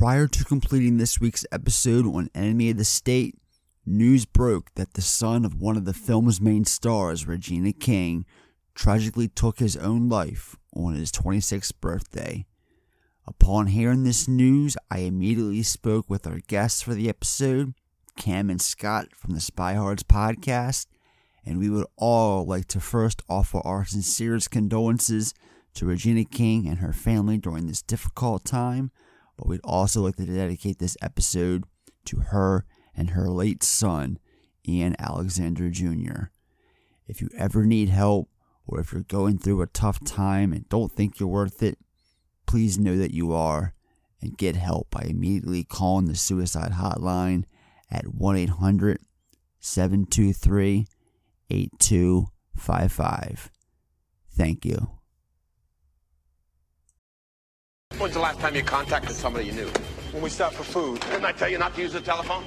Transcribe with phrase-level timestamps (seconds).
[0.00, 3.36] Prior to completing this week's episode on Enemy of the State,
[3.84, 8.24] news broke that the son of one of the film's main stars, Regina King,
[8.74, 12.46] tragically took his own life on his 26th birthday.
[13.26, 17.74] Upon hearing this news, I immediately spoke with our guests for the episode,
[18.16, 20.86] Cam and Scott from the Spy Hards podcast,
[21.44, 25.34] and we would all like to first offer our sincerest condolences
[25.74, 28.92] to Regina King and her family during this difficult time,
[29.40, 31.64] but we'd also like to dedicate this episode
[32.04, 34.18] to her and her late son,
[34.68, 36.24] Ian Alexander Jr.
[37.06, 38.28] If you ever need help,
[38.66, 41.78] or if you're going through a tough time and don't think you're worth it,
[42.46, 43.72] please know that you are
[44.20, 47.44] and get help by immediately calling the suicide hotline
[47.90, 48.98] at 1 800
[49.58, 50.86] 723
[51.48, 53.50] 8255.
[54.36, 54.99] Thank you.
[58.00, 59.68] When's the last time you contacted somebody you knew?
[60.12, 61.02] When we stopped for food.
[61.02, 62.44] Didn't I tell you not to use the telephone?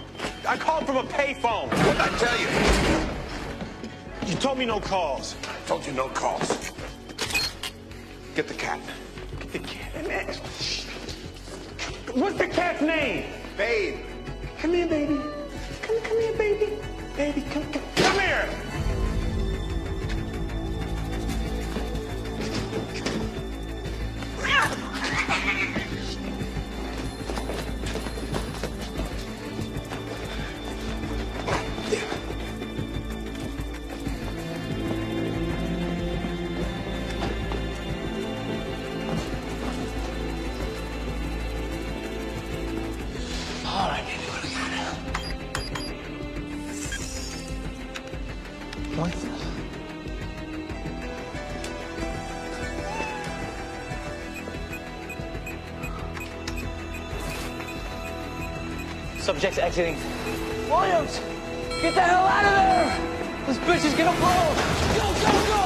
[0.48, 1.68] I called from a payphone.
[1.68, 2.48] What did I tell you?
[4.28, 5.36] You told me no calls.
[5.44, 6.72] I told you no calls.
[8.34, 8.80] Get the cat.
[9.40, 10.38] Get the cat.
[12.16, 13.26] What's the cat's name?
[13.56, 14.00] Babe.
[14.58, 15.20] Come here, baby.
[15.84, 16.80] Come, come here, baby.
[17.16, 18.50] Baby, come, come, come here.
[24.40, 25.93] All do we got?
[59.76, 61.20] Williams,
[61.82, 63.48] get the hell out of there!
[63.48, 64.54] This bitch is gonna blow!
[64.96, 65.63] Go, go, go!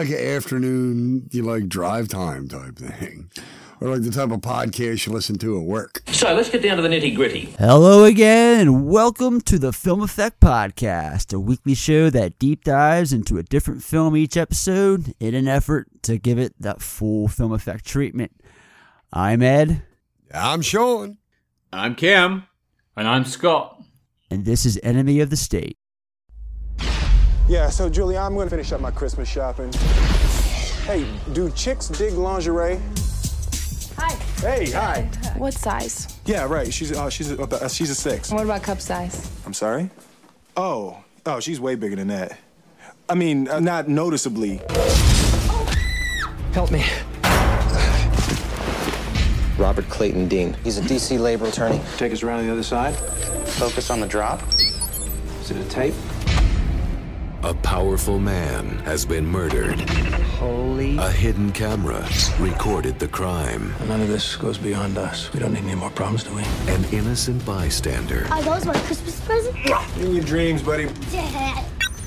[0.00, 3.30] Like an afternoon, you like drive time type thing.
[3.82, 6.00] Or like the type of podcast you listen to at work.
[6.06, 7.54] So let's get down to the nitty gritty.
[7.58, 13.12] Hello again, and welcome to the Film Effect Podcast, a weekly show that deep dives
[13.12, 17.52] into a different film each episode in an effort to give it that full film
[17.52, 18.32] effect treatment.
[19.12, 19.82] I'm Ed,
[20.32, 21.18] I'm Sean.
[21.74, 22.44] I'm Kim.
[22.96, 23.82] And I'm Scott.
[24.30, 25.76] and this is Enemy of the State.
[27.50, 29.72] Yeah, so Julie, I'm gonna finish up my Christmas shopping.
[30.84, 32.78] Hey, do chicks dig lingerie?
[33.96, 34.14] Hi.
[34.38, 35.10] Hey, hi.
[35.36, 36.20] What size?
[36.26, 36.72] Yeah, right.
[36.72, 38.30] She's uh, she's a, uh, she's a six.
[38.30, 39.28] What about cup size?
[39.44, 39.90] I'm sorry.
[40.56, 42.38] Oh, oh, she's way bigger than that.
[43.08, 44.60] I mean, uh, not noticeably.
[46.52, 46.84] Help me.
[49.58, 50.56] Robert Clayton Dean.
[50.62, 51.80] He's a DC labor attorney.
[51.96, 52.94] Take us around to the other side.
[52.94, 54.40] Focus on the drop.
[55.40, 55.94] Is it a tape?
[57.42, 59.80] A powerful man has been murdered.
[60.38, 60.98] Holy.
[60.98, 62.06] A hidden camera
[62.38, 63.74] recorded the crime.
[63.88, 65.32] None of this goes beyond us.
[65.32, 66.42] We don't need any more problems, do we?
[66.68, 69.58] An innocent bystander Are those my Christmas presents?
[69.98, 70.90] In your dreams, buddy.
[71.10, 71.64] Dad.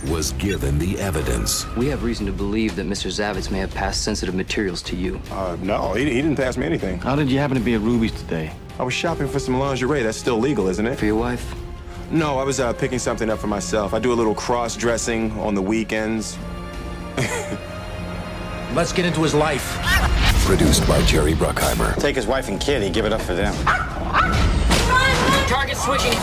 [0.08, 1.66] was given the evidence.
[1.76, 3.08] We have reason to believe that Mr.
[3.08, 5.20] Zavitz may have passed sensitive materials to you.
[5.32, 7.00] Uh, no, he, he didn't pass me anything.
[7.00, 8.52] How did you happen to be at Ruby's today?
[8.78, 10.04] I was shopping for some lingerie.
[10.04, 11.00] That's still legal, isn't it?
[11.00, 11.56] For your wife?
[12.14, 13.92] No, I was uh, picking something up for myself.
[13.96, 16.38] I do a little cross dressing on the weekends.
[18.76, 19.80] Let's get into his life.
[20.46, 22.00] Produced by Jerry Bruckheimer.
[22.00, 23.56] Take his wife and kid, he give it up for them.
[25.48, 26.14] Target switching.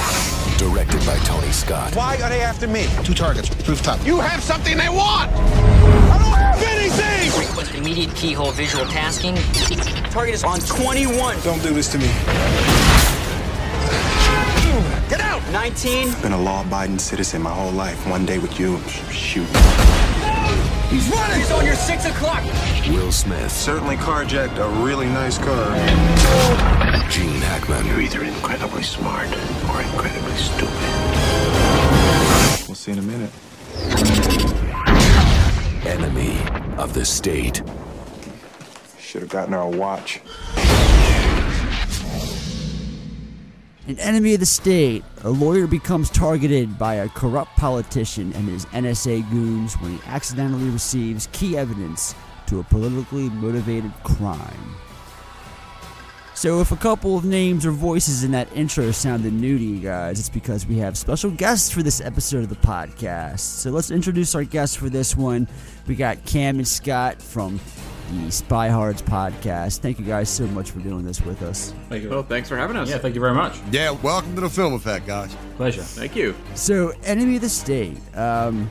[0.58, 1.96] Directed by Tony Scott.
[1.96, 2.87] Why are they after me?
[3.02, 4.06] Two targets, rooftop.
[4.06, 5.32] You have something they want!
[5.32, 7.48] I don't have anything!
[7.48, 9.34] Request immediate keyhole visual tasking.
[10.12, 11.40] Target is on 21.
[11.40, 12.69] Don't do this to me.
[15.50, 15.62] Get out!
[15.62, 16.23] 19.
[16.23, 18.06] Been a law-abiding citizen my whole life.
[18.08, 18.79] One day with you,
[19.11, 19.47] shoot.
[20.88, 21.38] He's running!
[21.38, 22.43] He's on your 6 o'clock.
[22.88, 23.50] Will Smith.
[23.50, 25.76] Certainly carjacked a really nice car.
[27.11, 27.87] Gene Hackman.
[27.87, 30.69] You're either incredibly smart or incredibly stupid.
[32.67, 33.31] We'll see in a minute.
[35.87, 36.38] Enemy
[36.79, 37.62] of the state.
[38.99, 40.20] Should have gotten our watch.
[43.86, 48.66] An enemy of the state, a lawyer becomes targeted by a corrupt politician and his
[48.66, 52.14] NSA goons when he accidentally receives key evidence
[52.46, 54.76] to a politically motivated crime.
[56.34, 59.80] So, if a couple of names or voices in that intro sounded new to you
[59.80, 63.40] guys, it's because we have special guests for this episode of the podcast.
[63.40, 65.48] So, let's introduce our guests for this one.
[65.86, 67.60] We got Cam and Scott from
[68.10, 69.78] the Spy Hards podcast.
[69.78, 71.72] Thank you guys so much for doing this with us.
[71.88, 72.10] Thank you.
[72.10, 72.88] Well, thanks for having us.
[72.88, 73.56] Yeah, thank you very much.
[73.70, 75.36] Yeah, welcome to the Film Effect, guys.
[75.56, 75.82] Pleasure.
[75.82, 76.34] Thank you.
[76.54, 77.98] So, Enemy of the State.
[78.16, 78.68] Um,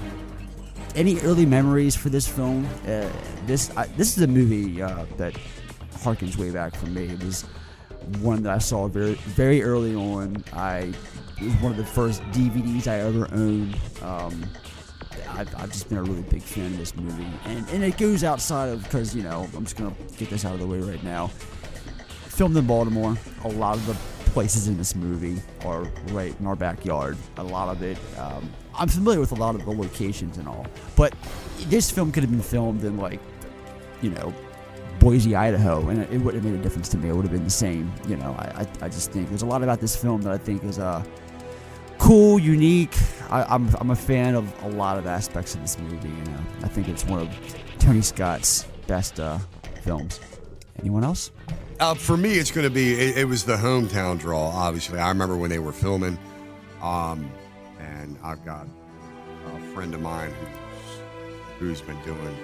[0.95, 2.65] any early memories for this film?
[2.85, 3.09] Uh,
[3.45, 5.33] this I, this is a movie uh, that
[5.93, 7.05] harkens way back for me.
[7.05, 7.43] It was
[8.21, 10.43] one that I saw very very early on.
[10.51, 10.91] I
[11.37, 13.77] it was one of the first DVDs I ever owned.
[14.01, 14.43] Um,
[15.27, 18.23] I've, I've just been a really big fan of this movie, and and it goes
[18.23, 21.03] outside of because you know I'm just gonna get this out of the way right
[21.03, 21.27] now.
[22.27, 23.17] Filmed in Baltimore.
[23.43, 23.93] A lot of the
[24.31, 27.17] places in this movie are right in our backyard.
[27.37, 27.97] A lot of it.
[28.17, 31.13] Um, I'm familiar with a lot of the locations and all, but
[31.67, 33.19] this film could have been filmed in like,
[34.01, 34.33] you know,
[34.99, 37.09] Boise, Idaho, and it wouldn't have made a difference to me.
[37.09, 37.91] It would have been the same.
[38.07, 40.37] You know, I, I, I just think there's a lot about this film that I
[40.37, 41.03] think is uh,
[41.99, 42.95] cool, unique.
[43.29, 46.09] I, I'm, I'm a fan of a lot of aspects of this movie.
[46.09, 49.37] You know, I think it's one of Tony Scott's best uh,
[49.83, 50.19] films.
[50.79, 51.31] Anyone else?
[51.79, 52.93] Uh, for me, it's going to be.
[52.93, 54.49] It, it was the hometown draw.
[54.49, 56.17] Obviously, I remember when they were filming,
[56.81, 57.31] um,
[57.79, 58.67] and I've got
[59.45, 60.33] a friend of mine
[61.59, 62.37] who's who's been doing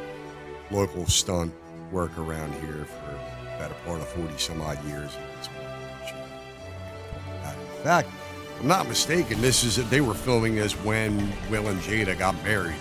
[0.71, 1.53] local stunt
[1.91, 5.11] work around here for the better part of forty some odd years.
[7.45, 8.09] In fact,
[8.59, 9.41] I'm not mistaken.
[9.41, 11.17] This is they were filming this when
[11.49, 12.75] Will and Jada got married.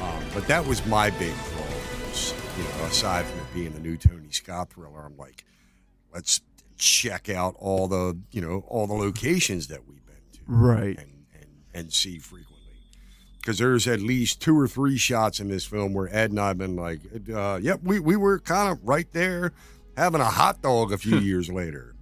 [0.00, 1.62] Um, but that was my big draw.
[2.08, 5.44] was, You know, aside from it being the new Tony Scott thriller, I'm like,
[6.12, 6.40] let's
[6.76, 10.98] check out all the you know all the locations that we've been to, Right.
[10.98, 12.50] and and, and see frequently.
[13.40, 16.56] Because there's at least two or three shots in this film where Ed and I've
[16.58, 17.00] been like,
[17.30, 19.52] uh, yep, we, we were kind of right there
[19.98, 21.94] having a hot dog a few years later.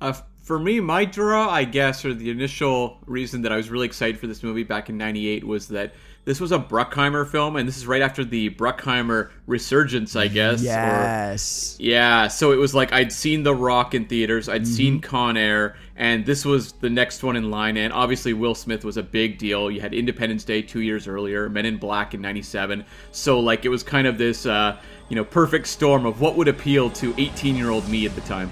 [0.00, 0.12] Uh,
[0.44, 4.18] for me, my draw, I guess, or the initial reason that I was really excited
[4.20, 5.94] for this movie back in '98 was that
[6.26, 10.60] this was a Bruckheimer film, and this is right after the Bruckheimer resurgence, I guess.
[10.62, 11.76] or- Yes.
[11.78, 15.76] yeah, so it was like I'd seen The Rock in theaters, I'd seen Con Air,
[15.96, 17.76] and this was the next one in line.
[17.76, 19.70] And obviously, Will Smith was a big deal.
[19.70, 22.84] You had Independence Day two years earlier, Men in Black in '97.
[23.12, 24.76] So like it was kind of this, uh,
[25.10, 28.50] you know, perfect storm of what would appeal to 18-year-old me at the time.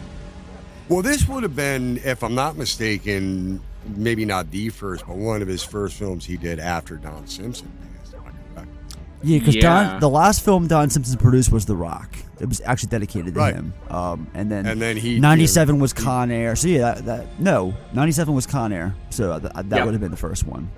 [0.88, 3.60] Well, this would have been, if I'm not mistaken,
[3.96, 7.70] maybe not the first, but one of his first films he did after Don Simpson.
[9.24, 9.90] Yeah, because Yeah.
[9.92, 12.16] Don, the last film Don Simpson produced was The Rock.
[12.40, 13.54] It was actually dedicated to Right.
[13.54, 13.72] him.
[13.88, 16.56] Um, and then And then he- '97 was Con Air.
[16.56, 18.96] So yeah, that, that no, '97 was Con Air.
[19.10, 19.84] So that, that Yeah.
[19.84, 20.68] would have been the first one.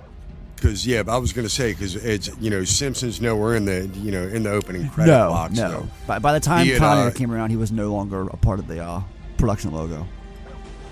[0.55, 3.89] Because yeah, I was going to say because it's you know Simpsons nowhere in the
[3.95, 5.55] you know in the opening credit no, box.
[5.57, 5.69] no.
[5.69, 7.91] so By, by the time he had, Con uh, Air came around, he was no
[7.91, 9.01] longer a part of the uh,
[9.45, 10.07] production logo.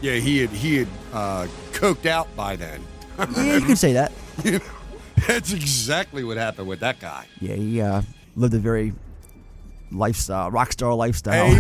[0.02, 2.82] yeah, he had he had uh, coked out by then.
[3.18, 4.12] Yeah, you could say that.
[5.28, 7.26] That's exactly what happened with that guy.
[7.40, 8.02] Yeah, he uh,
[8.36, 8.94] lived a very
[9.92, 11.46] lifestyle, rock star lifestyle.
[11.48, 11.60] Hey,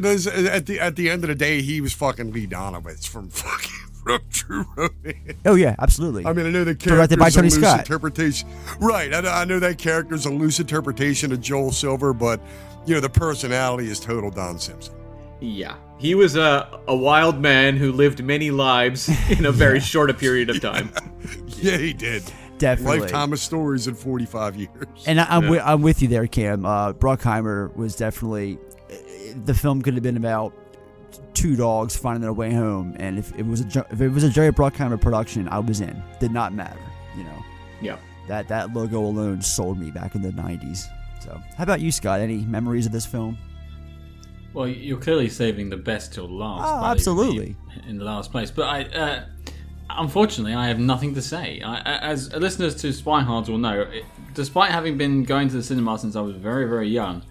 [0.00, 3.28] was- at the at the end of the day, he was fucking Lee Donowitz from
[3.30, 3.70] fucking
[4.04, 5.38] from True Romance.
[5.46, 6.26] oh yeah, absolutely.
[6.26, 7.78] I mean, I know the character by Tony a loose Scott.
[7.80, 8.48] interpretation,
[8.80, 9.14] right?
[9.14, 12.38] I know, I know that character's a loose interpretation of Joel Silver, but
[12.84, 14.94] you know the personality is total Don Simpson.
[15.40, 20.10] Yeah, he was a a wild man who lived many lives in a very short
[20.10, 20.90] a period of time.
[21.56, 22.22] Yeah, he did.
[22.58, 23.00] Definitely.
[23.00, 24.70] Lifetime of stories in 45 years.
[25.06, 25.48] And I, I'm, Yeah.
[25.48, 26.66] wi- I'm with you there, Cam.
[26.66, 28.58] Uh, Bruckheimer was definitely.
[29.46, 30.52] The film could have been about
[31.32, 34.28] two dogs finding their way home, and if it was a if it was a
[34.30, 36.02] Jerry Bruckheimer production, I was in.
[36.20, 36.80] Did not matter,
[37.16, 37.38] you know.
[37.80, 37.96] Yeah.
[38.28, 40.84] That that logo alone sold me back in the '90s.
[41.22, 42.20] So, how about you, Scott?
[42.20, 43.38] Any memories of this film?
[44.54, 46.72] Well, you're clearly saving the best till last.
[46.72, 47.56] Oh, absolutely.
[47.88, 49.24] In the last place, but I, uh,
[49.90, 51.60] unfortunately, I have nothing to say.
[51.60, 55.62] I, as listeners to Spy Hards will know, it, despite having been going to the
[55.62, 57.22] cinema since I was very, very young,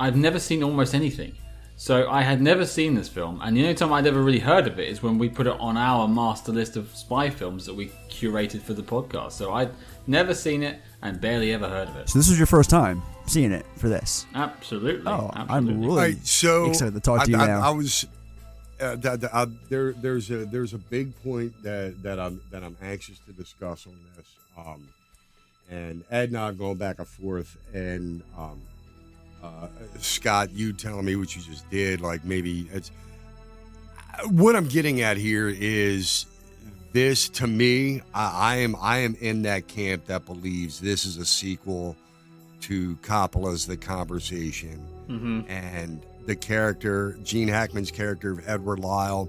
[0.00, 1.34] I've never seen almost anything.
[1.76, 4.66] So I had never seen this film, and the only time I'd ever really heard
[4.66, 7.74] of it is when we put it on our master list of spy films that
[7.74, 9.32] we curated for the podcast.
[9.32, 9.70] So I'd
[10.06, 12.08] never seen it and barely ever heard of it.
[12.08, 14.26] So this was your first time seeing it for this.
[14.34, 15.02] Absolutely.
[15.06, 15.54] Oh, absolutely.
[15.54, 17.60] I'm really All right, so excited to talk to you I, I, now.
[17.60, 18.06] I was
[18.80, 19.92] uh, that, that- uh, there.
[19.92, 23.94] There's a there's a big point that that I'm that I'm anxious to discuss on
[24.16, 24.26] this.
[24.56, 24.88] Um,
[25.70, 28.60] and Ed and I are going back and forth, and um,
[29.42, 29.68] uh,
[29.98, 32.90] Scott, you telling me what you just did, like maybe it's
[34.30, 36.26] what I'm getting at here is
[36.92, 38.02] this to me.
[38.14, 41.96] I, I am I am in that camp that believes this is a sequel
[42.62, 45.44] to Coppola's The Conversation Mhm.
[45.48, 49.28] and the character Gene Hackman's character of Edward Lyle.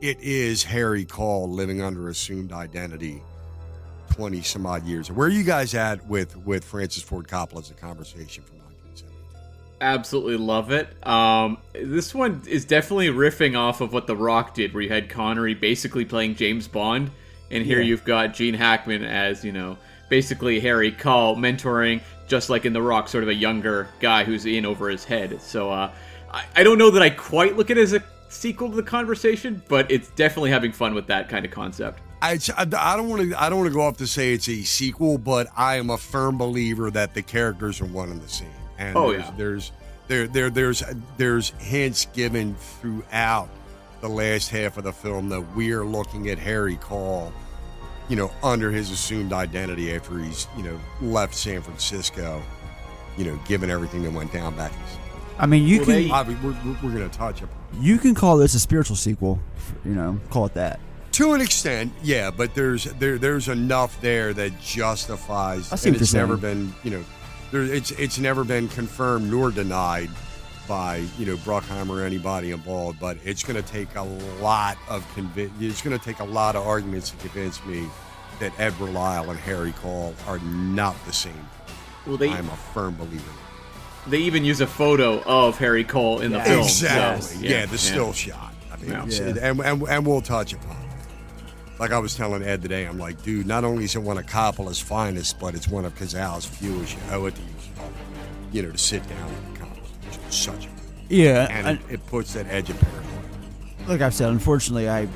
[0.00, 3.22] It is Harry Caul living under assumed identity.
[4.12, 5.10] 20 some odd years.
[5.10, 9.14] Where are you guys at with with Francis Ford Coppola's The Conversation from 1970?
[9.80, 10.88] Absolutely love it.
[11.06, 15.08] Um, this one is definitely riffing off of what The Rock did, where you had
[15.10, 17.10] Connery basically playing James Bond,
[17.50, 17.88] and here Yeah.
[17.88, 19.76] you've got Gene Hackman as you know
[20.08, 24.46] basically Harry Caul mentoring, just like in The Rock, sort of a younger guy who's
[24.46, 25.40] in over his head.
[25.42, 25.90] So uh,
[26.30, 28.82] I, I don't know that I quite look at it as a sequel to the
[28.82, 32.00] conversation, but it's definitely having fun with that kind of concept.
[32.20, 32.64] I, I
[32.96, 35.46] don't want to I don't want to go off to say it's a sequel, but
[35.56, 38.48] I am a firm believer that the characters are one and the same.
[38.76, 39.32] And Oh, there's, yeah.
[39.36, 39.72] there's
[40.08, 40.82] there there there's
[41.16, 43.48] there's hints given throughout
[44.00, 47.32] the last half of the film that we're looking at Harry Caul,
[48.08, 52.42] you know, under his assumed identity after he's you know left San Francisco,
[53.16, 54.72] you know, given everything that went down back.
[55.38, 57.48] I mean, you can I mean, we're, we're, we're going to touch it.
[57.80, 59.38] you can call this a spiritual sequel.
[59.84, 60.80] You know, call it that.
[61.12, 65.72] To an extent, yeah, but there's there there's enough there that justifies.
[65.72, 67.04] I see and it's never been, you know,
[67.50, 70.10] there it's it's never been confirmed nor denied
[70.68, 73.00] by you know Bruckheimer or anybody involved.
[73.00, 74.02] But it's going to take a
[74.40, 77.86] lot of convi- It's going to take a lot of arguments to convince me
[78.40, 81.48] that Edward Lyle and Harry Caul are not the same.
[82.06, 83.24] Well, they- I'm a firm believer.
[84.06, 86.64] They even use a photo of Harry Caul in the film.
[86.68, 87.48] so, Exactly.
[87.48, 88.54] yeah, the still shot.
[88.72, 89.04] I mean, Yeah.
[89.06, 89.20] Yeah.
[89.50, 91.78] and, and and we'll touch upon it.
[91.78, 94.24] Like I was telling Ed today, I'm like, dude, not only is it one of
[94.26, 96.96] Coppola's finest, but it's one of Cazale's fewest.
[97.10, 97.48] Oh, you owe it to you,
[98.52, 99.52] you know, to sit down with Coppola.
[99.52, 99.57] It's
[100.30, 100.68] such a
[101.08, 103.02] Yeah, and it, it puts that edge of paranoia.
[103.86, 105.08] Like I've said, unfortunately, I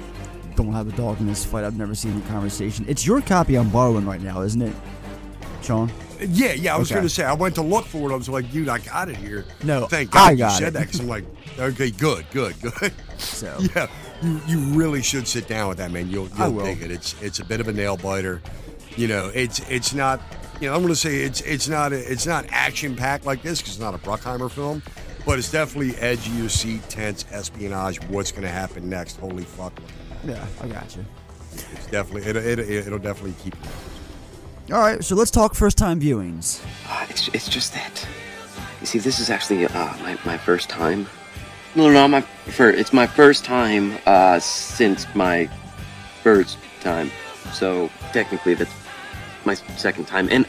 [0.57, 1.65] don't have a dog in this fight.
[1.65, 2.85] I've never seen the conversation.
[2.89, 4.75] It's your copy I'm borrowing right now, isn't it,
[5.63, 5.91] Sean?
[6.21, 6.75] Yeah, yeah.
[6.75, 6.97] I was Okay.
[6.97, 8.15] going to say, I went to look for it.
[8.15, 9.45] I was like, dude, I got it here.
[9.65, 10.71] No, thank God I you got said it.
[10.75, 11.25] that because I'm like,
[11.59, 12.93] okay, good, good, good.
[13.19, 13.87] So yeah,
[14.21, 16.09] you, you really should sit down with that man.
[16.11, 16.91] You'll I you'll dig it.
[16.91, 18.43] It's it's a bit of a nail biter.
[18.97, 20.21] You know, it's it's not.
[20.63, 23.61] You know, I'm going to say it's it's not it's not action packed like this
[23.61, 24.81] because it's not a Bruckheimer film,
[25.27, 26.31] but it's definitely edgy.
[26.31, 28.01] of see tense espionage.
[28.05, 29.17] What's going to happen next?
[29.17, 29.73] Holy fuck!
[30.25, 31.05] Yeah, I got you.
[31.53, 34.77] It's definitely it, it, it, it'll definitely keep you.
[34.77, 36.65] All right, so let's talk first time viewings.
[36.87, 38.07] Uh, it's, it's just that.
[38.81, 41.09] You see, this is actually uh, my, my first time.
[41.75, 45.51] No, no, my fir- It's my first time uh, since my
[46.23, 47.11] first time.
[47.53, 48.73] So technically, that's
[49.47, 50.47] my second time, and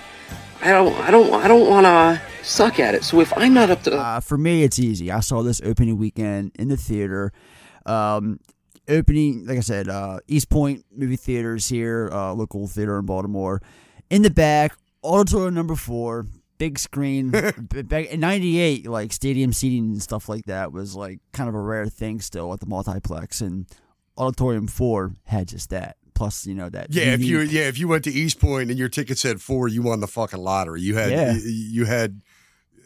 [0.61, 3.03] I don't, I don't, I don't want to suck at it.
[3.03, 5.11] So if I'm not up to, Uh, for me, it's easy.
[5.11, 7.31] I saw this opening weekend in the theater.
[7.85, 8.39] Um,
[8.87, 13.61] opening, like I said, uh, East Point movie theaters here, uh, local theater in Baltimore.
[14.09, 16.25] In the back, auditorium number four,
[16.57, 17.31] big screen.
[17.31, 21.61] back in '98, like stadium seating and stuff like that was like kind of a
[21.61, 23.65] rare thing still at the multiplex, and
[24.17, 25.97] auditorium four had just that.
[26.13, 26.87] Plus, you know that.
[26.93, 29.67] Yeah, if you yeah if you went to East Point and your ticket said four,
[29.67, 30.81] you won the fucking lottery.
[30.81, 31.33] You had Yeah.
[31.33, 32.21] you, you had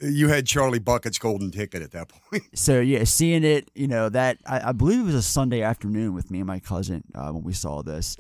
[0.02, 2.44] you had Charlie Bucket's golden ticket at that point.
[2.54, 6.14] So yeah, seeing it, you know that I, I believe it was a Sunday afternoon
[6.14, 8.16] with me and my cousin uh, when we saw this,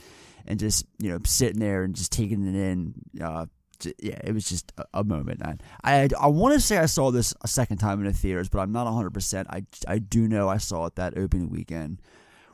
[0.45, 2.93] and just you know sitting there and just taking it in.
[3.21, 3.45] Uh,
[3.79, 5.41] j- yeah, it was just a, a moment.
[5.43, 8.49] I I, I want to say I saw this a second time in the theaters,
[8.49, 9.11] but I'm not 100.
[9.13, 12.01] percent I I do know I saw it that opening weekend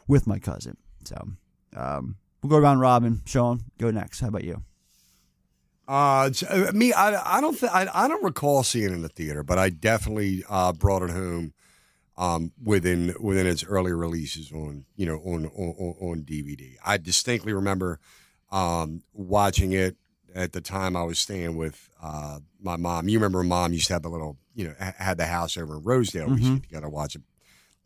[0.08, 0.76] with my cousin.
[1.06, 1.16] So
[1.78, 3.22] um, we'll go around Robin.
[3.26, 4.20] Sean, go next.
[4.20, 4.62] How about you?
[5.88, 9.10] Uh, uh, me, I, I don't, th- I, I don't recall seeing it in the
[9.10, 11.54] theater, but I definitely uh, brought it home
[12.16, 16.76] um, within within its early releases on you know on on, on DVD.
[16.86, 18.00] I distinctly remember
[18.52, 19.98] um, watching it
[20.36, 23.10] at the time I was staying with uh, my mom.
[23.10, 25.84] You remember, mom used to have the little you know had the house over in
[25.84, 26.28] Rosedale.
[26.30, 26.40] We Mhm.
[26.52, 27.24] used to get to watch it.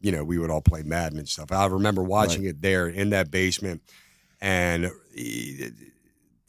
[0.01, 1.51] You know, we would all play Madden and stuff.
[1.51, 3.81] I remember watching it there in that basement,
[4.41, 5.74] and it-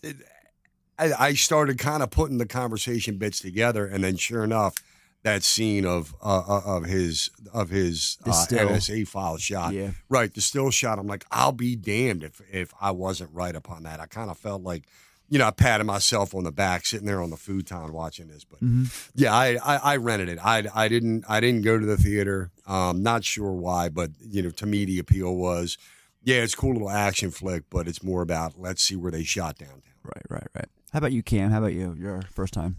[0.03, 0.17] it-
[1.01, 4.75] I, I started kind of putting the conversation bits together, and then sure enough,
[5.23, 8.31] that scene of uh, uh, of his of his uh.
[8.51, 9.91] NSA file shot, Yeah.
[10.09, 10.99] right, the still shot.
[10.99, 14.01] I'm like, I'll be damned if if I wasn't right upon that.
[14.01, 14.85] I kind of felt like,
[15.29, 18.43] you know, I patted myself on the back sitting there on the futon watching this,
[18.45, 18.91] but Mhm.
[19.15, 20.39] yeah, I, I I rented it.
[20.45, 22.51] I I didn't I didn't go to the theater.
[22.67, 25.79] Um, not sure why, but you know, to me the appeal was,
[26.29, 29.25] yeah, it's a cool little action flick, but it's more about let's see where they
[29.25, 29.81] shot downtown.
[30.05, 30.69] Right, right, right.
[30.93, 31.51] How about you, Cam?
[31.51, 31.95] How about you?
[31.99, 32.77] Your first time?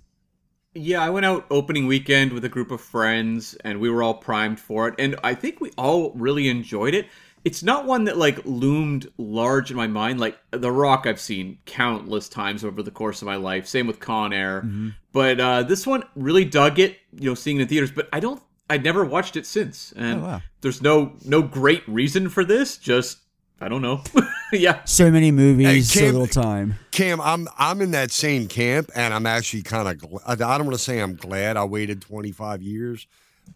[0.75, 4.13] Yeah, I went out opening weekend with a group of friends and we were all
[4.13, 7.07] primed for it and I think we all really enjoyed it.
[7.43, 11.57] It's not one that like loomed large in my mind like The Rock I've seen
[11.65, 13.65] countless times over the course of my life.
[13.65, 14.63] Same with Con Air.
[15.11, 18.19] But uh this one really dug it, you know, seeing it in theaters, but I
[18.19, 19.91] don't I'd never watched it since.
[19.95, 20.41] And Oh, wow.
[20.61, 23.17] there's no no great reason for this, just
[23.61, 24.01] I don't know.
[24.53, 24.83] yeah.
[24.85, 26.75] So many movies, so Cam- little time.
[26.91, 30.09] Cam, I'm I'm in that same camp, and I'm actually kind of.
[30.09, 33.07] Gl- I don't want to say I'm glad I waited 25 years,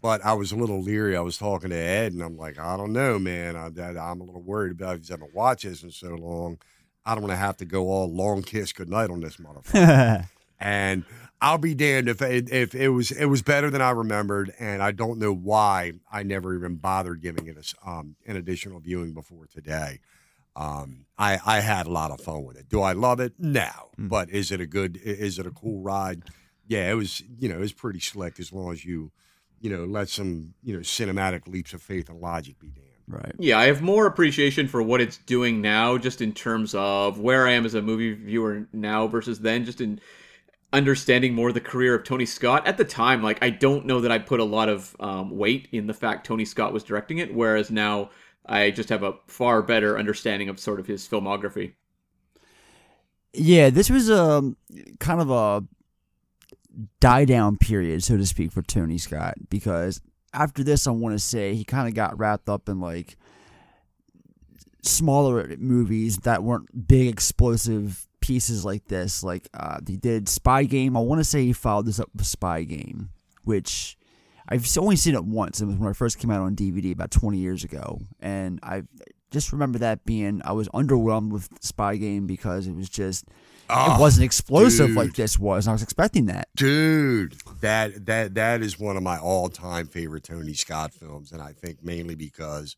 [0.02, 1.16] but I was a little leery.
[1.16, 3.56] I was talking to Ed, and I'm like, I don't know, man.
[3.56, 6.58] I, I, I'm a little worried about because I haven't watched this in so long.
[7.06, 10.28] I don't want to have to go all long kiss goodnight on this motherfucker.
[10.60, 11.06] and
[11.44, 14.82] I'll be damned if it, if it was it was better than I remembered, and
[14.82, 18.80] I don't know why I never even bothered giving it a s um, an additional
[18.80, 20.00] viewing before today.
[20.56, 22.70] Um, I I had a lot of fun with it.
[22.70, 23.34] Do I love it?
[23.38, 24.98] No, but is it a good?
[25.04, 26.24] Is it a cool ride?
[26.66, 27.22] Yeah, it was.
[27.38, 29.12] You know, it was pretty slick as long as you,
[29.60, 32.88] you know, let some you know cinematic leaps of faith and logic be damned.
[33.06, 33.36] Right.
[33.38, 37.46] Yeah, I have more appreciation for what it's doing now, just in terms of where
[37.46, 40.00] I am as a movie viewer now versus then, just in
[40.74, 42.68] understanding more the career of Tony Scott.
[42.68, 45.70] At the time, like, I don't know that I put a lot of um, weight
[45.72, 48.10] in the fact Tony Scott was directing it, whereas now
[48.46, 51.74] I just have a far better understanding of sort of his filmography.
[53.34, 54.54] Yeah, this was a
[55.00, 55.64] kind of a
[57.00, 60.02] die down period, so to speak, for Tony Scott because
[60.34, 63.18] after this, I want to say he kind of got wrapped up in like
[64.82, 69.22] smaller movies that weren't big explosive pieces like this.
[69.24, 70.96] Like uh, he did Spy Game.
[70.96, 73.10] I want to say he followed this up with Spy Game,
[73.44, 73.98] which
[74.48, 75.62] I've only seen it once.
[75.62, 78.84] It was when I first came out on DVD about 20 years ago, and I
[79.32, 83.26] just remember that being I was underwhelmed with Spy Game because it was just
[83.70, 84.98] Ah, it wasn't explosive dude.
[84.98, 85.68] like this was.
[85.68, 86.50] I was expecting that.
[86.56, 91.54] Dude, that that that is one of my all-time favorite Tony Scott films, and I
[91.54, 92.76] think mainly because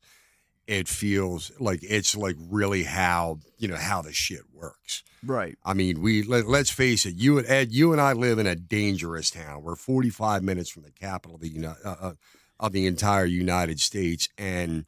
[0.67, 5.04] it feels like it's like really how you know how the shit works.
[5.25, 5.58] Right.
[5.63, 7.15] I mean, we let, let's face it.
[7.15, 9.63] You and Ed, you and I live in a dangerous town.
[9.63, 12.13] We're 45 minutes from the capital of the Uni- uh, uh,
[12.60, 14.86] of the entire United States, and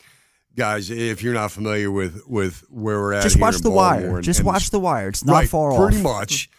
[0.55, 4.15] guys, if you're not familiar with with where we're at, Just watch The Wire.
[4.17, 5.09] And- Just and watch The Wire.
[5.09, 6.03] It's not right, far pretty off.
[6.03, 6.49] Pretty much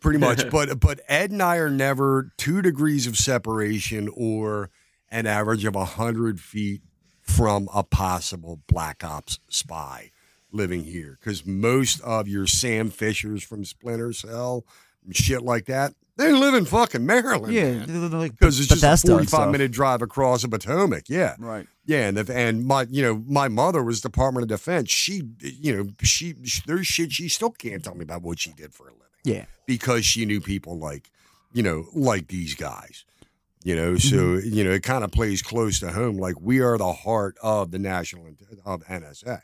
[0.00, 4.70] pretty much but but ed and i are never two degrees of separation or
[5.10, 6.82] an average of 100 feet
[7.28, 10.10] from a possible black ops spy
[10.50, 14.64] living here because most of your sam fishers from splinter cell
[15.04, 18.82] and shit like that they live in fucking maryland Yeah, they're like because it's just
[18.82, 19.52] a Bethesda and 45 stuff.
[19.52, 21.66] minute drive across the potomac yeah Right.
[21.84, 24.90] yeah, and if, and my you know my mother was Department of Defense.
[24.90, 28.52] She you know she, she there's shit she still can't tell me about what she
[28.52, 29.44] did for a living Yeah.
[29.66, 31.10] because she knew people like
[31.52, 33.04] you know like these guys.
[33.64, 34.54] You know, so Mm-hmm.
[34.54, 36.16] you know it kind of plays close to home.
[36.16, 38.26] Like we are the heart of the national
[38.64, 39.40] of NSA.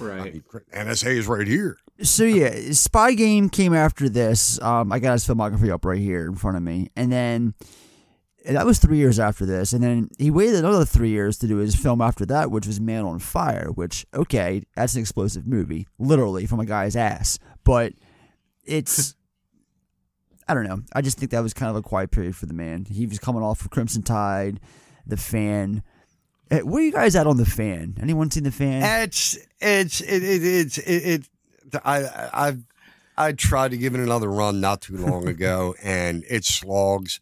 [0.00, 0.20] Right.
[0.20, 0.42] I mean,
[0.74, 1.76] NSA is right here.
[2.02, 4.60] So yeah, Spy Game came after this.
[4.62, 7.54] Um, I got his filmography up right here in front of me, and then
[8.48, 11.56] that was three years after this, and then he waited another three years to do
[11.58, 13.68] his film after that, which was Man on Fire.
[13.74, 17.92] Which okay, that's an explosive movie, literally from a guy's ass, but
[18.64, 19.14] it's.
[20.48, 20.82] I don't know.
[20.94, 22.86] I just think that was kind of a quiet period for the man.
[22.86, 24.60] He was coming off of Crimson Tide,
[25.06, 25.82] The Fan.
[26.50, 27.96] Eh, Where are you guys at on The Fan?
[28.00, 28.82] Anyone seen The Fan?
[29.02, 31.28] It's it's it, it it's it, it
[31.84, 32.56] I I
[33.16, 37.20] I tried to give it another run not too long ago, and it slogs.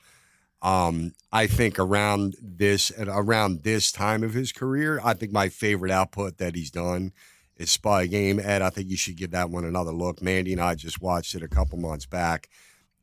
[0.62, 5.48] Um, I think around this at around this time of his career, I think my
[5.48, 7.12] favorite output that he's done
[7.56, 8.38] is Spy Game.
[8.38, 10.22] Ed, I think you should give that one another look.
[10.22, 12.48] Mandy and I just watched it a couple months back,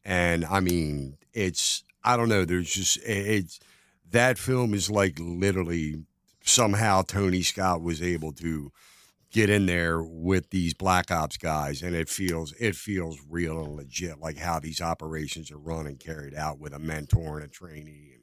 [0.05, 2.45] and I mean, it's I don't know.
[2.45, 3.59] There's just it- it's
[4.11, 6.03] that film is like literally
[6.43, 8.71] somehow Tony Scott was able to
[9.31, 13.75] get in there with these black ops guys and it feels it feels real and
[13.75, 17.47] legit like how these operations are run and carried out with a mentor and a
[17.47, 18.21] trainee and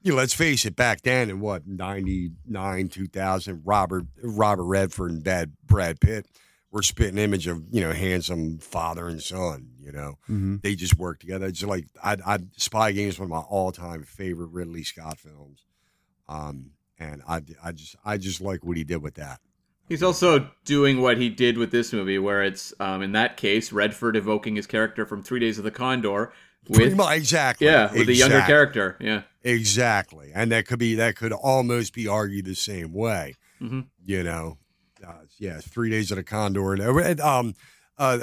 [0.00, 5.22] you know let's face it back then in what 99 2000 robert robert redford and
[5.22, 6.26] Brad, brad pitt
[6.70, 10.60] were spitting image of you know handsome father and son you know Mhm.
[10.62, 14.02] they just work together it's like I, I spy game is one of my all-time
[14.04, 15.64] favorite ridley scott films
[16.28, 19.40] um and i i just i just like what he did with that
[19.88, 23.72] He's also doing what he did with this movie, where it's um, in that case
[23.72, 26.30] Redford evoking his character from Three Days of the Condor
[26.68, 27.68] with much, exactly.
[27.68, 28.98] yeah, with a younger character.
[29.00, 33.36] Yeah, Exactly, and that could be that could almost be argued the same way.
[33.62, 33.86] Mhm.
[34.04, 34.58] You know,
[35.38, 37.54] yeah, three days at a Condor, and and, um,
[37.96, 38.18] uh,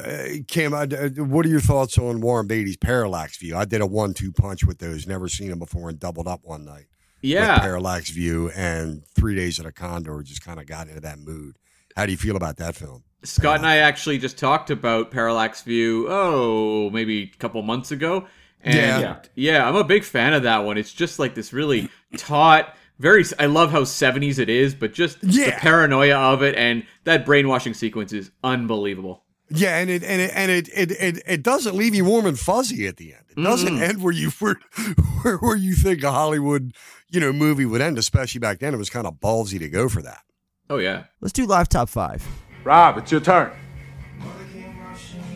[0.47, 3.56] Cam, I, uh, what are your thoughts on Warren Beatty's Parallax View?
[3.58, 5.06] I did a one-two punch with those.
[5.06, 6.86] Never seen them before, and doubled up one night.
[7.21, 7.60] Yeah.
[7.60, 11.58] Parallax View and Three Days at a Condor just kind of got into that mood.
[11.95, 13.04] How do you feel about that film?
[13.23, 16.06] Scott and I actually just talked about Parallax View.
[16.08, 18.28] Oh, maybe a couple months ago.
[18.62, 19.19] And yeah.
[19.36, 20.78] yeah, I'm a big fan of that one.
[20.78, 23.24] It's just like this really taut, very.
[23.40, 27.74] I love how 70s it is, but just the paranoia of it and that brainwashing
[27.74, 29.24] sequence is unbelievable.
[29.50, 32.38] Yeah, and it and it and it it, it, it doesn't leave you warm and
[32.38, 33.24] fuzzy at the end.
[33.30, 33.82] It doesn't Mm-mm.
[33.82, 34.56] end where you where,
[35.22, 36.74] where where you think a Hollywood
[37.12, 38.00] you know movie would end.
[38.00, 40.22] Especially back then, it was kind of ballsy to go for that.
[40.68, 41.04] Oh yeah.
[41.22, 42.26] Let's do live top five.
[42.64, 43.52] Rob, it's your turn.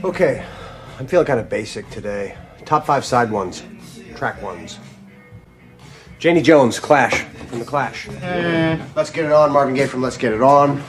[0.04, 0.44] Okay,
[0.98, 2.36] I'm feeling kind of basic today.
[2.66, 3.64] Top five side ones,
[4.16, 4.80] track ones.
[6.20, 8.08] Janie Jones, Clash, from The Clash.
[8.94, 10.84] Let's Get It On, Marvin Gaye from Let's Get It On.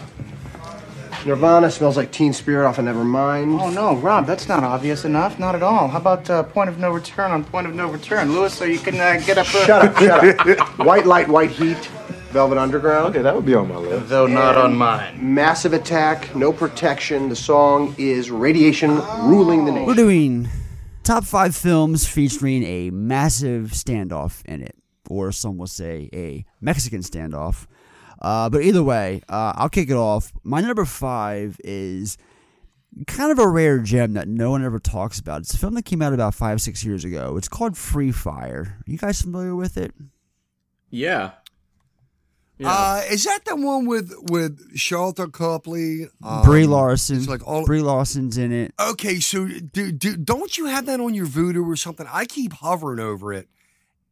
[1.25, 3.61] Nirvana smells like Teen Spirit off of Nevermind.
[3.61, 5.39] Oh no, Rob, that's not obvious enough.
[5.39, 5.87] Not at all.
[5.87, 8.55] How about uh, point of no return on point of no return, Lewis?
[8.55, 9.47] So you can uh, get up.
[9.55, 9.67] Uh...
[9.67, 10.79] Shut up, shut up.
[10.85, 11.79] White Light, White Heat,
[12.33, 13.15] Velvet Underground.
[13.15, 14.09] Okay, that would be on my list.
[14.09, 15.35] Though not on mine.
[15.35, 17.29] Massive Attack, No Protection.
[17.29, 19.87] The song is Radiation Ruling the Nation.
[19.87, 20.49] We're doing
[21.05, 24.75] top five films featuring a massive standoff in it,
[25.11, 27.67] or some will say a Mexican standoff.
[28.21, 30.33] Uh, but either way, uh, I'll kick it off.
[30.43, 32.19] My number five is
[33.07, 35.41] kind of a rare gem that no one ever talks about.
[35.41, 37.37] It's a film that came out about five, six years ago.
[37.37, 38.79] It's called Free Fire.
[38.87, 39.95] you guys familiar with it?
[40.91, 41.33] Yeah.
[42.63, 47.17] Uh, is that the one with with Sharlto Copley, um, Brie Larson.
[47.17, 47.65] It's like all.
[47.65, 48.75] Brie Larson's in it.
[48.79, 52.07] Okay, so do, do, don't you have that on your Vudu or something?
[52.13, 53.49] I keep hovering over it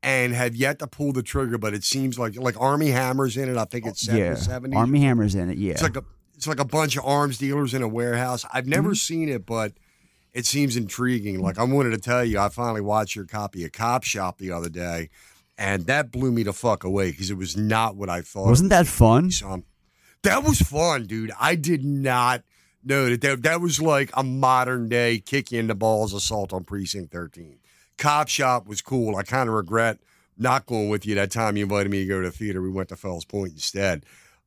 [0.02, 3.48] and have yet to pull the trigger, but it seems like like Armie Hammer's in
[3.48, 3.56] it.
[3.56, 4.76] I think it's yeah, seventy.
[4.76, 5.58] Armie Hammer's in it.
[5.58, 6.04] Yeah, It's like a
[6.36, 8.44] it's like a bunch of arms dealers in a warehouse.
[8.52, 8.96] I've never Mhm.
[8.96, 9.72] seen it, but
[10.32, 11.40] it seems intriguing.
[11.40, 14.52] Like I wanted to tell you, I finally watched your copy of Cop Shop the
[14.52, 15.10] other day,
[15.56, 18.46] and that blew me the fuck away because it was not what I thought.
[18.46, 19.30] Wasn't that fun?
[19.44, 19.64] um,
[20.22, 21.32] that was fun, dude.
[21.40, 22.44] I did not
[22.84, 26.62] know that, that that was like a modern day kick in the balls assault on
[26.62, 27.58] precinct 13.
[27.98, 29.16] Cop Shop was cool.
[29.16, 29.98] I kind of regret
[30.38, 32.62] not going with you that time you invited me to go to the theater.
[32.62, 34.06] We went to Fells Point instead.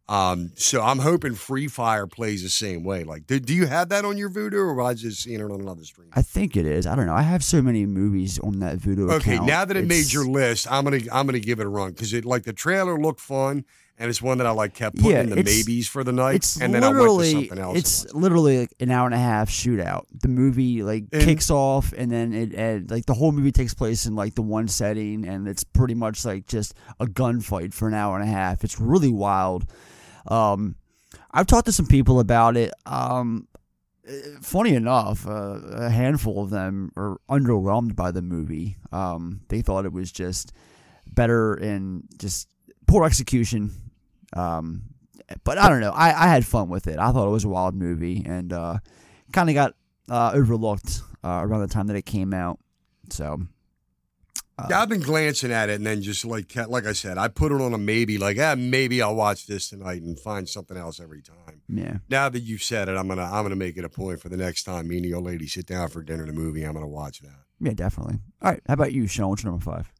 [0.09, 3.03] Um, so I'm hoping Free Fire plays the same way.
[3.05, 5.43] Like, do, do you have that on your Vudu, or have I just seen it
[5.43, 6.09] on another stream?
[6.13, 6.85] I think it is.
[6.85, 7.13] I don't know.
[7.13, 9.47] I have so many movies on that Vudu Okay, account.
[9.47, 12.11] now that it made your list, I'm gonna I'm gonna give it a run because
[12.13, 13.63] it like the trailer looked fun,
[14.01, 16.57] and it's one that I like kept putting yeah, in the maybes for the night,
[16.59, 17.77] and then I went to something else.
[17.77, 20.05] It's literally like an hour and a half shootout.
[20.11, 23.75] The movie like And- kicks off, and then it and, like the whole movie takes
[23.75, 27.87] place in like the one setting, and it's pretty much like just a gunfight for
[27.87, 28.63] an hour and a half.
[28.63, 29.65] It's really wild.
[30.27, 30.75] Um,
[31.29, 32.73] I've talked to some people about it.
[32.87, 33.47] Um,
[34.41, 38.77] funny enough, uh, a handful of them are underwhelmed by the movie.
[38.91, 40.53] Um, they thought it was just
[41.13, 42.47] better in just
[42.87, 43.71] poor execution.
[44.33, 44.83] Um,
[45.43, 45.91] but I don't know.
[45.91, 46.99] I, I had fun with it.
[46.99, 48.77] I thought it was a wild movie and uh,
[49.31, 49.75] kind of got
[50.09, 52.59] uh, overlooked uh, around the time that it came out.
[53.09, 53.41] So
[54.69, 57.51] yeah, I've been glancing at it, and then just like like I said, I put
[57.51, 58.17] it on a maybe.
[58.19, 61.61] Like, ah, maybe I'll watch this tonight and find something else every time.
[61.67, 64.29] yeah, Now that you've said it, I'm gonna I'm gonna make it a point for
[64.29, 66.63] the next time me and the old lady sit down for dinner and a movie.
[66.63, 67.39] I'm gonna watch that.
[67.59, 68.19] yeah, definitely.
[68.41, 68.61] All right.
[68.67, 69.29] How about you, Sean?
[69.29, 69.91] What's your number five?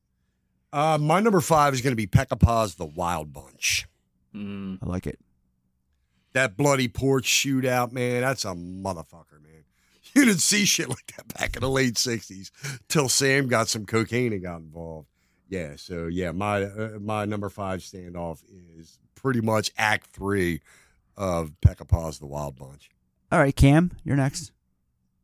[0.71, 3.87] Uh, my number five is gonna be Pekka The Wild Bunch.
[4.35, 4.79] Mm.
[4.81, 5.19] I like it.
[6.33, 9.65] That bloody porch shootout, man, that's a motherfucker, man.
[10.13, 12.51] You didn't see shit like that back in the late '60s
[12.89, 15.07] till Sam got some cocaine and got involved.
[15.47, 18.41] Yeah, so yeah, my uh, my number five standoff
[18.77, 20.61] is pretty much Act Three
[21.17, 22.89] of Peckinpah's The Wild Bunch.
[23.31, 24.51] All right, Cam, you're next.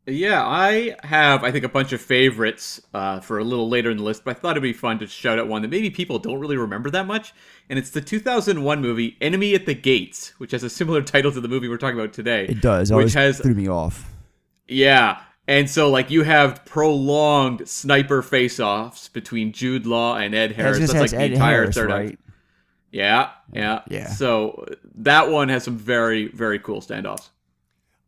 [0.10, 3.98] Yeah, I have, I think, a bunch of favorites uh, for a little later in
[3.98, 6.18] the list, but I thought it'd be fun to shout out one that maybe people
[6.18, 7.34] don't really remember that much.
[7.70, 11.42] And it's the 2001 movie Enemy at the Gates, which has a similar title to
[11.42, 12.46] the movie we're talking about today.
[12.46, 12.92] It does.
[12.92, 14.10] Which has, threw me off.
[14.68, 15.22] yeah.
[15.50, 20.78] And so, like, you have prolonged sniper face offs between Jude Law and Ed Harris.
[20.80, 22.00] just That's like the Ed entire Harris, third act.
[22.06, 22.20] right?
[22.92, 23.82] Yeah, yeah.
[23.90, 24.08] Yeah.
[24.10, 24.66] So
[24.96, 27.30] that one has some very, very cool standoffs.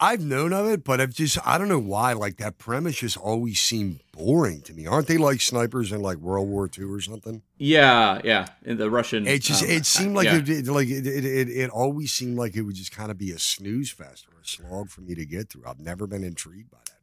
[0.02, 2.14] I've known of it, but I've just I don't know why.
[2.14, 4.88] Like that premise just always seemed boring to me.
[4.88, 7.42] Aren't they like snipers in like World War II or something?
[7.58, 8.48] Yeah, yeah.
[8.64, 9.28] In the Russian.
[9.28, 10.38] It just um, it seemed like yeah.
[10.38, 13.18] it, it like it, it, it it always seemed like it would just kind of
[13.18, 15.64] be a snooze fest or a slog for me to get through.
[15.68, 16.90] I've never been intrigued by that.
[16.92, 16.98] Film.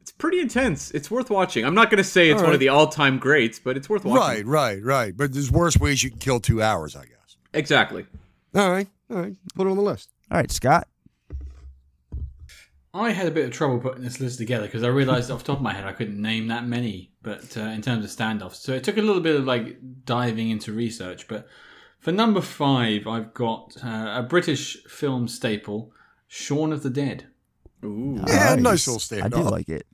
[0.00, 0.92] It's pretty intense.
[0.92, 1.64] It's worth watching.
[1.64, 4.04] I'm not going to say it's All one of the all-time greats, but it's worth
[4.04, 4.46] watching.
[4.46, 5.16] Right, right, right.
[5.16, 7.36] But there's worse ways you can kill two hours, I guess.
[7.52, 8.06] Exactly.
[8.54, 9.34] All right, all right.
[9.56, 10.10] Put it on the list.
[10.30, 10.86] All right, Scott.
[12.98, 15.46] I had a bit of trouble putting this list together because I realised off the
[15.46, 17.12] top of my head I couldn't name that many.
[17.22, 20.50] But uh, in terms of standoffs, so it took a little bit of like diving
[20.50, 21.28] into research.
[21.28, 21.46] But
[21.98, 25.92] for number five, I've got uh, a British film staple,
[26.28, 27.26] Shaun of the Dead.
[27.84, 29.26] Ooh, Yeah, nice little staple.
[29.26, 29.86] I do like it.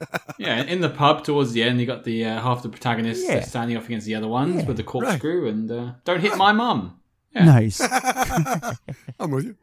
[0.38, 3.42] yeah, in the pub towards the end, you got the uh, half the protagonists Yeah.
[3.42, 6.98] standing off against the other ones with the corkscrew and uh, don't hit my mum.
[7.34, 7.80] Nice.
[9.20, 9.56] I'm with you.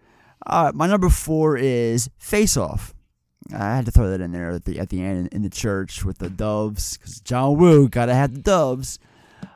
[0.45, 2.93] Uh, my number four is Face Off.
[3.53, 6.05] I had to throw that in there at the at the end in the church
[6.05, 8.99] with the doves because John Woo gotta have the doves.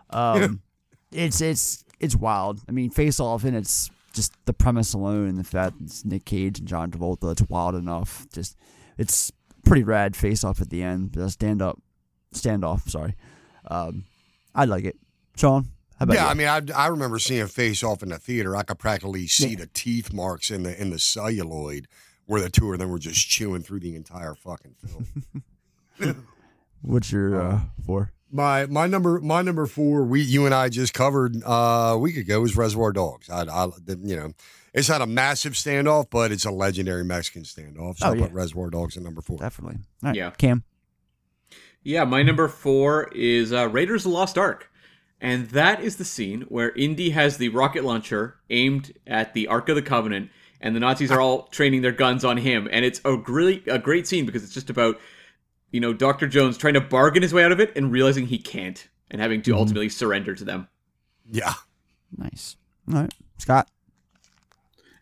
[0.10, 0.62] Um,
[1.12, 2.62] it's it's it's wild.
[2.67, 6.26] I mean, Face Off, and it's just the premise alone, and the fact it's Nick
[6.26, 7.32] Cage and John Travolta.
[7.32, 8.26] It's wild enough.
[8.34, 8.58] Just
[8.98, 9.32] it's
[9.65, 10.15] pretty rad.
[10.15, 11.13] Face Off at the end.
[11.13, 11.80] The stand up,
[12.32, 12.89] stand off.
[12.89, 13.15] Sorry.
[13.67, 14.06] Um,
[14.54, 14.98] I like it.
[15.38, 15.67] Sean,
[16.02, 16.20] yeah, you?
[16.20, 18.56] I mean, I, I remember seeing a Face Off in the theater.
[18.56, 21.88] I could practically see the teeth marks in the in the celluloid
[22.26, 25.46] where the two of them were just chewing through the entire fucking film.
[26.82, 28.12] What's your uh, four?
[28.32, 32.18] my my number my number four, we you and I just covered uh, a week
[32.18, 33.30] ago was Reservoir Dogs.
[33.30, 34.34] I, I the- you know,
[34.74, 37.98] it's not a massive standoff, but it's a legendary Mexican standoff.
[38.00, 38.24] So Oh, I yeah.
[38.24, 39.38] put Reservoir Dogs at number four.
[39.38, 39.78] Definitely.
[40.04, 40.32] All right, Yeah.
[40.32, 40.64] Cam.
[41.84, 44.70] Yeah, my number four is uh, Raiders of the Lost Ark.
[45.21, 49.69] And that is the scene where Indy has the rocket launcher aimed at the Ark
[49.69, 52.67] of the Covenant, and the Nazis are all training their guns on him.
[52.71, 54.99] And it's a really a great scene because it's just about,
[55.71, 56.28] you know, Dr.
[56.28, 59.41] Jones trying to bargain his way out of it and realizing he can't and having
[59.43, 60.67] to ultimately surrender to them.
[61.32, 61.54] Yeah.
[62.17, 62.58] Nice.
[62.93, 63.67] All right, Scott.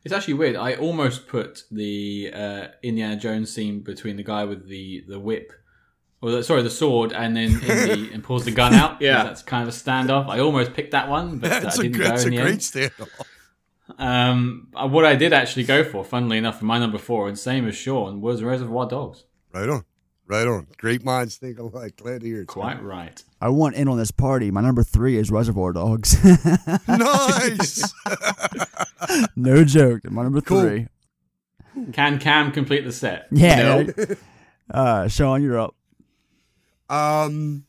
[0.04, 0.56] It's actually weird.
[0.56, 5.54] I almost put the uh, Indiana Jones scene between the guy with the, the whip,
[6.24, 9.02] or the, sorry, the sword, and then Indy and pulls the gun out.
[9.02, 9.24] Yeah.
[9.24, 10.30] that's kind of a standoff.
[10.30, 12.38] I almost picked that one, but That's I a didn't good, go that's in a
[12.38, 12.60] the great end.
[12.62, 13.10] standoff.
[14.00, 17.38] Um, uh, what I did actually go for, funnily enough, for my number four, and
[17.38, 19.26] same as Sean, was Reservoir Dogs.
[19.54, 19.84] Right on.
[20.26, 20.68] Right on.
[20.78, 21.98] Great minds think alike.
[21.98, 22.48] Glad to hear it.
[22.48, 23.22] Quite right.
[23.42, 24.50] I want in on this party.
[24.52, 26.18] My number three is Reservoir Dogs.
[26.88, 27.94] nice.
[29.36, 30.10] no joke.
[30.10, 30.88] My number three.
[31.92, 33.28] Can Cam complete the set?
[33.32, 33.84] Yeah.
[33.84, 34.16] No.
[34.72, 35.76] Uh, Sean, you're up.
[36.90, 37.66] Um,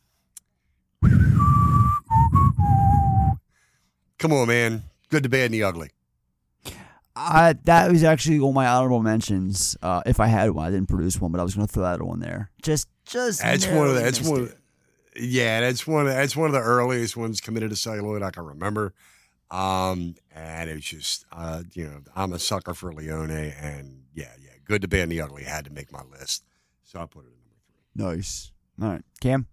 [4.19, 4.83] come on, man.
[5.11, 5.91] Good, the bad, and the ugly.
[7.17, 9.77] I that was actually on my honorable mentions.
[9.81, 11.85] Uh, if I had one, I didn't produce one, but I was going to throw
[11.85, 12.51] that one there.
[12.63, 13.41] Just, just.
[13.41, 14.01] That's one of the.
[14.01, 14.41] That's one.
[14.43, 14.57] Of,
[15.17, 16.09] yeah, that's one.
[16.09, 18.95] Of, that's one of the earliest ones committed to celluloid I can remember.
[19.51, 24.51] Um, and it's just, uh, you know, I'm a sucker for Leone, and yeah, yeah,
[24.65, 26.45] good, to bad, and the ugly had to make my list,
[26.83, 27.29] so I put it.
[27.29, 27.35] in.
[28.03, 28.17] number three.
[28.17, 28.51] Nice.
[28.81, 29.47] All right, Cam.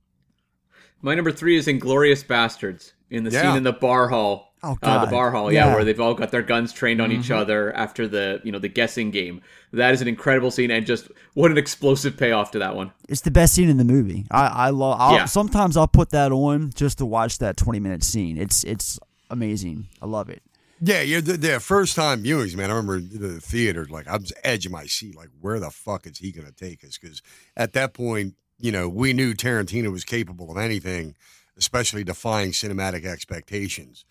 [1.01, 3.41] My number three is Inglourious Basterds in the Yeah.
[3.43, 4.49] scene in the bar hall.
[4.63, 5.75] Oh, Uh, the bar hall, yeah, Yeah.
[5.75, 7.33] where they've all got their guns trained on each Mm-hmm.
[7.33, 9.41] other after the you know the guessing game.
[9.73, 12.91] That is an incredible scene, and just what an explosive payoff to that one.
[13.09, 14.27] It's the best scene in the movie.
[14.29, 14.97] I, I love.
[14.99, 15.25] I'll, Yeah.
[15.25, 18.37] Sometimes I'll put that on just to watch that 20 minute scene.
[18.37, 18.99] It's it's
[19.31, 19.87] amazing.
[20.01, 20.43] I love it.
[20.83, 22.69] Yeah, yeah, the, the first time viewings, man.
[22.71, 26.05] I remember the theater, like I was edge of my seat, like where the fuck
[26.07, 26.97] is he going to take us?
[26.99, 27.21] Because
[27.55, 31.15] at that point, you know, we knew Tarantino was capable of anything,
[31.57, 34.05] especially defying cinematic expectations.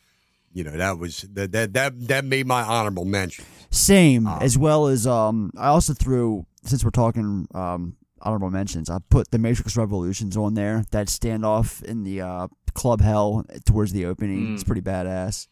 [0.53, 3.45] You know, that was that that that that made my honorable mention.
[3.71, 4.39] Same Ah.
[4.41, 5.53] as well as um.
[5.57, 8.91] I also threw since we're talking um honorable mentions.
[8.91, 10.85] I put the Matrix Revolutions on there.
[10.91, 14.49] That standoff in the uh, club hell towards the opening.
[14.49, 14.55] Mm.
[14.55, 15.47] It's pretty badass.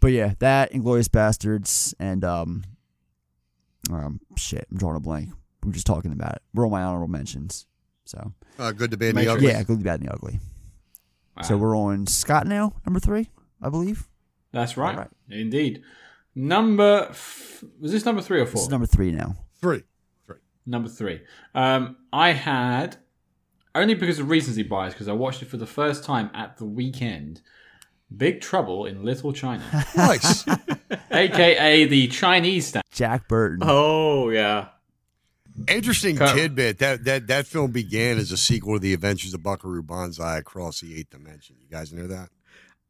[0.00, 2.64] But yeah, that Inglourious Basterds and um
[3.90, 4.66] um shit.
[4.70, 5.30] I'm drawing a blank.
[5.62, 6.42] We are just talking about it.
[6.52, 7.66] We're on my honorable mentions.
[8.04, 9.46] So Uh, good, the bad, and the ugly.
[9.48, 10.40] yeah, good, to bad, and the ugly.
[11.42, 13.30] So we're on Scott now, number three,
[13.62, 14.06] I believe.
[14.52, 14.96] That's right.
[14.96, 15.08] Right.
[15.30, 15.82] Indeed.
[16.34, 18.52] Number f- was this number three or four?
[18.54, 19.36] This is number three now.
[19.60, 19.82] Three.
[20.66, 21.20] Number three.
[21.54, 22.96] Um, I had
[23.74, 26.64] only because of recency bias because I watched it for the first time at the
[26.66, 27.40] weekend.
[28.14, 29.64] Big Trouble in Little China,
[29.96, 30.44] Nice.
[31.10, 32.84] aka the Chinese stand.
[32.92, 33.60] Jack Burton.
[33.62, 34.68] Oh yeah.
[35.68, 36.78] Interesting Co- tidbit.
[36.78, 40.80] That that that film began as a sequel to the Adventures of Buckaroo Banzai across
[40.80, 41.56] the eighth dimension.
[41.60, 42.28] You guys know that?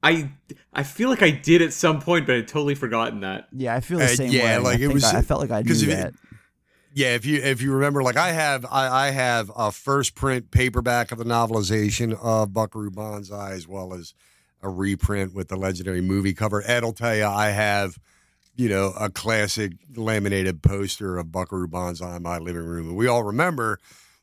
[0.03, 0.31] I
[0.73, 3.49] I feel like I did at some point, but I'd totally forgotten that.
[3.53, 4.65] Yeah, I feel the Uh, same yeah, way.
[4.65, 6.15] like, I it was- I, I felt like I knew 'cause if it-
[6.95, 10.51] Yeah, if you if you remember, like I have, I, I have a first print
[10.51, 14.13] paperback of the novelization of Buckaroo Banzai, as well as
[14.61, 16.63] a reprint with the legendary movie cover.
[16.67, 17.99] Ed will tell you, I have,
[18.55, 23.07] you know, a classic laminated poster of Buckaroo Banzai in my living room, and we
[23.07, 23.79] all remember,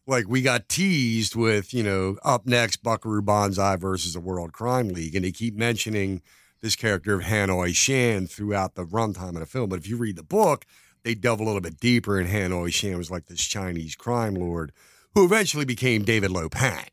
[0.05, 4.89] like we got teased with, you know, up next Buckaroo Banzai versus the World Crime
[4.89, 6.21] League, and they keep mentioning
[6.61, 9.69] this character of Hanoi Shan throughout the runtime of the film.
[9.69, 10.65] But if you read the book,
[11.03, 14.71] they delve a little bit deeper, and Hanoi Shan was like this Chinese crime lord
[15.15, 16.85] who eventually became David Lo Pan.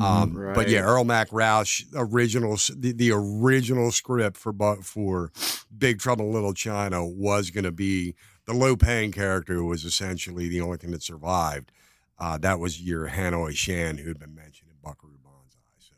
[0.00, 5.30] Um, But yeah, Earl Mac Rauch, original the, the original script for for
[5.76, 8.14] Big Trouble in Little China was going to be
[8.46, 11.72] the Lo Pan character who was essentially the only thing that survived.
[12.18, 15.58] Uh, that was your Hanoi Shan who had been mentioned in Buckaroo Banzai.
[15.78, 15.94] So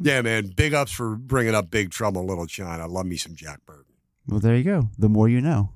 [0.00, 2.84] yeah, man, big ups for bringing up Big Trouble in Little China.
[2.84, 3.84] I love me some Jack Burton.
[4.26, 4.90] Well, there you go.
[4.98, 5.72] The more you know.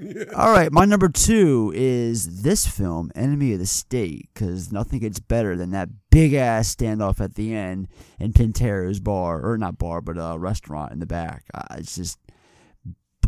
[0.36, 5.18] All right, my number two is this film, Enemy of the State, because nothing gets
[5.18, 7.88] better than that big ass standoff at the end
[8.20, 11.44] in Pintero's bar, or not bar, but a restaurant in the back.
[11.52, 12.18] Uh, it's just,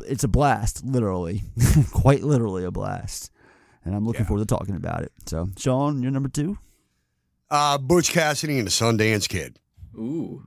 [0.04, 1.42] it's a blast, literally,
[1.90, 3.32] quite literally a blast,
[3.84, 5.12] and I'm looking forward to talking about it.
[5.26, 6.58] So, Sean, you're number two.
[7.50, 9.58] Uh, Butch Cassidy and the Sundance Kid.
[9.96, 10.44] Ooh.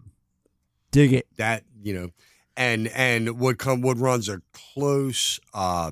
[0.91, 1.28] Dig it.
[1.38, 2.10] that you know
[2.56, 5.91] and and what come what runs a close uh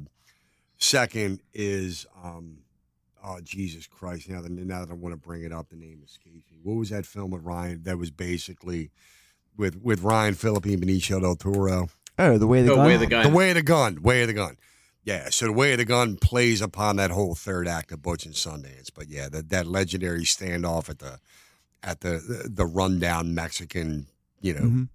[0.77, 2.59] second is um
[3.25, 6.01] oh jesus christ now that now that i want to bring it up the name
[6.05, 8.91] escapes me what was that film with ryan that was basically
[9.57, 12.85] with with ryan phillippe and benicio del toro Oh, the way the Oh, gun.
[12.85, 13.23] Way of the Gun.
[13.29, 14.57] the way of the gun way of the gun
[15.03, 18.25] yeah so the way of the gun plays upon that whole third act of butch
[18.25, 21.19] and sundance but yeah that that legendary standoff at the
[21.83, 24.07] at the the rundown mexican
[24.41, 24.89] you know Mhm.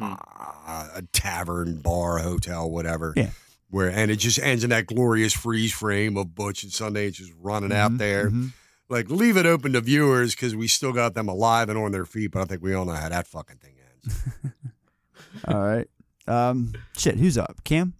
[0.00, 3.12] uh, a tavern, bar, hotel, whatever.
[3.16, 3.30] Yeah.
[3.70, 7.32] Where and it just ends in that glorious freeze frame of Butch and Sundance just
[7.40, 8.30] running out Mhm, there.
[8.30, 8.52] mhm.
[8.88, 12.04] Like leave it open to viewers because we still got them alive and on their
[12.06, 13.74] feet, but I think we all know how that fucking thing
[14.04, 14.22] ends.
[15.48, 15.88] All right.
[16.28, 17.62] Um, shit, who's up?
[17.64, 17.94] Cam?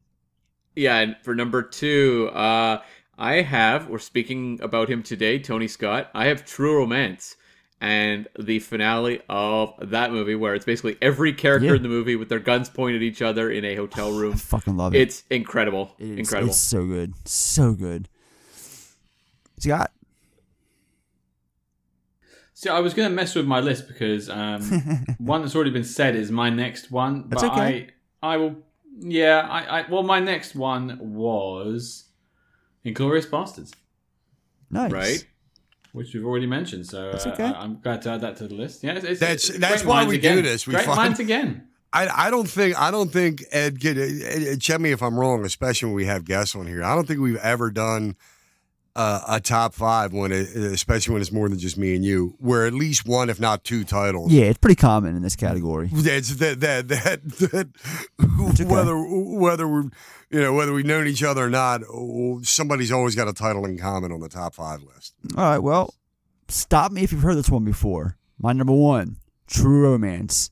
[0.74, 2.80] Yeah, and for number two, uh,
[3.18, 3.88] I have.
[3.88, 6.10] We're speaking about him today, Tony Scott.
[6.14, 7.36] I have True Romance,
[7.80, 11.74] and the finale of that movie, where it's basically every character Yeah.
[11.76, 14.32] in the movie with their guns pointed at each other in a hotel room.
[14.34, 15.00] I fucking love it.
[15.02, 16.50] It's incredible, It's, incredible.
[16.50, 17.14] It's so good.
[17.26, 18.08] So good.
[19.58, 19.90] Scott?
[22.54, 24.62] So I was going to mess with my list because um,
[25.18, 27.22] one that's already been said is my next one.
[27.22, 27.88] But That's okay.
[28.22, 28.56] I, I will.
[28.98, 29.90] Yeah, I, I.
[29.90, 32.04] Well, my next one was
[32.84, 33.72] Inglourious Basterds,
[34.70, 34.90] Nice.
[34.90, 35.26] Right?
[35.96, 36.86] Which we've already mentioned.
[36.86, 37.44] So That's uh, okay.
[37.44, 38.84] I, am glad to add that to the list.
[38.84, 40.36] Yeah, it's, it's, That's- it's that's why we again.
[40.36, 40.66] do this.
[40.66, 41.68] We great find- minds again.
[41.92, 45.46] I, I don't think I don't think Ed get Ed, check me if I'm wrong,
[45.46, 46.84] especially when we have guests on here.
[46.84, 48.16] I don't think we've ever done
[48.96, 52.34] uh, a top five when it, especially when it's more than just me and you,
[52.38, 54.32] where at least one, if not two titles.
[54.32, 55.90] Yeah, it's pretty common in this category.
[55.92, 57.68] That's that that that, that
[58.66, 59.90] whether whether we
[60.30, 61.82] you know whether we've known each other or not,
[62.42, 65.12] somebody's always got a title in common on the top five list.
[65.36, 65.92] All right, well,
[66.48, 68.16] stop me if you've heard this one before.
[68.38, 70.50] My number one, True Romance.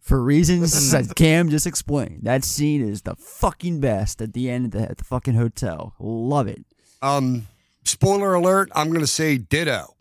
[0.00, 2.20] For reasons that Cam just explained.
[2.22, 5.94] That scene is the fucking best at the end at the, at the fucking hotel.
[6.00, 6.64] Love it.
[7.00, 7.46] Um,
[7.84, 9.96] spoiler alert: I'm gonna say ditto.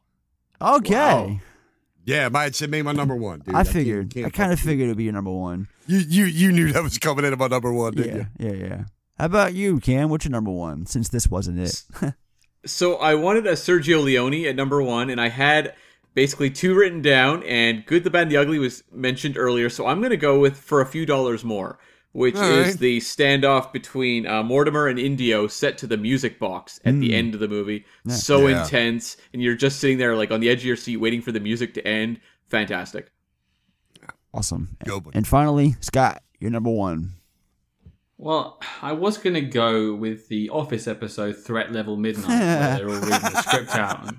[0.62, 1.40] Okay.
[2.04, 3.40] Yeah, might say made my number one.
[3.40, 3.56] Dude.
[3.56, 4.14] I figured.
[4.14, 5.68] can't I kind of figured it would be your number one.
[5.88, 8.28] You you you knew that was coming in about number one, didn't you?
[8.40, 8.58] Yeah, you?
[8.58, 8.84] yeah, yeah.
[9.18, 10.10] How about you, Cam?
[10.10, 10.86] What's your number one?
[10.86, 11.84] Since this wasn't it.
[12.64, 15.74] So I wanted a Sergio Leone at number one, and I had
[16.14, 17.44] basically two written down.
[17.44, 20.40] And Good, the Bad, and the Ugly was mentioned earlier, so I'm going to go
[20.40, 21.80] with For a Few Dollars More,
[22.14, 22.78] which All is right.
[22.80, 27.14] the standoff between uh, Mortimer and Indio set to the music box at the Mm.
[27.14, 27.86] end of the movie.
[28.06, 28.14] Yeah.
[28.16, 28.64] So Yeah.
[28.64, 31.32] intense, and you're just sitting there like on the edge of your seat, waiting for
[31.32, 32.20] the music to end.
[32.50, 33.12] Fantastic.
[34.34, 34.78] awesome.
[34.86, 35.04] Go.
[35.14, 37.14] And finally, Scott, you're number one.
[38.18, 42.88] Well, I was going to go with the Office episode Threat Level Midnight, where they're
[42.90, 44.18] all reading the script out and,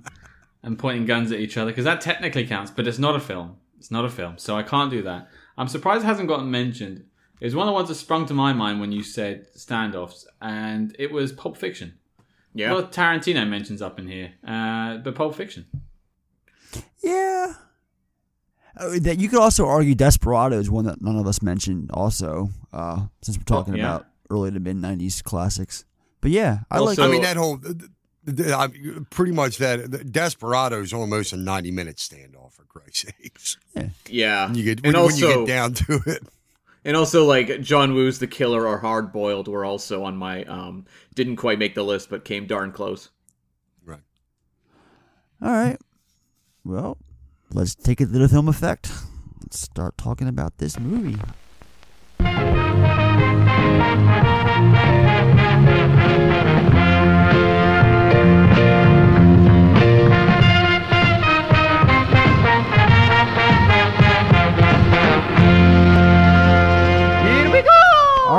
[0.62, 3.56] and pointing guns at each other, because that technically counts, but it's not a film.
[3.78, 5.28] It's not a film, so I can't do that.
[5.56, 7.04] I'm surprised it hasn't gotten mentioned.
[7.42, 10.26] It was one of the ones that sprung to my mind when you said standoffs,
[10.40, 11.98] and it was Pulp Fiction.
[12.54, 12.72] Yeah.
[12.72, 15.66] Well, Tarantino mentions up in here, uh, but Pulp Fiction.
[17.02, 17.54] Yeah.
[18.76, 21.90] Uh, that you could also argue Desperado is one that none of us mentioned.
[21.92, 23.86] Also, uh, since we're talking yeah.
[23.96, 25.84] about early to mid '90s classics.
[26.20, 27.00] But yeah, I like.
[27.00, 27.76] I mean, that whole, th-
[28.36, 28.68] th- I-
[29.10, 33.56] pretty much that Desperado is almost a ninety-minute standoff for Christ's sakes.
[34.08, 34.46] Yeah.
[34.46, 36.22] When you get And when, when you also- get down to it.
[36.84, 40.84] And also, like John Woo's The Killer or Hard Boiled were also on my um
[41.14, 43.10] didn't quite make the list, but came darn close.
[43.84, 44.00] Right.
[45.40, 45.78] All right.
[46.64, 46.98] Well,
[47.52, 48.90] let's take it to the film effect.
[49.42, 51.18] Let's start talking about this movie.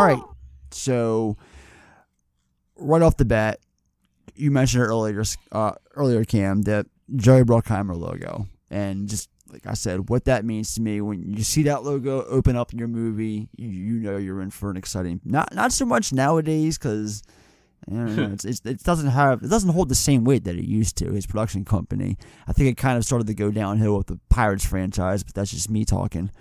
[0.03, 0.23] All right.
[0.71, 1.37] So,
[2.77, 3.59] right off the bat,
[4.35, 10.09] you mentioned earlier, uh, earlier, Cam, that Jerry Bruckheimer logo, and just like I said,
[10.09, 13.49] what that means to me when you see that logo open up in your movie,
[13.55, 15.21] you, you know you're in for an exciting.
[15.23, 17.23] Not not so much nowadays because.
[17.85, 21.11] It doesn't have it doesn't hold the same weight that it used to.
[21.11, 22.17] His production company.
[22.47, 25.51] I think it kind of started to go downhill with the Pirates franchise, but that's
[25.51, 26.31] just me talking.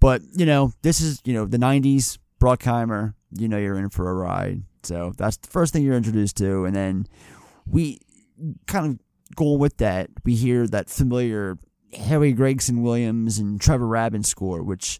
[0.00, 2.18] But you know, this is you know the '90s.
[2.42, 3.14] Bruckheimer.
[3.30, 4.62] You know you're in for a ride.
[4.82, 7.06] So that's the first thing you're introduced to, and then
[7.66, 8.00] we
[8.66, 10.10] kind of going with that.
[10.24, 11.58] We hear that familiar
[11.94, 14.98] Harry Gregson Williams and Trevor Rabin score, which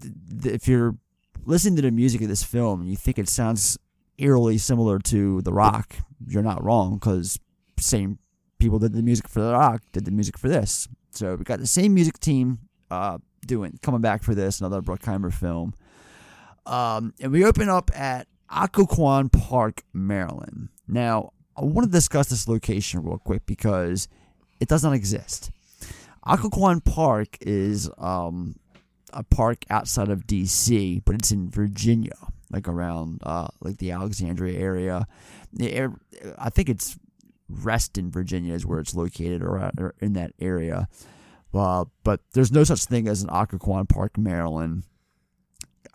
[0.00, 0.96] th- th- if you're
[1.44, 3.78] listening to the music of this film you think it sounds
[4.16, 5.96] eerily similar to The Rock,
[6.26, 7.38] you're not wrong because
[7.78, 8.18] same
[8.58, 10.88] people did the music for The Rock did the music for this.
[11.10, 12.60] So we got the same music team
[12.90, 15.74] uh, doing coming back for this another Bruckheimer film.
[16.66, 20.68] Um, and we open up at Occoquan Park, Maryland.
[20.86, 24.08] Now, I want to discuss this location real quick because
[24.60, 25.50] it does not exist.
[26.26, 28.56] Occoquan Park is um,
[29.12, 32.16] a park outside of D.C., but it's in Virginia,
[32.50, 35.06] like around uh, like the Alexandria area.
[36.38, 36.98] I think it's
[37.48, 40.88] Reston, Virginia, is where it's located, or in that area.
[41.52, 44.84] Uh, but there's no such thing as an Occoquan Park, Maryland.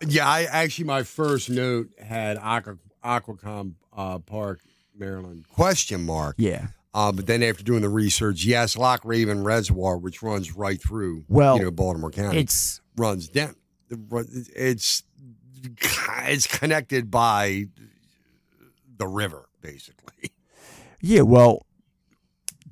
[0.06, 4.60] Yeah, I actually my first note had Aqua, Aquacom uh, Park,
[4.96, 6.36] Maryland question mark.
[6.38, 6.68] Yeah.
[6.92, 11.24] Uh, but then after doing the research, yes, Loch Raven Reservoir, which runs right through,
[11.28, 13.54] Well, you know, Baltimore County, it's- runs down.
[13.90, 15.02] It's
[16.26, 17.66] it's connected by
[18.96, 20.30] the river, basically.
[21.02, 21.66] Yeah, well,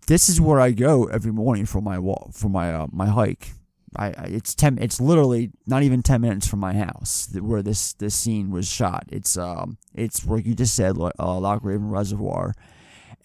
[0.06, 3.52] this is where I go every morning for my walk for my uh, my hike.
[3.97, 4.78] I, I it's ten.
[4.80, 9.05] It's literally not even ten minutes from my house where this this scene was shot.
[9.09, 12.55] It's um it's where you just said like, uh, Loch Raven Reservoir,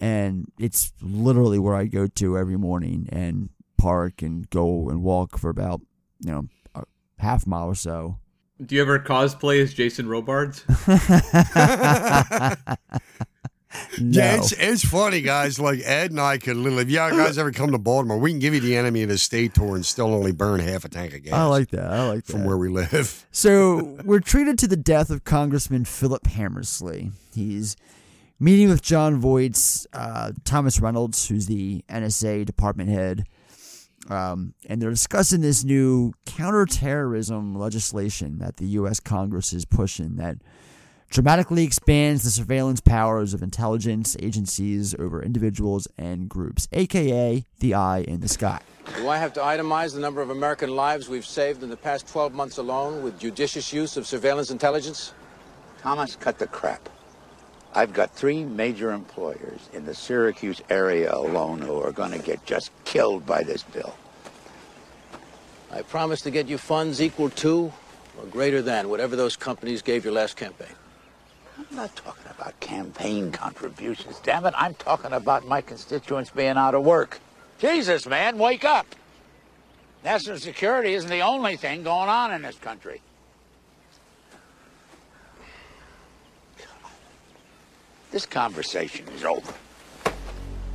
[0.00, 5.38] and it's literally where I go to every morning and park and go and walk
[5.38, 5.80] for about
[6.20, 6.84] you know a
[7.18, 8.18] half mile or so.
[8.64, 10.64] Do you ever cosplay as Jason Robards?
[14.00, 15.58] Yeah, it's, it's funny, guys.
[15.58, 18.38] Like Ed and I could literally, if you guys ever come to Baltimore, we can
[18.38, 21.14] give you the enemy of the state tour and still only burn half a tank
[21.14, 21.34] of gas.
[21.34, 21.90] I like that.
[21.90, 22.32] I like that.
[22.32, 23.26] from where we live.
[23.30, 27.10] So we're treated to the death of Congressman Philip Hammersley.
[27.34, 27.76] He's
[28.40, 33.24] meeting with Jon Voight's uh, Thomas Reynolds, who's the NSA department head,
[34.10, 39.00] um, and they're discussing this new counterterrorism legislation that the U.S.
[39.00, 40.36] Congress is pushing that
[41.08, 48.00] dramatically expands the surveillance powers of intelligence agencies over individuals and groups, aka the eye
[48.00, 48.60] in the sky.
[48.96, 52.06] Do I have to itemize the number of American lives we've saved in the past
[52.08, 55.14] 12 months alone with judicious use of surveillance intelligence?
[55.80, 56.88] Thomas, cut the crap.
[57.74, 62.44] I've got three major employers in the Syracuse area alone who are going to get
[62.46, 63.94] just killed by this bill.
[65.72, 67.72] I promise to get you funds equal to
[68.18, 70.68] or greater than whatever those companies gave your last campaign.
[71.56, 74.54] I'm not talking about campaign contributions, damn it.
[74.56, 77.20] I'm talking about my constituents being out of work.
[77.58, 78.86] Jesus, man, wake up.
[80.04, 83.00] National security isn't the only thing going on in this country.
[88.10, 89.52] This conversation is over.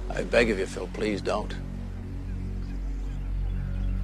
[0.09, 1.53] I beg of you, Phil, please don't.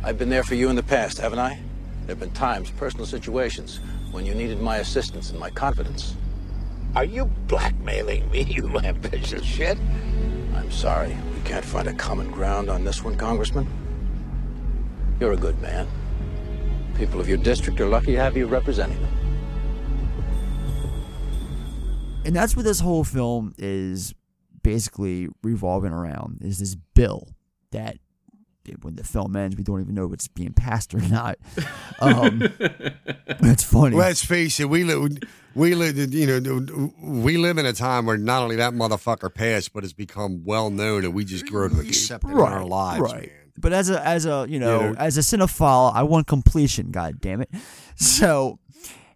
[0.04, 1.60] I've been there for you in the past, haven't I?
[2.06, 3.80] There have been times, personal situations,
[4.12, 6.16] when you needed my assistance and my confidence.
[6.96, 9.78] Are you blackmailing me, you ambitious shit?
[10.54, 11.16] I'm sorry.
[11.34, 13.68] We can't find a common ground on this one, Congressman.
[15.20, 15.88] You're a good man.
[16.96, 19.16] People of your district are lucky to have you representing them.
[22.26, 24.14] and that's what this whole film is
[24.64, 27.28] basically revolving around is this bill
[27.72, 27.98] that
[28.82, 31.38] when the film ends, we don't even know if it's being passed or not.
[32.00, 33.96] Um, it's funny.
[33.96, 35.18] Let's face it, we live,
[35.54, 39.74] we live, you know, we live in a time where not only that motherfucker passed,
[39.74, 43.02] but it's become well known, and we just grow to accept it in our lives.
[43.02, 43.32] right.
[43.58, 44.96] But as a as a you know You know?
[44.98, 46.92] as a cinephile, I want completion.
[46.92, 47.50] God damn it!
[47.96, 48.60] So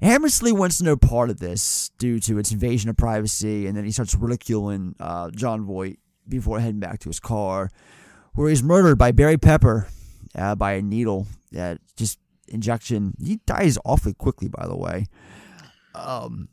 [0.01, 3.91] Hammersley wants no part of this due to its invasion of privacy, and then he
[3.91, 7.69] starts ridiculing uh, Jon Voight before heading back to his car,
[8.33, 9.87] where he's murdered by Barry Pepper
[10.35, 11.27] uh, by a needle.
[11.57, 13.13] Uh, just injection.
[13.23, 15.05] He dies awfully quickly, by the way.
[15.95, 16.49] Um,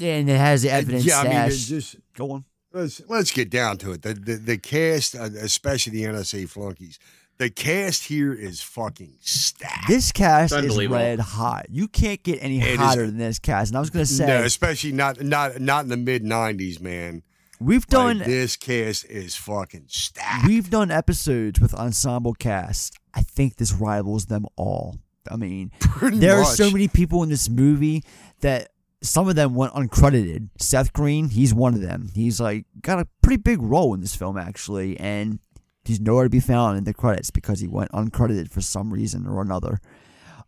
[0.00, 1.04] and it has the evidence.
[1.04, 2.44] yeah, I mean, it just go on.
[2.72, 4.02] Let's let's get down to it.
[4.02, 6.98] The the, the cast, uh, especially the NSA flunkies,
[7.38, 9.88] the cast here is fucking stacked.
[9.88, 10.98] This cast is unbelievable.
[10.98, 11.66] red hot.
[11.70, 13.70] You can't get any It is- hotter than this cast.
[13.70, 17.22] And I was gonna say no, especially not not not in the mid '90s, man.
[17.60, 20.46] We've Like, done this cast is fucking stacked.
[20.46, 22.96] we've done episodes with ensemble cast.
[23.14, 24.98] I think this rivals them all.
[25.30, 28.02] I mean, there are so many people in this movie
[28.40, 28.70] that
[29.02, 30.48] some of them went uncredited.
[30.58, 32.10] Seth Green, he's one of them.
[32.14, 35.38] He's like got a pretty big role in this film actually, and
[35.84, 39.26] he's nowhere to be found in the credits because he went uncredited for some reason
[39.26, 39.80] or another.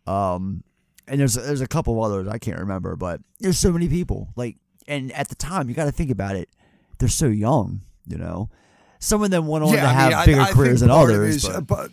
[0.07, 0.63] Um,
[1.07, 4.29] and there's there's a couple of others I can't remember, but there's so many people.
[4.35, 4.57] Like,
[4.87, 6.49] and at the time, you got to think about it.
[7.01, 8.49] They're so young, you know.
[8.99, 11.35] Some of them went on to I have mean, bigger I think careers than others.
[11.37, 11.91] is, but- uh, but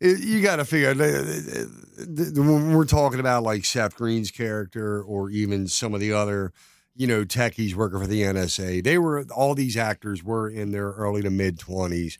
[0.00, 5.30] you got to figure uh, the- when we're talking about like Seth Green's character or
[5.30, 6.52] even some of the other,
[6.94, 8.82] you know, techies working for the NSA.
[8.84, 12.18] They were all these actors were in their early to mid twenties,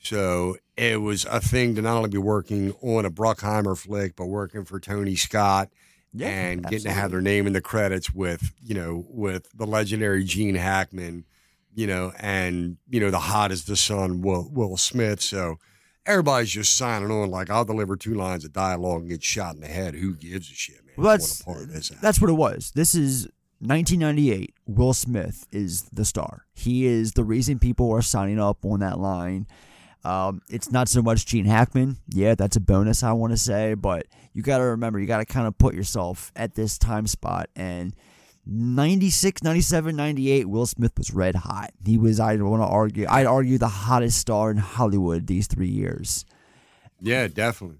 [0.00, 4.26] so it was a thing to not only be working on a Bruckheimer flick, but
[4.26, 5.68] working for Tony Scott.
[6.16, 9.66] Yeah, and getting to have their name in the credits with, you know, with the
[9.66, 11.24] legendary Gene Hackman,
[11.74, 15.20] you know, and you know the hot as the sun, Will Will Smith.
[15.20, 15.56] So
[16.06, 19.60] everybody's just signing on like I'll deliver two lines of dialogue and get shot in
[19.60, 19.94] the head.
[19.94, 20.94] Who gives a shit, man?
[20.96, 21.88] Well, that's want a part of this.
[22.00, 22.72] that's what it was.
[22.74, 23.28] This is
[23.60, 24.54] 1998.
[24.66, 26.44] Will Smith is the star.
[26.52, 29.46] He is the reason people are signing up on that line.
[30.04, 31.96] Um, it's not so much Gene Hackman.
[32.08, 35.18] Yeah, that's a bonus, I want to say, but you got to remember, you got
[35.18, 37.48] to kind of put yourself at this time spot.
[37.56, 37.94] And
[38.46, 41.70] 96, 97, 98, Will Smith was red hot.
[41.84, 45.68] He was, I want to argue, I'd argue the hottest star in Hollywood these three
[45.68, 46.24] years.
[47.00, 47.78] Yeah, definitely.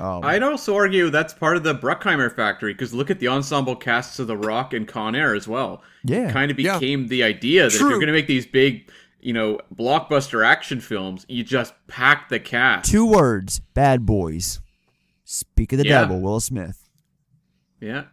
[0.00, 3.76] Um, I'd also argue that's part of the Bruckheimer factory because look at the ensemble
[3.76, 5.82] casts of The Rock and Con Air as well.
[6.04, 6.28] Yeah.
[6.28, 8.90] It kind of became the idea that if you're going to make these big,
[9.20, 12.90] you know, blockbuster action films, you just pack the cast.
[12.90, 14.60] Two words Bad Boys.
[15.24, 16.00] Speak of the Yeah.
[16.00, 16.88] devil, Will Smith.
[17.80, 18.04] Yeah,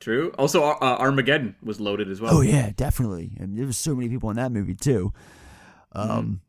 [0.00, 0.32] true.
[0.38, 2.34] Also, uh, Armageddon was loaded as well.
[2.36, 3.36] Oh yeah, definitely.
[3.40, 5.12] And there was so many people in that movie too.
[5.92, 6.40] Um,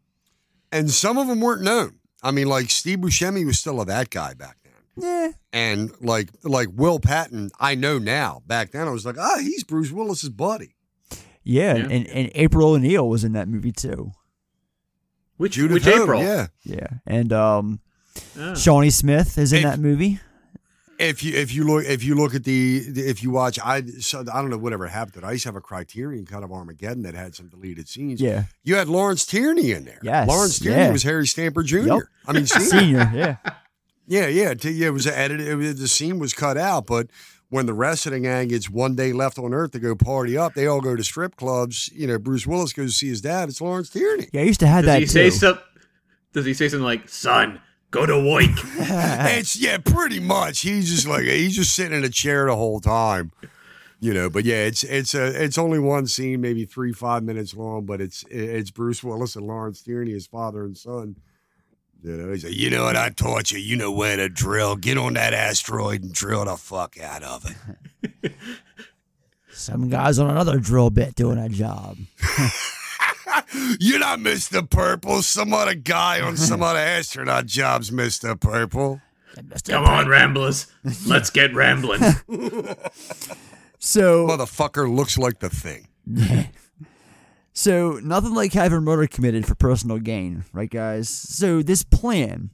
[0.72, 2.00] And some of them weren't known.
[2.22, 4.74] I mean, like Steve Buscemi was still a that guy back then.
[4.98, 5.32] Yeah.
[5.54, 8.41] And like like Will Patton, I know now.
[8.48, 10.76] Back then, I was like, ah, he's Bruce Willis's buddy.
[11.43, 11.84] yeah, Yeah.
[11.89, 14.12] And, and April O'Neil was in that movie too.
[15.38, 16.22] Which Judith which Hoag, April?
[16.24, 16.48] yeah.
[16.64, 17.80] Yeah, and um,
[18.39, 18.56] Ah.
[18.56, 20.20] Shawnee Smith is in If- that movie.
[21.00, 24.22] If you if you look if you look at the if you watch I so
[24.34, 25.26] I don't know whatever happened to it.
[25.26, 28.20] I used to have a Criterion cut of Armageddon that had some deleted scenes.
[28.20, 28.45] Yeah.
[28.64, 30.00] you had Lawrence Tierney in there.
[30.02, 30.91] Yes, Lawrence Tierney yeah.
[30.91, 31.78] was Harry Stamper Jr.
[31.78, 32.00] Yep.
[32.28, 32.70] I mean senior.
[32.80, 33.36] Senior, yeah.
[34.08, 34.88] Yeah, yeah, t- yeah.
[34.88, 35.48] It was edited.
[35.48, 37.08] It was, the scene was cut out, but
[37.50, 40.38] when the rest of the gang gets one day left on Earth to go party
[40.38, 41.89] up, they all go to strip clubs.
[41.93, 43.50] You know, Bruce Willis goes to see his dad.
[43.50, 44.28] It's Lawrence Tierney.
[44.32, 45.12] Yeah, I used to have Does that he too.
[45.12, 45.60] say some,
[46.34, 47.62] Does he say something like, "Son,
[47.98, 48.52] go to work"?
[49.34, 50.62] it's yeah, pretty much.
[50.62, 53.32] He's just like he's just sitting in a chair the whole time.
[54.00, 57.56] You know, but yeah, it's it's a it's only one scene, maybe three five minutes
[57.56, 61.16] long, but it's it's Bruce Willis and Lawrence Tierney, his father and son.
[62.04, 63.58] You know, he's like, you know what I taught you.
[63.58, 64.76] You know where to drill.
[64.76, 67.56] Get on that asteroid and drill the fuck out of
[68.24, 68.34] it.
[69.52, 71.98] Some guys on another drill bit doing a job.
[73.80, 74.70] You're not Mr.
[74.70, 75.22] Purple.
[75.22, 78.39] Some other guy on some other astronaut job's Mr.
[78.39, 79.02] Purple.
[79.66, 80.66] Come on, Ramblers,
[81.06, 82.02] let's get rambling.
[83.80, 85.88] So motherfucker looks like the thing.
[87.54, 91.10] So nothing like having murder committed for personal gain, right, guys?
[91.10, 92.52] So this plan,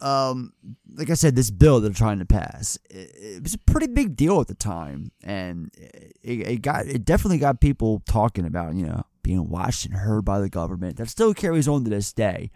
[0.00, 0.52] um,
[0.94, 4.14] like I said, this bill they're trying to pass, it, it was a pretty big
[4.14, 8.86] deal at the time, and it, it got it definitely got people talking about, you
[8.86, 10.98] know, being watched and heard by the government.
[10.98, 12.50] That still carries on to this day,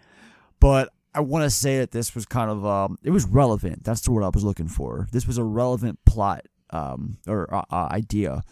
[0.59, 0.89] but.
[1.11, 3.83] I want to say that this was kind of um, it was relevant.
[3.83, 5.07] That's the word I was looking for.
[5.11, 8.43] This was a relevant plot um, or uh, uh, idea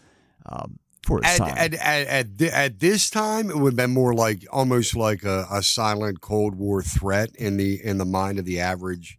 [0.45, 1.57] um, for its at, time.
[1.57, 5.23] At, at, at, thi- at this time, it would have been more like almost like
[5.23, 9.17] a, a silent Cold War threat in the in the mind of the average,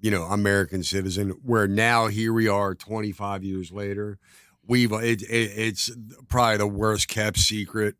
[0.00, 1.30] you know, American citizen.
[1.42, 4.18] Where now here we are, 25 years later,
[4.66, 5.90] we've it, it, it's
[6.28, 7.96] probably the worst kept secret,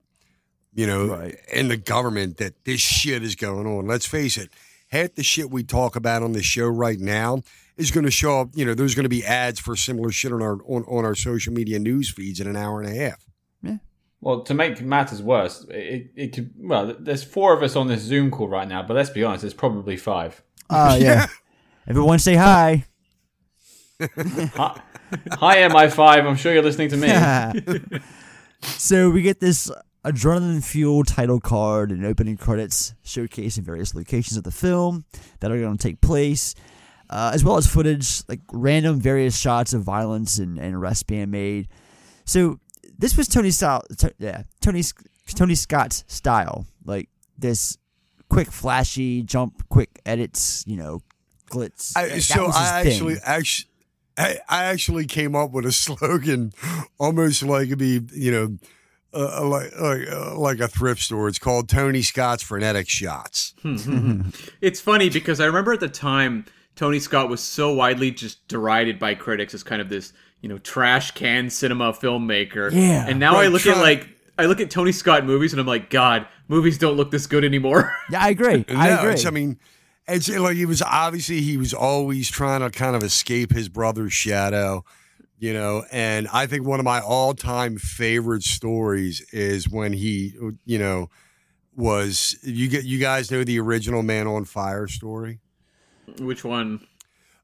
[0.74, 3.86] you know, in the government that this shit is going on.
[3.86, 4.50] Let's face it,
[4.88, 7.42] half the shit we talk about on the show right now
[7.76, 8.50] is going to show up.
[8.54, 11.14] You know, there's going to be ads for similar shit on our on, on our
[11.14, 13.26] social media news feeds in an hour and a half.
[13.62, 13.76] Yeah.
[14.20, 16.52] Well, to make matters worse, it, it could.
[16.58, 19.42] Well, there's four of us on this Zoom call right now, but let's be honest,
[19.42, 20.42] there's probably five.
[20.70, 21.26] Uh, yeah.
[21.86, 22.84] Everyone say hi.
[24.00, 24.80] Hi,
[25.32, 26.26] hi MI5.
[26.26, 28.00] I'm sure you're listening to me.
[28.62, 29.70] so we get this
[30.04, 35.04] adrenaline fueled title card and opening credits showcasing various locations of the film
[35.40, 36.54] that are going to take place,
[37.10, 41.30] uh, as well as footage like random various shots of violence and, and arrests being
[41.30, 41.68] made.
[42.24, 42.58] So
[42.98, 44.82] this was Tony style, t- yeah, Tony
[45.26, 47.78] Tony Scott's style, like this
[48.28, 51.00] quick, flashy jump, quick edits, you know,
[51.50, 51.96] glitz.
[51.96, 52.92] I, so I thing.
[52.92, 53.70] actually, actually,
[54.16, 56.52] I, I actually came up with a slogan,
[56.98, 58.58] almost like it'd be, you know,
[59.14, 61.28] uh, like like, uh, like a thrift store.
[61.28, 63.54] It's called Tony Scott's Frenetic Shots.
[64.60, 66.44] it's funny because I remember at the time
[66.76, 70.58] Tony Scott was so widely just derided by critics as kind of this, you know,
[70.58, 72.70] trash can cinema filmmaker.
[72.72, 73.06] Yeah.
[73.08, 74.08] And now I Right, look at like
[74.38, 77.44] I look at Tony Scott movies and I'm like, God, movies don't look this good
[77.44, 77.94] anymore.
[78.10, 78.64] Yeah, I agree.
[78.68, 79.10] I No, agree.
[79.10, 79.58] it's- I mean,
[80.08, 84.12] it's like he was obviously he was always trying to kind of escape his brother's
[84.12, 84.84] shadow,
[85.42, 85.84] you know.
[85.90, 90.34] And I think one of my all-time favorite stories is when he,
[90.64, 91.10] you know,
[91.74, 95.40] was you get you guys know the original Man on Fire story.
[96.20, 96.86] Which one?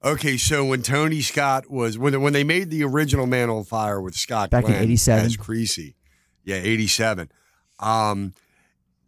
[0.05, 4.01] Okay, so when Tony Scott was when when they made the original Man on Fire
[4.01, 5.27] with Scott Back in 87.
[5.27, 5.97] as Creasy,
[6.45, 7.33] yeah, eighty seven.
[7.81, 8.33] Um,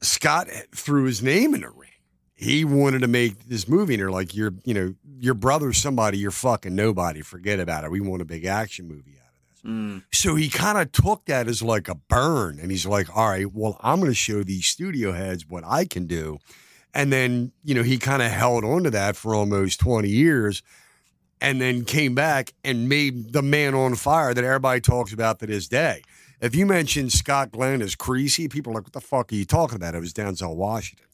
[0.01, 1.80] Scott threw his name in the ring.
[2.41, 6.17] He wanted to make this movie, and they're like, "You're, you know, your brother's somebody.
[6.17, 7.21] You're fucking nobody.
[7.21, 7.91] Forget about it.
[7.91, 10.03] We want a big action movie out of this." Mm.
[10.11, 13.53] So he kind of took that as like a burn, and he's like, "All right,
[13.53, 16.39] well, I'm going to show these studio heads what I can do."
[16.95, 20.63] And then, you know, he kind of held on to that for almost 20 years
[21.41, 25.47] and then came back and made the man on fire that everybody talks about to
[25.47, 26.03] this day.
[26.41, 29.45] If you mention Scott Glenn as Creasy, people are like, what the fuck are you
[29.45, 29.95] talking about?
[29.95, 31.07] It was Denzel Washington.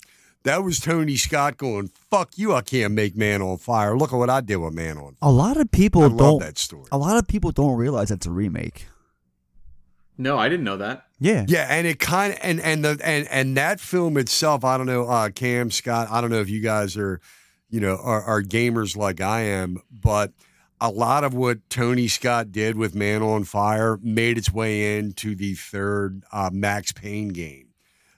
[0.47, 3.99] That was Tony Scott going, fuck you, I can't make Man on Fire.
[3.99, 6.39] Look at what I did with Man on a lot of people I love don't.
[6.39, 6.85] that story.
[6.93, 8.87] A lot of people don't realize that's a remake.
[10.17, 11.07] No, I didn't know that.
[11.19, 11.47] Yeah.
[11.49, 14.87] Yeah, and it kind of and and the and and that film itself, I don't
[14.87, 17.21] know, uh Cam Scott, I don't know if you guys are,
[17.69, 20.33] you know, are, are gamers like I am, but
[20.81, 25.35] a lot of what Tony Scott did with Man on Fire made its way into
[25.35, 27.66] the third uh, Max Payne game.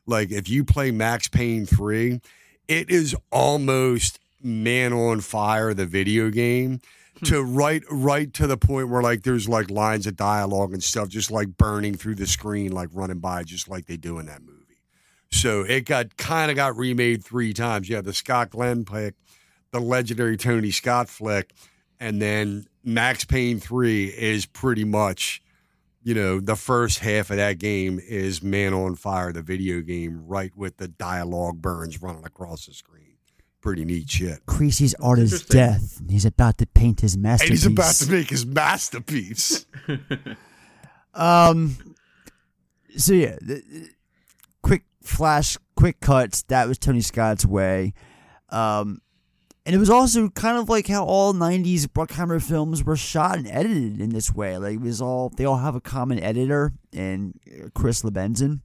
[0.08, 2.20] Like if you play Max Payne 3,
[2.66, 6.80] it is almost Man on Fire the video game
[7.18, 7.24] hmm.
[7.26, 11.08] to right right to the point where like there's like lines of dialogue and stuff
[11.08, 14.42] just like burning through the screen like running by just like they do in that
[14.42, 14.54] movie.
[15.30, 17.88] So it got kind of got remade three times.
[17.88, 19.14] Yeah, the Scott Glenn pick,
[19.72, 21.52] the legendary Tony Scott flick,
[22.00, 25.42] and then Max Payne 3 is pretty much
[26.02, 30.24] you know, the first half of that game is Man on Fire, the video game,
[30.26, 33.04] right with the dialogue burns running across the screen.
[33.60, 34.46] Pretty neat shit.
[34.46, 35.98] Creasy's art is death.
[36.00, 37.64] and He's about to paint his And masterpiece.
[37.64, 39.66] he's about to make his masterpiece.
[41.14, 41.76] Um.
[42.96, 43.90] So yeah, the, the-
[44.62, 46.42] quick flash, quick cuts.
[46.44, 47.92] That was Tony Scott's way.
[48.50, 49.00] Um,
[49.68, 53.46] and it was also kind of like how all '90s Bruckheimer films were shot and
[53.46, 54.56] edited in this way.
[54.56, 58.60] Like it was all they all have a common editor, and uh, Chris Lebenzon,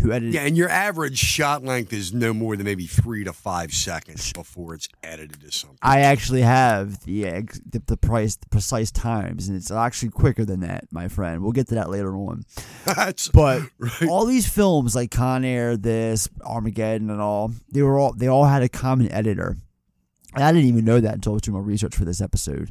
[0.00, 0.32] who edited.
[0.32, 4.32] Yeah, and your average shot length is no more than maybe three to five seconds
[4.32, 5.76] before it's edited to something.
[5.82, 10.08] I actually have the, uh, ex- the the price, the precise times, and it's actually
[10.08, 11.42] quicker than that, my friend.
[11.42, 12.46] We'll get to that later on.
[13.34, 13.60] But
[14.08, 18.46] all these films like Con Air, this Armageddon, and all they were all they all
[18.46, 19.58] had a common editor.
[20.34, 22.70] And I didn't even know that until I was doing my research for this episode,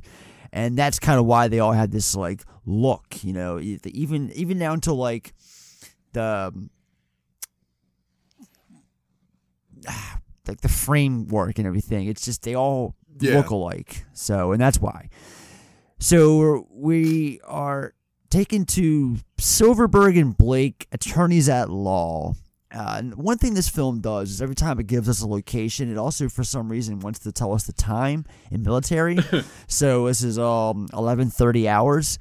[0.51, 4.59] and that's kind of why they all had this like look, you know, even even
[4.59, 5.33] down to like
[6.13, 6.69] the um,
[10.47, 12.07] like the framework and everything.
[12.07, 13.37] It's just they all Yeah.
[13.37, 14.05] look alike.
[14.13, 15.09] So, and that's why.
[15.99, 17.93] So we are
[18.29, 22.33] taken to Silverberg and Blake, attorneys at law.
[22.73, 25.91] Uh, and one thing this film does is every time it gives us a location,
[25.91, 29.17] it also, for some reason, wants to tell us the time in military.
[29.67, 32.17] so this is um 11:30 hours.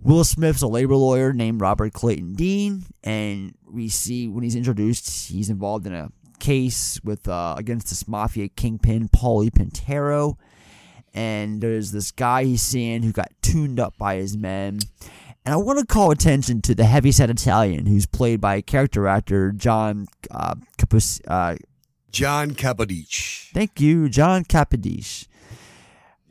[0.00, 5.28] Will Smith's a labor lawyer named Robert Clayton Dean, and we see when he's introduced,
[5.28, 10.36] he's involved in a case with uh, against this mafia kingpin, Paulie Pintero.
[11.14, 14.80] And there's this guy he's seeing who got tuned up by his men.
[15.44, 19.50] And I want to call attention to the heavyset Italian, who's played by character actor
[19.52, 21.56] John uh, Capus- uh,
[22.12, 23.50] John Capodice.
[23.52, 25.26] Thank you, John Capodice.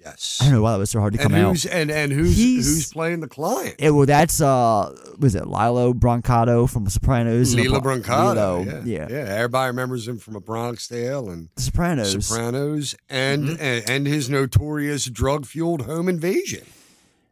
[0.03, 0.39] Yes.
[0.41, 1.64] I don't know why that was so hard to And come out.
[1.66, 3.76] and and who's He's- who's playing the client?
[3.80, 7.53] Yeah, well, that's uh, was it Lilo Brancato from The Sopranos?
[7.53, 8.66] Lila Bra- Brancato.
[8.66, 9.07] Lilo, yeah.
[9.09, 12.26] yeah, Everybody remembers him from A Bronx Tale and The Sopranos.
[12.26, 13.62] Sopranos, and, Mm-hmm.
[13.62, 16.66] and and his notorious drug-fueled home invasion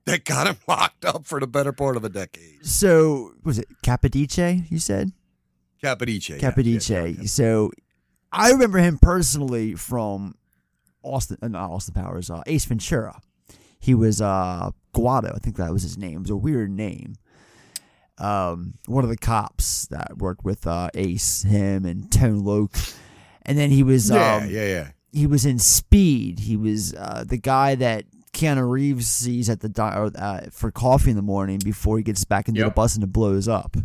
[0.10, 2.66] that got him locked up for the better part of a decade.
[2.66, 4.70] So was it Capodice?
[4.72, 5.12] You said
[5.84, 6.30] Capodice.
[6.30, 6.51] yeah.
[6.51, 7.30] Capodice.
[7.30, 7.72] So
[8.32, 10.36] I remember him personally from
[11.03, 13.20] Austin, uh, not Austin Powers, uh, Ace Ventura.
[13.80, 16.18] He was uh, Guado, I think that was his name.
[16.18, 17.16] It was a weird name.
[18.18, 22.76] Um, one of the cops that worked with uh, Ace, him and Tone Loc,
[23.43, 24.88] and then he was Yeah, um, yeah, yeah.
[25.14, 26.39] he was in Speed.
[26.39, 28.03] He was uh, the guy that
[28.34, 32.04] Keanu Reeves sees at the di- or, uh, for coffee in the morning before he
[32.04, 33.76] gets back into the bus and it blows up.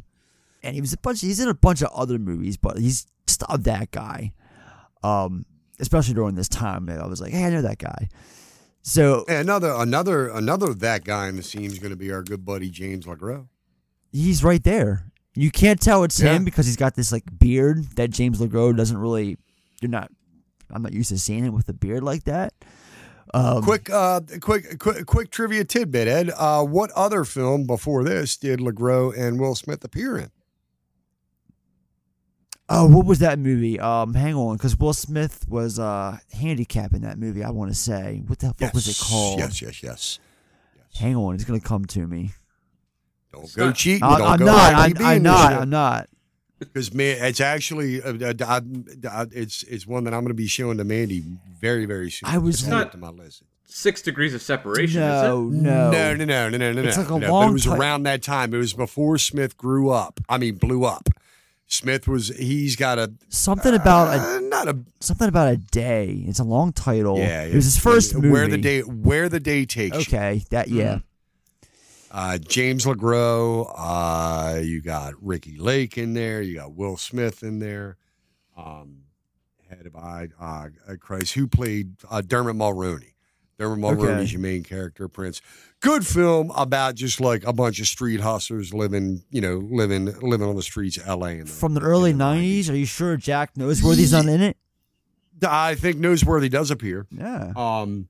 [0.62, 1.20] And he was a bunch.
[1.20, 4.32] He's in a bunch of other movies, but he's just not that guy.
[5.02, 5.44] Um,
[5.80, 8.08] especially during this time, I was like, hey, I know that guy.
[8.82, 12.22] So And another another another that guy in the scene is going to be our
[12.22, 13.46] good buddy James LeGros.
[14.12, 15.10] he's right there.
[15.34, 16.34] You can't tell it's Yeah.
[16.34, 19.36] him because he's got this like beard that James LeGros doesn't really.
[19.80, 20.10] You're not.
[20.70, 22.52] I'm not used to seeing him with a beard like that.
[23.34, 26.30] Um, quick, uh, quick, quick, quick trivia tidbit, Ed.
[26.36, 30.30] Uh, what other film before this did LeGros and Will Smith appear in?
[32.68, 33.80] Oh, what was that movie?
[33.80, 37.42] Um, hang on, because Will Smith was uh handicapped in that movie.
[37.42, 39.40] I want to say, what the fuck was it called?
[39.40, 40.18] Yes, yes, yes.
[40.94, 42.30] Hang on, it's gonna come to me.
[43.32, 44.04] Don't go cheating.
[44.04, 44.74] I'm, don't I'm not.
[44.74, 45.52] I'm, IMDb I'm this not.
[45.52, 46.08] I'm not.
[46.72, 48.60] Because man, it's actually uh, uh, uh,
[49.10, 51.22] uh, it's it's one that I'm going to be showing to Mandy
[51.60, 52.28] very very soon.
[52.28, 53.42] I was- It's added to my list.
[53.66, 55.00] Six degrees of separation.
[55.00, 55.62] No, is it?
[55.62, 56.82] no, no, no, no, no, no, no.
[56.88, 58.54] It's like a no, but it was ti- around that time.
[58.54, 60.20] It was before Smith grew up.
[60.28, 61.08] I mean, blew up.
[61.66, 62.28] Smith was.
[62.28, 66.22] He's got a Something about uh, a not a something about a day.
[66.28, 67.18] It's a long title.
[67.18, 67.42] yeah.
[67.44, 68.28] it was his first movie.
[68.30, 69.96] Where the day where the day takes.
[69.96, 70.02] you.
[70.02, 70.98] Okay, that yeah.
[72.14, 73.72] Uh, James LeGros.
[73.76, 76.40] Uh, you got Ricki Lake in there.
[76.42, 77.96] You got Will Smith in there.
[78.56, 78.98] Um,
[79.68, 83.14] head of I, uh, uh, Christ, who played uh, Dermot Mulroney.
[83.58, 84.32] Dermot Mulroney's Okay.
[84.32, 85.40] your main character, Prince.
[85.80, 90.46] Good film about just like a bunch of street hustlers living, you know, living living
[90.48, 91.32] on the streets of L.A.
[91.40, 92.70] And From the early '90s.
[92.70, 94.56] Are you sure Jack Noseworthy's not in it?
[95.42, 97.06] I think Noseworthy does appear.
[97.10, 97.52] Yeah.
[97.56, 98.08] Um,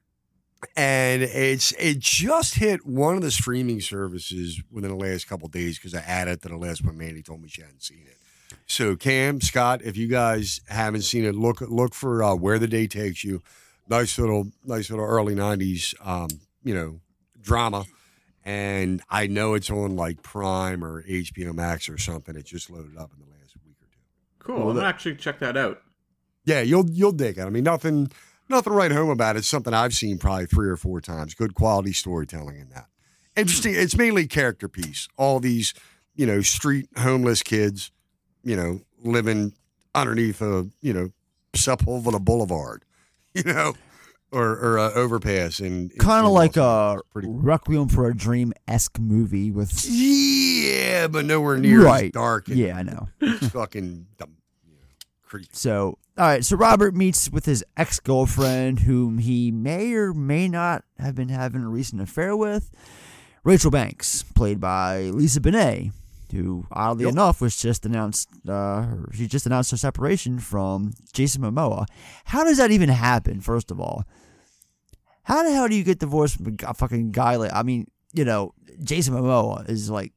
[0.76, 5.78] and it's it just hit one of the streaming services within the last couple days
[5.78, 8.16] because I added it to the list when Mandy told me she hadn't seen it.
[8.66, 12.66] So Cam Scott, if you guys haven't seen it, look look for uh, Where the
[12.68, 13.42] Day Takes You.
[13.88, 16.28] Nice little nice little early '90s, um,
[16.62, 17.00] you know,
[17.40, 17.84] drama.
[18.46, 22.36] And I know it's on like Prime or HBO Max or something.
[22.36, 23.98] It just loaded up in the last week or two.
[24.38, 24.56] Cool.
[24.56, 25.80] Well, I'm that- gonna actually check that out.
[26.46, 27.42] Yeah, you'll you'll dig it.
[27.42, 28.10] I mean, nothing
[28.48, 29.36] nothing right home about.
[29.36, 29.40] It.
[29.40, 31.34] It's something I've seen probably three or four times.
[31.34, 32.86] Good quality storytelling in that.
[33.36, 33.74] Interesting.
[33.74, 35.08] It's mainly character piece.
[35.16, 35.74] All these,
[36.14, 37.90] you know, street homeless kids,
[38.42, 39.52] you know, living
[39.94, 41.10] underneath a you know
[41.54, 42.84] Sepulveda Boulevard,
[43.34, 43.74] you know,
[44.30, 49.50] or or uh, overpass and Kind of like a Requiem for a Dream esque movie
[49.50, 49.84] with.
[49.84, 52.48] Yeah, but nowhere near as dark.
[52.48, 53.08] And Yeah, I know.
[53.50, 54.06] fucking
[55.52, 56.44] So, all right.
[56.44, 61.28] So Robert meets with his ex girlfriend, whom he may or may not have been
[61.28, 62.70] having a recent affair with,
[63.42, 65.92] Rachel Banks, played by Lisa Bonet,
[66.32, 68.28] who oddly enough was just announced.
[68.48, 71.86] Uh, she just announced her separation from Jason Momoa.
[72.26, 73.40] How does that even happen?
[73.40, 74.04] First of all,
[75.24, 77.52] how the hell do you get divorced from a fucking guy like?
[77.52, 80.12] I mean, you know, Jason Momoa is like.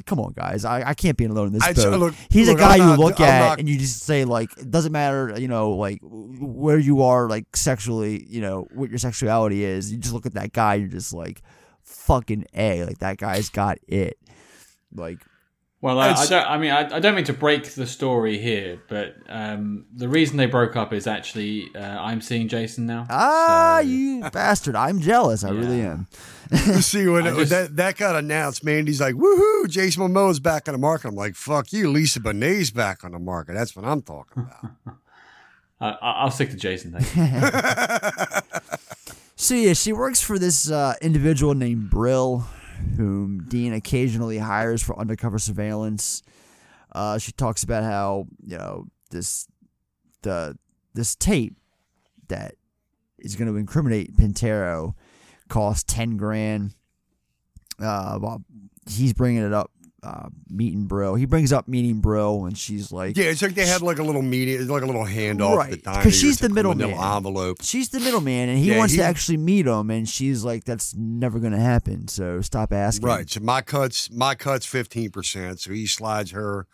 [0.00, 0.64] Uh, Come on, guys!
[0.64, 1.98] I, I can't be alone in this I- boat.
[1.98, 4.24] look- He's look, a guy I'm you look I'm at not- and you just say
[4.24, 8.90] like, it doesn't matter, you know, like where you are, like sexually, you know, what
[8.90, 9.92] your sexuality is.
[9.92, 11.42] You just look at that guy, you're just like,
[11.82, 14.18] fucking a, like that guy's got it.
[14.94, 15.18] Like,
[15.82, 16.46] Well, I It's- don't.
[16.46, 20.36] I mean, I, I don't mean to break the story here, but um, the reason
[20.36, 23.06] they broke up is actually uh, I'm seeing Jason now.
[23.08, 24.76] ah, you bastard!
[24.76, 25.42] I'm jealous.
[25.42, 26.06] I really am.
[26.82, 29.68] See when I just- that that got announced, Mandy's like, "Woohoo!
[29.70, 33.18] Jason Momoa's back on the market." I'm like, "Fuck you, Lisa Bonet's back on the
[33.18, 34.96] market." That's what I'm talking about.
[35.82, 36.92] Uh, I- I'll stick to Jason.
[36.92, 38.60] Thank you.
[39.36, 42.44] So yeah, she works for this uh, individual named Brill,
[42.96, 46.22] whom Dean occasionally hires for undercover surveillance.
[46.92, 49.46] Uh, she talks about how you know this
[50.22, 50.56] the
[50.94, 51.56] this tape
[52.28, 52.54] that
[53.18, 54.94] is going to incriminate Pintero
[55.48, 56.74] costs ten grand.
[57.78, 58.44] Uh, well,
[58.88, 59.70] he's bringing it up,
[60.02, 61.14] uh, meeting Brill.
[61.14, 64.02] He brings up meeting Brill, and she's like, Yeah, it's like they had like a
[64.02, 65.56] little meeting, like a little handoff.
[65.56, 66.90] Right, because she's the middleman.
[66.92, 67.58] envelope.
[67.62, 70.94] She's the middleman, and he Yeah, wants to actually meet him, and she's like, "That's
[70.94, 73.06] never going to happen." So stop asking.
[73.06, 73.28] Right.
[73.28, 75.60] So my cuts, my cuts fifteen percent.
[75.60, 76.66] So he slides her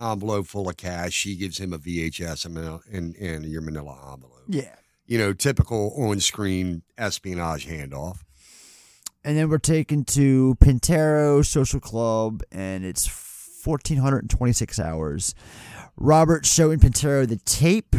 [0.00, 1.12] envelope full of cash.
[1.12, 2.44] She gives him a VHS
[2.90, 4.42] and, in your Manila envelope.
[4.48, 4.74] Yeah.
[5.06, 8.18] You know, typical on-screen espionage handoff.
[9.24, 13.06] And then we're taken to Pintero Social Club, and it's
[13.64, 15.34] 1,426 hours.
[15.96, 17.94] Robert showing Pintero the tape.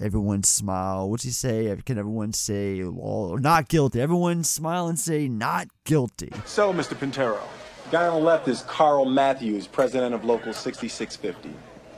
[0.00, 1.08] Everyone smile.
[1.08, 1.76] What's he say?
[1.86, 4.00] Can everyone say well, not guilty?
[4.00, 6.32] Everyone smile and say not guilty.
[6.44, 6.96] So, Mr.
[6.96, 7.40] Pintero,
[7.84, 11.54] the guy on the left is Carl Matthews, president of Local 6650.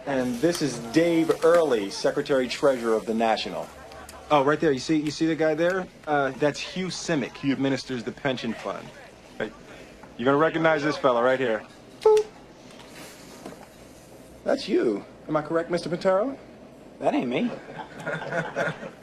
[0.07, 3.67] And this is Dave Early, secretary treasurer of the National.
[4.33, 4.71] Oh, right there.
[4.71, 5.89] You see, you see the guy there?
[6.07, 7.37] Uh, that's Hugh Simic.
[7.37, 8.87] He administers the pension fund.
[9.39, 9.51] Hey,
[10.17, 11.63] you're gonna recognize this fella right here.
[12.01, 12.25] Boop.
[14.45, 15.05] That's you.
[15.27, 15.89] Am I correct, Mr.
[15.89, 16.37] Pintero?
[17.01, 17.51] That ain't me.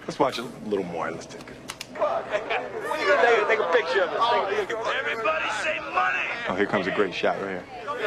[0.08, 1.12] Let's watch a little more.
[1.12, 1.58] Let's take it.
[1.98, 3.48] What are you gonna do?
[3.48, 4.92] Take a picture of us.
[4.98, 6.20] Everybody say money.
[6.48, 7.64] Oh, here comes a great shot right here.
[7.86, 8.00] What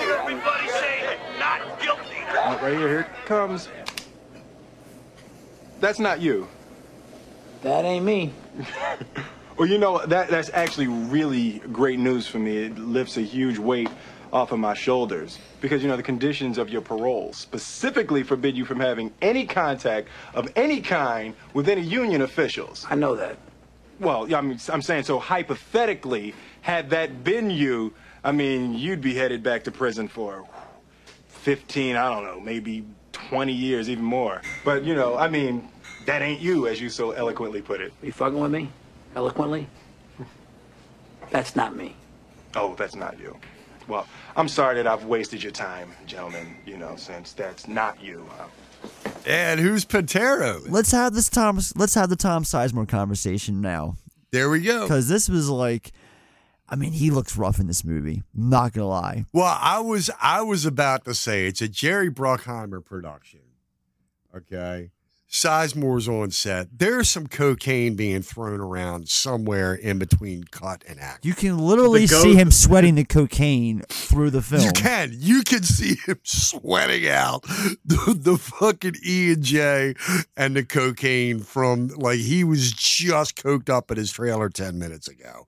[0.00, 1.16] are you everybody say?
[1.38, 2.02] Not guilty.
[2.62, 3.68] Right here, here it comes.
[5.80, 6.46] That's not you.
[7.62, 8.32] That ain't me.
[9.56, 12.58] Well, you know, that that's actually really great news for me.
[12.58, 13.90] It lifts a huge weight
[14.32, 18.64] off of my shoulders because you know the conditions of your parole specifically forbid you
[18.64, 22.86] from having any contact of any kind with any union officials.
[22.88, 23.38] I know that.
[23.98, 29.00] Well, yeah, I mean, I'm saying so hypothetically, had that been you, I mean, you'd
[29.00, 30.46] be headed back to prison for
[31.28, 34.42] 15, I don't know, maybe 20 years, even more.
[34.64, 35.68] But, you know, I mean,
[36.08, 37.92] that ain't you, as you so eloquently put it.
[38.02, 38.70] You fucking with me?
[39.14, 39.66] Eloquently?
[41.30, 41.94] That's not me.
[42.54, 43.36] Oh, that's not you.
[43.88, 48.26] Well, I'm sorry that I've wasted your time, gentlemen, you know, since that's not you.
[48.40, 50.64] Uh, And who's Pintero?
[50.70, 51.60] Let's have this Tom.
[51.76, 53.96] Let's have the Tom Sizemore conversation now.
[54.30, 54.82] There we go.
[54.82, 55.92] Because this was like,
[56.70, 58.22] I mean, he looks rough in this movie.
[58.34, 59.26] Not gonna lie.
[59.34, 63.40] Well, I was I was about to say it's a Jerry Bruckheimer production.
[64.34, 64.90] Okay.
[65.30, 66.78] Sizemore's on set.
[66.78, 71.26] There's some cocaine being thrown around somewhere in between cut and act.
[71.26, 74.62] You can literally The see him sweating the cocaine through the film.
[74.62, 75.10] You can.
[75.12, 77.42] You can see him sweating out
[77.84, 79.94] the, the fucking E and J
[80.36, 85.08] and the cocaine from like he was just coked up at his trailer 10 minutes
[85.08, 85.46] ago.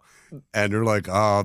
[0.54, 1.44] And they're like, uh,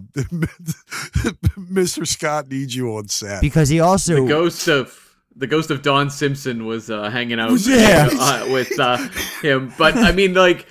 [1.57, 2.05] Mr.
[2.05, 3.41] Scott needs you on set.
[3.41, 5.04] Because he also the ghost of
[5.35, 8.09] the ghost of Don Simpson was uh, hanging out Yeah.
[8.11, 8.97] uh, with uh,
[9.41, 9.73] him.
[9.77, 10.67] But I mean, like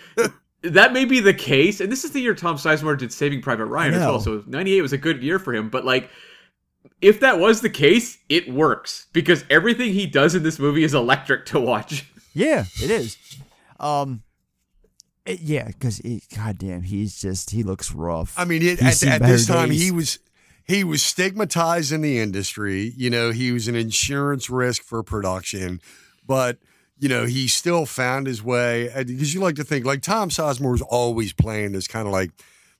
[0.62, 1.80] that may be the case.
[1.80, 4.20] And this is the year Tom Sizemore did Saving Private Ryan as well.
[4.20, 5.68] So '98 was a good year for him.
[5.70, 6.10] But like.
[7.00, 10.94] If that was the case, it works because everything he does in this movie is
[10.94, 12.06] electric to watch.
[12.32, 13.16] Yeah, it is.
[13.78, 14.22] Um,
[15.26, 16.00] it- yeah, because
[16.34, 18.34] goddamn, he's just he looks rough.
[18.38, 20.18] I mean, it, at, at better this time, he was
[20.64, 22.92] he was stigmatized in the industry.
[22.96, 25.80] You know, he was an insurance risk for production,
[26.26, 26.58] but
[26.98, 30.72] you know, he still found his way because you like to think like Tom Sizemore
[30.72, 32.30] was always playing this kind of like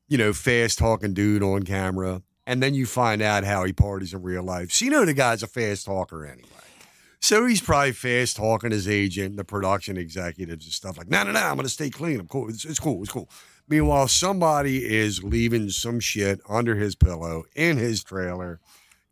[0.08, 4.14] you know fast talking dude on camera, and then you find out how he parties
[4.14, 4.72] in real life.
[4.72, 6.48] So you know the guy's a fast talker anyway.
[7.20, 11.32] So he's probably fast talking his agent, the production executives and stuff like, no, no,
[11.32, 12.20] no, I'm going to stay clean.
[12.20, 12.50] I'm cool.
[12.50, 13.02] It's, it's cool.
[13.02, 13.30] It's cool.
[13.68, 18.60] Meanwhile, somebody is leaving some shit under his pillow in his trailer.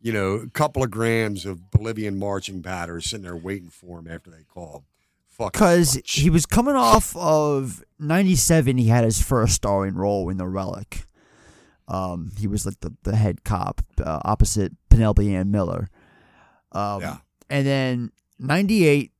[0.01, 4.07] You know, a couple of grams of Bolivian marching powder sitting there waiting for him
[4.07, 4.83] after they call.
[5.29, 5.53] Fuck.
[5.53, 8.77] because he was coming off of '97.
[8.77, 11.05] He had his first starring role in The Relic.
[11.87, 15.89] Um, he was like the, the head cop uh, opposite Penelope Ann Miller.
[16.71, 17.17] Um, Yeah.
[17.49, 19.11] And then '98,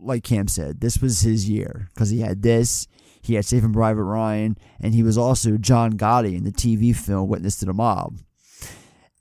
[0.00, 2.88] like Cam said, this was his year because he had this.
[3.24, 7.28] He had Saving Private Ryan, and he was also John Gotti in the TV film
[7.28, 8.18] Witness to the Mob.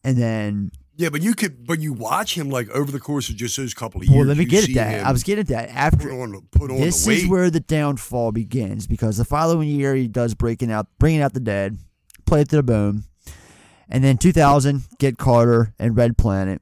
[0.03, 3.37] And then Yeah, but you could, but you watch him like over the course of
[3.37, 4.17] just those couple of years.
[4.17, 5.05] Well, let me get at that.
[5.05, 6.09] I was getting at that after.
[6.09, 10.07] put on, put on this is where the downfall begins because the following year he
[10.07, 11.77] does breaking out, bringing out the dead,
[12.25, 13.03] play it to the bone,
[13.89, 16.61] and then 2000 Get Carter and Red Planet.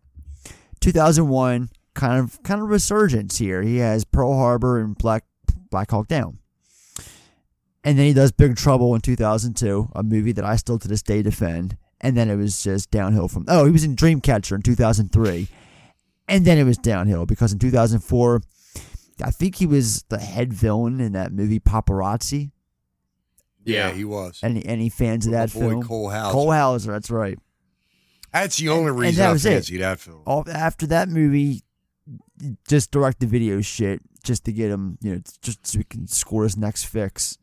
[0.81, 3.61] 2001 kind of kind of resurgence here.
[3.61, 5.25] He has Pearl Harbor and Black
[5.69, 6.37] Black Hawk Down.
[7.83, 11.01] And then he does Big Trouble in 2002, a movie that I still to this
[11.01, 11.77] day defend.
[11.99, 13.45] And then it was just downhill from.
[13.47, 15.47] Oh, he was in Dreamcatcher in 2003.
[16.27, 18.41] And then it was downhill because in 2004,
[19.23, 22.51] I think he was the head villain in that movie Paparazzi.
[23.63, 24.39] Yeah, he was.
[24.41, 25.83] Any any fans of that boy film?
[25.83, 26.31] Cole Hauser.
[26.31, 27.37] Cole Hauser, that's right.
[28.33, 29.51] That's the only and reason that I was it.
[29.51, 30.23] fancy that film.
[30.25, 31.61] All, after that movie,
[32.67, 36.07] just direct the video shit just to get him, you know, just so he can
[36.07, 37.37] score his next fix.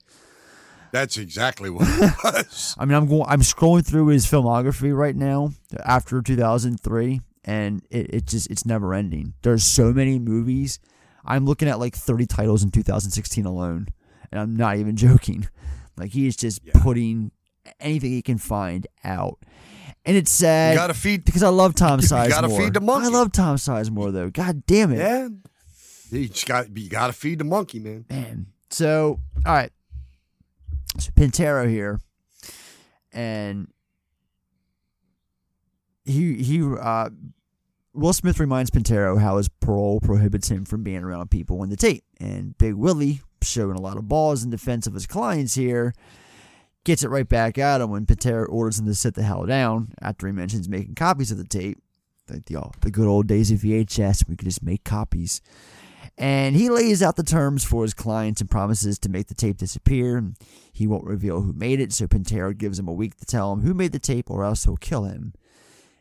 [0.93, 2.75] That's exactly what it was.
[2.79, 5.53] I mean, I'm going, I'm scrolling through his filmography right now
[5.85, 9.35] after 2003, and it, it just it's never ending.
[9.43, 10.79] There's so many movies.
[11.25, 13.89] I'm looking at like 30 titles in 2016 alone,
[14.33, 15.49] and I'm not even joking.
[15.97, 17.33] Like he is just putting
[17.81, 19.39] anything he can find out.
[20.07, 20.73] And it's sad.
[20.73, 22.29] You gotta feed- because I love Tom you Sizemore.
[22.31, 23.07] gotta feed the monkey.
[23.09, 24.31] I love Tom Sizemore though.
[24.31, 24.99] God damn it.
[24.99, 25.29] Yeah.
[26.11, 28.07] You just got you got to feed the monkey, man.
[28.09, 28.47] Man.
[28.71, 29.71] So, all right.
[30.97, 32.01] So Pintero here,
[33.13, 33.69] and
[36.05, 37.11] he he uh,
[37.93, 41.77] Will Smith reminds Pintero how his parole prohibits him from being around people on the
[41.77, 45.95] tape, and Big Willie showing a lot of balls in defense of his clients here.
[46.85, 49.93] Gets it right back at him when Pintero orders him to sit the hell down
[50.01, 51.79] after he mentions making copies of the tape.
[52.31, 55.41] Like the, the good old days of VHS, we could just make copies.
[56.19, 59.59] And he lays out the terms for his clients and promises to make the tape
[59.59, 60.33] disappear.
[60.73, 63.63] He won't reveal who made it, so Pintero gives him a week to tell him
[63.63, 65.33] who made the tape or else he'll kill him.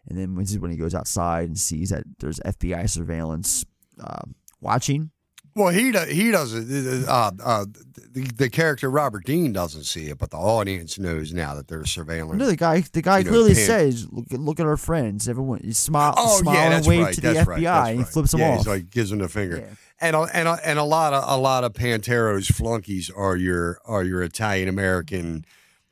[0.08, 3.64] And then this is when he goes outside and sees that there's FBI surveillance
[4.02, 4.24] uh,
[4.60, 5.12] watching.
[5.58, 7.08] Well, he do, he doesn't.
[7.10, 7.66] Uh, uh,
[8.12, 11.90] the, the character Robert Dean doesn't see it, but the audience knows now that there's
[11.90, 12.38] surveillance.
[12.40, 15.28] No, the guy the guy you know, clearly says, look, at- look at our friends.
[15.28, 17.14] Everyone, he smile, Oh smile yeah, and wave right.
[17.16, 17.90] to the FBI right.
[17.90, 18.58] And he flips them yeah, off.
[18.60, 19.76] He's like gives him the finger.
[20.00, 23.80] And a, and a, and a lot of a lot of Pantero's flunkies are your
[23.86, 25.44] are your Italian American.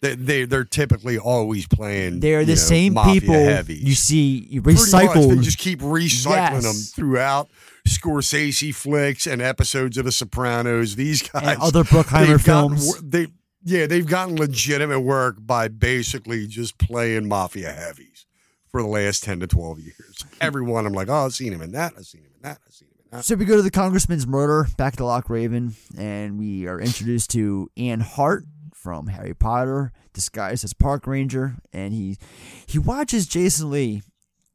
[0.01, 2.19] They, they they're typically always playing.
[2.19, 5.35] They're the know, same people you see you much, recycled.
[5.35, 7.49] They just keep recycling them throughout
[7.87, 10.95] Scorsese flicks and episodes of The Sopranos.
[10.95, 13.01] These guys other Bruckheimer they've gotten films.
[13.01, 13.27] they
[13.63, 18.27] yeah, they've gotten legitimate work by basically just playing mafia heavies
[18.67, 20.23] for the last ten to twelve years.
[20.39, 21.93] Everyone, I'm like, oh, I've seen him in that.
[21.97, 22.59] I've seen him in that.
[22.67, 22.84] I've seen him in that.
[23.21, 27.31] So we go to the congressman's murder back to Loch Raven, and we are introduced
[27.31, 32.17] to Ian Hart from Harry Potter, disguised as Park Ranger, and he
[32.65, 34.01] he watches Jason Lee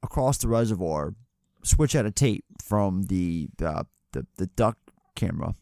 [0.03, 1.15] across the reservoir
[1.63, 4.77] switch out a tape from the uh, the the duck
[5.15, 5.55] camera.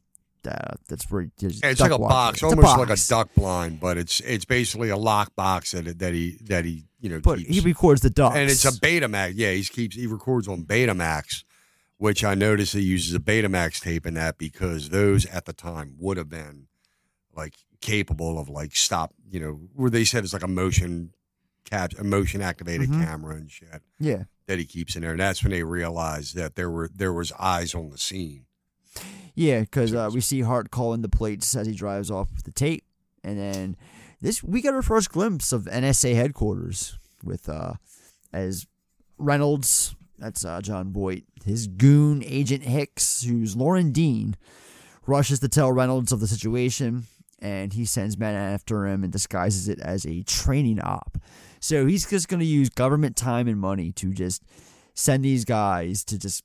[0.44, 4.20] That, that's where It's like a box, It's almost like a duck blind, but it's
[4.20, 7.50] it's basically a lock box that that he that he you know But keeps.
[7.50, 9.32] he records the ducks, and it's a Betamax.
[9.34, 11.42] Yeah, he keeps he records on Betamax,
[11.98, 15.94] which I noticed he uses a Betamax tape in that because those at the time
[15.98, 16.66] would have been
[17.36, 21.12] like capable of like stop, you know, where they said it's like a motion
[21.70, 23.04] cap, a motion activated Mhm.
[23.04, 23.82] camera and shit.
[24.00, 24.24] Yeah.
[24.46, 27.32] that he keeps in there, and that's when they realized that there were there was
[27.38, 28.46] eyes on the scene.
[29.34, 32.50] Yeah, because uh, we see Hart calling the plates as he drives off with the
[32.50, 32.84] tape,
[33.22, 33.76] and then
[34.22, 37.74] this we get our first glimpse of NSA headquarters with uh,
[38.32, 38.66] as
[39.18, 44.36] Reynolds, that's uh, Jon Voight, his goon Agent Hicks, who's Loren Dean,
[45.06, 47.04] rushes to tell Reynolds of the situation,
[47.40, 51.18] and he sends men after him and disguises it as a training op.
[51.60, 54.42] So he's just going to use government time and money to just
[54.94, 56.42] send these guys to just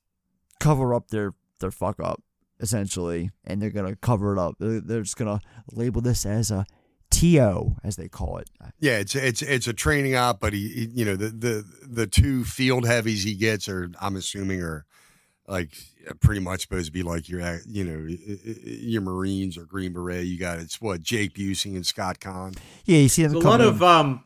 [0.59, 2.21] cover up their their fuck up
[2.59, 4.55] essentially, and they're gonna cover it up.
[4.59, 6.65] They're, just gonna label this as a
[7.14, 8.49] TO, as they call it.
[8.80, 12.07] Yeah, it's it's it's a training op, but he, he- you know the the the
[12.07, 14.86] two field heavies he gets are I'm assuming are
[15.47, 15.76] like
[16.22, 18.05] pretty much supposed to be like your you know
[18.64, 20.26] your Marines or Green Beret.
[20.26, 22.57] You got it's what Jake Busey and Scott Caan.
[22.86, 23.88] Yeah, you see them a lot coming of in.
[23.88, 24.24] um,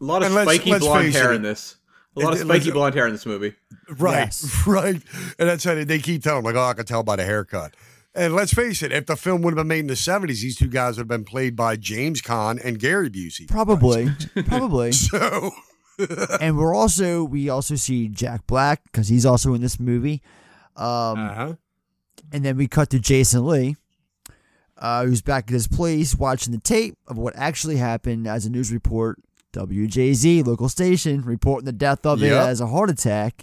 [0.00, 1.36] a lot of And let's- spiky let's blonde hair it.
[1.36, 1.76] in this.
[2.16, 3.54] A lot of It- spiky blonde hair in this movie.
[3.98, 4.34] Right,
[4.66, 5.00] right,
[5.38, 7.74] and that's how they, they keep telling like, oh, I can tell by the haircut.
[8.16, 10.56] And let's face it, if the film would have been made in the '70s, these
[10.56, 13.46] two guys would have been played by James Caan and Gary Busey.
[13.46, 14.08] Probably,
[14.46, 14.92] probably.
[14.92, 15.50] So,
[16.40, 20.22] and we're also we also see Jack Black because he's also in this movie.
[20.76, 21.54] Um, Uh-huh.
[22.32, 23.76] And then we cut to Jason Lee,
[24.78, 28.50] uh, who's back at his place watching the tape of what actually happened as a
[28.50, 29.18] news report.
[29.52, 33.42] WJZ local station reporting the death of it as a heart attack.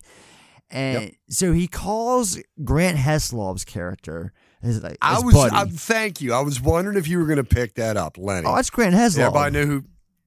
[0.69, 4.31] And so he calls Grant Heslov's character
[4.63, 5.33] his, like, I was.
[5.33, 5.55] buddy.
[5.55, 6.33] I, thank you.
[6.33, 8.47] I was wondering if you were going to pick that up, Lenny.
[8.47, 9.19] Oh, that's Grant Heslov.
[9.19, 9.83] Everybody know who.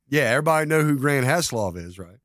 [0.09, 2.18] Yeah, everybody know who Grant Heslov is, right?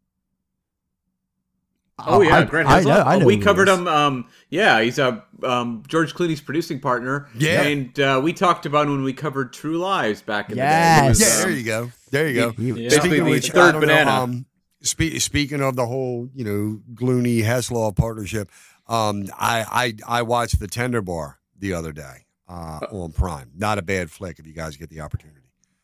[2.04, 2.86] Oh yeah, I- Grant I Heslov.
[2.86, 3.78] know- I Oh, we covered is.
[3.78, 3.88] him.
[3.88, 7.28] Um, yeah, he's a um, George Clooney's producing partner.
[7.36, 7.62] Yeah.
[7.62, 11.20] and uh, we talked about him when we covered True Lies back in Yes.
[11.20, 11.30] the day.
[11.30, 11.92] He was, Yeah, um, there you go.
[12.10, 12.52] There you go.
[12.52, 14.12] he- Speaking basically of the which, third don't know, banana.
[14.12, 14.46] um,
[14.82, 18.50] spe- speaking of the whole, you know, Clooney Heslov partnership,
[18.88, 23.50] um, I, I I watched The Tender Bar the other day uh, on Prime.
[23.56, 25.38] Not a bad flick if you guys get the opportunity.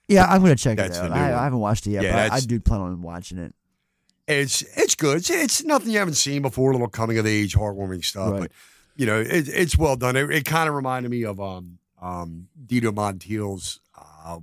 [0.10, 1.12] Yeah, I'm gonna check That's it out.
[1.12, 1.34] I.
[1.40, 3.54] I haven't watched it yet, Yeah, but I, I do plan on watching it.
[4.28, 5.18] It's it's good.
[5.18, 6.72] It's, it's nothing you haven't seen before.
[6.72, 8.40] A little coming of age, heartwarming stuff, Right.
[8.42, 8.52] but
[8.98, 10.16] you know, it, it's well done.
[10.18, 14.40] It, it kind of reminded me of um um Dito Montiel's uh,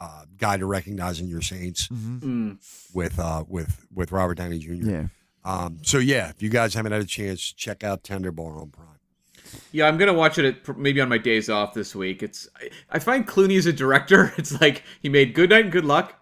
[0.00, 2.58] uh, Guide to Recognizing Your Saints Mm.
[2.94, 4.72] with uh with with Robert Downey Jr.
[4.72, 5.06] Yeah.
[5.44, 8.70] Um, so yeah, if you guys haven't had a chance, check out Tender Bar on
[8.70, 8.83] Prime.
[9.72, 12.22] Yeah, I'm gonna watch it at, maybe on my days off this week.
[12.22, 12.48] It's
[12.90, 14.32] I, find Clooney as a director.
[14.38, 16.14] It's like he made Good Night and Good Luck,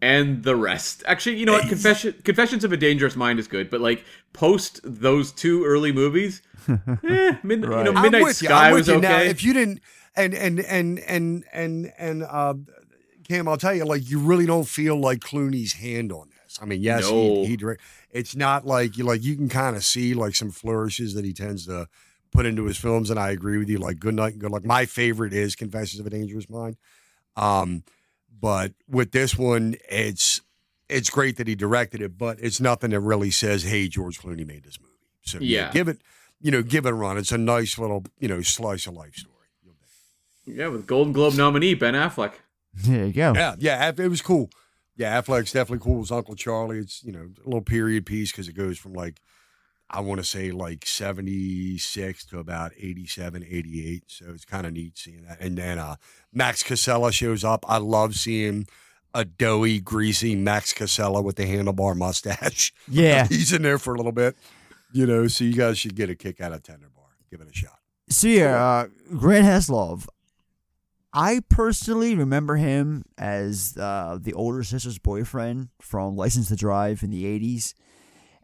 [0.00, 1.02] and the rest.
[1.06, 1.68] Actually, you know what?
[1.68, 6.42] Confession, Confessions of a Dangerous Mind is good, but like post those two early movies,
[6.68, 8.36] eh, mid, you know, Midnight.
[8.36, 9.00] Sky was okay.
[9.00, 9.80] Now, if you didn't,
[10.14, 12.54] and and and and and and uh,
[13.28, 16.58] Cam, I'll tell you, like you really don't feel like Clooney's hand on this.
[16.60, 17.42] I mean, yes, No.
[17.42, 17.82] he, he direct.
[18.10, 21.32] It's not like you like you can kind of see like some flourishes that he
[21.32, 21.88] tends to
[22.36, 23.78] put into his films, and I agree with you.
[23.78, 24.64] Like Good Night and Good Luck.
[24.64, 26.76] My favorite is Confessions of a Dangerous Mind.
[27.36, 27.82] Um,
[28.40, 30.40] but with this one, it's
[30.88, 34.46] it's great that he directed it, but it's nothing that really says, "Hey, George Clooney
[34.46, 35.72] made this movie." So Yeah.
[35.72, 36.00] give it,
[36.40, 37.18] you know, give it a run.
[37.18, 39.32] It's a nice little, you know, slice of life story.
[40.46, 42.34] yeah, with Golden Globe nominee Ben Affleck.
[42.72, 43.32] There you go.
[43.34, 44.50] Yeah, yeah, it was cool.
[44.96, 46.02] Yeah, Affleck's definitely cool.
[46.02, 46.78] It's Uncle Charlie.
[46.78, 49.20] It's you know a little period piece because it goes from like
[49.88, 54.04] I want to say like seventy six to about 87, 88.
[54.08, 55.40] So it's kind of neat seeing that.
[55.40, 55.96] And then uh,
[56.32, 57.64] Max Casella shows up.
[57.68, 58.66] I love seeing
[59.14, 62.72] a doughy, greasy Max Casella with the handlebar mustache.
[62.88, 63.26] Yeah.
[63.26, 64.36] he's in there for a little bit.
[64.92, 67.04] You know, so you guys should get a kick out of Tender Bar.
[67.30, 67.78] Give it a shot.
[68.08, 70.06] So yeah, uh, Grant Heslov.
[71.12, 77.10] I personally remember him as uh, the older sister's boyfriend from License to Drive in
[77.10, 77.72] the '80s,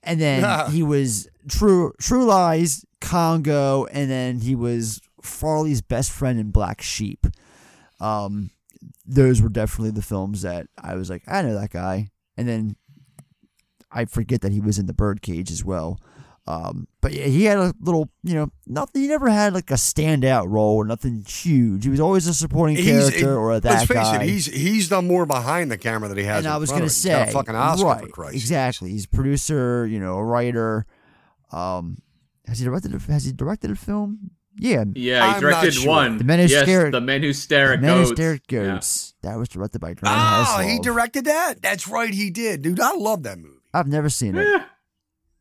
[0.02, 6.38] and then he was True True Lies, Congo, and then he was Farley's best friend
[6.38, 7.26] in Black Sheep.
[8.00, 8.50] Um,
[9.06, 12.76] those were definitely the films that I was like, I know that guy, and then
[13.90, 15.98] I forget that he was in the Birdcage as well.
[16.44, 19.02] Um, but yeah, he had a little, you know, nothing.
[19.02, 21.84] He never had like a standout role or nothing huge.
[21.84, 24.22] He was always a supporting character or a that let's face guy.
[24.24, 26.38] it, he's he's done more behind the camera than he has.
[26.38, 26.92] and in I was front gonna of.
[26.92, 28.00] He's got say, a fucking Oscar right?
[28.02, 28.34] for Christ.
[28.34, 28.90] Exactly.
[28.90, 30.84] He's a producer, you know, a writer.
[31.52, 31.98] Um,
[32.46, 32.92] has he directed?
[32.94, 34.32] A, has he directed a film?
[34.56, 34.84] Yeah.
[34.94, 35.88] Yeah, he I'm directed sure.
[35.88, 36.18] one.
[36.18, 38.80] The Men Who yes, Stare- the Men Who Stare at Men Who Stare at Yeah.
[39.22, 40.70] That was directed by Grant Oh, Heslov.
[40.70, 41.62] he directed that.
[41.62, 42.80] That's right, he did, dude.
[42.80, 43.58] I love that movie.
[43.72, 44.62] I've never seen it.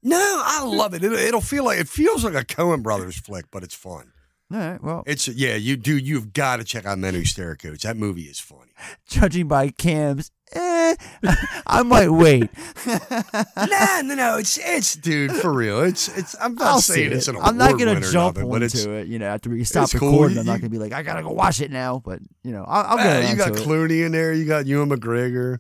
[0.04, 1.04] No, I love it.
[1.04, 4.12] It'll, it'll feel like it feels like a Coen Brothers flick, but it's fun.
[4.54, 4.84] All right.
[4.84, 7.84] Well, It's yeah, you dude, you've got to check out Men Who Stare Goats.
[7.84, 8.72] That movie is funny.
[9.08, 10.96] judging by Cam's, eh,
[11.68, 12.50] I might wait.
[12.86, 15.80] nah, no, no, it's it's dude for real.
[15.82, 16.36] It's it's.
[16.42, 17.36] I'm not I'll saying it's it.
[17.36, 19.08] an I'm not gonna jump nothing, onto it.
[19.08, 20.12] You know, after we stop it's cool.
[20.12, 22.02] recording, I'm not gonna be like, I gotta go watch it now.
[22.04, 23.26] But you know, I'll, I'll go.
[23.26, 23.66] Uh, you got to it.
[23.66, 24.34] Clooney in there.
[24.34, 25.60] You got Ewan McGregor.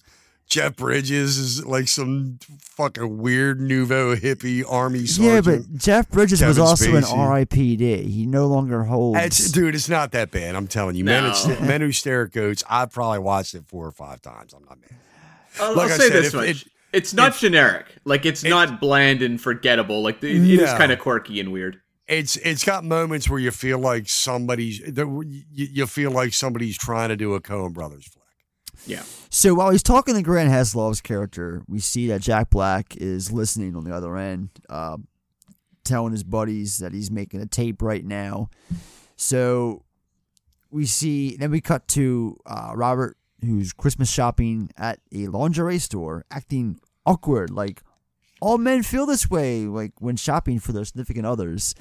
[0.51, 5.45] Jeff Bridges is like some fucking weird nouveau hippie army sergeant.
[5.45, 7.17] Yeah, but Jeff Bridges was Kevin also in Spacey.
[7.17, 8.03] R.I.P.D.
[8.11, 9.17] He no longer holds.
[9.21, 10.55] It's, dude, it's not that bad.
[10.55, 11.05] I'm telling you.
[11.05, 11.29] Men, No.
[11.29, 12.65] Who Sta- Men Who Stare at Goats.
[12.69, 14.53] I've probably watched it four or five times.
[14.53, 14.89] I'm not mad.
[15.61, 17.85] I'll, Like I'll say said, this if much: it- it's not generic.
[18.03, 20.01] Like it's not bland and forgettable.
[20.03, 20.77] Like it, it is No.
[20.77, 21.79] kind of quirky and weird.
[22.09, 26.77] It's it's got moments where you feel like somebody's that you, you feel like somebody's
[26.77, 28.20] trying to do a Coen Brothers flick.
[28.85, 29.03] Yeah.
[29.29, 33.75] So while he's talking to Grant Heslov's character, we see that Jack Black is listening
[33.75, 34.97] on the other end, uh,
[35.83, 38.49] telling his buddies that he's making a tape right now.
[39.15, 39.83] So
[40.69, 46.25] we see, then we cut to uh, Robert, who's Christmas shopping at a lingerie store,
[46.31, 47.81] acting awkward, like
[48.41, 51.75] all men feel this way, like when shopping for their significant others.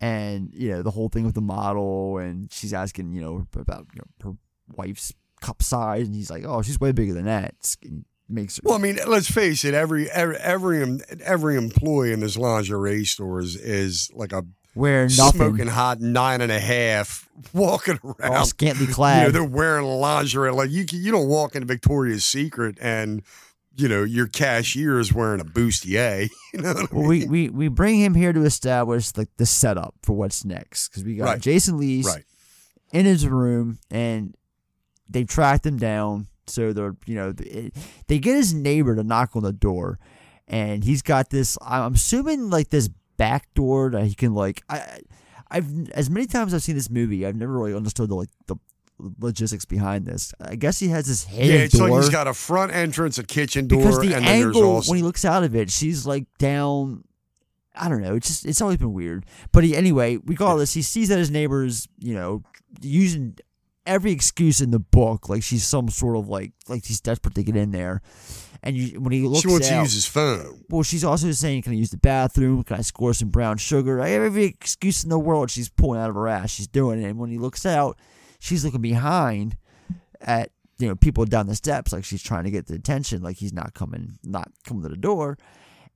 [0.00, 3.86] And you know the whole thing with the model, and she's asking, you know, about
[3.94, 4.36] you know, her
[4.74, 5.12] wife's
[5.42, 7.76] cup size, and he's like, "Oh, she's way bigger than that." It's-
[8.28, 8.62] makes her.
[8.64, 9.74] Well, I mean, let's face it.
[9.74, 14.44] Every every every, every employee in this lingerie store is, is like a
[14.74, 15.38] Wearing nothing.
[15.38, 19.32] smoking hot nine and a half, walking around All scantily You know, clad.
[19.34, 20.50] they're wearing lingerie.
[20.52, 23.22] Like you, you don't walk into Victoria's Secret and
[23.76, 26.30] you know your cashier is wearing a bustier.
[26.54, 29.44] You know, what I Well, we, we we bring him here to establish like the
[29.44, 31.40] setup for what's next because we got Right.
[31.40, 32.24] Jason Lee's Right.
[32.94, 34.34] in his room and
[35.08, 36.28] they've tracked him down.
[36.46, 37.70] So they're you know they,
[38.08, 39.98] they get his neighbor to knock on the door,
[40.48, 41.56] and he's got this.
[41.62, 44.62] I'm assuming like this back door that he can like.
[44.68, 45.00] I,
[45.50, 48.56] I've as many times I've seen this movie, I've never really understood the like the
[49.18, 50.32] logistics behind this.
[50.40, 53.18] I guess he has this hidden Yeah, it's door like he's got a front entrance,
[53.18, 55.70] a kitchen door, because the and then angle also when he looks out of it,
[55.70, 57.04] she's like down.
[57.74, 58.16] I don't know.
[58.16, 59.24] It's just it's always been weird.
[59.52, 62.42] But he, anyway, regardless, he sees that his neighbor's you know
[62.80, 63.36] using
[63.86, 67.42] every excuse in the book, like she's some sort of like like she's desperate to
[67.42, 68.02] get in there.
[68.64, 70.64] And you, when he looks, she wants to out- use his phone.
[70.70, 72.62] well, she's also saying, "Can I use the bathroom?
[72.62, 76.00] Can I score some brown sugar?" I have every excuse in the world she's pulling
[76.00, 76.50] out of her ass.
[76.50, 77.08] She's doing it.
[77.08, 77.98] And when he looks out,
[78.38, 79.56] she's looking behind
[80.20, 83.38] at you know people down the steps, like she's trying to get the attention, like
[83.38, 85.38] he's not coming, not coming to the door.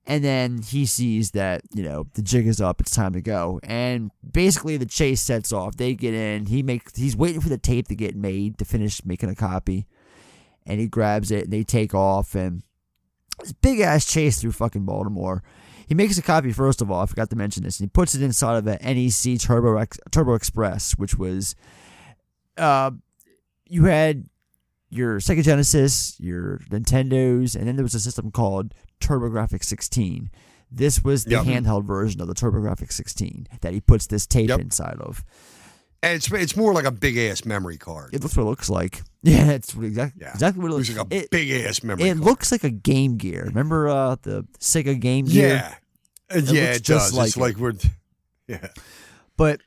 [0.09, 2.81] And then he sees that you know the jig is up.
[2.81, 3.59] It's time to go.
[3.65, 5.77] And basically, the chase sets off.
[5.77, 6.47] They get in.
[6.47, 6.97] He makes.
[6.97, 9.87] He's waiting for the tape to get made to finish making a copy.
[10.65, 11.45] And he grabs it.
[11.45, 12.63] and They take off and
[13.41, 15.43] this big ass chase through fucking Baltimore.
[15.87, 17.03] He makes a copy first of all.
[17.03, 17.79] I forgot to mention this.
[17.79, 21.55] And he puts it inside of a NEC Turbo Turbo Express, which was,
[22.57, 22.91] uh,
[23.69, 24.27] you had
[24.97, 30.31] your Sega Genesis, your Nintendos, and then there was a system called TurboGrafx 16.
[30.71, 31.45] This was the Yep.
[31.45, 35.25] handheld version of the TurboGrafx 16 that he puts this tape inside of.
[36.03, 38.15] And it's it's more like a big ass memory card.
[38.15, 39.03] It looks what it looks like.
[39.23, 42.05] Yeah, it's exactly exactly what it looks, it Looks like a it, big ass memory
[42.09, 42.25] It card.
[42.25, 43.45] looks like a Game Gear.
[43.47, 45.49] Remember uh, the Sega Game Gear?
[45.49, 45.75] Yeah.
[46.33, 47.15] Uh, It yeah, it just does.
[47.15, 47.41] like it's it.
[47.41, 47.73] like we're
[48.47, 48.69] yeah.
[49.37, 49.63] But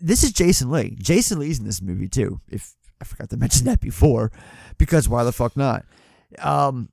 [0.00, 0.96] this is Jason Lee.
[1.00, 2.40] Jason Lee's in this movie too.
[2.48, 4.30] If I forgot to mention that before,
[4.78, 5.84] because why the fuck not?
[6.38, 6.90] Um,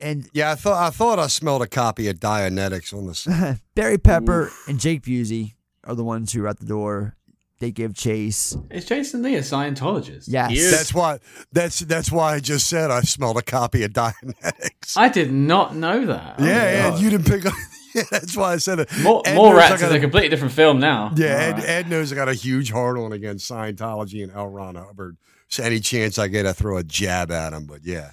[0.00, 3.98] and Yeah, I thought I thought I smelled a copy of Dianetics on the Barry
[3.98, 5.54] Pepper and Jake Busey
[5.84, 7.16] are the ones who are at the door.
[7.60, 8.56] They give chase.
[8.70, 10.24] Is Jason Lee a Scientologist?
[10.26, 10.70] Yes.
[10.72, 11.20] That's why
[11.52, 14.96] that's that's why I just said I smelled a copy of Dianetics.
[14.96, 16.34] I did not know that.
[16.38, 17.00] Oh yeah, my yeah, God.
[17.00, 17.54] you didn't pick up.
[17.94, 18.88] Yeah, that's why I said it.
[19.04, 21.12] More, Ed more knows I rats is got a completely different film now.
[21.14, 21.64] Yeah, Ed, right.
[21.64, 24.48] Ed knows I got a huge hard on against Scientology and L.
[24.48, 25.16] Ron Hubbard.
[25.48, 27.66] So any chance I get, I throw a jab at him.
[27.66, 28.10] But yeah,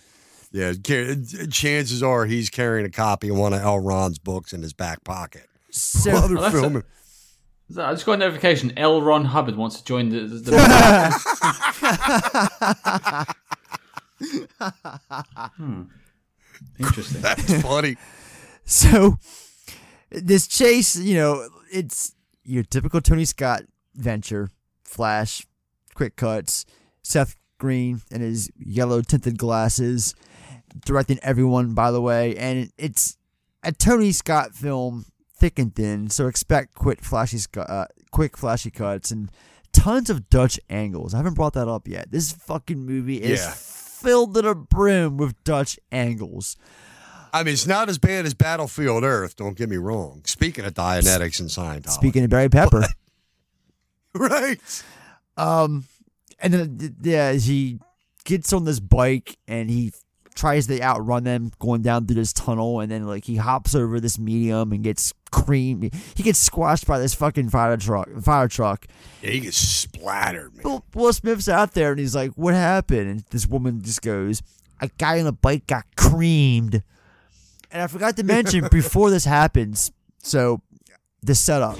[0.52, 0.74] yeah,
[1.50, 3.80] chances are he's carrying a copy of one of L.
[3.80, 5.48] Ron's books in his back pocket.
[5.72, 6.84] So, While they're Oh, filming.
[7.74, 8.74] So I just got a notification.
[8.78, 9.02] L.
[9.02, 10.20] Ron Hubbard wants to join the.
[10.22, 10.52] the,
[15.58, 15.84] Hmm.
[16.80, 17.22] Interesting.
[17.22, 17.96] That's funny.
[18.66, 19.18] So
[20.12, 22.14] this chase, you know, it's
[22.44, 23.64] your typical Tony Scott
[23.96, 24.50] venture,
[24.84, 25.46] flash,
[25.96, 26.66] quick cuts,
[27.04, 30.16] Seth Green and his yellow tinted glasses,
[30.86, 33.18] directing everyone, by the way, and it's
[33.64, 35.06] a Tony Scott film,
[35.38, 36.10] thick and thin.
[36.10, 39.32] So expect quick flashy, uh, quick flashy cuts and
[39.74, 41.14] tons of Dutch angles.
[41.14, 42.12] I haven't brought that up yet.
[42.12, 43.52] This fucking movie is Yeah.
[43.52, 46.58] filled to the brim with Dutch angles.
[47.34, 49.36] I mean, it's not as bad as Battlefield Earth.
[49.38, 50.22] Don't get me wrong.
[50.26, 52.84] Speaking of Dianetics and Scientology, Speaking of Barry Pepper.
[54.14, 54.60] right?
[55.38, 55.86] Um,
[56.42, 57.80] and then yeah, he
[58.24, 59.94] gets on this bike and he
[60.36, 64.00] tries to outrun them going down through this tunnel, and then like he hops over
[64.00, 65.94] this medium and gets creamed.
[66.16, 68.10] He gets squashed by this fucking fire truck.
[68.22, 68.88] Fire truck.
[69.22, 70.64] Yeah, he gets splattered, man.
[70.64, 74.42] Will, Will Smith's out there and he's like, "What happened?" And this woman just goes,
[74.80, 76.84] "A guy on a bike got creamed."
[77.72, 79.92] And I forgot to mention before this happens.
[80.24, 80.62] So
[81.22, 81.80] the setup.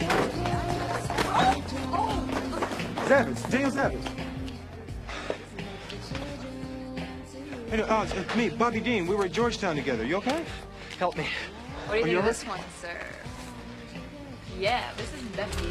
[3.12, 4.21] Evans, James Evans.
[7.72, 9.08] Hey, no, uh, it's me, Bobby Dean.
[9.08, 10.06] We were at Georgetown together.
[10.06, 10.44] You okay?
[11.00, 11.26] Help me.
[11.88, 13.00] What do you Are think you of all this one, sir?
[14.60, 15.70] Yeah, this is Becky.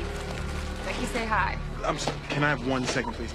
[0.87, 1.59] Becky, say hi.
[1.85, 1.97] I'm.
[1.97, 3.33] s- Can I have one second, please?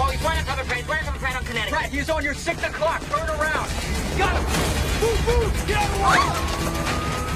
[0.00, 0.86] Oh, he's right on cover page.
[0.86, 1.72] Right on cover page on Connecticut.
[1.72, 3.02] Right, he's on your six o'clock.
[3.06, 3.68] Turn around.
[4.16, 4.44] Got him.
[5.02, 5.64] Move, move.
[5.66, 7.27] Get out of the way.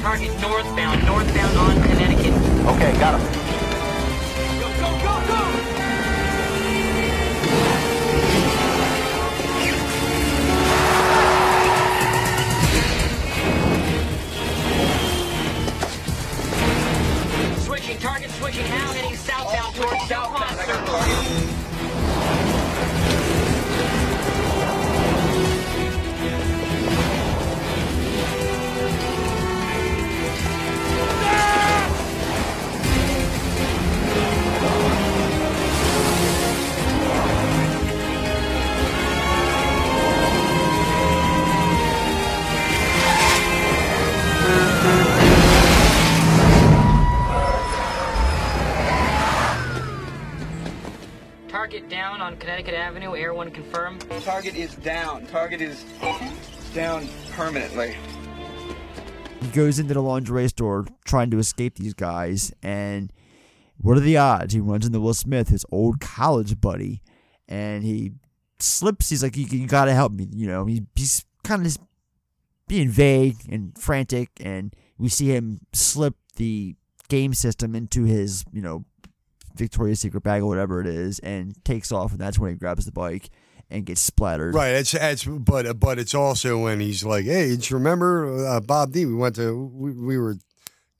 [0.00, 2.32] Target northbound, northbound on Connecticut.
[2.66, 3.26] Okay, got him.
[4.58, 5.40] Go, go, go, go!
[17.58, 21.49] Switching, target switching now, heading southbound towards southbound.
[51.88, 53.16] Down on Connecticut Avenue.
[53.16, 54.04] Air one confirmed.
[54.22, 55.26] Target is down.
[55.26, 55.84] Target is
[56.74, 57.96] down permanently.
[59.40, 63.12] He goes into the lingerie store trying to escape these guys, and
[63.78, 64.52] what are the odds?
[64.52, 67.00] He runs into Will Smith, his old college buddy,
[67.48, 68.12] and he
[68.58, 69.08] slips.
[69.08, 70.66] He's like, "You, you gotta help me," you know.
[70.66, 71.80] He, he's kind of just
[72.68, 76.76] being vague and frantic, and we see him slip the
[77.08, 78.84] game system into his, you know,
[79.60, 82.84] Victoria's Secret bag or whatever it is, and takes off, and that's when he grabs
[82.86, 83.30] the bike
[83.70, 84.54] and gets splattered.
[84.54, 84.72] Right.
[84.72, 89.06] It's it's but but it's also when he's like, hey, you remember uh, Bob D?
[89.06, 90.36] We went to we, we were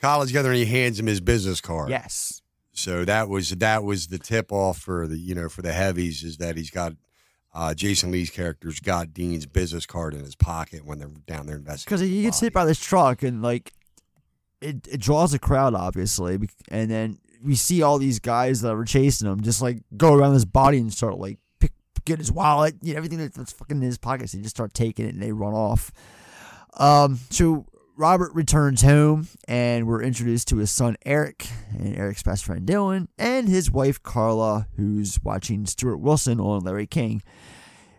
[0.00, 1.90] college together, and he hands him his business card.
[1.90, 2.40] Yes.
[2.72, 6.22] So that was that was the tip off for the you know for the heavies
[6.22, 6.94] is that he's got
[7.52, 11.56] uh, Jason Lee's character's got Dean's business card in his pocket when they're down there
[11.56, 12.06] investigating.
[12.06, 13.72] because he gets hit by this truck and like
[14.60, 16.38] it, it draws a crowd obviously
[16.68, 20.34] and then we see all these guys that were chasing him just like go around
[20.34, 21.72] his body and start like pick
[22.04, 24.32] get his wallet you know everything that- that's fucking in his pockets.
[24.32, 25.90] They just start taking it and they run off.
[26.74, 31.46] Um so robert returns home and we're introduced to his son eric
[31.78, 36.86] and eric's best friend dylan and his wife carla who's watching stuart wilson on larry
[36.86, 37.22] king.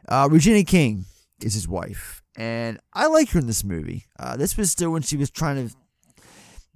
[0.08, 1.06] Uh, Regina King
[1.42, 4.06] is his wife, and I like her in this movie.
[4.20, 5.76] Uh, this was still when she was trying to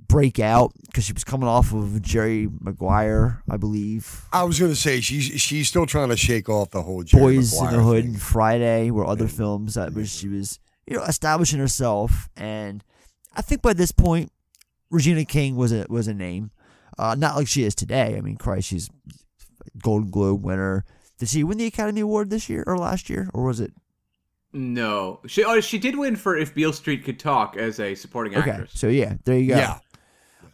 [0.08, 4.26] break out because she was coming off of Jerry Maguire, I believe.
[4.34, 7.38] I was going to say she's she's still trying to shake off the whole Jerry
[7.38, 8.14] Boys in the Hood, thing.
[8.14, 12.84] and Friday were other films that was she was you know establishing herself, and
[13.36, 14.32] I think by this point,
[14.92, 16.52] Regina King was a was a name,
[16.98, 18.16] uh, not like she is today.
[18.18, 18.90] I mean, Christ, she's
[19.82, 20.86] Golden Globe winner.
[21.18, 23.74] Did she win the Academy Award this year or last year, or was it?
[24.54, 28.38] No, she oh, she did win for If Beale Street Could Talk as a supporting
[28.38, 28.72] Okay, actress.
[28.74, 29.58] so yeah, there you go.
[29.58, 29.80] Yeah.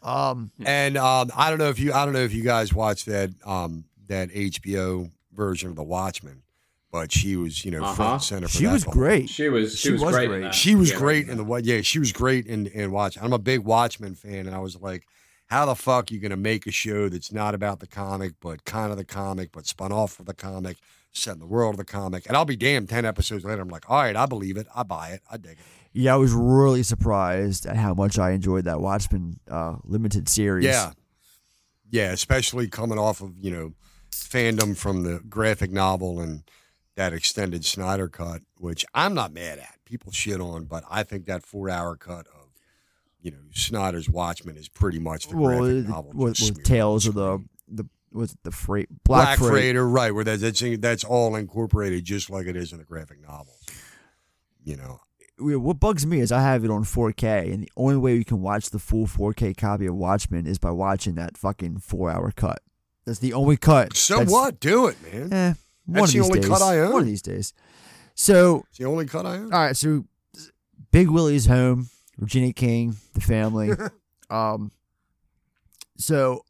[0.03, 3.05] Um, and um, I don't know if you I don't know if you guys watched
[3.05, 6.41] that um that HBO version of The Watchmen,
[6.91, 8.13] but she was you know front Uh-huh.
[8.13, 8.47] and center.
[8.47, 9.29] For She that was the whole- great.
[9.29, 10.31] She was she, was, great.
[10.31, 10.53] in that.
[10.55, 11.65] She was Yeah, great in the what?
[11.65, 13.17] Yeah, she was great in in Watch.
[13.21, 15.05] I'm a big Watchmen fan, and I was like,
[15.47, 18.65] how the fuck are you gonna make a show that's not about the comic, but
[18.65, 20.77] kind of the comic, but spun off of the comic,
[21.11, 22.25] set in the world of the comic?
[22.25, 22.89] And I'll be damned.
[22.89, 24.65] Ten episodes later, I'm like, all right, I believe it.
[24.75, 25.21] I buy it.
[25.29, 25.57] I dig it.
[25.93, 30.65] Yeah, I was really surprised at how much I enjoyed that Watchmen uh, limited series.
[30.65, 30.91] Yeah.
[31.89, 33.73] Yeah, especially coming off of, you know,
[34.11, 36.43] fandom from the graphic novel and
[36.95, 39.75] that extended Snyder cut, which I'm not mad at.
[39.85, 42.49] People shit on, but I think that four hour cut of,
[43.19, 46.11] you know, Snyder's Watchmen is pretty much the well, graphic novel.
[46.13, 49.51] with, with Tales of the the with the freight Black, Black, Freight.
[49.51, 50.13] Freighter, right?
[50.13, 53.55] Where that's that's all incorporated just like it is in the graphic novel.
[54.63, 54.99] You know,
[55.41, 58.41] What bugs me is I have it on 4K, and the only way you can
[58.41, 62.59] watch the full 4K copy of Watchmen is by watching that fucking four hour cut.
[63.05, 63.95] That's the only cut.
[63.97, 64.59] so what?
[64.59, 65.33] Do it, man.
[65.33, 65.53] Eh,
[65.85, 66.49] one That's of the only days.
[66.49, 66.93] cut I own.
[66.93, 67.53] One of these days.
[68.13, 69.51] So It's the only cut I own.
[69.53, 70.05] All right, so
[70.91, 73.71] Big Willie's home, Regina King, the family.
[74.29, 74.71] um,
[75.97, 76.45] so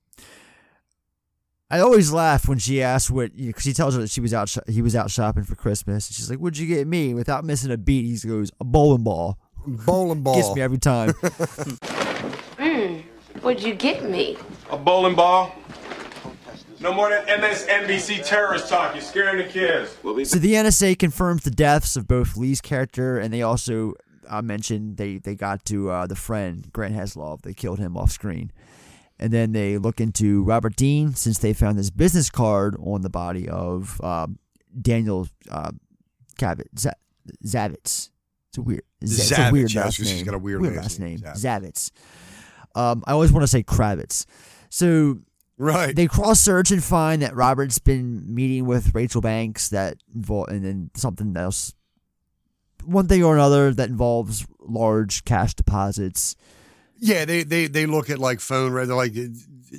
[1.71, 4.49] I always laugh when she asks what because he tells her that she was out
[4.49, 6.09] sho- he was out shopping for Christmas.
[6.09, 9.03] And she's like, "What'd you get me?" Without missing a beat, he goes, "A bowling
[9.03, 11.13] ball." Bowling ball gets me every time.
[12.61, 13.01] Mm.
[13.41, 14.37] What'd you get me?
[14.69, 15.55] A bowling ball.
[16.79, 18.93] No more than MSNBC terrorist talk.
[18.93, 19.97] You're scaring the kids.
[20.29, 23.95] So the NSA confirms the deaths of both Lee's character, and they also
[24.27, 27.41] uh, mentioned they they got to uh, the friend Grant Heslov.
[27.41, 28.51] They killed him off screen,
[29.21, 33.09] and then they look into Robert Dean since they found this business card on the
[33.09, 34.39] body of um,
[34.81, 35.71] Daniel uh,
[36.39, 36.89] Cavett, Z-
[37.45, 38.09] Zavitz.
[38.49, 40.13] It's a weird, Z- it's a weird Zavitz, last name.
[40.15, 41.19] he's got a weird last last name.
[41.19, 41.91] name, Zavitz.
[42.75, 44.25] Um, I always want to say Kravitz.
[44.69, 45.19] So
[45.57, 45.95] Right.
[45.95, 50.65] they cross search and find that Robert's been meeting with Rachel Banks that involve and
[50.65, 51.73] then something else
[52.83, 56.35] one thing or another that involves large cash deposits.
[57.03, 58.73] Yeah, they they they look at like phone.
[58.73, 59.13] They're like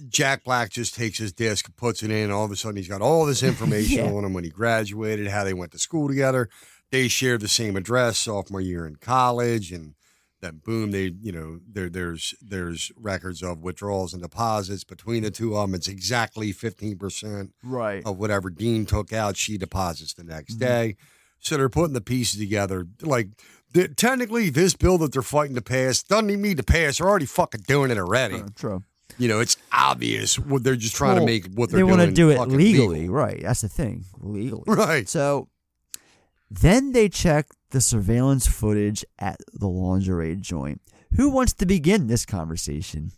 [0.08, 2.88] Jack Black just takes his disc, puts it in, and all of a sudden he's
[2.88, 4.10] got all this information Yeah.
[4.12, 6.48] on him when he graduated, how they went to school together.
[6.90, 9.94] They share the same address sophomore year in college, and
[10.40, 15.30] then boom, they you know there there's there's records of withdrawals and deposits between the
[15.30, 15.76] two of them.
[15.76, 18.02] It's exactly fifteen percent Right.
[18.04, 19.36] of whatever Dean took out.
[19.36, 20.58] She deposits the next Mhm.
[20.58, 20.96] day.
[21.38, 22.86] So they're putting the pieces together.
[23.00, 23.28] Like
[23.72, 26.98] th- technically, this bill that they're fighting to pass doesn't even need to pass.
[26.98, 28.42] They're already fucking doing it already.
[28.56, 28.82] True.
[29.18, 31.98] You know, it's obvious what they're just trying Well, to make what they're they doing.
[31.98, 33.14] want to do it legally, legal.
[33.14, 33.40] right?
[33.42, 34.64] That's the thing, legally.
[34.66, 35.08] Right.
[35.08, 35.48] So
[36.50, 40.80] then they check the surveillance footage at the lingerie joint.
[41.16, 43.12] Who wants to begin this conversation?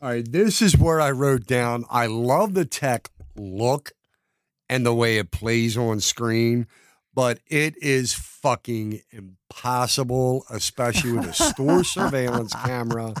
[0.00, 1.84] All right, this is where I wrote down.
[1.90, 3.92] I love the tech look
[4.68, 6.66] and the way it plays on screen,
[7.14, 8.12] but it is
[8.42, 13.14] fucking impossible, especially with a store surveillance camera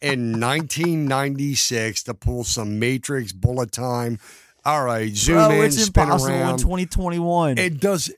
[0.00, 4.18] in 1996 to pull some Matrix bullet time.
[4.64, 6.50] All right, zoom Bro, in, it's spin impossible around.
[6.54, 7.58] in 2021.
[7.58, 8.12] It does.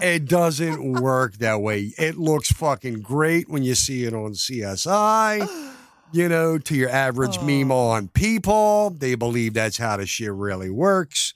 [0.00, 1.92] It doesn't work that way.
[1.98, 5.46] It looks fucking great when you see it on CSI.
[6.12, 7.44] You know, to your average Oh.
[7.44, 11.34] meme on people, they believe that's how the shit really works.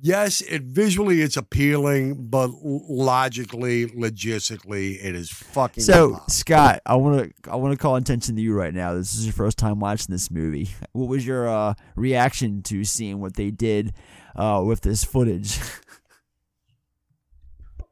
[0.00, 5.82] Yes, it visually it's appealing, but logically, logistically, it is fucking.
[5.82, 6.30] So impossible.
[6.30, 8.94] Scott, I want to I want to call attention to you right now.
[8.94, 10.68] This is your first time watching this movie.
[10.92, 13.92] What was your uh, reaction to seeing what they did
[14.34, 15.58] uh, with this footage?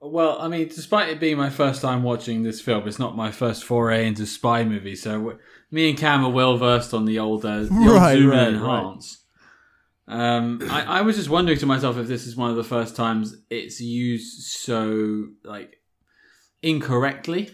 [0.01, 3.33] Well, I mean, despite it being my first time watching this film, it's not my
[3.33, 5.03] first foray into spy movies.
[5.03, 5.39] So
[5.71, 8.39] me and Cam are well versed on the old, uh, the old Right, zoom right,
[8.47, 9.25] and enhance.
[10.09, 12.95] Um, I, I was just wondering to myself if this is one of the first
[12.95, 15.77] times it's used so like
[16.63, 17.51] incorrectly.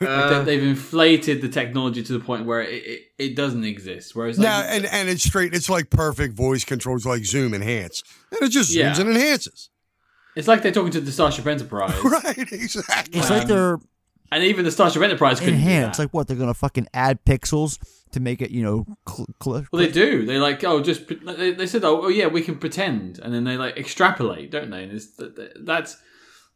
[0.00, 3.64] Like Uh, they- they've inflated the technology to the point where it, it, it doesn't
[3.64, 4.14] exist.
[4.16, 5.54] Whereas, like, now, and and it's straight.
[5.54, 8.02] It's like perfect voice controls, like zoom enhance,
[8.32, 9.00] and it just zooms Yeah.
[9.00, 9.70] and enhances.
[10.34, 12.36] it's like they're talking to the Starship Enterprise, right?
[12.52, 13.20] Exactly.
[13.20, 13.78] It's like they're
[14.32, 15.98] and even the Starship Enterprise couldn't do enhanced.
[15.98, 16.04] that.
[16.04, 16.26] Like what?
[16.26, 17.78] They're gonna fucking add pixels
[18.14, 18.84] to make it, you know.
[19.08, 20.24] Cl- cl- Well, they do.
[20.26, 23.32] They like, oh, just pre- they, they said, oh, oh, yeah, we can pretend, and
[23.32, 24.82] then they like extrapolate, don't they?
[24.84, 25.96] And it's, that- that- that's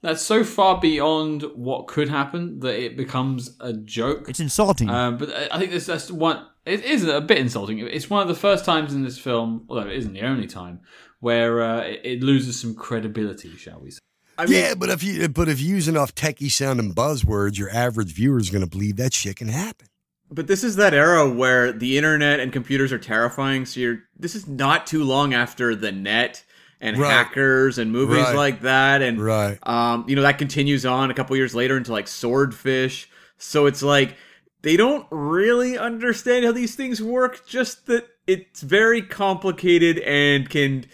[0.01, 4.29] that's so far beyond what could happen that it becomes a joke.
[4.29, 4.89] It's insulting.
[4.89, 6.45] Um, but I- I think that's that's one.
[6.65, 7.79] It is a bit insulting.
[7.81, 10.81] It's one of the first times in this film, although it isn't the only time,
[11.21, 13.99] where uh, it, it loses some credibility, shall we say?
[14.47, 18.39] yeah, but if you but if you use enough techie sounding buzzwords, your average viewer
[18.39, 19.89] is going to believe that shit can happen.
[20.31, 23.65] But this is that era where the internet and computers are terrifying.
[23.65, 26.45] So you're this is not too long after the net
[26.81, 27.11] and Right.
[27.11, 28.37] hackers and movies Right.
[28.37, 29.03] like that.
[29.03, 29.59] And right.
[29.67, 33.09] um, you know, that continues on a couple years later into like swordfish.
[33.39, 34.17] So it's like
[34.63, 40.85] they don't really understand how these things work, just that it's very complicated and can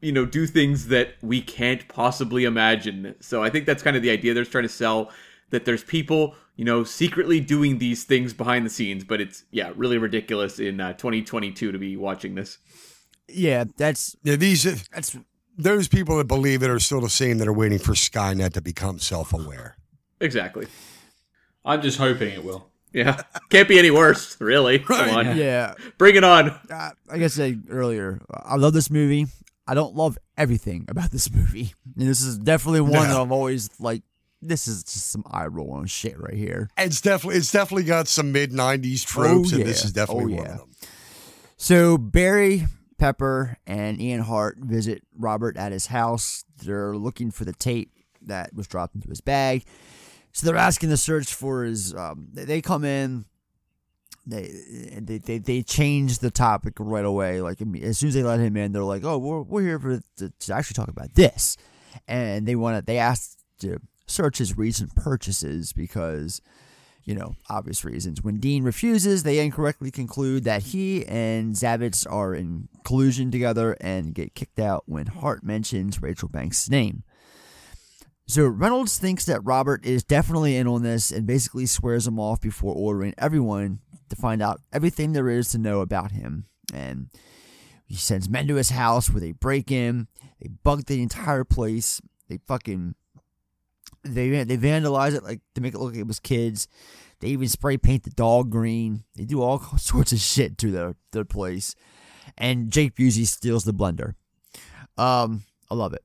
[0.00, 3.14] you know do things that we can't possibly imagine.
[3.20, 5.10] So I think that's kind of the idea they're trying to sell
[5.50, 9.72] that there's people you know secretly doing these things behind the scenes, but it's yeah
[9.76, 12.58] really ridiculous in uh, 2022 to be watching this.
[13.28, 15.16] yeah, that's Yeah, these that's
[15.56, 18.60] those people that believe it are still the same that are waiting for Skynet to
[18.62, 19.76] become self-aware.
[20.20, 20.66] Exactly.
[21.64, 22.68] I'm just hoping it will.
[22.92, 24.78] Yeah, can't be any worse, really.
[24.78, 25.74] Come on, yeah.
[25.98, 26.50] bring it on.
[26.70, 29.26] Uh, like I said earlier, I love this movie.
[29.66, 33.70] I don't love everything about this movie, and this is definitely one that I'm always
[33.80, 34.02] like,
[34.42, 36.68] this is just some eye rolling shit right here.
[36.76, 40.36] It's definitely it's definitely got some mid '90s tropes, Oh, and this is definitely Oh,
[40.38, 40.52] one yeah.
[40.52, 40.70] of them.
[41.56, 42.66] So Barry,
[42.98, 46.44] Pepper, and Ian Hart visit Robert at his house.
[46.64, 47.90] They're looking for the tape
[48.22, 49.64] that was dropped into his bag.
[50.32, 51.94] So they're asking the search for his.
[51.94, 53.26] Um, they- they come in.
[54.24, 54.52] They,
[55.00, 57.40] they they they change the topic right away.
[57.40, 60.00] Like as soon as they let him in, they're like, "Oh, we're we're here for
[60.18, 61.56] to, to actually talk about this,"
[62.06, 62.82] and they want to.
[62.86, 63.80] They asked to
[64.12, 66.40] search his recent purchases because
[67.04, 68.22] you know, obvious reasons.
[68.22, 74.14] When Dean refuses, they incorrectly conclude that he and Zavitz are in collusion together and
[74.14, 77.02] get kicked out when Hart mentions Rachel Banks' name.
[78.26, 82.40] So Reynolds thinks that Robert is definitely in on this and basically swears him off
[82.40, 86.46] before ordering everyone to find out everything there is to know about him.
[86.72, 87.08] And
[87.84, 90.06] he sends men to his house where they break in,
[90.40, 92.94] they bug the entire place, they fucking
[94.04, 96.68] they they vandalize it like to make it look like it was kids.
[97.20, 99.04] They even spray paint the dog green.
[99.14, 101.74] They do all sorts of shit to their their place.
[102.36, 104.14] And Jake Busey steals the blender.
[104.96, 106.04] Um, I love it.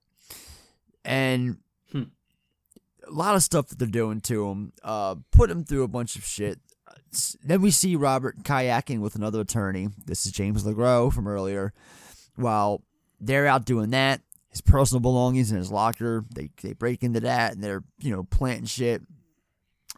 [1.06, 1.58] And
[3.08, 4.74] a lot of stuff that they're doing to him.
[4.84, 6.60] Uh, put him through a bunch of shit.
[7.44, 9.90] Then we see Robert kayaking with another attorney.
[10.06, 11.74] This is James LeGros from earlier.
[12.36, 12.84] While
[13.20, 17.54] they're out doing that, his personal belongings in his locker, they they break into that
[17.54, 19.02] and they're you know planting shit.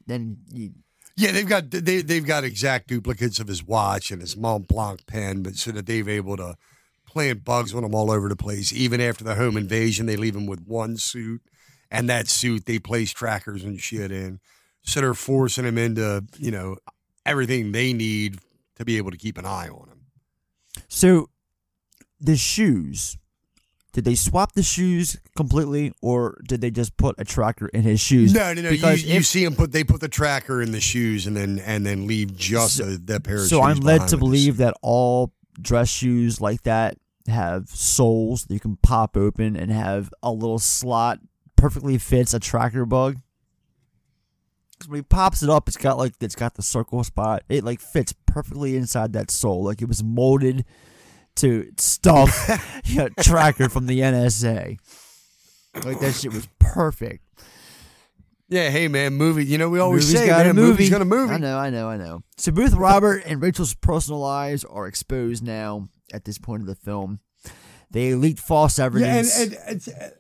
[0.08, 0.72] Then you,
[1.16, 5.06] Yeah, they've got they they've got exact duplicates of his watch and his Mont Blanc
[5.06, 6.56] pen, but so that they've able to
[7.06, 8.72] plant bugs on him all over the place.
[8.74, 11.42] Even after the home invasion, they leave him with one suit,
[11.90, 14.40] and that suit they place trackers and shit in.
[14.82, 16.78] So they're forcing him into you know
[17.26, 18.40] everything they need
[18.78, 20.06] to be able to keep an eye on him.
[20.88, 21.30] So
[22.20, 23.18] the shoes.
[24.00, 28.00] Did they swap the shoes completely, or did they just put a tracker in his
[28.00, 28.34] shoes?
[28.34, 28.70] No, no, no.
[28.70, 31.36] You, Because you if- see him put they put the tracker in the shoes and
[31.36, 33.50] then and then leave just So- the, that pair of shoes.
[33.50, 36.98] so I'm led to believe that all dress shoes like that
[37.28, 41.20] have soles that you can pop open and have a little slot
[41.58, 43.18] perfectly fits a tracker bug.
[44.78, 47.44] Because when he pops it up, it's got like it's got the circle spot.
[47.50, 50.64] It like fits perfectly inside that sole, like it was molded
[51.38, 52.30] to stop
[52.86, 54.78] you know, tracker from the NSA.
[55.86, 57.24] Like that shit was perfect.
[58.50, 59.46] Yeah, hey man, movie.
[59.46, 60.70] You know we always Movie's say, got man, a movie.
[60.72, 61.34] movie's got a movie.
[61.34, 62.24] I know, I know, I know.
[62.38, 66.76] So both Robert and Rachel's personal lives are exposed now at this point of the
[66.76, 67.20] film.
[67.92, 69.38] They leaked false Yeah, and, evidence.
[69.40, 70.14] and, and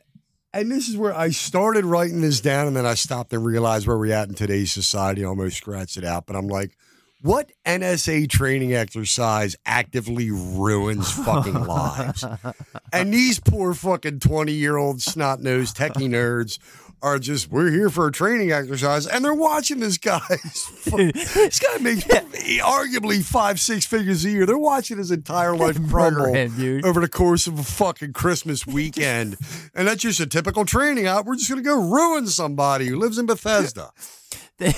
[0.54, 3.86] and this is where I started writing this down, and then I stopped and realized
[3.88, 5.24] where we're at in today's society.
[5.24, 6.76] I almost scratched it out, but I'm like,
[7.22, 12.26] what NSA training exercise actively ruins fucking lives?
[12.92, 16.58] And these poor fucking 20 year old snot nosed techie nerds
[17.04, 20.20] are just, we're here for a training exercise, and they're watching this guy.
[20.30, 24.46] this guy makes arguably five, six figures a year.
[24.48, 26.84] They're watching his entire life crumble him, dude.
[26.84, 29.38] over the course of a fucking Christmas weekend.
[29.76, 31.26] and that's just a typical training out.
[31.26, 33.92] We're just going to go ruin somebody who lives in Bethesda.
[34.58, 34.74] they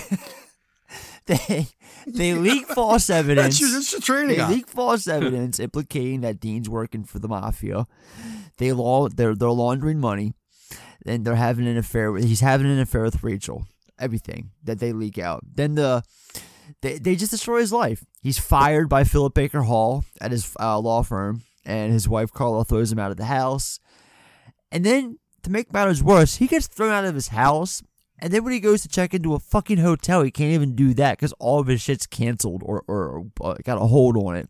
[1.27, 1.68] they
[2.33, 3.59] leak false evidence.
[3.59, 7.87] That's, that's the training They leak false evidence implicating that Dean's working for the mafia.
[8.57, 10.33] They law they're they're laundering money,
[11.05, 12.11] and they're having an affair.
[12.11, 13.65] with He's having an affair with Rachel.
[13.99, 15.41] Everything that they leak out.
[15.55, 16.03] Then the
[16.81, 18.03] they they just destroy his life.
[18.21, 22.65] He's fired by Philip Baker Hall at his uh, law firm, and his wife Carla
[22.65, 23.79] throws him out of the house.
[24.71, 27.83] And then to make matters worse, he gets thrown out of his house.
[28.22, 30.93] And then when he goes to check into a fucking hotel, he can't even do
[30.93, 34.49] that because all of his shit's canceled or, or, uh, got a hold on it.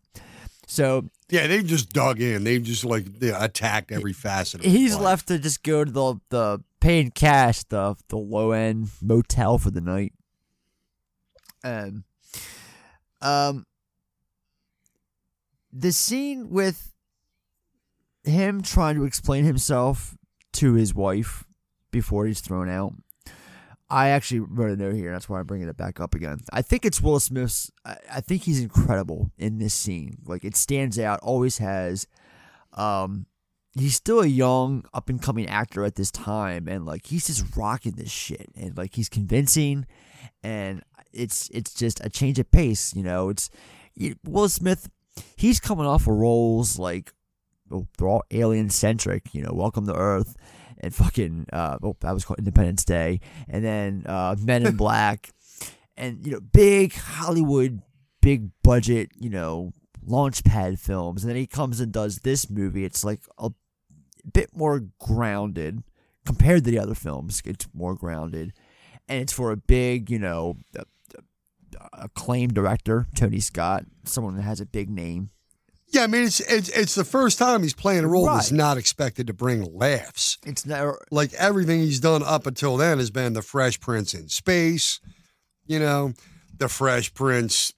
[0.68, 2.44] So Yeah, they just dug in.
[2.44, 6.64] They just like they attacked every facet he's left to just go to the the
[6.80, 10.14] paying cash, the the low end motel for the night.
[11.64, 12.06] Um,
[13.22, 13.66] um,
[15.72, 16.94] the scene with
[18.24, 20.16] him trying to explain himself
[20.54, 21.46] to his wife
[21.92, 22.94] before he's thrown out.
[23.92, 25.12] I actually wrote a note here.
[25.12, 26.40] That's why I'm bringing it back up again.
[26.54, 27.70] I think it's Will Smith's.
[27.86, 30.20] I, I think he's incredible in this scene.
[30.26, 31.20] Like it stands out.
[31.22, 32.08] Always has.
[32.74, 33.26] Um,
[33.74, 37.44] he's still a young up and coming actor at this time, and like he's just
[37.58, 39.86] rocking this shit, and like he's convincing,
[40.42, 40.82] and
[41.12, 42.96] it's it's just a change of pace.
[42.96, 43.50] You know, it's
[43.94, 44.90] you- Will Smith.
[45.36, 47.12] He's coming off of roles like
[47.70, 49.34] oh, they're all alien centric.
[49.34, 50.38] You know, Welcome to Earth
[50.82, 55.30] and fucking uh, oh that was called Independence Day, and then uh, Men in Black,
[55.96, 57.82] and you know big Hollywood,
[58.22, 59.72] big budget, you know
[60.06, 62.84] launchpad films, and then he comes and does this movie.
[62.84, 63.52] It's like a
[64.34, 65.84] bit more grounded
[66.26, 67.42] compared to the other films.
[67.46, 68.54] It's more grounded,
[69.08, 70.58] and it's for a big, you know,
[71.94, 75.30] acclaimed director, Tony Scott, someone that has a big name.
[75.92, 78.78] Yeah, I mean it's it's it's the first time he's playing a role that's not
[78.78, 80.38] expected to bring laughs.
[80.46, 84.30] It's never like everything he's done up until then has been the Fresh Prince in
[84.30, 85.02] space,
[85.66, 86.14] you know,
[86.58, 87.74] the Fresh Prince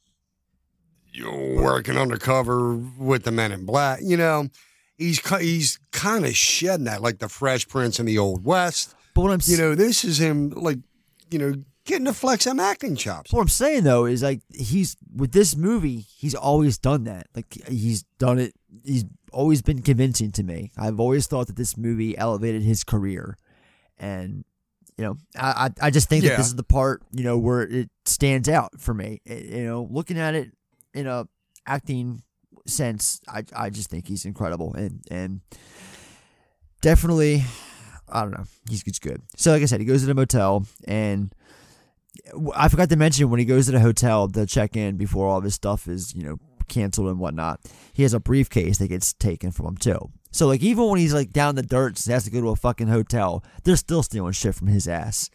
[1.22, 4.48] working undercover with the Men in Black, you know.
[4.96, 8.96] He's he's kind of shedding that like the Fresh Prince in the Old West.
[9.16, 10.78] But what I'm you know, this is him like
[11.32, 11.54] you know
[11.86, 13.32] getting to flex some acting chops.
[13.34, 17.28] What I'm saying though is like he's with this movie, he's always done that.
[17.36, 18.54] Like he's done it.
[18.84, 20.72] He's always been convincing to me.
[20.78, 23.38] I've always thought that this movie elevated his career,
[23.98, 24.44] and
[24.98, 27.62] you know, I I, I just think that this is the part you know where
[27.64, 29.22] it stands out for me.
[29.28, 30.52] Eh, You know, looking at it
[30.94, 31.28] in a
[31.66, 32.22] acting
[32.68, 35.42] sense, I I just think he's incredible and and
[36.82, 37.44] definitely.
[38.10, 38.44] I don't know.
[38.70, 39.22] He's, he's good.
[39.38, 41.34] So, like I said, he goes to the motel, and
[42.56, 45.42] I forgot to mention when he goes to the hotel to check in before all
[45.42, 46.38] this stuff is, you know,
[46.68, 47.60] canceled and whatnot.
[47.92, 50.12] He has a briefcase that gets taken from him too.
[50.32, 52.56] So, like, even when he's like down the dirt and has to go to a
[52.56, 55.30] fucking hotel, they're still stealing shit from his ass.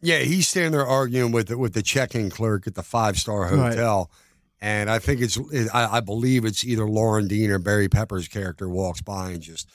[0.00, 3.70] Yeah, he's standing there arguing with the, with the check-in clerk at the five-star Right.
[3.74, 4.10] hotel,
[4.60, 5.38] and I think it's
[5.74, 9.68] I, I believe it's either Loren Dean or Barry Pepper's character walks by and just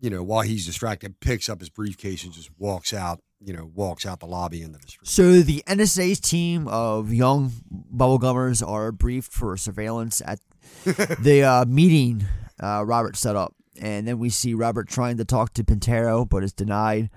[0.00, 3.70] you know while he's distracted picks up his briefcase and just walks out you know
[3.74, 5.08] walks out the lobby into the street.
[5.08, 7.52] So the NSA's team of young
[7.94, 10.38] bubblegummers are briefed for surveillance at
[10.84, 12.24] the uh, meeting
[12.62, 16.44] uh, Robert set up, and then we see Robert trying to talk to Pintero, but
[16.44, 17.10] is denied.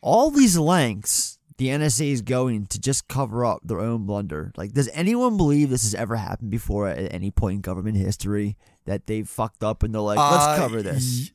[0.00, 4.52] All these lengths the NSA is going to just cover up their own blunder.
[4.58, 8.58] Like, does anyone believe this has ever happened before at any point in government history
[8.84, 11.30] that they've fucked up and they're like, let's Uh, cover this?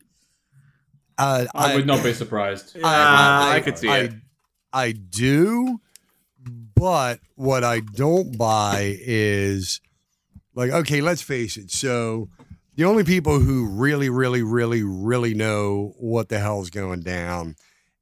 [1.21, 2.75] Uh, I would not be surprised.
[2.83, 4.13] I could see I, it.
[4.73, 5.79] I do,
[6.75, 9.81] but what I don't buy is
[10.55, 11.69] like, okay, let's face it.
[11.69, 12.29] So
[12.77, 17.55] The only people who really, really, really, really know what the hell's going down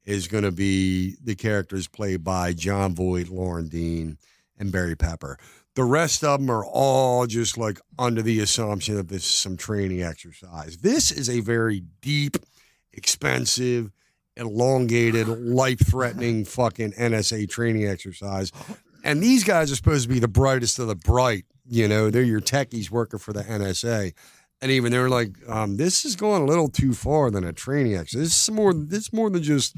[0.04, 4.16] is going to be the characters played by Jon Voight, Loren Dean,
[4.58, 5.38] and Barry Pepper.
[5.74, 9.56] The rest of them are all just like under the assumption that this is some
[9.56, 10.78] training exercise.
[10.78, 12.36] This is a very deep,
[13.00, 13.90] expensive,
[14.36, 18.52] elongated, life threatening fucking NSA training exercise.
[19.02, 21.44] And these guys are supposed to be the brightest of the bright.
[21.66, 24.12] You know, they're your techies working for the NSA.
[24.60, 27.94] And even they're like, um, this is going a little too far than a training
[27.96, 28.20] exercise.
[28.28, 29.74] This is more, this is more than just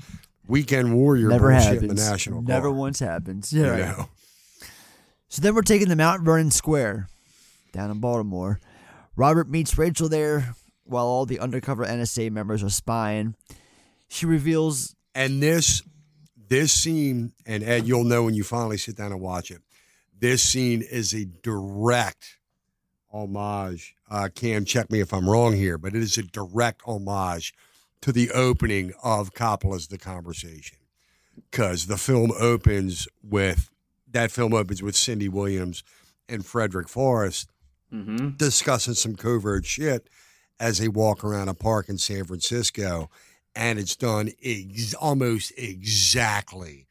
[0.49, 1.83] weekend warrior Never bullshit happens.
[1.83, 2.79] in the National Never Guard.
[2.79, 3.53] once happens.
[3.53, 3.69] You Yeah.
[3.71, 3.99] right.
[3.99, 4.09] know?
[5.29, 7.09] So then we're taking the Mount Vernon Square
[7.73, 8.59] down in Baltimore.
[9.15, 10.55] Robert meets Rachel there
[10.85, 13.35] while all the undercover NSA members are spying.
[14.09, 15.83] She reveals And this
[16.49, 19.63] this scene, and Ed, you'll know when you finally sit down and watch it.
[20.19, 22.37] This scene is a direct
[23.11, 23.95] homage.
[24.11, 27.55] Uh, Cam, check me if I'm wrong here, but it is a direct homage
[28.03, 30.79] to the opening of Coppola's The Conversation,
[31.51, 33.71] because the film opens with
[34.11, 35.83] that film opens with Cindy Williams
[36.29, 37.49] and Frederick Forrest
[37.93, 38.37] Mm-hmm.
[38.39, 40.09] discussing some covert shit
[40.63, 43.11] as they walk around a park in San Francisco,
[43.57, 46.87] and it's done ex- almost exactly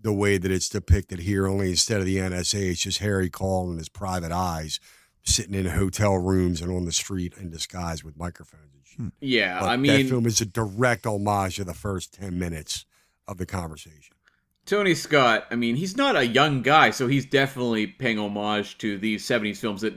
[0.00, 1.48] the way that it's depicted here.
[1.48, 4.78] Only instead of the NSA, it's just Harry Caul and his private eyes
[5.24, 8.96] sitting in hotel rooms and on the street in disguise with microphones and shit.
[9.00, 9.08] Hmm.
[9.20, 12.86] Yeah, But I that mean, film is a direct homage to the first ten minutes
[13.26, 14.14] of the conversation.
[14.64, 18.98] Tony Scott, I mean, he's not a young guy, so he's definitely paying homage to
[18.98, 19.94] these 70s films that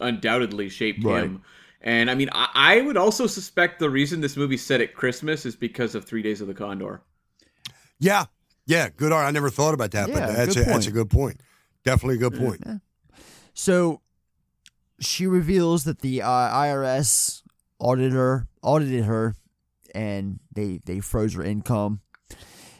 [0.00, 1.24] undoubtedly shaped Right.
[1.24, 1.42] him.
[1.84, 5.44] And I mean, I, I would also suspect the reason this movie's set at Christmas
[5.44, 7.02] is because of Three Days of the Condor.
[8.00, 8.24] Yeah,
[8.66, 9.26] yeah, good art.
[9.26, 11.40] I never thought about that, Yeah, but that's good a, that's a good point.
[11.84, 12.64] Definitely a good point.
[13.52, 14.00] So
[14.98, 17.42] she reveals that the uh, IRS
[17.78, 19.36] auditor audited her
[19.94, 22.00] and they they froze her income.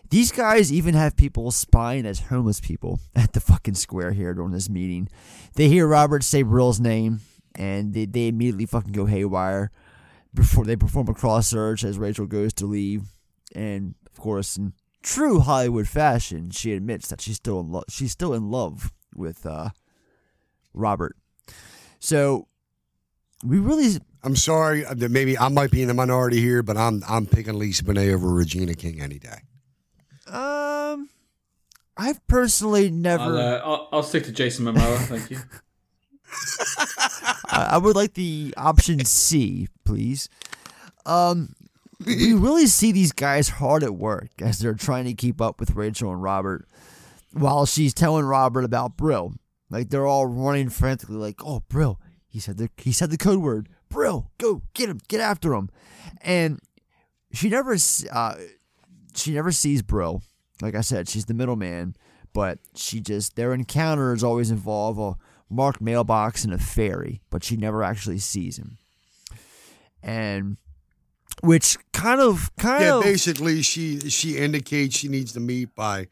[0.08, 4.52] These guys even have people spying as homeless people at the fucking square here during
[4.52, 5.08] this meeting.
[5.56, 7.20] They hear Robert say Brill's name
[7.54, 9.70] and they, they immediately fucking go haywire
[10.32, 13.02] before they perform a cross search as Rachel goes to leave.
[13.54, 14.72] And of course, in
[15.02, 17.84] true Hollywood fashion, she admits that she's still in love.
[17.88, 19.70] She's still in love with uh,
[20.72, 21.16] Robert.
[22.00, 22.48] So
[23.44, 24.00] we really.
[24.22, 27.26] I'm sorry uh, that maybe I might be in the minority here, but I'm I'm
[27.26, 29.42] picking Lisa Bonet over Regina King any day.
[30.26, 31.10] Um,
[31.96, 33.22] I've personally never.
[33.22, 34.96] I'll, uh, I'll, I'll stick to Jason Momoa.
[34.98, 35.38] Thank you.
[37.50, 40.28] I, would like the option C, please.
[41.06, 41.54] Um,
[42.04, 45.74] we really see these guys hard at work as they're trying to keep up with
[45.74, 46.66] Rachel and Robert,
[47.32, 49.34] while she's telling Robert about Brill.
[49.70, 52.00] Like they're all running frantically, like, "Oh, Brill!
[52.28, 53.68] He said the he said the code word.
[53.88, 55.70] Brill, go get him, get after him."
[56.20, 56.60] And
[57.32, 57.76] she never,
[58.12, 58.34] uh,
[59.14, 60.22] she never sees Brill.
[60.62, 61.96] Like I said, she's the middleman,
[62.32, 65.16] but she just their encounters always involve a
[65.50, 68.78] marked mailbox and a ferry, but she never actually sees him.
[70.02, 70.56] And
[71.42, 76.08] which kind of kind yeah, of basically she she indicates she needs to meet by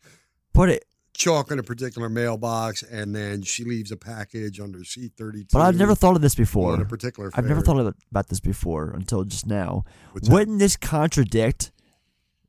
[0.52, 0.84] put it
[1.14, 5.48] chalk in a particular mailbox, and then she leaves a package under C thirty two.
[5.52, 6.72] But I've never thought of this before.
[6.72, 9.84] On a particular I've never thought about this before until just now.
[10.12, 10.28] What's?
[10.28, 11.71] Wouldn't this contradict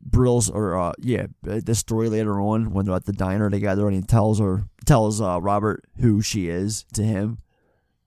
[0.05, 3.87] Brill's or uh, yeah, uh, this story later on when they're at the diner together
[3.87, 7.39] and he tells her tells uh, Robert who she is to him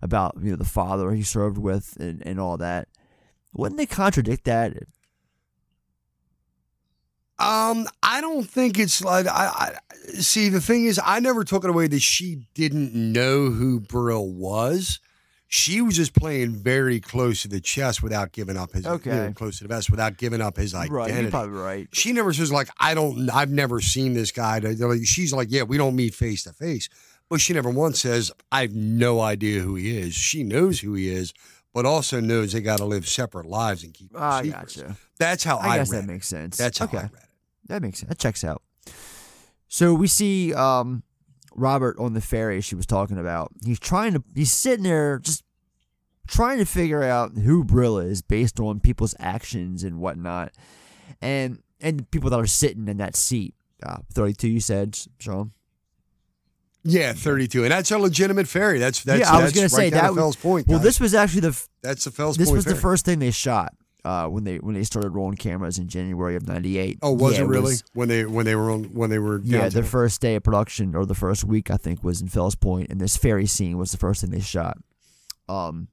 [0.02, 2.89] about you know the father he served with and, and all that.
[3.55, 4.74] Wouldn't they contradict that?
[7.39, 10.48] Um, I don't think it's like I, I see.
[10.48, 15.01] The thing is, I never took it away that she didn't know who Brill was.
[15.48, 18.94] She was just playing very close to the chest without giving up his you know,
[18.97, 19.32] Okay.
[19.35, 20.93] close to the vest without giving up his identity.
[20.94, 21.89] Right, you're probably right.
[21.93, 23.31] She never says like I don't.
[23.31, 24.60] I've never seen this guy.
[25.05, 26.89] She's like, yeah, we don't meet face to face,
[27.31, 30.14] but she never once says I have no idea who he is.
[30.14, 31.32] She knows who he is,
[31.73, 34.10] but also knows they got to live separate lives and keep.
[34.16, 34.77] I secrets.
[34.77, 34.97] gotcha.
[35.20, 36.12] That's how I, I guess read that it.
[36.12, 36.56] makes sense.
[36.56, 36.98] That's how okay.
[36.98, 37.18] I read it.
[37.68, 38.09] That makes sense.
[38.09, 38.62] That checks out.
[39.68, 41.02] So we see um,
[41.56, 43.52] Robert on the ferry she was talking about.
[43.64, 44.22] He's trying to.
[44.34, 45.42] He's sitting there just
[46.26, 50.52] trying to figure out who Brill is based on people's actions and whatnot,
[51.20, 53.54] and and people that are sitting in that seat.
[53.82, 55.52] Uh, Thirty-two, you said, Sean.
[56.84, 58.78] Yeah, thirty-two, and that's a legitimate ferry.
[58.78, 60.08] That's that's yeah, I was gonna say right that.
[60.08, 60.68] to Fells Point.
[60.68, 60.84] well, guys.
[60.84, 61.66] this was actually the.
[61.82, 63.74] that's the Fells This Point was the first thing they shot
[64.06, 66.98] uh, when they when they started rolling cameras in January of '98.
[67.02, 69.40] Oh, was Yeah, it really was- when they when they were on when they were
[69.42, 72.54] Yeah, the first day of production or the first week I think was in Fells
[72.54, 74.78] Point, and this ferry scene was the first thing they shot.
[75.48, 75.88] Um,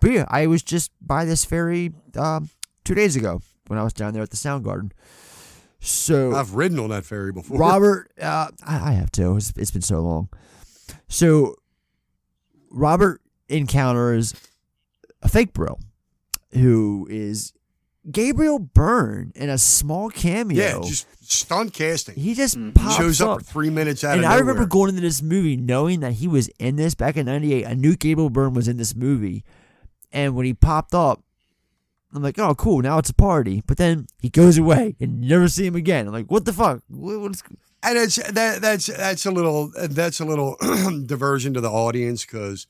[0.00, 2.48] but yeah, I was just by this ferry um,
[2.84, 4.92] two days ago when I was down there at the Sound Garden.
[5.78, 7.58] So I've ridden on that ferry before.
[7.68, 9.36] Robert, uh, I, I have too.
[9.36, 10.28] It's, it's been so long.
[11.08, 11.56] So
[12.70, 14.32] Robert encounters
[15.22, 15.78] a fake bro
[16.54, 17.52] who is
[18.10, 20.62] Gabriel Byrne in a small cameo.
[20.62, 22.16] Yeah, just stunt casting.
[22.16, 22.70] He just mm-hmm.
[22.72, 23.38] pops shows up, up.
[23.38, 24.44] for three minutes out and of I nowhere.
[24.44, 27.66] remember going into this movie knowing that he was in this back in '98.
[27.66, 29.44] I knew Gabriel Byrne was in this movie,
[30.12, 31.22] and when he popped up,
[32.12, 32.82] I'm like, "Oh, cool!
[32.82, 36.06] Now it's a party." But then he goes away and you never see him again.
[36.06, 36.82] I'm like, "What the fuck?
[36.88, 37.42] What, what's
[37.82, 40.56] and it's that that's that's a little that's a little
[41.06, 42.66] diversion to the audience because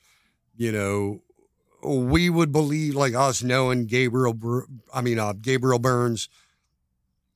[0.55, 1.21] you know
[1.85, 4.37] we would believe like us knowing Gabriel,
[4.93, 6.29] I mean uh, Gabriel Byrne's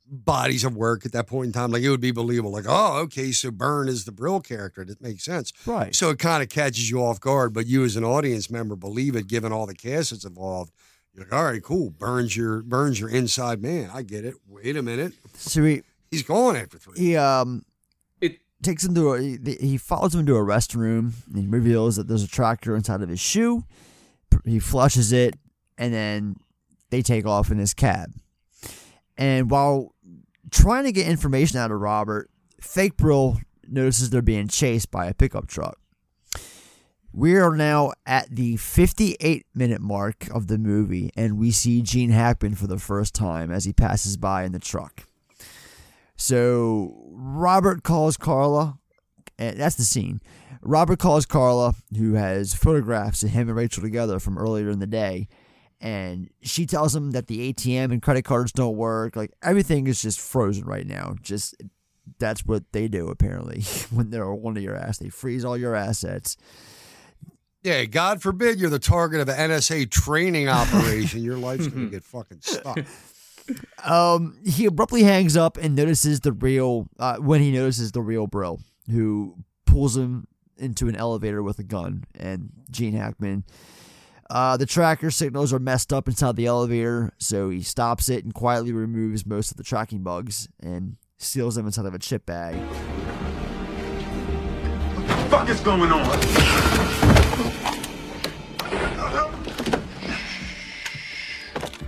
[0.09, 2.99] bodies of work at that point in time like it would be believable like oh
[2.99, 4.85] okay so Byrne is the Brill character.
[4.85, 5.51] That makes sense.
[5.65, 5.93] Right.
[5.93, 9.15] so it kind of catches you off guard but you as an audience member believe
[9.15, 10.71] it given all the cast that's involved.
[11.13, 13.89] You're like all right cool Byrne's your Byrne's your inside man.
[13.93, 14.35] I get it.
[14.47, 15.13] Wait a minute.
[15.33, 16.97] So he he's gone after three.
[16.97, 17.63] he um
[18.21, 21.97] it takes him to a he, he follows him to a restroom and he reveals
[21.97, 23.65] that there's a tractor inside of his shoe
[24.45, 25.35] he flushes it
[25.77, 26.35] and then
[26.89, 28.13] they take off in his cab.
[29.17, 29.93] And while
[30.51, 32.29] trying to get information out of robert
[32.61, 33.37] fake brill
[33.67, 35.77] notices they're being chased by a pickup truck.
[37.11, 42.11] We are now at the 58 minute mark of the movie and we see gene
[42.11, 45.03] hackman for the first time as he passes by in the truck.
[46.15, 48.77] So Robert calls Carla,
[49.37, 50.21] and that's the scene.
[50.61, 54.87] Robert calls Carla, who has photographs of him and Rachel together from earlier in the
[54.87, 55.27] day,
[55.79, 59.15] and she tells him that the ATM and credit cards don't work.
[59.15, 61.15] Like everything is just frozen right now.
[61.21, 61.55] Just
[62.19, 63.61] that's what they do apparently
[63.91, 64.97] when they're one of your ass.
[64.97, 66.37] They freeze all your assets.
[67.63, 71.21] Yeah, God forbid you're the target of an NSA training operation.
[71.21, 72.79] Your life's gonna get fucking stuck.
[73.83, 78.27] Um, he abruptly hangs up and notices the real uh, when he notices the real
[78.27, 78.59] Brill,
[78.89, 79.35] who
[79.65, 80.27] pulls him
[80.57, 82.03] into an elevator with a gun.
[82.15, 83.43] And Gene Hackman,
[84.29, 88.33] uh, the tracker signals are messed up inside the elevator, so he stops it and
[88.33, 92.55] quietly removes most of the tracking bugs and seals them inside of a chip bag.
[94.95, 96.07] What the fuck is going on?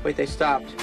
[0.04, 0.74] Wait, they stopped.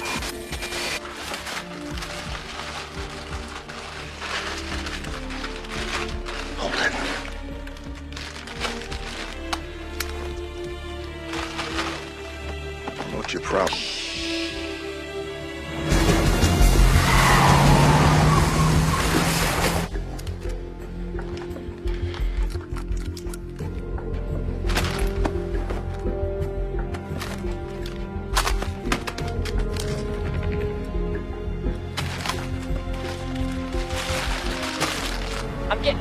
[13.13, 13.96] What's your problem?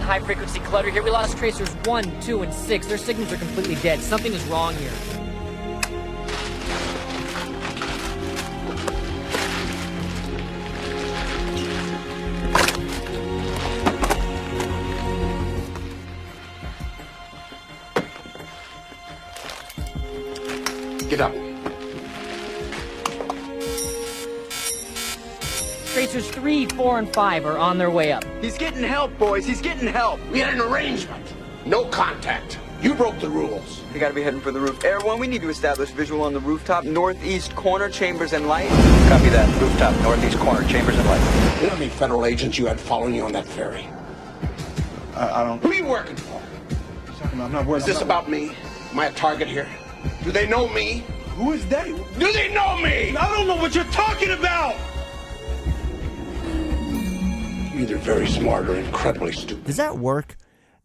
[0.07, 1.03] High frequency clutter here.
[1.03, 2.87] We lost tracers 1, 2, and 6.
[2.87, 4.01] Their signals are completely dead.
[4.01, 5.16] Something is wrong here.
[26.67, 28.25] Tracers 3, 4, and 5 are on their way up.
[28.41, 29.47] He's getting help, boys.
[29.47, 30.21] He's getting help.
[30.31, 31.25] We had an arrangement.
[31.65, 32.59] No contact.
[32.83, 33.83] You broke the rules.
[33.93, 34.85] We gotta be heading for the roof.
[34.85, 38.69] Air One, we need to establish visual on the rooftop, northeast corner, chambers and light.
[39.09, 39.61] Copy that.
[39.61, 41.57] Rooftop, northeast corner, chambers and light.
[41.57, 43.89] You know how many federal agents you had following you on that ferry?
[45.15, 45.63] I, I don't.
[45.63, 46.43] Who are you working for?
[47.41, 47.81] I'm not worried.
[47.81, 48.55] Is this about me?
[48.93, 49.69] Am I a target here?
[50.23, 51.05] Do they know me?
[51.37, 51.93] Who is they?
[52.19, 53.17] Do they know me?
[53.17, 54.77] I don't know what you're talking about.
[57.77, 59.65] You're either very smart or incredibly stupid.
[59.67, 60.39] Does that work?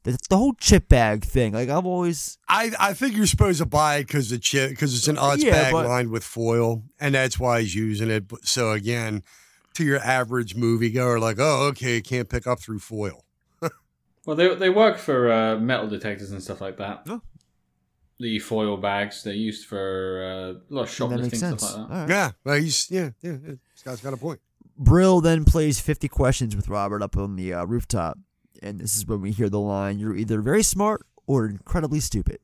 [0.03, 1.53] The, the whole chip bag thing.
[1.53, 4.93] Like I've always I, I think you're supposed to buy it because the chip because
[4.93, 8.27] it's an odds Yeah, bag but- lined with foil, and that's why he's using it.
[8.27, 9.23] But so again,
[9.76, 13.23] to your average moviegoer, like, oh, okay, can't pick up through foil.
[14.26, 17.07] Well, they they work for uh, metal detectors and stuff like that.
[18.19, 21.72] The foil bags they're used for uh, a lot of that makes shoplifting stuff like
[21.72, 21.80] that.
[21.80, 22.09] All right.
[22.09, 23.38] Yeah, well, he's yeah, yeah.
[23.47, 23.53] yeah.
[23.76, 24.41] Scott's got a point.
[24.84, 28.18] Brill then plays 50 questions with Robert up on the uh, rooftop.
[28.62, 32.40] And this is when we hear the line You're either very smart or incredibly stupid.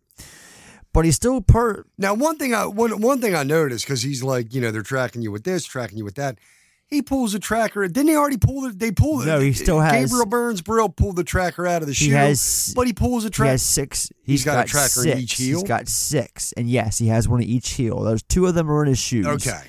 [0.94, 1.88] But he's still part.
[1.98, 4.82] Now, one thing I one one thing I noticed because he's like, you know, they're
[4.82, 6.40] tracking you with this, tracking you with that.
[6.88, 7.86] He pulls the tracker.
[7.88, 8.70] Didn't he already pull the?
[8.70, 9.26] They pulled it.
[9.26, 12.14] No, he still has- Gabriel Byrne's Brill pulled the tracker out of the He shoe.
[12.14, 13.52] has- but he pulls a He tracker.
[13.52, 14.10] has six.
[14.24, 15.60] He's got a tracker in each heel?
[15.60, 18.00] He's got six, and yes, he has one in each heel.
[18.04, 19.28] There's two of them are in his shoes.
[19.28, 19.62] Okay.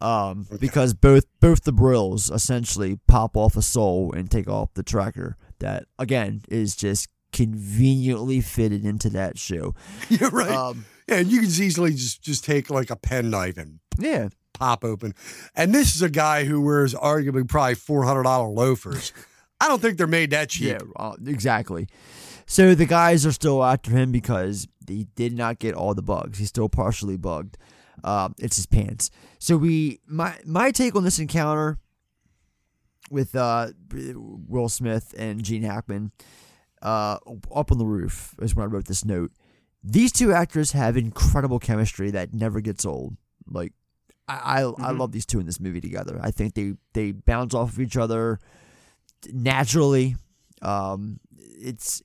[0.00, 4.82] Um, because both both the brills essentially pop off a sole and take off the
[4.82, 5.36] tracker.
[5.58, 9.74] That again is just conveniently fitted into that shoe.
[10.08, 10.50] You're right.
[10.50, 14.84] Um, yeah, and you can easily just just take like a penknife and yeah, pop
[14.84, 15.14] open.
[15.54, 19.12] And this is a guy who wears arguably probably four hundred dollar loafers.
[19.60, 20.68] I don't think they're made that cheap.
[20.68, 21.88] Yeah, uh, exactly.
[22.46, 26.38] So the guys are still after him because he did not get all the bugs.
[26.38, 27.58] He's still partially bugged.
[28.04, 29.10] Uh, it's his pants.
[29.38, 31.78] So we my my take on this encounter
[33.10, 36.12] with uh, Will Smith and Gene Hackman
[36.82, 37.18] uh,
[37.54, 39.32] up on the roof is when I wrote this note.
[39.82, 43.16] These two actors have incredible chemistry that never gets old.
[43.46, 43.72] Like
[44.26, 46.18] I I, I love these two in this movie together.
[46.22, 48.40] I think they they bounce off of each other
[49.32, 50.16] naturally.
[50.62, 52.02] Um, it's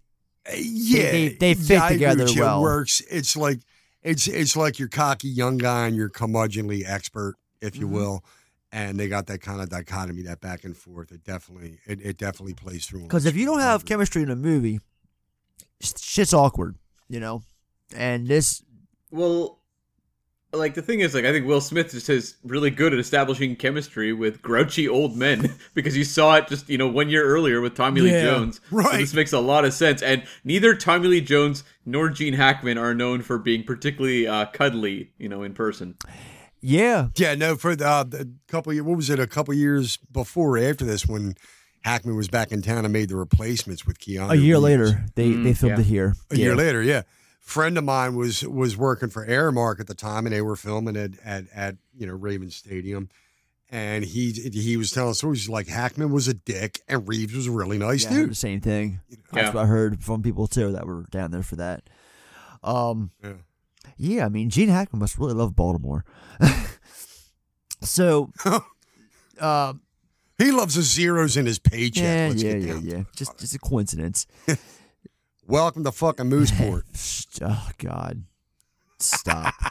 [0.56, 2.60] Yeah, they, they, they fit yeah, together well.
[2.60, 3.02] It works.
[3.10, 3.60] It's like
[4.04, 7.92] it's it's like your cocky young guy and your curmudgeonly expert, if you Mhm.
[7.92, 8.26] will.
[8.72, 11.12] And they got that kind of dichotomy, that back and forth.
[11.12, 13.04] It definitely, it, it definitely plays through.
[13.04, 14.80] Because if you don't have chemistry in a movie,
[15.80, 16.76] sh- shit's awkward,
[17.08, 17.44] you know.
[17.96, 18.64] And this,
[19.12, 19.60] Well,
[20.54, 23.56] like the thing is, like I think Will Smith just is really good at establishing
[23.56, 27.60] chemistry with grouchy old men because you saw it just you know one year earlier
[27.62, 28.62] with Tommy Lee Yeah, Jones.
[28.70, 29.00] So right.
[29.00, 32.94] this makes a lot of sense, and neither Tommy Lee Jones nor Gene Hackman are
[32.94, 35.96] known for being particularly uh, cuddly, you know, in person.
[36.62, 39.58] yeah, Yeah, no, for the, uh, the couple of, what was it, a couple of
[39.58, 41.36] years before or after this when
[41.84, 44.30] Hackman was back in town and made the replacements with Keanu.
[44.32, 44.64] a year Reeves.
[44.64, 46.14] later, they they filmed it here.
[46.32, 47.02] A year later, yeah.
[47.44, 50.96] Friend of mine was was working for Aramark at the time, and they were filming
[50.96, 53.10] at at, at you know Raven Stadium,
[53.70, 57.52] and he he was telling stories like Hackman was a dick and Reeves was a
[57.52, 58.32] really nice Yeah, dude.
[58.32, 59.02] the same thing.
[59.34, 59.54] That's Yeah.
[59.54, 61.90] what I heard from people too that were down there for that.
[62.64, 63.34] Um, Yeah.
[63.98, 66.06] yeah, I mean, Gene Hackman must really love Baltimore.
[67.82, 68.32] so,
[69.40, 69.74] uh,
[70.40, 72.04] He loves the zeros in his paycheck.
[72.04, 73.04] yeah, Let's yeah, get yeah, yeah.
[73.16, 74.26] Just just a coincidence.
[75.48, 76.84] Welcome to fucking Mooseport.
[77.42, 78.24] oh God,
[79.00, 79.54] stop!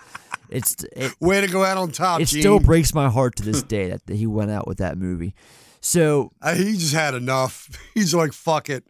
[0.50, 1.14] It's it.
[1.18, 2.42] Way to go out on top, It Gene.
[2.42, 5.34] still breaks my heart to this day that he went out with that movie.
[5.80, 7.70] So Uh, he just had enough.
[7.94, 8.84] He's like, fuck it.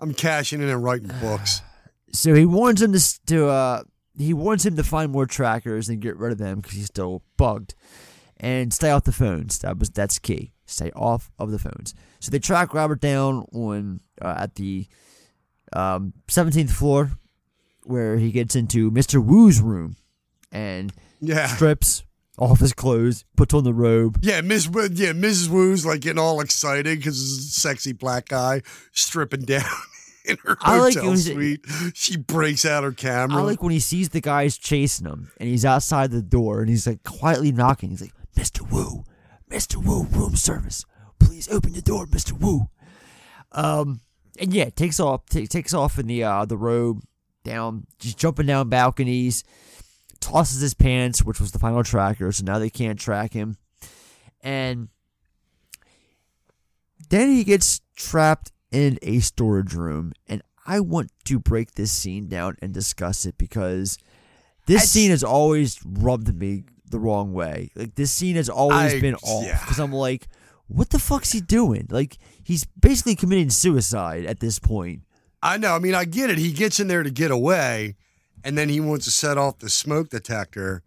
[0.00, 1.62] I'm cashing in and writing books.
[2.12, 3.82] So he warns him to, to uh,
[4.16, 7.22] he warns him to find more trackers and get rid of them because he's still
[7.36, 7.74] bugged,
[8.36, 9.58] and stay off the phones.
[9.60, 10.52] That was that's key.
[10.66, 11.94] Stay off of the phones.
[12.20, 14.86] So they track Robert down on uh, at the
[15.72, 17.10] um, 17th floor,
[17.84, 19.96] where he gets into Mister Wu's room,
[20.52, 21.46] and Yeah.
[21.46, 22.04] strips
[22.38, 24.18] off his clothes, puts on the robe.
[24.22, 24.66] Yeah, Miss.
[24.66, 25.48] Yeah, Mrs.
[25.48, 29.64] Wu's like getting all excited because this is a sexy black guy stripping down
[30.24, 31.60] in her I like hotel was- suite.
[31.94, 33.42] She breaks out her camera.
[33.42, 36.68] I like when he sees the guys chasing him and he's outside the door and
[36.70, 37.90] he's like quietly knocking.
[37.90, 38.70] He's like, Mr.
[38.70, 39.04] Wu,
[39.50, 39.76] Mr.
[39.76, 40.84] Wu, room service.
[41.18, 42.32] Please open the door, Mr.
[42.32, 42.68] Wu.
[43.52, 44.00] Um,
[44.40, 47.02] and yeah, takes off, ta takes off in the uh, the robe,
[47.44, 49.44] down, just jumping down balconies,
[50.20, 53.56] tosses his pants, which was the final tracker, so now they can't track him.
[54.42, 54.88] And
[57.08, 62.28] then he gets trapped in a storage room, and I want to break this scene
[62.28, 63.98] down and discuss it because
[64.66, 67.70] this scene has always rubbed me the wrong way.
[67.74, 69.58] Like this scene has always I- been off yeah.
[69.60, 70.28] because I'm like,
[70.70, 71.86] what the fuck's he doing?
[71.90, 75.02] Like he's basically committing suicide at this point.
[75.42, 75.74] I know.
[75.74, 76.38] I mean, I get it.
[76.38, 77.96] He gets in there to get away,
[78.44, 80.82] and then he wants to set off the smoke detector,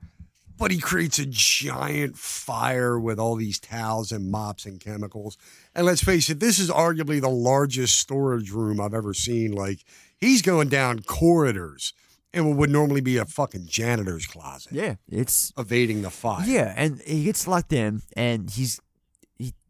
[0.57, 5.37] but he creates a giant fire with all these towels and mops and chemicals.
[5.73, 9.51] And let's face it, this is arguably the largest storage room I've ever seen.
[9.51, 9.83] Like,
[10.19, 11.93] he's going down corridors
[12.33, 14.71] and what would normally be a fucking janitor's closet.
[14.71, 16.45] Yeah, it's evading the fire.
[16.45, 18.92] Yeah, and he gets locked in, and he's he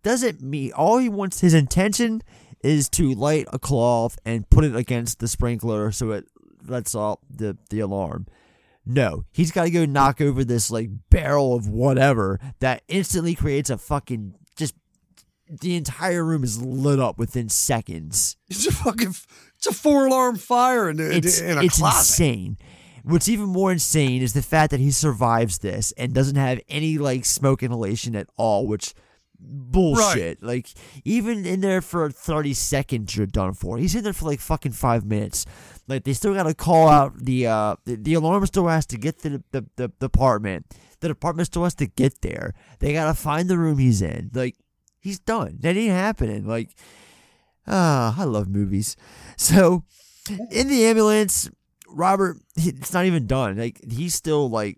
[0.03, 1.39] doesn't meet all he wants.
[1.41, 2.21] His intention
[2.63, 6.25] is to light a cloth and put it against the sprinkler so it
[6.67, 8.27] lets off the the alarm.
[8.85, 13.69] No, he's got to go knock over this like barrel of whatever that instantly creates
[13.69, 14.75] a fucking just.
[15.49, 18.37] The entire room is lit up within seconds.
[18.49, 19.13] It's a fucking,
[19.57, 21.99] it's a four alarm fire in, a- It's in a it's closet.
[22.23, 22.57] insane.
[23.03, 26.97] What's even more insane is the fact that he survives this and doesn't have any
[26.97, 28.93] like smoke inhalation at all, which
[29.45, 30.41] bullshit.
[30.43, 30.69] Like
[31.03, 33.77] even in there for 30 seconds you're done for.
[33.77, 35.45] He's in there for like fucking 5 minutes.
[35.87, 38.97] Like they still got to call out the uh the, the alarm still has to
[38.97, 40.65] get to the, the, the, apartment.
[41.01, 42.53] The department still has to get there.
[42.79, 44.31] They got to find the room he's in.
[44.33, 44.55] Like
[45.03, 45.57] he's done.
[45.59, 46.47] That ain't happening.
[46.47, 46.75] Like,
[47.67, 48.95] ah, I love movies.
[49.35, 49.83] So,
[50.51, 51.49] in the ambulance,
[51.89, 53.57] Robert, it's not even done.
[53.57, 54.77] Like, he's still like,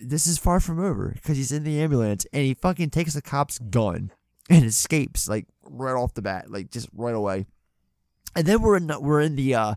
[0.00, 3.22] this is far from over because he's in the ambulance and he fucking takes the
[3.22, 4.10] cop's gun
[4.50, 7.46] and escapes like right off the bat, like just right away.
[8.34, 9.74] And then we're in we're in the uh,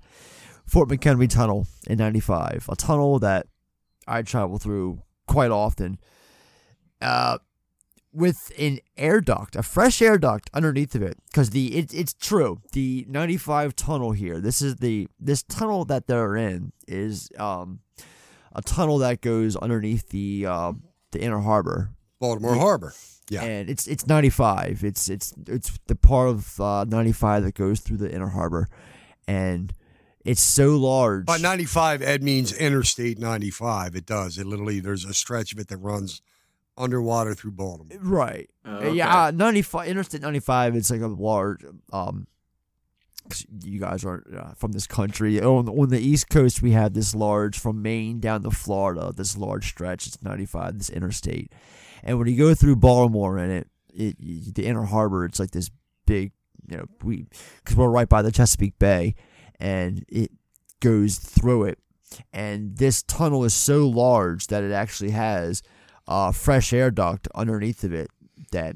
[0.66, 3.48] Fort McHenry Tunnel in '95, a tunnel that
[4.08, 5.98] I travel through quite often.
[7.02, 7.40] Uh,
[8.14, 12.14] with an air duct, a fresh air duct underneath of it, because the it, it's
[12.14, 12.62] true.
[12.74, 14.40] The 95 tunnel here.
[14.40, 17.80] This is the this tunnel that they're in is um
[18.54, 20.74] a tunnel that goes underneath the uh,
[21.12, 22.94] the inner harbor, Baltimore The- Harbor.
[23.30, 23.44] Yeah.
[23.44, 24.84] and it's it's 95.
[24.84, 28.68] It's it's it's the part of uh, 95 that goes through the inner harbor,
[29.28, 29.74] and
[30.26, 31.26] it's so large.
[31.26, 33.96] By 95, Ed means Interstate 95.
[33.96, 34.38] It does.
[34.38, 36.22] It literally, there's a stretch of it that runs
[36.78, 37.98] underwater through Baltimore.
[38.02, 38.50] Right.
[38.66, 38.92] Oh, Uh, okay.
[38.94, 42.28] Yeah, uh, 95 Interstate 95 it's like a large um 'cause
[43.64, 45.42] you guys are uh, from this country.
[45.42, 49.38] On on the East Coast we have this large from Maine down to Florida, this
[49.38, 50.08] large stretch.
[50.08, 51.52] It's 95 this interstate.
[52.04, 55.52] And when you go through Baltimore and it, it you- the inner harbor it's like
[55.52, 55.70] this
[56.06, 56.32] big,
[56.70, 57.28] you know, we
[57.66, 59.16] cuz we're right by the Chesapeake Bay
[59.60, 60.32] and it
[60.80, 61.80] goes through it.
[62.34, 65.62] And this tunnel is so large that it actually has
[66.08, 68.10] a fresh air duct underneath of it
[68.52, 68.76] that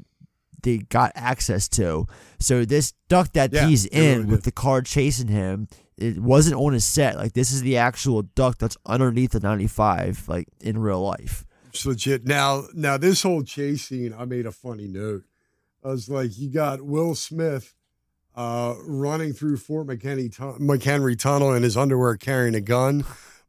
[0.62, 2.06] they got access to.
[2.38, 6.18] So this duck that Yeah, he's they really in with the car chasing him, it
[6.18, 7.16] wasn't on a set.
[7.16, 11.44] Like this is the actual duck that's underneath the 95, like in real life.
[11.68, 12.26] It's legit.
[12.26, 15.24] Now, now this whole chase scene, I made a funny note.
[15.84, 17.74] I was like, you got Will Smith
[18.34, 23.04] uh, running through Fort McHenry, tu- McHenry Tunnel in his underwear carrying a gun,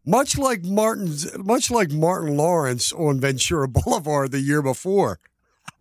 [0.05, 5.19] much like Martin's, much like Martin Lawrence on Ventura Boulevard the year before.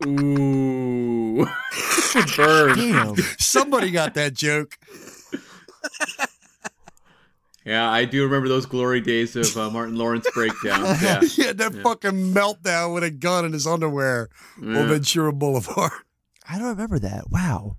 [0.04, 1.46] Ooh,
[2.36, 3.16] burn.
[3.38, 4.76] Somebody got that joke.
[7.64, 11.02] Yeah, I do remember those glory days of uh, Martin Lawrence breakdowns.
[11.02, 14.28] Yeah, yeah, that fucking meltdown with a gun in his underwear
[14.62, 14.78] Yeah.
[14.82, 15.90] on Ventura Boulevard.
[16.48, 17.28] I don't remember that.
[17.30, 17.76] Wow.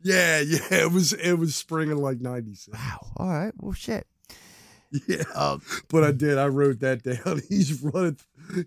[0.00, 2.78] Yeah, yeah, it was it was spring of like '96.
[2.78, 3.06] Wow.
[3.16, 3.52] All right.
[3.58, 4.06] Well, shit.
[5.08, 6.38] Yeah, Um, but I did.
[6.38, 7.40] I wrote that down.
[7.48, 8.18] He's running.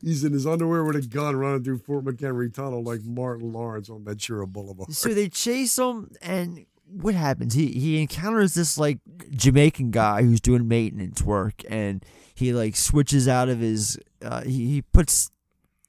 [0.01, 3.89] He's in his underwear with a gun, running through Fort McHenry Tunnel like Martin Lawrence
[3.89, 4.93] on Ventura Boulevard.
[4.93, 7.53] So they chase him, and what happens?
[7.53, 8.99] He he encounters this like
[9.31, 13.97] Jamaican guy who's doing maintenance work, and he like switches out of his.
[14.21, 15.31] Uh, he he puts.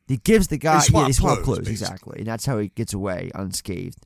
[0.07, 0.81] He gives the guy.
[0.81, 4.05] swap yeah, they swap clothes, clothes, exactly, and that's how he gets away unscathed.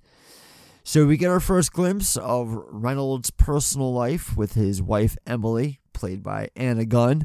[0.84, 6.22] So we get our first glimpse of Reynolds' personal life with his wife Emily, played
[6.24, 7.24] by Anna Gunn,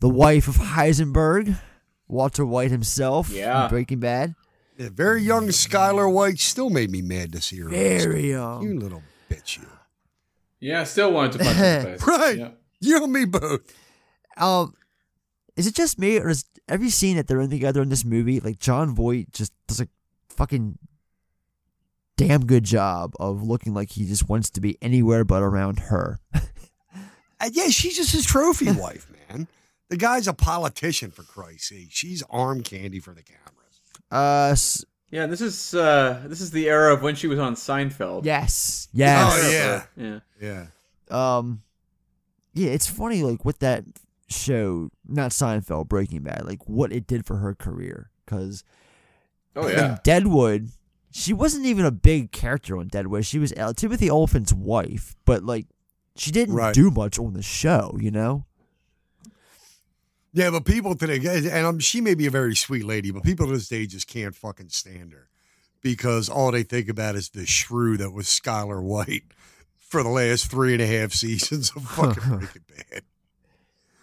[0.00, 1.58] the wife of Heisenberg,
[2.10, 3.68] Walter White himself, Yeah.
[3.68, 4.34] Breaking Bad.
[4.76, 7.68] Yeah, very young Skylar White still made me mad to see her.
[7.68, 8.62] Very young.
[8.62, 9.66] You little bitch, you.
[10.58, 10.80] yeah.
[10.80, 12.06] I still wanted to punch his face.
[12.06, 12.38] Right.
[12.38, 12.48] Yeah.
[12.80, 13.60] You and me both.
[14.38, 14.74] Um,
[15.56, 18.40] is it just me, or is every scene that they're in together in this movie,
[18.40, 19.88] like Jon Voight just does a
[20.30, 20.78] fucking
[22.16, 26.18] damn good job of looking like he just wants to be anywhere but around her.
[27.42, 29.48] Uh, yeah, she's just his trophy wife, man.
[29.90, 31.88] The guy's a politician, for Christ's sake.
[31.90, 33.80] She's arm candy for the cameras.
[34.10, 37.54] Uh, s- Yeah, this is uh this is the era of when she was on
[37.56, 38.24] Seinfeld.
[38.24, 39.32] yes, yes.
[39.34, 40.20] Oh, yeah.
[40.40, 40.66] Yeah.
[41.10, 41.36] Yeah.
[41.38, 41.62] Um,
[42.54, 43.84] yeah, it's funny like what that
[44.28, 48.10] show, not Seinfeld, Breaking Bad, like what it did for her career.
[48.24, 48.62] Because
[49.56, 49.98] Oh, in yeah.
[50.04, 50.70] Deadwood,
[51.10, 53.26] she wasn't even a big character on Deadwood.
[53.26, 55.66] She was uh, Timothy Olyphant's wife, but like
[56.14, 56.72] she didn't Right.
[56.72, 58.46] do much on the show, you know.
[60.32, 61.18] Yeah, but people today,
[61.50, 64.06] and um, she may be a very sweet lady, but people to this day just
[64.06, 65.28] can't fucking stand her
[65.82, 69.24] because all they think about is the shrew that was Skylar White
[69.76, 73.02] for the last three and a half seasons of fucking Breaking Bad.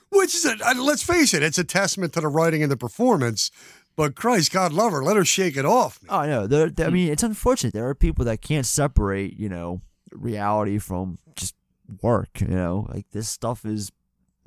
[0.09, 3.51] Which is, a, let's face it, it's a testament to the writing and the performance.
[3.95, 5.99] But Christ, God love her, let her shake it off.
[6.09, 7.73] Oh no, there- I mean, it's unfortunate.
[7.73, 9.81] There are people that can't separate, you know,
[10.11, 11.55] reality from just
[12.01, 12.41] work.
[12.41, 13.91] You know, like this stuff is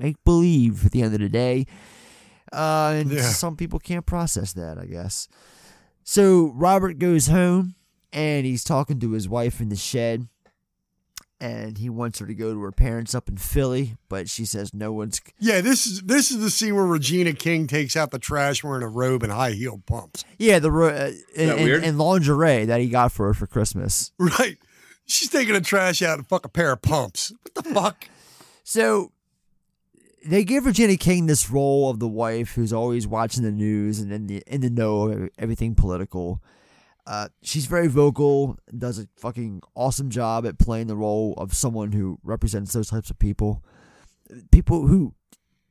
[0.00, 1.66] make believe at the end of the day,
[2.52, 3.22] uh, and Yeah.
[3.22, 4.78] some people can't process that.
[4.78, 5.28] I guess.
[6.02, 7.74] So Robert goes home
[8.12, 10.26] and he's talking to his wife in the shed,
[11.40, 14.74] and he wants her to go to her parents up in Philly, but she says
[14.74, 15.20] no one's.
[15.38, 18.82] Yeah, this is this is the scene where Regina King takes out the trash wearing
[18.82, 20.24] a robe and high heel pumps.
[20.38, 24.12] Yeah, the ro- uh, and, and- and lingerie that he got for her for Christmas.
[24.18, 24.58] Right.
[25.06, 27.32] She's taking the trash out and fuck a pair of pumps.
[27.42, 28.04] What the fuck?
[28.64, 29.10] So
[30.24, 34.12] they give Regina King this role of the wife who's always watching the news and
[34.12, 36.42] in the in the know of everything political.
[37.06, 41.92] Uh, she's very vocal, does a fucking awesome job at playing the role of someone
[41.92, 43.64] who represents those types of people.
[44.52, 45.14] People who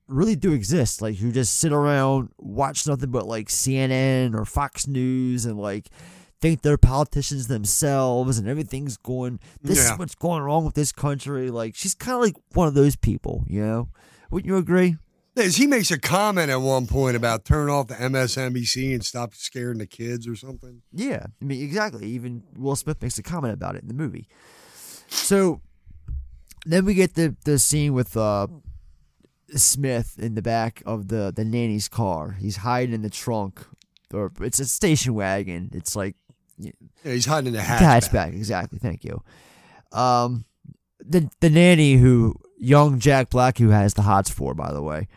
[0.08, 4.88] really do exist, like who just sit around, watch nothing but like CNN or Fox
[4.88, 5.88] News and like
[6.42, 9.94] think they're politicians themselves and everything's going, this Yeah.
[9.94, 11.52] is what's going wrong with this country.
[11.52, 13.90] Like, she's kind of like one of those people, you know?
[14.32, 14.98] Wouldn't you agree?
[15.36, 19.34] Yes, He makes a comment at one point about turn off the MSNBC and stop
[19.34, 20.82] scaring the kids or something.
[20.92, 22.08] Yeah, I mean, exactly.
[22.08, 24.28] Even Will Smith makes a comment about it in the movie.
[25.08, 25.62] So
[26.66, 28.48] then we get the the scene with uh,
[29.56, 32.32] Smith in the back of the the nanny's car.
[32.40, 33.66] He's hiding in the trunk,
[34.14, 35.70] or it's a station wagon.
[35.74, 36.16] It's like
[36.58, 36.72] Yeah,
[37.04, 38.10] he's hiding in the the hatchback.
[38.10, 38.28] hatchback.
[38.34, 38.78] Exactly.
[38.80, 39.24] Thank you.
[39.92, 40.46] Um,
[41.00, 45.08] the the nanny who young Jack Black who has the hots for, by the way,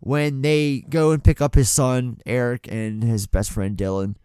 [0.00, 4.16] when they go and pick up his son Eric and his best friend Dylan,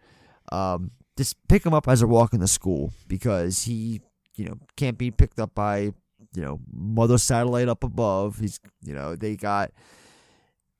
[0.50, 4.00] um, just pick him up as they're walking to school because he,
[4.36, 5.94] you know, can't be picked up by, you
[6.42, 8.38] know, mother satellite up above.
[8.38, 9.72] He's, you know, they got.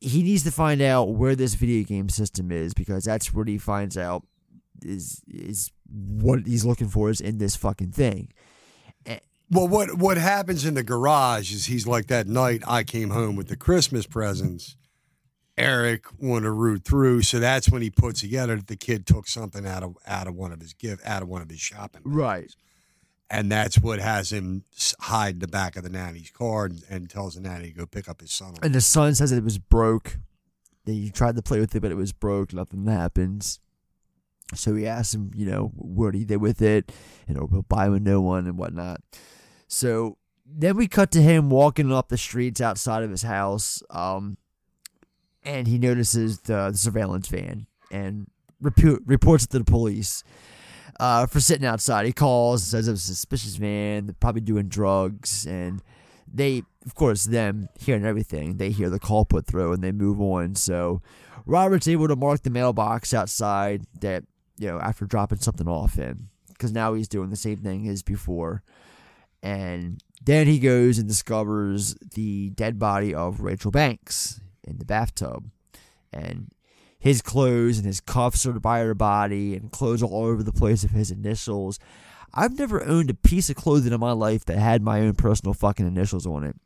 [0.01, 3.59] He needs to find out where this video game system is because that's what he
[3.59, 4.25] finds out
[4.85, 8.33] is is what he's looking for is in this fucking thing.
[9.51, 13.35] Well, what what happens in the garage is he's like that night I came home
[13.37, 14.77] with the Christmas presents.
[15.57, 19.27] Eric wanted to root through, so that's when he puts together that the kid took
[19.27, 22.03] something out of out of one of his gift out of one of his shopping,
[22.05, 22.55] Right.
[23.29, 24.63] and that's what has him
[25.01, 28.09] hide the back of the nanny's car and, and tells the nanny to go pick
[28.09, 28.55] up his son.
[28.63, 30.19] And the son says that it was broke.
[30.85, 32.53] That he tried to play with it, but it was broke.
[32.53, 33.59] Nothing happens.
[34.55, 36.93] So he asks him, you know, what he did with it,
[37.27, 39.01] and he'll buy him a new one and whatnot.
[39.69, 44.39] So then we cut to him walking up the streets outside of his house, um,
[45.45, 48.29] and he notices the, the surveillance van and
[48.63, 50.25] repu- reports it to the police
[50.99, 52.07] uh, for sitting outside.
[52.07, 55.83] He calls, says it was a suspicious van, they're probably doing drugs, and
[56.33, 60.21] they, of course, them hearing everything, they hear the call put through and they move
[60.21, 60.55] on.
[60.55, 61.03] So
[61.47, 64.25] Robert's able to mark the mailbox outside that,
[64.59, 68.03] you know, after dropping something off in, because now he's doing the same thing as
[68.03, 68.63] before.
[69.43, 75.51] And then he goes and discovers the dead body of Rachel Banks in the bathtub.
[76.13, 76.51] And
[76.99, 80.83] his clothes and his cuffs are by her body and clothes all over the place
[80.85, 81.79] of his initials.
[82.35, 85.55] I've never owned a piece of clothing in my life that had my own personal
[85.55, 86.57] fucking initials on it.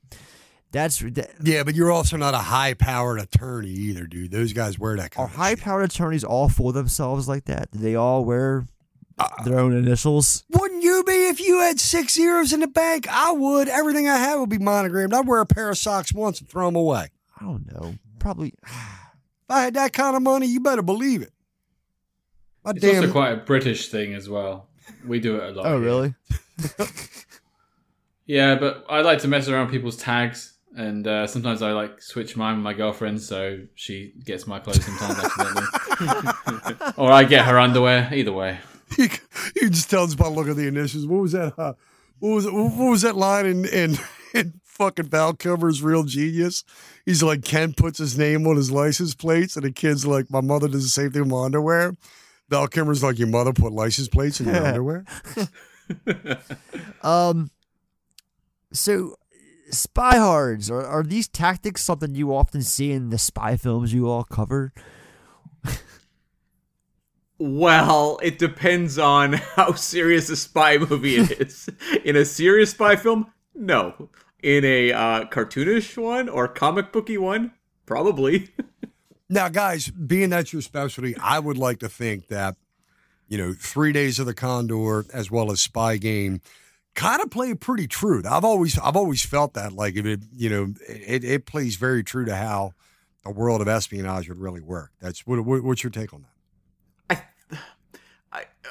[0.72, 4.30] That's that, Yeah, but you're also not a high powered attorney either, dude.
[4.30, 7.70] Those guys wear that kind are high powered attorneys all for themselves like that?
[7.70, 8.66] Do they all wear
[9.44, 10.44] their own initials?
[10.50, 13.06] Wouldn't you be if you had six zeros in the bank?
[13.10, 13.68] I would.
[13.68, 15.14] Everything I have would be monogrammed.
[15.14, 17.08] I'd wear a pair of socks once and throw them away.
[17.40, 17.94] I don't know.
[18.18, 18.54] Probably.
[19.44, 21.32] If I had that kind of money, you better believe it.
[22.64, 22.96] My It's damn.
[23.00, 24.68] also quite a British thing as well.
[25.04, 25.66] We do it a lot.
[25.66, 25.84] Oh, here.
[25.84, 26.14] really?
[28.26, 32.00] Yeah, but I like to mess around with people's tags, and uh, sometimes I like
[32.00, 37.44] switch mine with my girlfriend, so she gets my clothes sometimes accidentally, or I get
[37.46, 38.08] her underwear.
[38.14, 38.58] Either way.
[39.56, 41.06] you just tell us by looking at the initials.
[41.06, 41.58] What was that?
[41.58, 41.74] Uh,
[42.18, 43.98] what was what was that line in in,
[44.34, 46.64] in fucking Val Kilmer's Real Genius?
[47.04, 50.40] He's like Ken puts his name on his license plates, and the kid's like, "My
[50.40, 51.94] mother does the same thing with my underwear."
[52.48, 55.04] Val Kilmer's like, "Your mother put license plates in your underwear."
[57.02, 57.50] Um.
[58.72, 59.16] So,
[59.70, 64.08] spy hards are are these tactics something you often see in the spy films you
[64.08, 64.72] all cover?
[67.44, 71.68] Well, it depends on how serious a spy movie it is.
[72.04, 74.10] In a serious spy film, no.
[74.44, 77.52] In a uh, cartoonish one or comic booky one,
[77.84, 78.50] probably.
[79.28, 82.54] Now, guys, being that's your specialty, I would like to think that,
[83.28, 86.42] you know, Three Days of the Condor as well as Spy Game
[86.94, 88.22] kind of play pretty true.
[88.28, 92.04] I've always I've always felt that like if it, you know, it, it plays very
[92.04, 92.74] true to how
[93.24, 94.90] the world of espionage would really work.
[95.00, 96.31] That's what, what what's your take on that?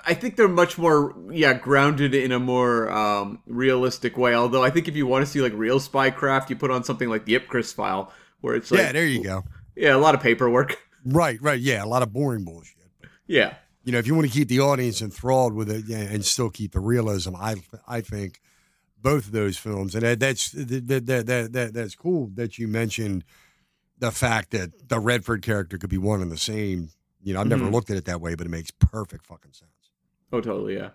[0.05, 4.33] I think they're much more, yeah, grounded in a more um, realistic way.
[4.33, 7.09] Although I think if you want to see like real spycraft, you put on something
[7.09, 8.11] like the Ipcress file,
[8.41, 9.43] where it's like, yeah, there you go.
[9.75, 10.77] yeah, a lot of paperwork.
[11.05, 12.77] Right, right, yeah, a lot of boring bullshit.
[13.25, 13.55] Yeah.
[13.83, 16.51] You know, if you want to keep the audience enthralled with it yeah, and still
[16.51, 17.55] keep the realism, I
[17.87, 18.39] I think
[19.01, 22.67] both of those films, and that, that's that, that, that, that that's cool that you
[22.67, 23.23] mentioned
[23.97, 26.89] the fact that the Redford character could be one and the same.
[27.23, 27.71] You know, I've never Mhm.
[27.71, 29.71] looked at it that way, but it makes perfect fucking sense.
[30.31, 30.89] Oh, totally, yeah.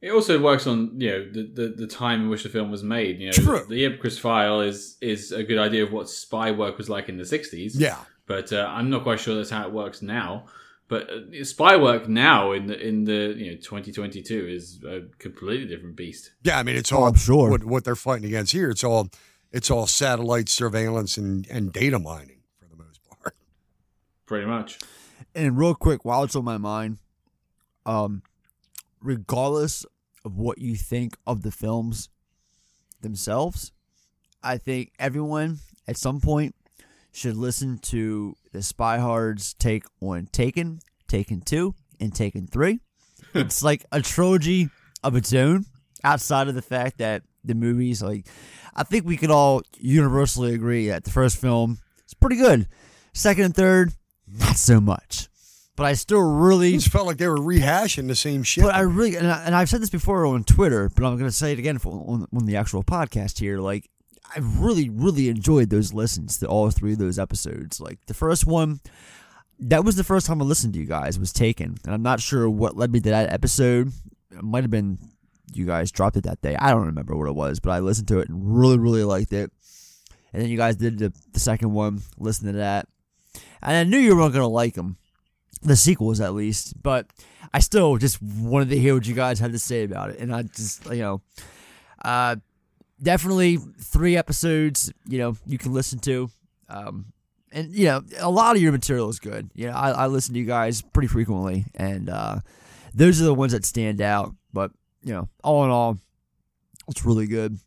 [0.00, 2.82] It also works on you know the, the, the time in which the film was
[2.82, 3.20] made.
[3.20, 3.64] You know, True.
[3.68, 7.16] the Ipcress file is is a good idea of what spy work was like in
[7.18, 7.72] the '60s.
[7.74, 7.98] Yeah.
[8.26, 10.46] but uh, I'm not quite sure that's how it works now.
[10.88, 15.66] But uh, spy work now in the in the you know 2022 is a completely
[15.66, 16.32] different beast.
[16.42, 17.50] Yeah, I mean it's Oh, all I'm sure.
[17.50, 18.70] what what they're fighting against here.
[18.70, 19.08] It's all
[19.52, 22.40] it's all satellite surveillance and, and data mining.
[22.58, 23.36] For the most part.
[24.26, 24.78] Pretty much.
[25.34, 26.98] And real quick, while it's on my mind,
[27.86, 28.22] um,
[29.02, 29.84] regardless
[30.24, 32.08] of what you think of the films
[33.00, 33.72] themselves,
[34.42, 36.54] I think everyone at some point
[37.12, 42.80] should listen to the SpyHards take on Taken, Taken 2, and Taken 3.
[43.34, 44.70] it's like a trilogy
[45.04, 45.66] of its own,
[46.04, 48.26] outside of the fact that the movies, like,
[48.74, 52.68] I think we could all universally agree that the first film is pretty good.
[53.12, 53.92] Second and third,
[54.26, 55.28] not so much.
[55.82, 58.62] But I still really It just felt like they were rehashing the same shit.
[58.62, 61.36] but I really, and, I, I've said this before on Twitter, but I'm going to
[61.36, 63.58] say it again for, on, on the actual podcast here.
[63.58, 63.90] Like,
[64.32, 67.80] I really, really enjoyed those listens to all three of those episodes.
[67.80, 68.78] Like the first one,
[69.58, 72.20] that was the first time I listened to you guys was taken, and I'm not
[72.20, 73.88] sure what led me to that episode.
[74.30, 74.98] It might have been
[75.52, 76.54] you guys dropped it that day.
[76.54, 79.32] I don't remember what it was, but I listened to it and really, really liked
[79.32, 79.50] it.
[80.32, 82.86] And then you guys did the, the second one, listened to that,
[83.60, 84.96] and I knew you weren't going to like them
[85.62, 87.06] the sequels at least, but
[87.52, 90.34] I still just wanted to hear what you guys had to say about it, and
[90.34, 91.20] I just you know,
[92.04, 92.36] uh,
[93.02, 96.30] definitely three episodes you know you can listen to,
[96.68, 97.06] um,
[97.52, 99.50] and you know a lot of your material is good.
[99.54, 102.40] You know I, I listen to you guys pretty frequently, and uh,
[102.94, 104.34] those are the ones that stand out.
[104.52, 104.72] But
[105.02, 105.98] you know, all in all,
[106.88, 107.58] it's really good.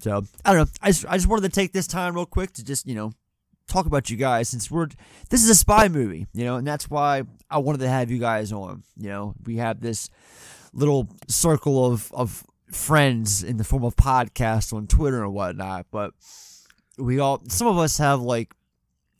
[0.00, 0.72] So I don't know.
[0.80, 3.12] I just, I just wanted to take this time real quick to just you know
[3.70, 4.88] talk about you guys since we're
[5.30, 8.18] this is a spy movie, you know, and that's why I wanted to have you
[8.18, 8.82] guys on.
[8.96, 10.10] You know, we have this
[10.72, 16.12] little circle of of friends in the form of podcasts on Twitter and whatnot, but
[16.98, 18.54] we all some of us have like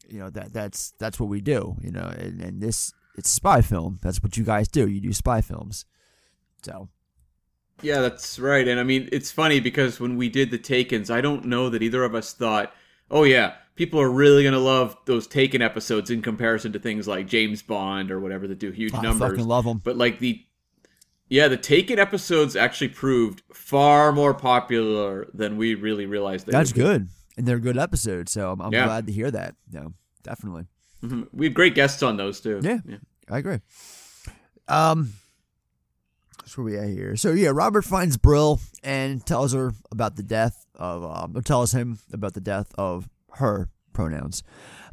[0.09, 3.61] you know that that's that's what we do, you know, and, and this it's spy
[3.61, 3.99] film.
[4.03, 4.89] That's what you guys do.
[4.89, 5.85] You do spy films.
[6.63, 6.89] So
[7.83, 8.67] Yeah, that's right.
[8.67, 11.83] And I mean, it's funny because when we did the Takens, I don't know that
[11.83, 12.73] either of us thought,
[13.11, 17.09] oh, yeah, people are really going to love those Taken episodes in comparison to things
[17.09, 19.31] like James Bond or whatever that do huge I numbers.
[19.31, 19.79] fucking love 'em.
[19.83, 20.45] But like the.
[21.31, 26.73] Yeah, the Taken episodes actually proved far more popular than we really realized they that's
[26.75, 27.09] good.
[27.39, 28.85] And they're good episodes, so I'm, I'm Yeah.
[28.85, 29.55] glad to hear that.
[29.73, 29.95] No,
[30.25, 30.67] definitely.
[31.03, 31.29] Mhm.
[31.33, 32.61] We had great guests on those too.
[32.63, 32.97] Yeah, yeah.
[33.31, 33.61] I agree.
[34.69, 35.15] Um,
[36.39, 37.17] that's where we at here.
[37.17, 41.99] So yeah, Robert finds Brill and tells her about the death of, um, tells him
[42.13, 44.43] about the death of her pronouns,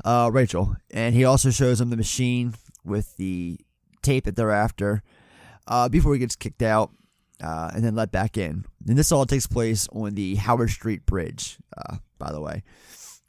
[0.05, 2.53] uh, Rachel, and he also shows him the machine
[2.83, 3.59] with the
[4.01, 5.03] tape that they're after.
[5.67, 6.91] Uh, before he gets kicked out,
[7.43, 8.65] uh, and then let back in.
[8.87, 12.63] And this all takes place on the Howard Street Bridge, uh, by the way,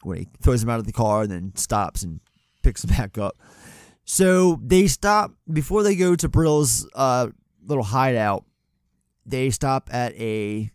[0.02, 2.20] when he throws him out of the car and then stops and
[2.62, 3.36] picks him back up.
[4.04, 7.28] So they stop before they go to Brill's uh,
[7.62, 8.44] little hideout.
[9.26, 10.70] They stop at a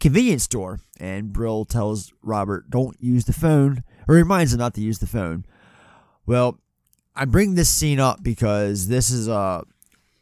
[0.00, 4.80] convenience store, and Brill tells Robert, "Don't use the phone," or reminds him not to
[4.80, 5.44] use the phone.
[6.26, 6.58] Well,
[7.16, 9.64] I bring this scene up because this is a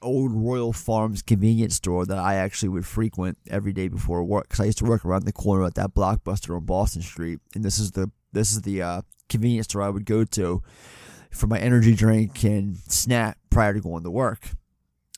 [0.03, 4.61] old Royal Farms convenience store that I actually would frequent every day before work because
[4.61, 7.79] I used to work around the corner at that blockbuster on Boston Street, and this
[7.79, 10.63] is the this is the uh, convenience store I would go to
[11.31, 14.51] for my energy drink and snack prior to going to work.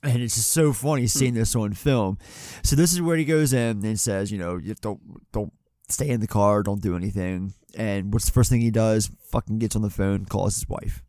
[0.02, 2.18] And it's just so funny seeing this on film.
[2.62, 5.00] So this is where he goes in and says, you know, you don't
[5.32, 5.52] don't
[5.88, 7.54] stay in the car, don't do anything.
[7.74, 9.10] And what's the first thing he does?
[9.30, 11.02] Fucking gets on the phone, calls his wife.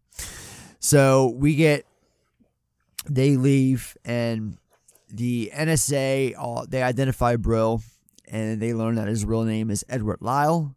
[0.80, 1.86] So we get
[3.07, 4.57] they leave and
[5.10, 7.82] the NSA uh, they identify Brill
[8.28, 10.76] and they learn that his real name is Edward Lyle.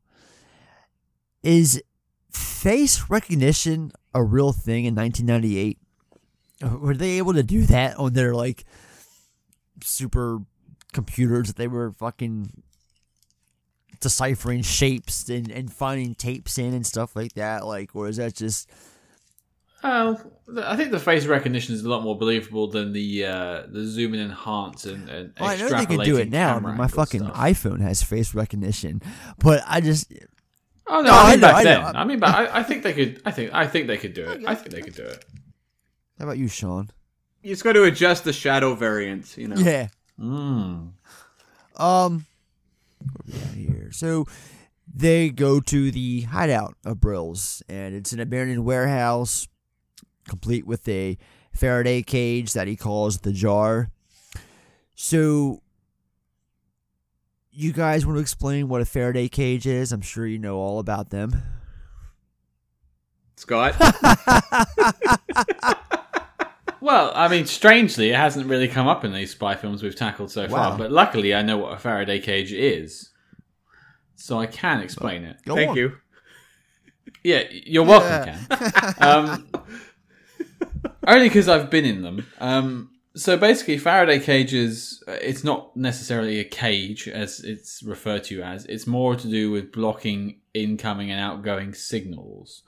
[1.43, 1.82] Is
[2.30, 5.78] face recognition a real thing in 1998?
[6.62, 8.64] Were they able to do that on their like
[9.82, 10.40] super
[10.93, 12.62] computers that they were fucking
[14.01, 17.66] deciphering shapes and, and finding tapes in and stuff like that?
[17.66, 18.68] Like, or is that just
[19.82, 20.14] Uh,
[20.62, 24.12] I think the face recognition is a lot more believable than the uh, the zoom
[24.14, 26.56] and enhance and, and Well, I know they can do it now.
[26.56, 27.36] I my fucking stuff.
[27.36, 29.02] iPhone has face recognition,
[29.39, 30.12] but I just
[30.86, 31.80] Oh no, No, I I mean know, back I then.
[31.80, 31.86] know.
[31.94, 33.22] I mean, but I, I think they could.
[33.24, 34.43] I think I think they could do it.
[34.47, 35.24] I think they could do it.
[36.23, 36.89] How about you, Sean?
[37.43, 39.57] You just got to adjust the shadow variance, you know.
[39.57, 39.89] Yeah.
[40.20, 40.93] Mm.
[41.77, 42.27] Um,
[43.27, 43.89] where we at here?
[43.90, 44.27] So
[44.86, 49.49] they go to the hideout of Brill's, and it's an abandoned warehouse,
[50.28, 51.19] complete with a
[51.53, 53.90] Faraday cage that he calls the jar.
[54.94, 55.61] So,
[57.51, 59.90] you guys want to explain what a Faraday cage is?
[59.90, 61.43] I'm sure you know all about them.
[63.35, 63.74] Scott?
[66.82, 70.32] Well, I mean, strangely, it hasn't really come up in these spy films we've tackled
[70.32, 70.70] so Wow.
[70.70, 70.78] far.
[70.78, 73.10] But luckily, I know what a Faraday cage is,
[74.16, 75.36] so I can explain it.
[75.46, 75.76] Go Thank on.
[75.76, 75.92] you.
[77.22, 78.92] Yeah, you're welcome, Yeah.
[78.94, 78.94] Ken.
[79.00, 79.48] Um,
[81.06, 82.26] only because I've been in them.
[82.40, 88.42] Um, so basically, Faraday cages, uh, it's not necessarily a cage as it's referred to
[88.42, 88.64] as.
[88.66, 92.64] It's more to do with blocking incoming and outgoing signals.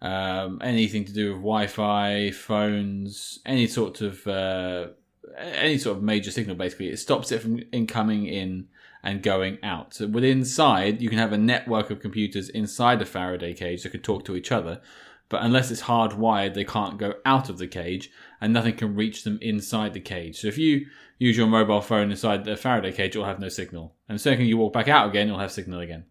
[0.00, 4.88] Um, anything to do with Wi-Fi, phones, any sort of uh,
[5.36, 6.56] any sort of major signal.
[6.56, 8.68] Basically, it stops it from incoming in
[9.02, 9.94] and going out.
[9.94, 13.90] So within inside, you can have a network of computers inside the Faraday cage that
[13.90, 14.80] can talk to each other.
[15.28, 18.10] But unless it's hardwired, they can't go out of the cage,
[18.40, 20.40] and nothing can reach them inside the cage.
[20.40, 20.86] So if you
[21.18, 23.94] use your mobile phone inside the Faraday cage, it'll have no signal.
[24.08, 26.06] And the second you walk back out again, you'll have signal again.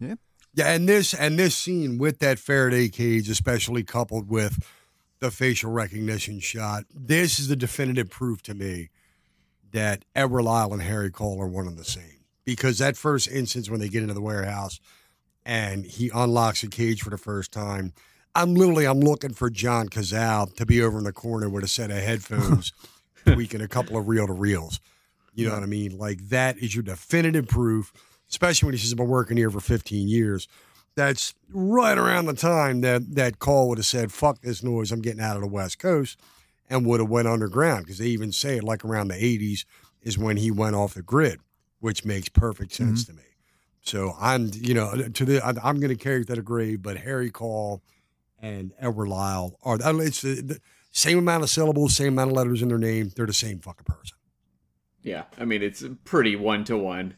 [0.00, 0.14] Yeah.
[0.58, 4.58] Yeah, and this and this scene with that Faraday cage, especially coupled with
[5.20, 8.88] the facial recognition shot, this is the definitive proof to me
[9.70, 12.24] that Edward Lyle and Harry Caul are one and the same.
[12.44, 14.80] Because that first instance when they get into the warehouse
[15.46, 17.92] and he unlocks the cage for the first time,
[18.34, 21.68] I'm literally I'm looking for John Cazale to be over in the corner with a
[21.68, 22.72] set of headphones,
[23.24, 24.80] tweaking a couple of reel to reels.
[25.36, 25.96] You know what I mean?
[25.96, 27.92] Like that is your definitive proof,
[28.30, 30.48] especially when he says I've been working here for 15 years.
[30.94, 35.00] That's right around the time that that Caul would have said, "Fuck this noise, I'm
[35.00, 36.18] getting out of the West Coast,"
[36.68, 39.64] and would have went underground because they even say it like around the 80s
[40.02, 41.40] is when he went off the grid,
[41.80, 43.12] which makes perfect sense mm-hmm.
[43.12, 43.28] to me.
[43.82, 47.30] So I'm, you know, to the I'm going to carry that the grave, but Harry
[47.30, 47.82] Caul
[48.40, 50.60] and Edward Lyle are it's the, the
[50.90, 53.12] same amount of syllables, same amount of letters in their name.
[53.14, 54.16] They're the same fucking person.
[55.02, 57.14] Yeah, I mean it's pretty one to one.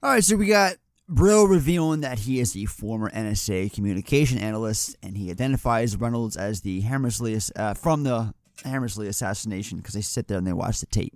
[0.00, 0.76] All right, so we got
[1.08, 6.60] Brill revealing that he is the former NSA communication analyst, and he identifies Reynolds as
[6.60, 8.32] the Hammersley uh, from the
[8.64, 11.14] Hammersley assassination because they sit there and they watch the tape.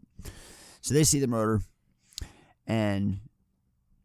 [0.81, 1.63] So they see the murder,
[2.67, 3.21] and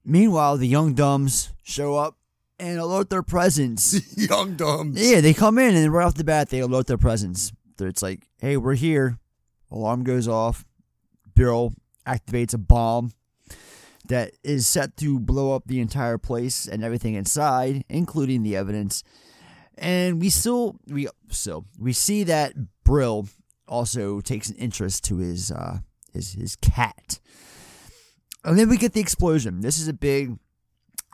[0.05, 2.15] meanwhile, the young dumbs show up
[2.59, 4.15] and alert their presence.
[4.29, 5.01] young dumbs.
[5.01, 7.51] Yeah, they come in and right off the bat they alert their presence.
[7.79, 9.17] It's like, hey, we're here.
[9.71, 10.65] Alarm goes off.
[11.33, 11.73] Bill
[12.05, 13.11] activates a bomb
[14.07, 19.03] that is set to blow up the entire place and everything inside, including the evidence.
[19.77, 22.53] And we still we so we see that
[22.83, 23.27] Brill
[23.67, 25.79] also takes an interest to his uh
[26.13, 27.19] his his cat.
[28.43, 29.61] And then we get the explosion.
[29.61, 30.37] This is a big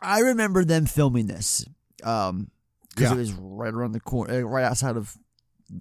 [0.02, 1.66] I remember them filming this.
[2.04, 2.52] Um
[2.90, 3.16] because Yeah.
[3.16, 5.18] it was right around the corner right outside of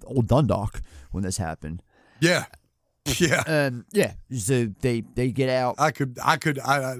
[0.05, 0.81] old Dundalk
[1.11, 1.83] when this happened.
[2.19, 2.45] Yeah.
[3.19, 3.43] Yeah.
[3.47, 4.13] Um yeah.
[4.35, 5.75] So they they get out.
[5.77, 6.97] I could I could I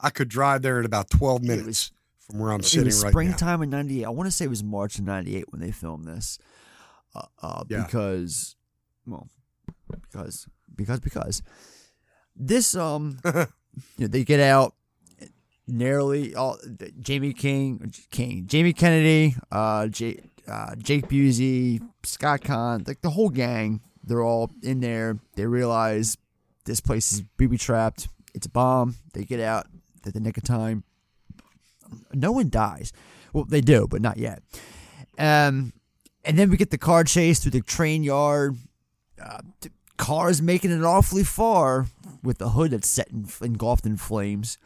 [0.00, 3.08] I, could drive there in about 12 minutes from where I'm it sitting was right
[3.08, 3.10] now.
[3.10, 6.06] springtime in 98 i want to say it was march of 98 when they filmed
[6.06, 6.38] this
[7.14, 7.82] uh, uh, Yeah.
[7.84, 8.56] because
[9.06, 9.28] well
[10.00, 11.42] because because because
[12.36, 13.32] this um you
[13.98, 14.74] know, they get out
[15.66, 16.56] narrowly all
[17.00, 23.28] jamie king king jamie kennedy uh, J, uh jake busey scott Caan, like the whole
[23.30, 26.18] gang they're all in there they realize
[26.66, 29.66] this place is booby trapped it's a bomb they get out
[30.06, 30.84] at the nick of time
[32.12, 32.92] no one dies.
[33.32, 34.42] Well, they do, but not yet.
[35.18, 35.72] Um,
[36.24, 38.56] and then we get the car chase through the train yard.
[39.22, 41.86] Uh, the car's making it awfully far
[42.22, 44.58] with the hood that's set in, engulfed in flames.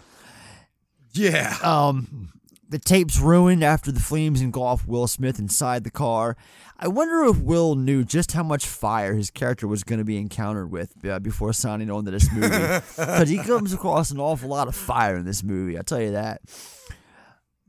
[1.13, 1.57] Yeah.
[1.63, 2.33] Um,
[2.69, 6.37] the tape's ruined after the flames engulf Will Smith inside the car.
[6.85, 10.19] I wonder if Will knew just how much fire his character was going to be
[10.19, 12.49] encountered with uh, before signing on to this movie.
[12.97, 16.13] Because he comes across an awful lot of fire in this movie, I'll tell you
[16.13, 16.43] that.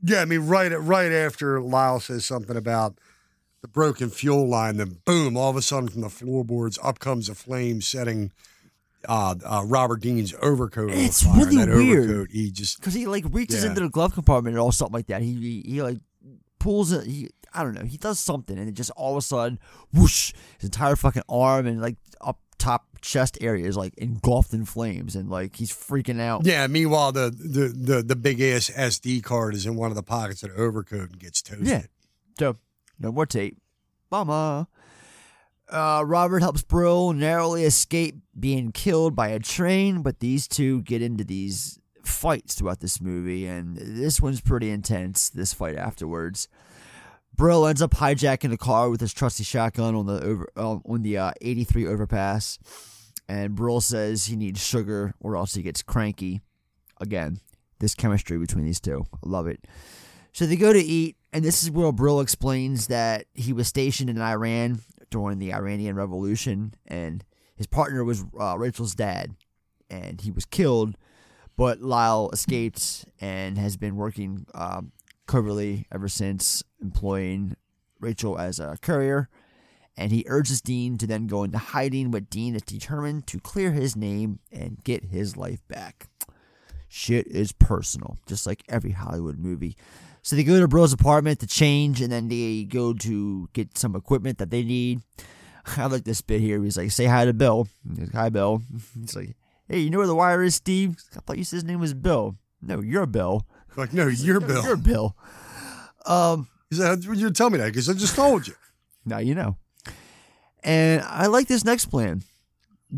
[0.02, 2.98] Yeah, I mean, right right after Lyle says something about
[3.62, 7.30] the broken fuel line, then boom, all of a sudden from the floorboards up comes
[7.30, 8.30] a flame, setting
[9.08, 11.38] uh, uh, Robert Dean's overcoat on It's fire.
[11.38, 12.04] really that weird.
[12.10, 13.70] overcoat, he just because he like reaches Yeah.
[13.70, 15.22] into the glove compartment or all something like that.
[15.22, 15.98] He he, he like
[16.58, 17.06] pulls it.
[17.06, 17.84] He I don't know.
[17.84, 19.58] He does something, and it just all of a sudden,
[19.92, 20.32] whoosh!
[20.58, 25.16] His entire fucking arm and like up top chest area is like engulfed in flames,
[25.16, 26.44] and like he's freaking out.
[26.44, 26.66] yeah.
[26.66, 30.42] Meanwhile, the the the, the big ass SD card is in one of the pockets
[30.42, 31.66] of the overcoat and gets toasted.
[31.66, 31.82] Yeah.
[32.38, 32.56] So
[32.98, 33.58] no more tape.
[34.10, 34.68] Mama.
[35.68, 41.02] Uh, Robert helps Brill narrowly escape being killed by a train, but these two get
[41.02, 45.28] into these fights throughout this movie, and this one's pretty intense.
[45.28, 46.46] This fight afterwards,
[47.36, 51.02] Brill ends up hijacking the car with his trusty shotgun on the over uh, on
[51.02, 52.58] the uh, 83 overpass,
[53.28, 56.40] and Brill says he needs sugar or else he gets cranky.
[56.98, 57.40] Again,
[57.78, 59.66] this chemistry between these two, I love it.
[60.32, 64.08] So they go to eat, and this is where Brill explains that he was stationed
[64.08, 64.80] in Iran
[65.10, 67.22] during the Iranian Revolution, and
[67.54, 69.34] his partner was uh, Rachel's dad,
[69.90, 70.96] and he was killed.
[71.56, 74.92] But Lyle escaped and has been working um,
[75.26, 77.56] covertly ever since, employing
[78.00, 79.28] Rachel as a courier.
[79.96, 83.72] And he urges Dean to then go into hiding, but Dean is determined to clear
[83.72, 86.08] his name and get his life back.
[86.88, 89.76] Shit is personal, just like every Hollywood movie.
[90.22, 93.94] So they go to Brill's apartment to change, and then they go to get some
[93.94, 95.00] equipment that they need.
[95.76, 96.62] I like this bit here.
[96.62, 98.62] He's like, "Say hi to Bill." He's like, "Hi, Bill."
[99.00, 99.36] He's like,
[99.68, 101.94] "Hey, you know where the wire is, Steve?" I thought you said his name was
[101.94, 102.36] Bill.
[102.60, 103.46] No, you're Bill.
[103.76, 104.64] Like, no, you're Bill.
[104.64, 105.16] You're Bill.
[106.06, 108.54] Um, He said, "You tell me that because I just told you."
[109.04, 109.56] now you know.
[110.62, 112.22] And I like this next plan.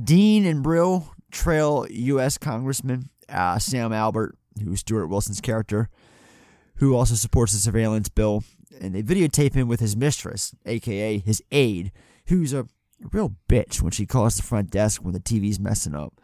[0.05, 2.39] Dean and Brill trail U.S.
[2.39, 5.89] Congressman uh, Sam Albert, who's Stuart Wilson's character,
[6.77, 8.45] who also supports the surveillance bill,
[8.81, 11.93] and they videotape him with his mistress, aka his aide,
[12.27, 12.67] who's a
[13.13, 16.21] real bitch when she calls the front desk when the TV's messing up.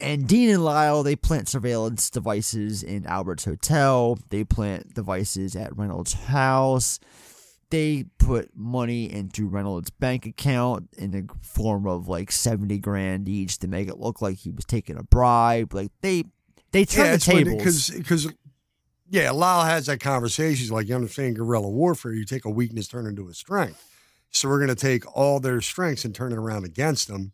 [0.00, 4.18] And Dean and Lyle, they plant surveillance devices in Albert's hotel.
[4.30, 6.98] They plant devices at Reynolds' house.
[7.70, 13.58] They put money into Reynolds' bank account in the form of like 70 grand each
[13.58, 15.72] to make it look like he was taking a bribe.
[15.72, 16.24] Like they
[16.72, 17.56] they turn the tables.
[17.56, 18.32] because because
[19.08, 20.60] yeah, Lyle has that conversation.
[20.60, 22.12] He's like, you understand guerrilla warfare?
[22.12, 23.82] You take a weakness, turn it into a strength.
[24.30, 27.32] So we're going to take all their strengths and turn it around against them,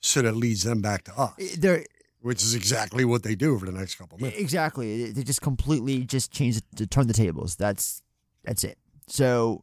[0.00, 1.32] so that leads them back to us.
[1.56, 1.84] They're
[2.24, 4.40] which is exactly what they do over the next couple of minutes.
[4.40, 5.12] Exactly.
[5.12, 7.54] They just completely just change to turn the tables.
[7.54, 8.00] That's
[8.44, 8.78] that's it.
[9.06, 9.62] So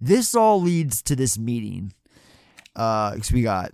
[0.00, 1.92] this all leads to this meeting.
[2.74, 3.72] Uh, because we got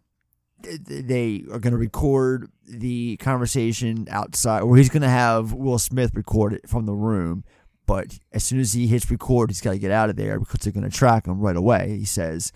[0.63, 6.11] they are going to record the conversation outside, or he's going to have Will Smith
[6.15, 7.45] record it from the room.
[7.87, 10.61] But as soon as he hits record, he's got to get out of there because
[10.61, 11.99] they're going to track him right away.
[11.99, 12.53] He says.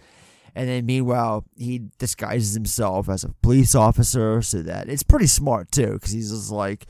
[0.55, 5.70] And then meanwhile, he disguises himself as a police officer so that it's pretty smart
[5.70, 6.87] too, because he's just like,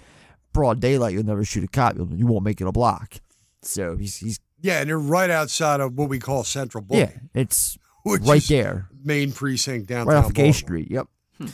[0.52, 1.96] broad daylight, you'll never shoot a cop.
[1.96, 3.16] You'll, you won't make it a block.
[3.62, 7.00] So he's, he's Yeah, and you're right outside of what we call Central Booking.
[7.00, 10.06] yeah, it's which right is there, main precinct downtown.
[10.06, 10.90] right off of Gay Street.
[10.90, 11.06] Yep.
[11.38, 11.46] Hmm.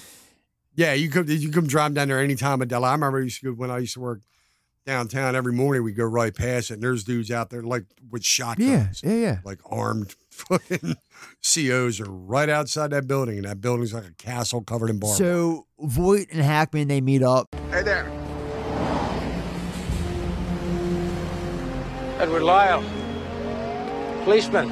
[0.76, 2.76] Yeah, you come you come drive down there any time of day.
[2.76, 4.20] I remember I used to when I used to work
[4.86, 5.84] downtown every morning.
[5.84, 9.02] We go right past it, and there's dudes out there like with shotguns.
[9.04, 9.38] Yeah, yeah, yeah.
[9.44, 10.96] Like armed fucking
[11.42, 15.18] COs are right outside that building, and that building's like a castle covered in barbed.
[15.18, 17.54] So Voight and Hackman they meet up.
[17.70, 18.10] Hey there.
[22.18, 22.82] Edward Lyle,
[24.24, 24.68] policeman.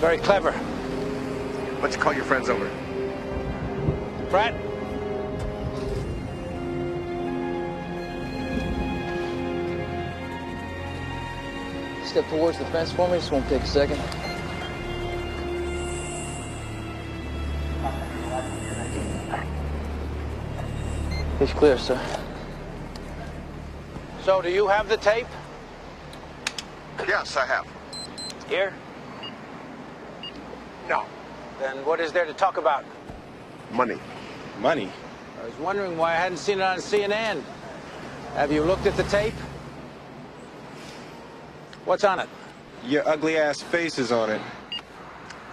[0.00, 0.52] Very clever.
[0.52, 2.68] Why don't you call your friends over?
[4.30, 4.54] Pratt?
[12.06, 13.14] Step towards the fence for me.
[13.14, 13.98] This won't take a second.
[21.38, 22.00] He's clear, sir.
[24.22, 25.26] So, do you have the tape?
[27.06, 27.66] Yes, I have.
[28.48, 28.72] Here?
[30.88, 31.04] No.
[31.58, 32.84] Then what is there to talk about?
[33.72, 33.98] Money.
[34.60, 34.90] Money?
[35.40, 37.42] I was wondering why I hadn't seen it on CNN.
[38.34, 39.34] Have you looked at the tape?
[41.84, 42.28] What's on it?
[42.84, 44.40] Your ugly ass face is on it.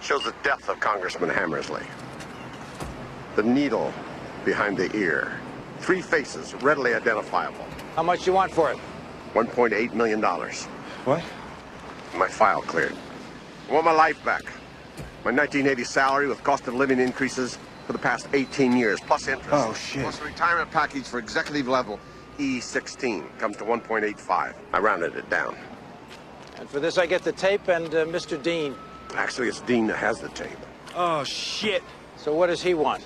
[0.00, 1.84] Shows the death of Congressman Hammersley.
[3.36, 3.92] The needle
[4.44, 5.38] behind the ear.
[5.82, 7.66] Three faces, readily identifiable.
[7.96, 8.78] How much you want for it?
[9.34, 10.22] $1.8 million.
[10.22, 11.24] What?
[12.16, 12.94] My file cleared.
[13.68, 14.44] I want my life back.
[15.24, 19.50] My 1980 salary with cost of living increases for the past 18 years, plus interest.
[19.52, 20.02] Oh, shit.
[20.02, 21.98] Plus a retirement package for executive level
[22.38, 24.54] E16 comes to 1.85.
[24.72, 25.56] I rounded it down.
[26.58, 28.40] And for this, I get the tape and uh, Mr.
[28.40, 28.76] Dean.
[29.14, 30.50] Actually, it's Dean that has the tape.
[30.94, 31.82] Oh, shit.
[32.16, 33.02] So what does he want?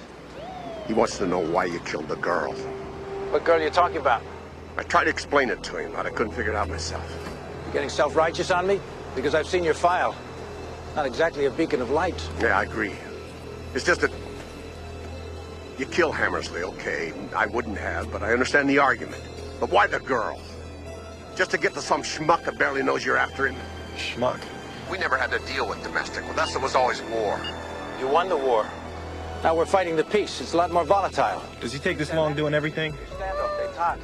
[0.87, 2.53] He wants to know why you killed the girl.
[3.33, 4.23] What girl are you talking about?
[4.77, 7.05] I tried to explain it to him, but I couldn't figure it out myself.
[7.67, 8.81] You getting self-righteous on me?
[9.15, 10.15] Because I've seen your file.
[10.95, 12.29] Not exactly a beacon of light.
[12.41, 12.93] Yeah, I agree.
[13.75, 14.13] It's just that
[15.79, 17.13] you kill Hammersley, okay?
[17.35, 19.23] I wouldn't have, but I understand the argument.
[19.59, 20.41] But why the girl?
[21.35, 23.57] Just to get to some schmuck that barely knows you're after him?
[23.97, 24.41] Schmuck.
[24.91, 26.27] We never had to deal with domestic.
[26.29, 27.41] With us, it was always war.
[27.99, 28.67] You won the war.
[29.47, 30.41] Now we're fighting the peace.
[30.41, 31.41] It's a lot more volatile.
[31.61, 32.93] Does he take this long doing everything?
[33.15, 34.01] Stand up, it's hot.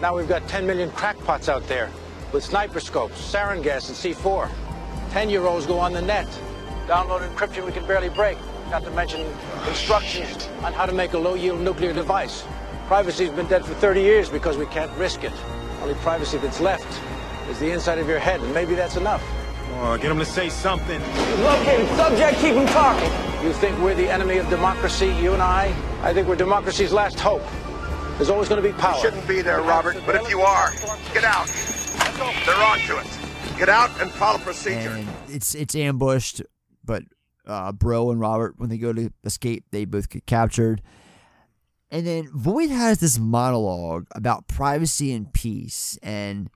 [0.00, 1.90] Now we've got 10 million crackpots out there
[2.32, 4.48] with sniper scopes, sarin gas, and C4.
[5.10, 6.28] 10-year-olds go on the net.
[6.86, 8.38] Download encryption we can barely break.
[8.70, 9.26] Not to mention
[9.66, 12.44] instructions oh, on how to make a low-yield nuclear device.
[12.86, 15.32] Privacy's been dead for 30 years because we can't risk it.
[15.82, 16.86] Only privacy that's left
[17.50, 19.24] is the inside of your head, and maybe that's enough.
[19.80, 21.00] Oh, get him to say something.
[21.42, 23.12] Located subject, keep him talking.
[23.46, 25.72] You think we're the enemy of democracy, you and I?
[26.02, 27.42] I think we're democracy's last hope.
[28.16, 28.96] There's always going to be power.
[28.96, 29.96] You shouldn't be there, Robert.
[30.04, 30.72] But if you are,
[31.14, 31.46] get out.
[32.44, 33.56] They're on to it.
[33.56, 34.90] Get out and follow procedure.
[34.90, 36.42] And it's it's ambushed,
[36.84, 37.04] but
[37.46, 40.82] uh, Brill and Robert, when they go to escape, they both get captured.
[41.92, 45.96] And then Voight has this monologue about privacy and peace.
[46.02, 46.50] And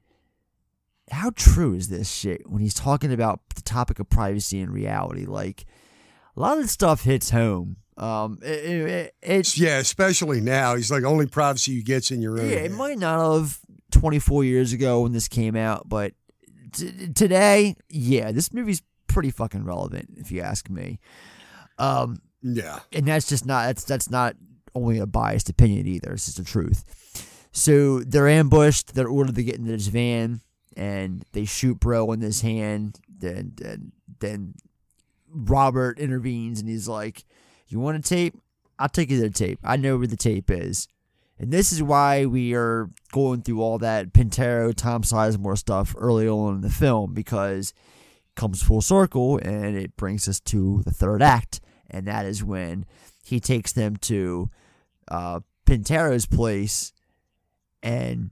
[1.13, 5.27] how true is this shit when he's talking about the topic of privacy and reality?
[5.27, 5.67] Like,
[6.37, 7.77] a lot of this stuff hits home.
[7.97, 10.75] Um, it, it, it's yeah, especially now.
[10.75, 12.49] He's like only privacy you get's in your own.
[12.49, 13.61] yeah, it might not have
[13.91, 16.15] 24 years ago when this came out, but
[16.73, 20.99] t- today, yeah, this movie's pretty fucking relevant if you ask me.
[21.79, 24.37] Um, yeah, and that's just not that's that's not
[24.75, 26.13] only a biased opinion either.
[26.13, 26.85] It's just the truth.
[27.53, 28.95] So they're ambushed.
[28.95, 30.41] They're ordered to get into this van,
[30.77, 32.99] and they shoot Bro in his hand.
[33.09, 34.55] Then then then
[35.29, 37.25] Robert intervenes, and he's like,
[37.69, 38.35] "You want a tape?
[38.79, 39.59] I'll take you to the tape.
[39.63, 40.89] I know where the tape is."
[41.39, 46.29] And this is why we are going through all that Pintero, Tom Sizemore stuff early
[46.29, 50.93] on in the film because it comes full circle and it brings us to the
[50.93, 52.87] third act, and that is when
[53.25, 54.51] he takes them to
[55.09, 56.93] uh, Pintero's place,
[57.83, 58.31] and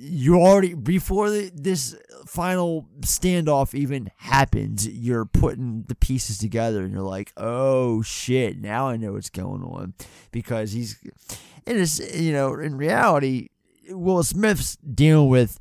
[0.00, 6.92] you already before the, this final standoff even happens, you're putting the pieces together, and
[6.92, 9.94] you're like, "Oh shit!" Now I know what's going on
[10.30, 11.00] because he's
[11.66, 11.98] in this.
[12.14, 13.48] You know, in reality,
[13.90, 15.58] Will Smith's dealing with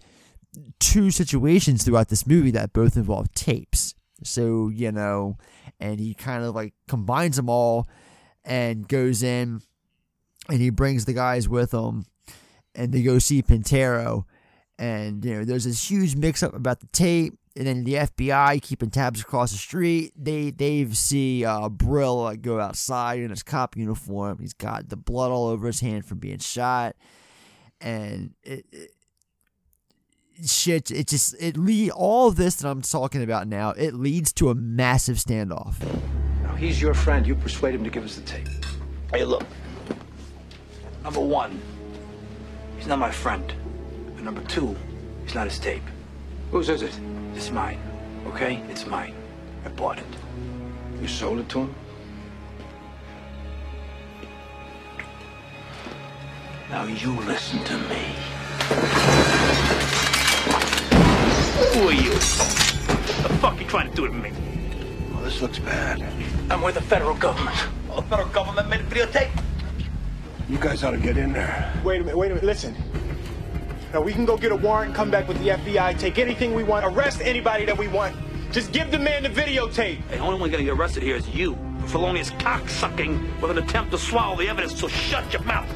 [0.79, 3.95] two situations throughout this movie that both involve tapes.
[4.23, 5.37] So you know,
[5.79, 7.87] and he kind of like combines them all
[8.45, 9.61] and goes in
[10.47, 12.05] and he brings the guys with him
[12.77, 14.23] and they go see Pintero
[14.79, 18.61] and you know there's this huge mix up about the tape and then the FBI
[18.61, 23.75] keeping tabs across the street they they see uh, Brill go outside in his cop
[23.75, 26.95] uniform he's got the blood all over his hand from being shot
[27.81, 28.91] and it, it
[30.45, 34.49] shit it just it lead all this that I'm talking about now it leads to
[34.49, 35.75] a massive standoff
[36.43, 37.25] Now, he's your friend.
[37.25, 38.47] You persuade him to give us the tape.
[39.11, 39.43] Hey, look.
[41.03, 41.59] Number one,
[42.87, 43.53] he's not my friend.
[44.15, 44.73] And number two,
[45.25, 45.83] he's not his tape.
[46.51, 46.97] Whose is it?
[47.35, 47.81] It's mine.
[48.27, 48.63] Okay?
[48.69, 49.13] It's mine.
[49.65, 50.05] I bought it.
[51.01, 51.75] You sold it to him?
[56.69, 58.15] Now you listen to me.
[61.73, 62.13] Who are you?
[62.13, 64.31] What The fuck you trying to do to me?
[65.11, 66.01] Well, this looks bad.
[66.49, 67.57] I'm with the federal government.
[67.91, 69.46] Oh, the federal government made a videotape?
[70.49, 71.73] You guys ought to get in there.
[71.83, 72.73] Wait a minute, wait a minute, listen.
[73.93, 76.63] Now we can go get a warrant, come back with the FBI, take anything we
[76.63, 78.15] want, arrest anybody that we want.
[78.53, 80.07] Just give the man the videotape.
[80.09, 83.91] The only one gonna get arrested here is you for felonious cocksucking with an attempt
[83.91, 85.69] to swallow the evidence, so shut your mouth.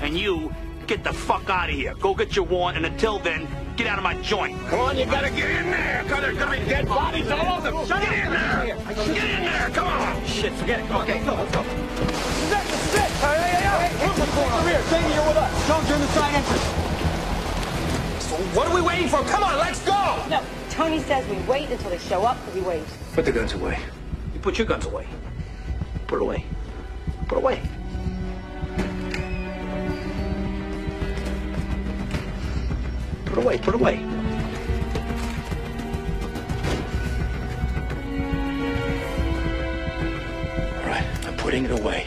[0.00, 0.54] And you,
[0.86, 1.94] get the fuck out of here.
[1.94, 3.46] Go get your warrant, and until then,
[3.76, 4.58] get out of my joint.
[4.68, 7.70] Come on, you gotta get in there, because there's gonna be dead bodies all over
[7.70, 7.86] them.
[7.86, 8.14] Shut get up.
[8.14, 8.66] in there!
[8.66, 10.24] Get in there, come on!
[10.26, 10.86] Shit, forget it.
[10.86, 11.62] Come on, Okay, go, let's go.
[11.62, 13.10] That's the sit!
[13.20, 14.14] Hey, hey, hey, hey!
[14.48, 15.68] Come here, Jamie, you're with us.
[15.68, 16.62] Jones, you're in the side entrance.
[18.24, 19.22] So what are we waiting for?
[19.24, 20.24] Come on, let's go!
[20.30, 22.80] No, Tony says we wait until they show up, we wait.
[22.80, 22.96] waits.
[23.12, 23.78] Put the guns away.
[24.32, 25.06] You put your guns away.
[26.06, 26.44] Put it away.
[27.26, 27.62] Put it away.
[33.34, 33.96] Put it away, put it away.
[40.78, 42.06] All right, I'm putting it away.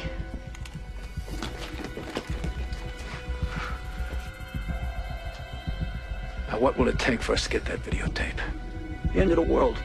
[6.48, 8.40] Now, what will it take for us to get that videotape?
[9.14, 9.78] The end of the world.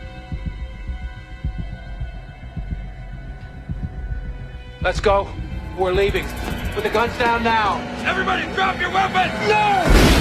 [4.80, 5.28] Let's go.
[5.76, 6.24] We're leaving.
[6.74, 7.80] Put the guns down now.
[8.06, 9.32] Everybody drop your weapons!
[9.48, 10.11] No!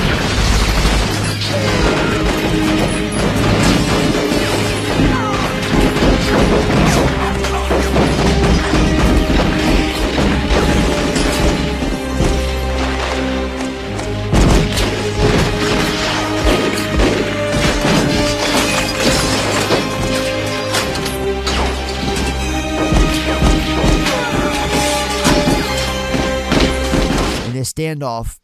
[27.81, 28.39] Standoff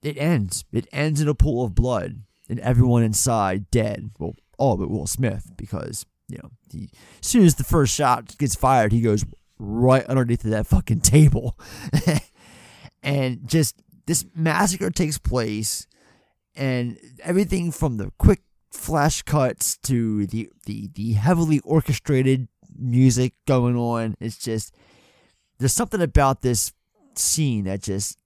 [0.00, 0.64] it ends.
[0.72, 5.06] It ends in a pool of blood and everyone inside dead well all but will
[5.06, 9.24] smith because you know he, as soon as the first shot gets fired he goes
[9.58, 11.58] right underneath that fucking table
[13.02, 15.86] and just this massacre takes place
[16.54, 23.76] and everything from the quick flash cuts to the the the heavily orchestrated music going
[23.76, 24.16] on.
[24.20, 24.74] It's just
[25.58, 26.72] there's something about this
[27.14, 28.18] scene that just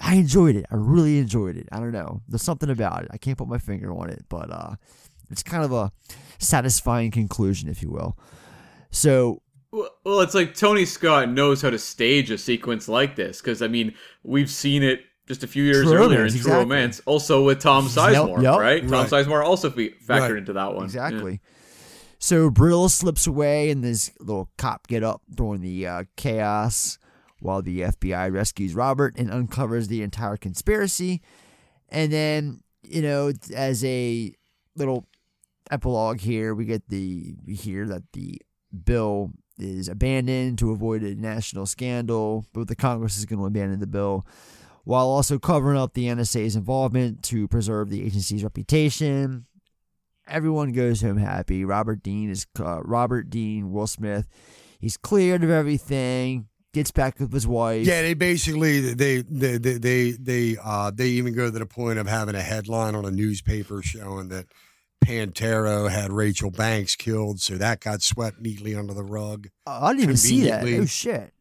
[0.00, 0.66] I enjoyed it.
[0.70, 1.68] I really enjoyed it.
[1.72, 2.20] I don't know.
[2.28, 3.08] There's something about it.
[3.12, 4.74] I can't put my finger on it, but uh
[5.30, 5.90] it's kind of a
[6.38, 8.16] satisfying conclusion, if you will.
[8.90, 9.42] So
[9.72, 13.68] Well, it's like Tony Scott knows how to stage a sequence like this because I
[13.68, 16.62] mean we've seen it just a few years True earlier Romance, in True exactly.
[16.74, 18.58] Romance, also with Tom Sizemore, yep.
[18.58, 18.82] right?
[18.82, 19.08] Tom Right.
[19.10, 20.36] Sizemore also fe- factored Right.
[20.36, 20.84] into that one.
[20.84, 21.40] Exactly.
[22.20, 26.96] So Brill slips away, and this little cop get up during the uh, chaos,
[27.40, 31.22] while the FBI rescues Robert and uncovers the entire conspiracy.
[31.88, 34.32] And then, you know, as a
[34.74, 35.06] little
[35.70, 38.40] epilogue here, we get the we hear that the
[38.84, 43.80] bill is abandoned to avoid a national scandal, but the Congress is going to abandon
[43.80, 44.26] the bill
[44.84, 49.46] while also covering up the NSA's involvement to preserve the agency's reputation.
[50.28, 51.64] Everyone goes home happy.
[51.64, 54.28] Robert Dean is uh, Robert Dean Will Smith.
[54.78, 56.46] He's cleared of everything.
[56.76, 57.86] Gets back with his wife.
[57.86, 61.98] Yeah, they basically they they they they they uh they even go to the point
[61.98, 64.44] of having a headline on a newspaper showing that
[65.02, 69.48] Pintero had Rachel Banks killed, so that got swept neatly under the rug.
[69.66, 70.64] I didn't even see that.
[70.64, 71.32] Oh shit.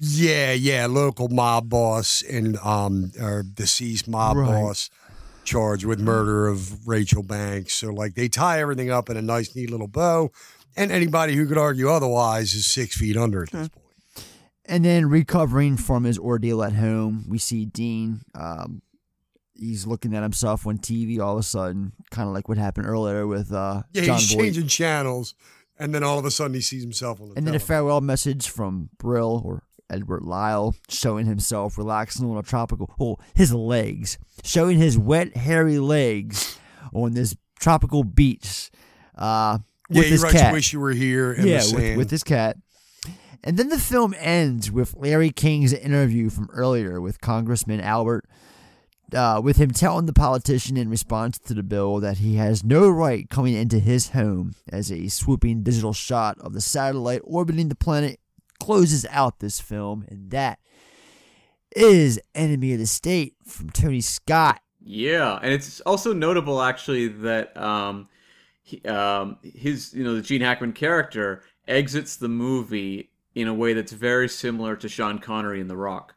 [0.00, 4.46] Yeah, yeah, local mob boss and um or deceased mob Right.
[4.48, 4.90] boss
[5.44, 7.74] charged with murder of Rachel Banks.
[7.74, 10.32] So like they tie everything up in a nice neat little bow,
[10.76, 13.79] and anybody who could argue otherwise is six feet under at this point.
[14.70, 18.20] And then recovering from his ordeal at home, we see Dean.
[18.34, 18.82] Um,
[19.54, 22.86] he's looking at himself on TV all of a sudden, kind of like what happened
[22.86, 24.40] earlier with uh, Yeah, John he's Voight.
[24.44, 25.34] changing channels,
[25.78, 28.00] and then all of a sudden he sees himself on the And then a farewell
[28.00, 34.18] message from Brill or Edward Lyle showing himself relaxing on a tropical, oh, his legs,
[34.44, 36.56] showing his wet, hairy legs
[36.94, 38.70] on this tropical beach
[39.18, 39.58] uh,
[39.90, 40.52] Yeah, he his writes, cat.
[40.52, 42.56] "Wish you were here in the yeah, with, with his cat.
[43.42, 48.26] And then the film ends with Larry King's interview from earlier with Congressman Albert,
[49.14, 52.88] uh, with him telling the politician in response to the bill that he has no
[52.88, 57.74] right coming into his home as a swooping digital shot of the satellite orbiting the
[57.74, 58.20] planet
[58.60, 60.04] closes out this film.
[60.08, 60.58] And that
[61.74, 64.60] is Enemy of the State from Tony Scott.
[64.82, 68.08] Yeah, and it's also notable actually that um,
[68.62, 73.09] he, um, his you know the Gene Hackman character exits the movie
[73.40, 76.14] in a way that's very similar to Sean Connery in The Rock.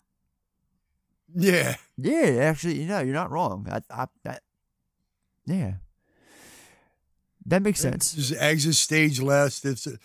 [1.35, 1.75] Yeah.
[1.97, 3.67] Yeah, actually, you know, you're not wrong.
[3.71, 4.43] I, I, that,
[5.45, 5.73] yeah.
[7.45, 8.13] That makes sense.
[8.13, 9.97] Just exit stage less, dis-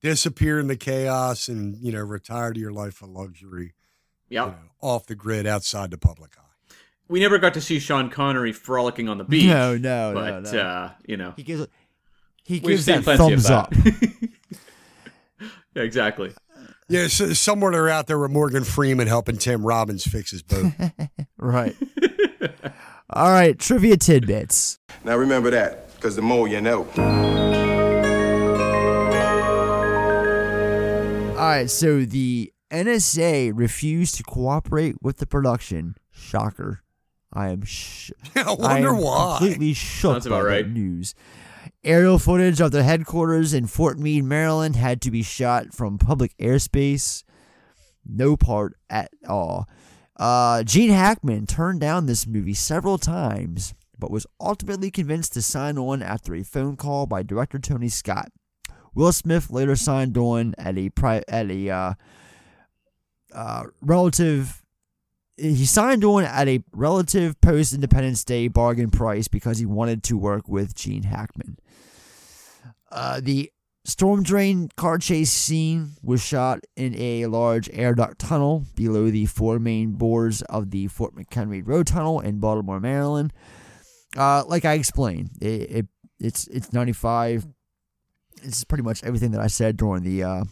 [0.00, 3.74] disappear in the chaos, and you know retire to your life of luxury.
[4.28, 4.46] Yep.
[4.46, 6.74] you know, off the grid, outside the public eye.
[7.08, 9.46] We never got to see Sean Connery frolicking on the beach.
[9.46, 10.58] No, no, no, but, no.
[10.60, 11.66] Uh, you know, He gives,
[12.44, 13.52] he gives that thumbs that.
[13.52, 13.74] up.
[15.74, 16.32] yeah, exactly.
[16.88, 20.72] Yeah, so somewhere they're out there with Morgan Freeman helping Tim Robbins fix his boat.
[21.38, 21.74] right.
[23.10, 24.78] All right, trivia tidbits.
[25.02, 26.86] Now remember that, because the more you know.
[31.34, 35.96] All right, so the NSA refused to cooperate with the production.
[36.10, 36.82] Shocker.
[37.32, 39.36] I am sh- I wonder am why.
[39.38, 40.68] completely shocked Sounds about by that right.
[40.68, 41.14] news.
[41.84, 46.36] Aerial footage of the headquarters in Fort Meade, Maryland had to be shot from public
[46.38, 47.24] airspace.
[48.06, 49.68] No part at all.
[50.16, 55.76] Uh, Gene Hackman turned down this movie several times, but was ultimately convinced to sign
[55.76, 58.30] on after a phone call by director Tony Scott.
[58.94, 61.94] Will Smith later signed on at a pri- at a uh,
[63.34, 64.63] uh, relative.
[65.36, 70.16] He signed on at a relative post Independence Day bargain price because he wanted to
[70.16, 71.58] work with Gene Hackman.
[72.90, 73.50] Uh, the
[73.84, 79.26] storm drain car chase scene was shot in a large air duct tunnel below the
[79.26, 83.32] four main bores of the Fort McHenry Road Tunnel in Baltimore, Maryland.
[84.16, 85.86] Uh, like I explained, it, it
[86.20, 87.46] it's it's ninety five.
[88.42, 90.44] It's pretty much everything that I said during the uh,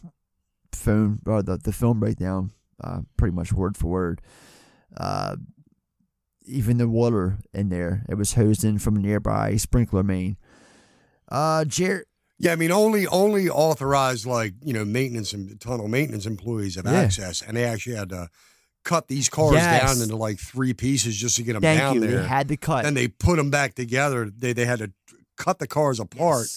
[0.72, 2.50] phone or the the film breakdown.
[2.82, 4.20] Uh, pretty much word for word.
[4.96, 5.36] Uh,
[6.44, 10.36] even the water in there, it was hosed in from a nearby sprinkler main.
[11.28, 11.64] Uh,
[12.38, 16.86] Yeah, I mean only only authorized like you know maintenance and tunnel maintenance employees have
[16.86, 16.92] Yeah.
[16.94, 18.28] access, and they actually had to
[18.84, 19.80] cut these cars Yes.
[19.94, 22.00] down into like three pieces just to get them Thank down you.
[22.08, 22.84] They had to cut.
[22.84, 24.28] and they put them back together.
[24.36, 24.90] They they had to
[25.36, 26.48] cut the cars apart,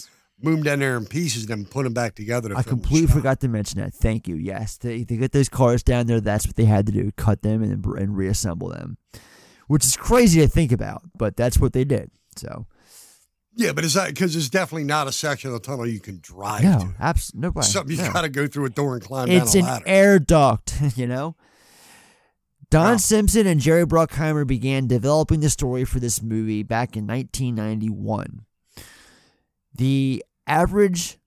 [0.42, 2.50] move them down there in pieces, and then put them back together.
[2.50, 3.94] To I completely forgot to mention that.
[3.94, 4.36] Thank you.
[4.36, 7.42] Yes, to, to get those cars down there, that's what they had to do: cut
[7.42, 8.98] them and and reassemble them,
[9.68, 12.12] which is crazy to think about, but that's what they did.
[12.38, 12.66] So
[13.56, 16.20] Yeah, but is that because it's definitely not a section of the tunnel you can
[16.22, 16.68] drive to?
[16.68, 17.62] no, abs- no way.
[17.64, 18.12] Something you no.
[18.12, 19.84] got to go through a door and climb It's down an a ladder.
[19.88, 21.36] air duct, you know.
[22.72, 28.42] Don Simpson and Jerry Bruckheimer began developing the story for this movie back in 1991.
[29.78, 31.18] The average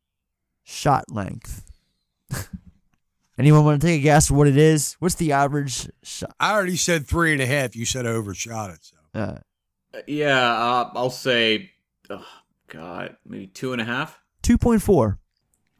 [0.64, 1.70] shot length.
[3.38, 4.96] Anyone want to take a guess what it is?
[4.98, 6.34] What's the average shot?
[6.40, 7.76] I already said three and a half.
[7.76, 8.78] You said overshot it.
[8.82, 8.96] So.
[9.14, 9.38] Uh,
[10.06, 11.70] Yeah, uh, I'll say,
[12.10, 12.26] oh,
[12.68, 14.20] God, maybe two and a half.
[14.42, 15.18] 2.4.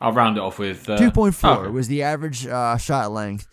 [0.00, 1.70] I'll round it off with uh, 2.4 okay.
[1.70, 3.48] was the average uh, shot length,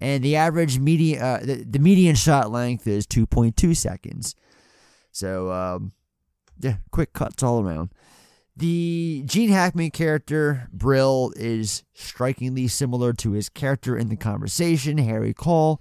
[0.00, 4.36] and the average median uh, the, the median shot length is 2.2 seconds.
[5.10, 5.92] So um,
[6.60, 7.90] yeah, quick cuts all around.
[8.58, 15.32] The Gene Hackman character Brill is strikingly similar to his character in the conversation, Harry
[15.32, 15.80] Caul.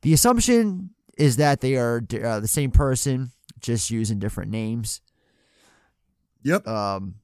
[0.00, 5.02] The assumption is that they are uh, the same person, just using different names.
[6.44, 6.66] Yep.
[6.66, 7.16] Um,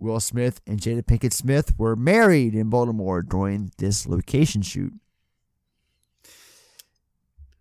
[0.00, 4.92] Will Smith and Jada Pinkett Smith were married in Baltimore during this location shoot.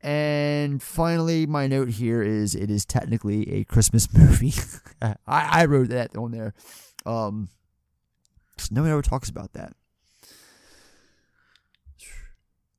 [0.03, 4.53] And finally, my note here is it is technically a Christmas movie.
[5.01, 6.53] I, I wrote that on there.
[7.05, 7.49] Um,
[8.57, 9.73] just no one ever talks about that.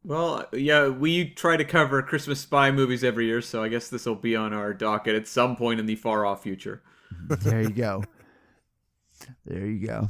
[0.05, 4.05] Well, yeah, we try to cover Christmas spy movies every year, so I guess this
[4.05, 6.83] will be on our docket at some point in the far off future.
[7.29, 8.03] There you go.
[9.47, 10.09] there you go.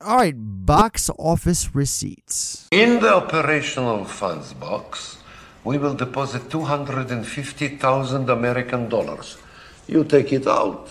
[0.00, 2.66] All right, box office receipts.
[2.72, 5.18] In the operational funds box,
[5.64, 9.38] we will deposit 250,000 American dollars.
[9.86, 10.88] You take it out,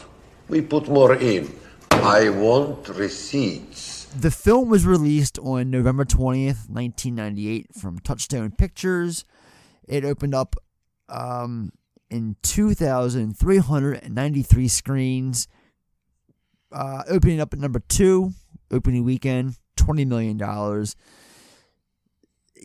[0.48, 1.52] we put more in.
[1.92, 4.06] I want receipts.
[4.18, 9.26] The film was released on November 20th, 1998 from Touchstone Pictures.
[9.88, 10.56] It opened up
[11.10, 11.72] um,
[12.10, 15.48] in 2,393 screens,
[16.72, 18.34] uh, opening up at number two,
[18.72, 20.40] opening weekend, $20 million.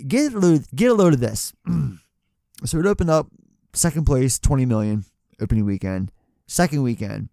[0.06, 1.52] Get a load, get a load of this.
[2.64, 3.28] so it opened up
[3.72, 5.04] second place, 20 million,
[5.40, 6.10] opening weekend.
[6.46, 7.28] Second weekend,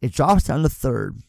[0.00, 1.20] it drops down to third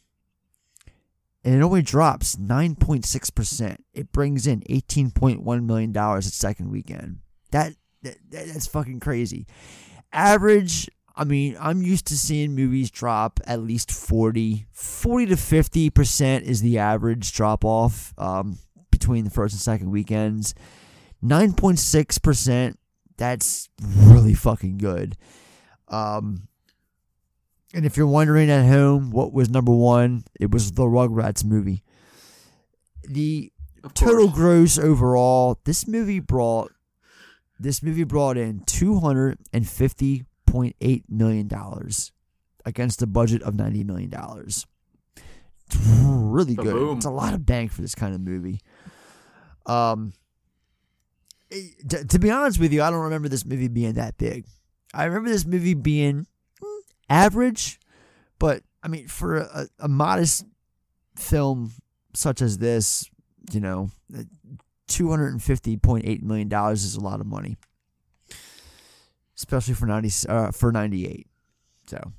[1.47, 3.77] and it only drops 9.6%.
[3.93, 7.19] It brings in $18.1 million at second weekend.
[7.51, 9.47] That, that That's fucking crazy.
[10.11, 16.41] Average, I mean, I'm used to seeing movies drop at least 40, 40 to 50%
[16.41, 18.57] is the average drop off um,
[18.91, 20.53] between the first and second weekends.
[21.23, 22.75] 9.6%,
[23.17, 25.15] that's really fucking good.
[25.87, 26.47] Um,
[27.73, 31.83] and if you're wondering at home what was number one, it was the Rugrats movie.
[33.03, 33.51] The
[33.93, 36.71] total gross overall, this movie brought
[37.59, 42.11] this movie brought in two hundred and fifty point eight million dollars
[42.65, 44.65] against a budget of ninety million dollars.
[45.67, 46.97] It's really good.
[46.97, 48.61] It's a lot of bang for this kind of movie.
[49.67, 50.13] Um,
[51.51, 54.45] eh, to, to be honest with you, I don't remember this movie being that big.
[54.93, 56.25] I remember this movie being
[56.63, 56.79] mm,
[57.09, 57.79] average,
[58.39, 60.45] but I mean, for a, a modest
[61.15, 61.71] film
[62.13, 63.09] such as this,
[63.51, 63.91] you know,
[64.87, 67.57] two hundred and fifty point eight million dollars is a lot of money,
[69.35, 71.27] especially for ninety uh, for ninety eight.
[71.87, 72.13] So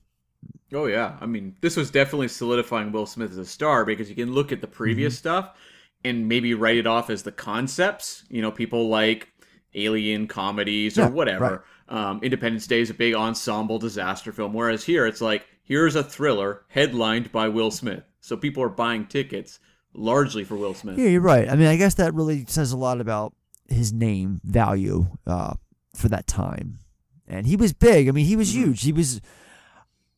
[0.72, 4.14] Oh yeah, I mean, this was definitely solidifying Will Smith as a star because you
[4.14, 5.18] can look at the previous Mm-hmm.
[5.18, 5.56] stuff
[6.04, 8.24] and maybe write it off as the concepts.
[8.28, 9.28] You know, people like
[9.74, 11.64] alien comedies or Yeah, whatever.
[11.88, 16.02] Um, Independence Day is a big ensemble disaster film, whereas here it's like here's a
[16.02, 19.58] thriller headlined by Will Smith, so people are buying tickets
[19.94, 20.98] largely for Will Smith.
[20.98, 21.48] yeah, you're right.
[21.48, 23.34] I mean, I guess that really says a lot about
[23.68, 25.54] his name value uh,
[25.94, 26.80] for that time,
[27.26, 28.06] and he was big.
[28.08, 28.82] I mean, he was huge.
[28.82, 29.20] He was.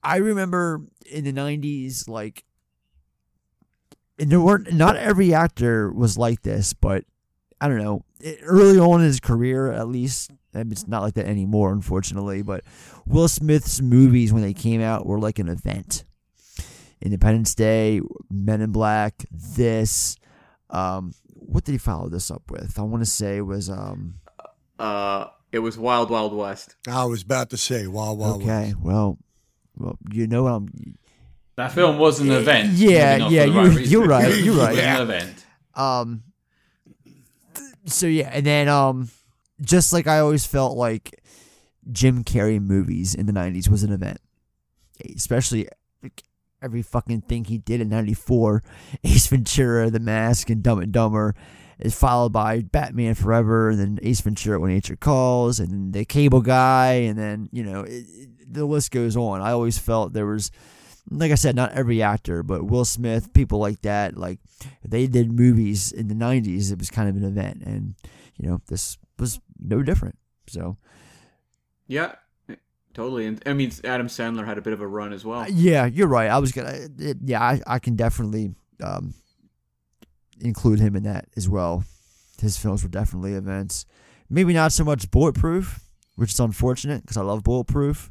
[0.02, 2.44] I remember in the '90s, like,
[4.20, 7.05] and there weren't not every actor was like this, but
[7.60, 8.05] I don't know.
[8.20, 12.42] It, early on in his career, at least, and it's not like that anymore, unfortunately.
[12.42, 12.62] But
[13.07, 16.05] Will Smith's movies, when they came out, were like an event.
[17.00, 20.16] Independence Day, Men in Black, this.
[20.68, 22.78] Um, what did he follow this up with?
[22.78, 24.20] I want to say it was um.
[24.78, 26.76] Uh, it was Wild Wild West.
[26.86, 29.18] I was about to say Wild Wild Okay, well,
[29.76, 30.99] well, you know what I'm.
[31.61, 32.73] That film was an event.
[32.73, 34.35] Yeah, yeah, you, right you're right.
[34.37, 34.71] You're right.
[34.71, 35.45] was an event.
[35.75, 36.23] Um.
[37.85, 39.11] So yeah, and then um,
[39.61, 41.23] just like I always felt like
[41.93, 44.21] Jim Carrey movies in the '90s was an event,
[45.17, 45.69] especially
[46.03, 46.23] like,
[46.63, 48.63] every fucking thing he did in '94,
[49.05, 51.35] Ace Ventura, The Mask, and Dumb and Dumber,
[51.79, 56.05] is followed by Batman Forever, and then Ace Ventura When Nature Calls, and then the
[56.05, 59.43] Cable Guy, and then you know it, it, the list goes on.
[59.43, 60.51] I always felt there was,
[61.11, 64.39] like I said, not every actor, but Will Smith, people like that, like
[64.85, 66.71] they did movies in the '90s.
[66.71, 67.95] It was kind of an event, and
[68.37, 70.17] you know this was no different.
[70.47, 70.77] So
[71.89, 72.15] Yeah,
[72.49, 72.57] eh,
[72.95, 73.27] totally.
[73.27, 75.49] And I mean, Adam Sandler had a bit of a run as well.
[75.51, 76.31] Yeah, you're right.
[76.31, 76.89] I was gonna.
[76.99, 79.15] It, yeah, I, I can definitely um,
[80.41, 81.85] include him in that as well.
[82.41, 83.85] His films were definitely events.
[84.29, 85.81] Maybe not so much Bulletproof,
[86.15, 88.11] which is unfortunate because I love Bulletproof.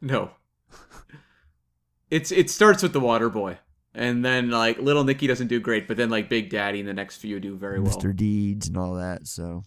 [0.00, 0.32] No.
[2.10, 3.58] It's it starts with the Water Boy,
[3.94, 6.94] and then like Little Nicky doesn't do great, but then like Big Daddy and the
[6.94, 7.92] next few do very well.
[7.92, 8.14] Mr.
[8.14, 9.26] Deeds and all that.
[9.26, 9.62] So,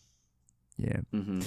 [0.77, 0.97] yeah.
[1.13, 1.41] Mm-hmm.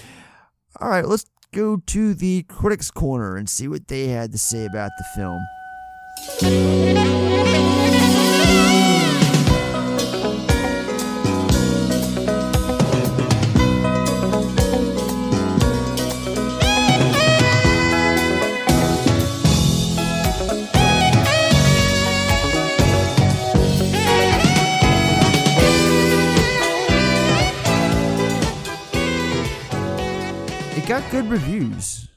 [0.81, 4.65] All right, let's go to the critics' corner and see what they had to say
[4.66, 5.41] about the film.
[31.37, 32.09] Reviews.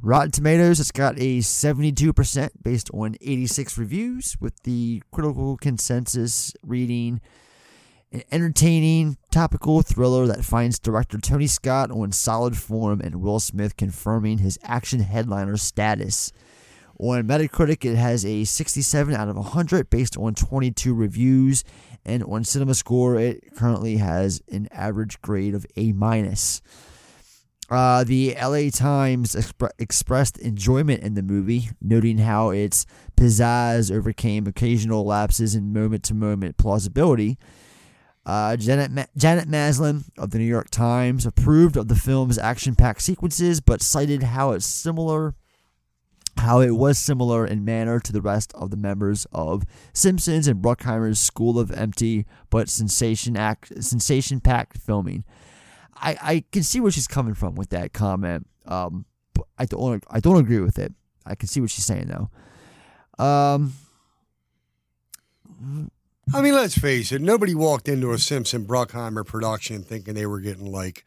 [0.00, 7.20] Rotten Tomatoes, it's got a 72% based on 86 reviews, with the critical consensus reading
[8.10, 13.76] an entertaining, topical thriller that finds director Tony Scott on solid form and Will Smith
[13.76, 16.32] confirming his action headliner status.
[16.98, 21.62] On Metacritic, it has a 67 out of 100 based on 22 reviews,
[22.04, 26.60] and on CinemaScore, it currently has an average grade of A minus.
[27.72, 32.84] Uh, the LA Times expre- expressed enjoyment in the movie, noting how its
[33.16, 37.38] pizzazz overcame occasional lapses in moment to moment plausibility.
[38.26, 42.74] Uh, Janet, Ma- Janet Maslin of the New York Times approved of the film's action
[42.74, 45.34] packed sequences, but cited how it's similar.
[46.36, 50.62] How it was similar in manner to the rest of the members of Simpsons and
[50.62, 55.24] Bruckheimer's School of Empty but sensation act sensation packed filming.
[56.02, 58.46] I, I can see where she's coming from with that comment.
[58.66, 60.92] Um, but I don't I don't agree with it.
[61.24, 63.24] I can see what she's saying though.
[63.24, 63.74] Um,
[66.34, 67.20] I mean, let's face it.
[67.20, 71.04] Nobody walked into a Simpson Bruckheimer production thinking they were getting like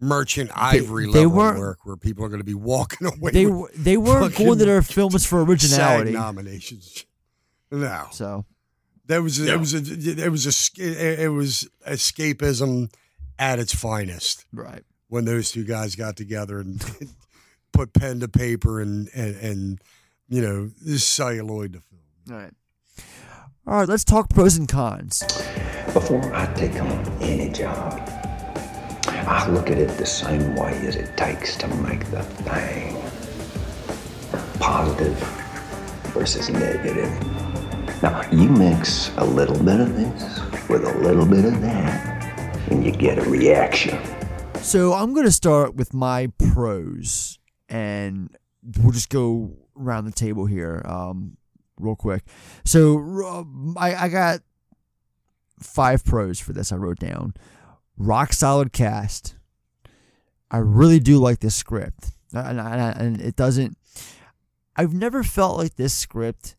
[0.00, 3.30] merchant ivory they level weren't- work where people are going to be walking away.
[3.32, 6.12] they were they weren't going to their films for originality.
[6.12, 7.04] SAG nominations.
[7.70, 8.06] No.
[8.12, 8.44] So
[9.06, 9.54] There was a, No.
[9.54, 9.78] it was a,
[10.24, 12.92] it was a it it was escapism
[13.38, 14.44] at its finest.
[14.52, 14.82] Right.
[15.08, 16.84] When those two guys got together and
[17.72, 19.80] put pen to paper and and, and
[20.28, 22.00] you know this celluloid to film.
[22.30, 22.54] All right.
[23.66, 25.22] All right, let's talk pros and cons.
[25.94, 27.98] Before I take on any job,
[29.06, 33.00] I look at it the same way as it takes to make the thing
[34.58, 35.16] positive
[36.12, 37.10] versus negative.
[38.02, 42.13] Now, you mix a little bit of this with a little bit of that,
[42.70, 43.98] and you get a reaction.
[44.56, 48.34] So I'm going to start with my pros, and
[48.78, 51.36] we'll just go around the table here, um,
[51.78, 52.22] real quick.
[52.64, 54.40] So uh, I, I got
[55.60, 56.72] five pros for this.
[56.72, 57.34] I wrote down
[57.96, 59.36] rock solid cast.
[60.50, 63.76] I really do like this script, and, and, and it doesn't.
[64.76, 66.56] I've never felt like this script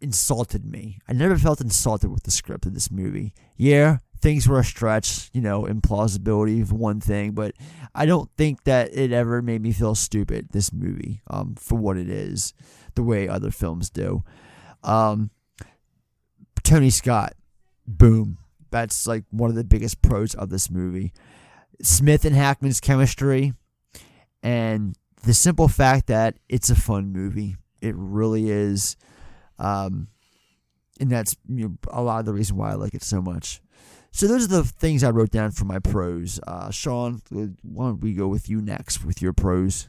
[0.00, 0.98] insulted me.
[1.08, 3.32] I never felt insulted with the script of this movie.
[3.56, 7.54] Yeah, things were a stretch, you know, implausibility of one thing, but
[7.94, 11.98] I don't think that it ever made me feel stupid, this movie, um, for what
[11.98, 12.54] it is,
[12.94, 14.22] the way other films do.
[14.84, 15.30] Um,
[16.62, 17.34] Tony Scott,
[17.86, 18.38] boom.
[18.70, 21.12] That's like one of the biggest pros of this movie.
[21.82, 23.52] Smith and Hackman's chemistry,
[24.42, 27.56] and the simple fact that it's a fun movie.
[27.80, 28.96] It really is.
[29.58, 30.08] Um,
[31.00, 33.60] and that's you know, a lot of the reason why I like it so much.
[34.12, 36.38] So those are the things I wrote down for my pros.
[36.46, 37.22] Uh, Sean,
[37.62, 39.88] why don't we go with you next with your pros?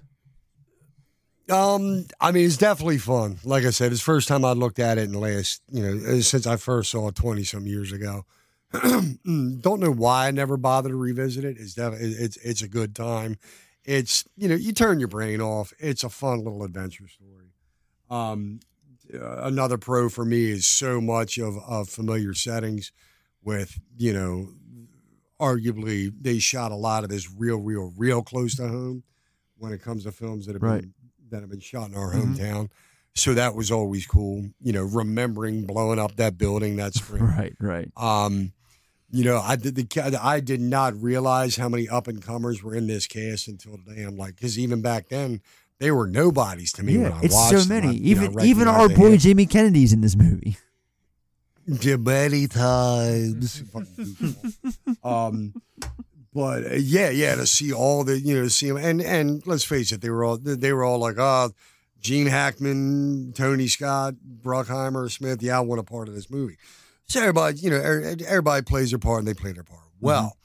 [1.49, 3.37] Um, I mean, it's definitely fun.
[3.43, 5.83] Like I said, it's the first time I looked at it in the last, you
[5.83, 8.25] know, since I first saw it twenty some years ago.
[8.81, 11.57] Don't know why I never bothered to revisit it.
[11.59, 13.37] It's def- it's it's a good time.
[13.83, 15.73] It's you know you turn your brain off.
[15.79, 17.51] It's a fun little adventure story.
[18.09, 18.61] Um,
[19.13, 22.93] uh, another pro for me is so much of of familiar settings.
[23.43, 24.49] With you know,
[25.39, 29.03] arguably they shot a lot of this real, real, real close to home
[29.57, 30.81] when it comes to films that have Right.
[30.81, 30.93] been
[31.29, 32.37] that have been shot in our Mhm.
[32.37, 32.69] hometown.
[33.15, 34.49] So that was always cool.
[34.61, 37.23] You know, remembering blowing up that building that spring.
[37.23, 37.91] Right, right.
[37.97, 38.53] Um,
[39.15, 42.73] You know, I did the I did not realize how many up and comers were
[42.73, 44.01] in this cast until today.
[44.03, 45.41] I'm like, because even back then
[45.79, 47.71] they were nobodies to me when Yeah, I it's watched so them.
[47.77, 47.99] I- many.
[47.99, 50.57] know, even even our boy Jamie Kennedy's in this movie.
[51.65, 53.63] Yeah, many times.
[55.03, 55.53] Um,
[56.33, 59.63] but uh, yeah, yeah, to see all the you know, to them, and and let's
[59.63, 61.49] face it, they were all they were all like, ah,
[61.99, 65.41] Gene Hackman, Tony Scott, Bruckheimer, Smith.
[65.41, 66.57] Yeah, I want a part of this movie.
[67.07, 70.37] So everybody, you know, er- everybody plays their part and they play their part well.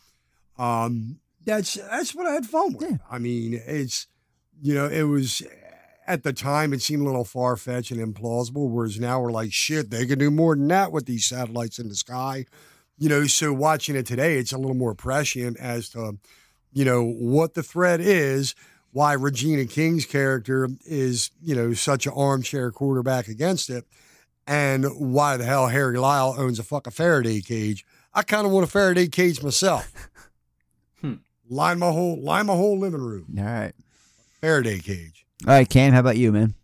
[0.59, 3.01] Um, that's that's what I had fun with.
[3.11, 4.07] I mean, it's
[4.61, 5.43] you know, it was
[6.09, 9.53] at the time it seemed a little far fetched and implausible, whereas now we're like,
[9.53, 12.47] shit, they can do more than that with these satellites in the sky.
[12.97, 16.19] You know, so watching it today, it's a little more prescient as to,
[16.73, 18.55] you know, what the threat is,
[18.91, 23.85] why Regina King's character is, you know, such an armchair quarterback against it,
[24.47, 27.85] and why the hell Harry Lyle owns a fucking Faraday cage.
[28.15, 29.93] I kind of want a Faraday cage myself.
[31.03, 31.17] Hmm.
[31.49, 33.37] Line my whole line my whole living room.
[33.39, 33.75] All right.
[34.41, 35.27] Faraday cage.
[35.47, 36.55] All right, Cam, how about you, man?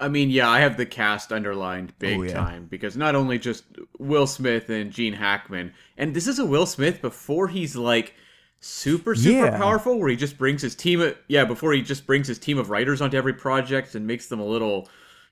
[0.00, 2.46] I mean, yeah, I have the cast underlined big Oh, yeah.
[2.46, 3.64] time because not only just
[3.98, 8.14] Will Smith and Gene Hackman, and this is a Will Smith before he's like
[8.60, 9.48] super super Yeah.
[9.48, 11.00] powerful, where he just brings his team.
[11.00, 14.28] Of, yeah, before he just brings his team of writers onto every project and makes
[14.28, 14.88] them a little,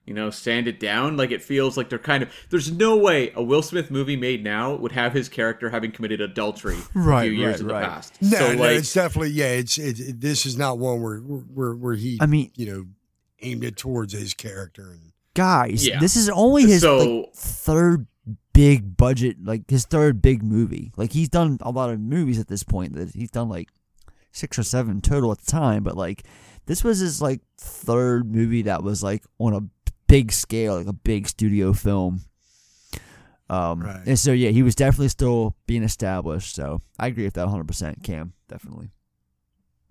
[0.07, 1.17] you know, sand it down.
[1.17, 2.31] Like it feels like they're kind of.
[2.51, 6.21] There's no way a Will Smith movie made now would have his character having committed
[6.21, 7.85] adultery Right, a few years right, in the right.
[7.85, 8.15] past.
[8.23, 9.47] No, so no, like, it's definitely yeah.
[9.47, 12.19] It's it, it- This is not one where where where he.
[12.21, 12.87] I mean- you know,
[13.43, 16.01] aimed it towards his character and Guys, Yeah.
[16.01, 18.07] this is only his So- like, third
[18.55, 20.91] big budget, like his third big movie.
[20.97, 22.95] Like he's done a lot of movies at this point.
[22.95, 23.69] That he's done like
[24.33, 26.23] six or seven total at the time, but like
[26.65, 29.61] this was his like third movie that was like on a
[30.07, 32.23] big scale, like a big studio film.
[33.49, 36.55] Um, and so yeah, he was definitely still being established.
[36.55, 37.67] So I agree with that 100.
[37.67, 38.91] percent Cam, definitely.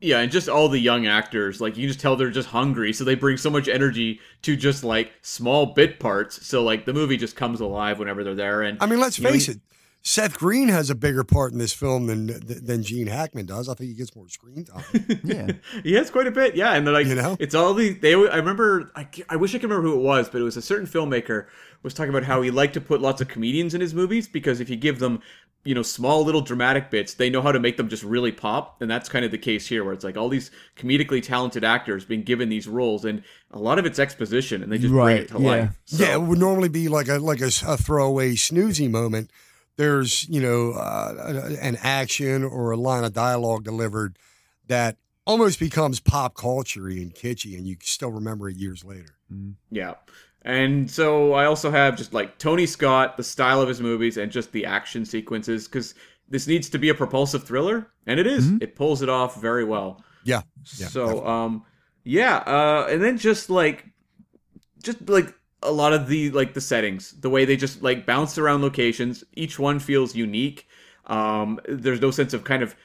[0.02, 2.92] Yeah, and just all the young actors, like you can just tell they're just hungry,
[2.92, 6.46] so they bring so much energy to just like small bit parts.
[6.46, 8.62] So like the movie just comes alive whenever they're there.
[8.62, 9.62] And I mean, let's you know, face it.
[10.08, 13.68] Seth Green has a bigger part in this film than than Gene Hackman does.
[13.68, 14.84] I think he gets more screen time.
[15.24, 15.48] yeah,
[15.82, 16.56] he has quite a bit.
[16.56, 17.36] Yeah, and they're like, You know?
[17.40, 18.00] it's all these.
[18.02, 18.92] They, I remember.
[18.96, 21.48] I, I wish I could remember who it was, but it was a certain filmmaker
[21.82, 24.60] was talking about how he liked to put lots of comedians in his movies because
[24.60, 25.22] if you give them,
[25.64, 28.80] you know, small little dramatic bits, they know how to make them just really pop.
[28.84, 32.06] And that's kind of the case here, where it's like all these comedically talented actors
[32.06, 35.30] being given these roles, and a lot of it's exposition, and they just bring it
[35.30, 35.72] to life.
[35.88, 39.32] Yeah, it would normally be like a like a, s- a throwaway snoozy moment.
[39.78, 44.18] There's you know uh, an action or a line of dialogue delivered
[44.68, 49.18] that almost becomes pop culture and kitschy, and you still remember it years later.
[49.72, 49.96] Yeah.
[50.44, 54.32] And so I also have just like Tony Scott, the style of his movies, and
[54.32, 55.96] just the action sequences, because
[56.30, 58.52] this needs to be a propulsive thriller, and it is.
[58.62, 60.04] It pulls it off very well.
[60.24, 60.42] Yeah.
[60.78, 61.66] yeah so, um,
[62.04, 63.86] yeah, uh, and then just like,
[64.84, 65.34] just like
[65.66, 69.24] a lot of the like the settings, the way they just like bounce around locations.
[69.34, 70.68] Each one feels unique.
[71.08, 72.76] Um, there's no sense of kind of.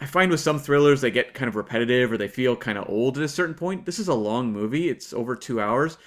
[0.00, 2.88] I find with some thrillers they get kind of repetitive or they feel kind of
[2.88, 3.86] old at a certain point.
[3.86, 5.98] This is a long movie; it's over two hours,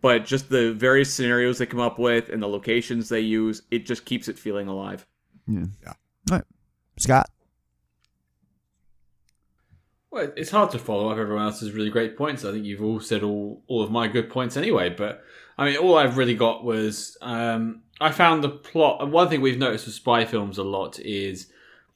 [0.00, 3.84] but just the various scenarios they come up with and the locations they use, it
[3.84, 5.06] just keeps it feeling alive.
[5.46, 5.64] Yeah.
[6.30, 6.44] All right,
[6.98, 7.28] Scott.
[10.12, 12.44] Well, it's hard to follow up everyone else's really great points.
[12.44, 14.90] I think you've all said all, all of my good points anyway.
[14.90, 15.24] But
[15.58, 19.08] I mean, all I've really got was um, I found the plot.
[19.10, 21.48] One thing we've noticed with spy films a lot is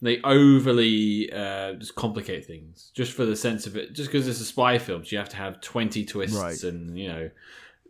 [0.03, 3.93] they overly uh, just complicate things just for the sense of it.
[3.95, 6.63] Just because it's a spy film, you have to have twenty twists Right.
[6.65, 7.31] and you know,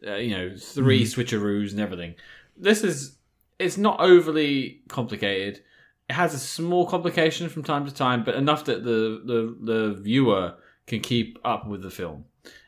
[0.06, 1.06] uh, you know, 3 Mhm.
[1.06, 2.14] switcheroos and everything.
[2.56, 3.18] This is
[3.58, 5.62] it's not overly complicated.
[6.08, 9.94] It has a small complication from time to time, but enough that the the, the
[10.00, 10.54] viewer
[10.86, 12.24] can keep up with the film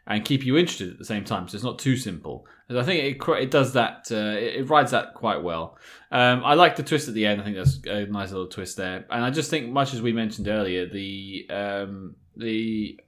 [0.08, 1.46] and keep you interested at the same time.
[1.46, 2.46] So it's not too simple.
[2.68, 4.08] And I think it it does that.
[4.10, 5.78] Uh, it, it rides that quite well.
[6.10, 7.40] Um, I like the twist at the end.
[7.40, 9.06] I think that's a nice little twist there.
[9.10, 12.98] And I just think, much as we mentioned earlier, the um, the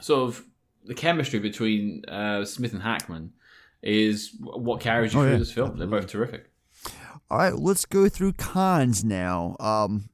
[0.00, 0.44] sort of
[0.84, 3.32] the chemistry between uh, Smith and Hackman
[3.82, 5.76] is what carries you Oh, through yeah, this film.
[5.78, 6.50] They're both terrific.
[7.30, 9.56] All right, let's go through cons now.
[9.60, 10.08] Um,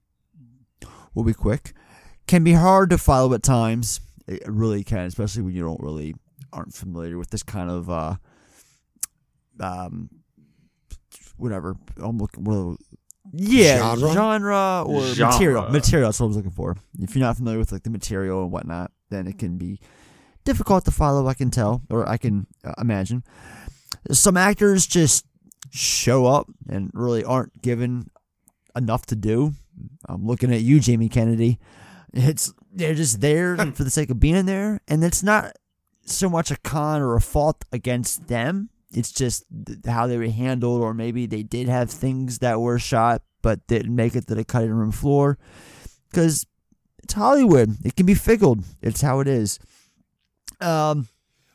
[1.14, 1.72] we'll be quick.
[2.26, 4.00] Can be hard to follow at times.
[4.26, 6.14] It really can, especially when you don't really
[6.52, 8.14] aren't familiar with this kind of uh,
[9.60, 10.08] um,
[11.36, 11.76] whatever.
[11.98, 12.44] I'm looking.
[12.44, 12.78] What,
[13.32, 14.12] yeah, Genre?
[14.12, 15.32] genre or Genre.
[15.32, 15.68] material.
[15.70, 16.08] Material.
[16.08, 16.76] That's what I was looking for.
[16.98, 19.80] If you're not familiar with like the material and whatnot, then it can be
[20.44, 21.26] difficult to follow.
[21.26, 23.24] I can tell, or I can uh, imagine.
[24.10, 25.26] Some actors just
[25.70, 28.10] show up and really aren't given
[28.76, 29.54] enough to do.
[30.08, 31.58] I'm looking at you, Jamie Kennedy.
[32.12, 35.56] It's they're just there for the sake of being there, and it's not
[36.04, 38.68] so much a con or a fault against them.
[38.92, 42.78] It's just th- how they were handled, or maybe they did have things that were
[42.78, 45.38] shot but didn't make it to the cutting room floor.
[46.10, 46.46] Because
[47.02, 48.58] it's Hollywood, it can be fickle.
[48.80, 49.58] It's how it is.
[50.60, 51.08] Um,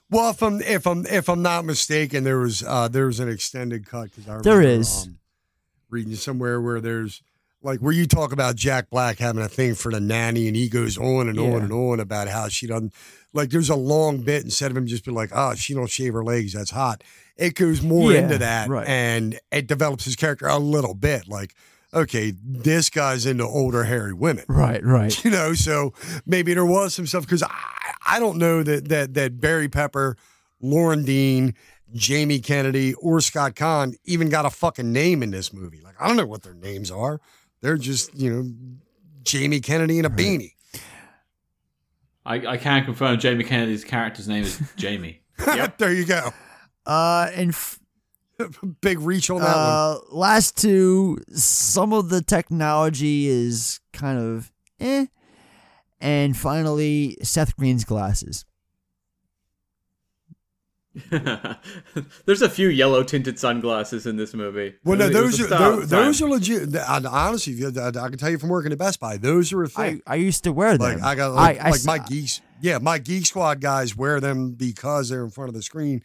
[0.09, 3.29] Well, if I'm if I'm if I'm not mistaken, there was uh there was an
[3.29, 5.07] extended cut because I remember, is.
[5.07, 5.19] um,
[5.89, 7.21] reading somewhere where there's
[7.61, 10.69] like where you talk about Jack Black having a thing for the nanny, and he
[10.69, 11.43] goes on and Yeah.
[11.53, 12.93] on and on about how she doesn't
[13.33, 13.49] like.
[13.49, 16.23] There's a long bit instead of him just being like, "Oh, she don't shave her
[16.23, 17.03] legs, that's hot."
[17.37, 18.87] It goes more Yeah, into that, right.
[18.87, 21.27] and it develops his character a little bit.
[21.29, 21.53] Like,
[21.93, 25.23] okay, this guy's into older hairy women, Right, right.
[25.25, 25.93] you know so
[26.25, 27.49] maybe there was some stuff because I,
[28.05, 30.15] I don't know that that that barry pepper
[30.61, 31.53] loren dean
[31.93, 36.07] jamie kennedy or scott caan even got a fucking name in this movie like i
[36.07, 37.19] don't know what their names are
[37.61, 38.51] they're just you know
[39.23, 40.53] jamie kennedy and a beanie
[42.25, 45.21] I, I can confirm Jamie Kennedy's character's name is Jamie.
[45.47, 45.77] Yep.
[45.79, 46.31] there you go
[46.85, 47.79] uh, and f-
[48.81, 54.51] big reach on that one uh, last two, some of the technology is kind of
[54.79, 55.05] eh.
[56.01, 58.45] And finally, Seth Green's glasses.
[62.25, 64.75] There's a few yellow tinted sunglasses in this movie.
[64.83, 66.05] well, no, those are those, at the time.
[66.05, 66.75] those are legit.
[66.75, 69.51] I, honestly, if you- I, I can tell you from working at Best Buy, those
[69.53, 70.01] are a thing.
[70.07, 70.99] I, I used to wear them.
[70.99, 72.41] Like I got like, I- I like s- my geeks.
[72.61, 76.03] Yeah, my geek squad guys wear them because they're in front of the screen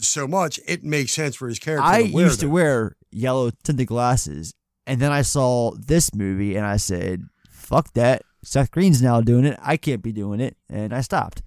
[0.00, 0.60] so much.
[0.66, 1.86] It makes sense for his character.
[1.86, 2.48] I to wear used them.
[2.50, 4.52] to wear yellow tinted glasses,
[4.86, 9.44] and then I saw this movie, and I said, "Fuck that." Seth Green's now doing
[9.44, 9.56] it.
[9.62, 11.42] I can't be doing it, and I stopped.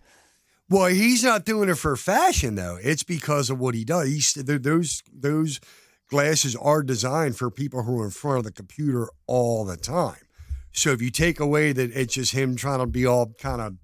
[0.69, 2.77] Well, he's not doing it for fashion though.
[2.82, 4.08] It's because of what he does.
[4.08, 5.60] He's those those
[6.10, 10.18] glasses are designed for people who are in front of the computer all the time.
[10.72, 13.76] So if you take away that it's just him trying to be all kind of,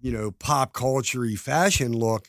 [0.00, 2.28] you know, pop culture fashion look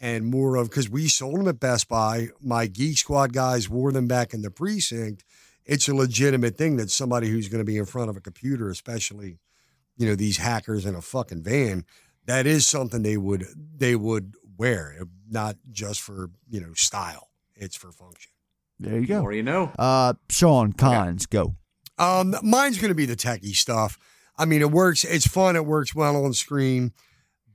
[0.00, 2.28] and more of because we sold them at Best Buy.
[2.40, 5.24] My Geek Squad guys wore them back in the precinct.
[5.64, 8.68] It's a legitimate thing that somebody who's going to be in front of a computer,
[8.68, 9.38] especially,
[9.96, 11.84] you know, these hackers in a fucking van,
[12.26, 14.96] that is something they would they would wear,
[15.28, 17.28] not just for you know style.
[17.54, 18.32] It's for function.
[18.78, 19.20] There you go.
[19.20, 19.72] More you know.
[19.78, 21.54] Uh, Sean Cons, go.
[21.98, 23.98] Um, mine's going to be the techie stuff.
[24.36, 25.04] I mean, it works.
[25.04, 25.56] It's fun.
[25.56, 26.92] It works well on screen.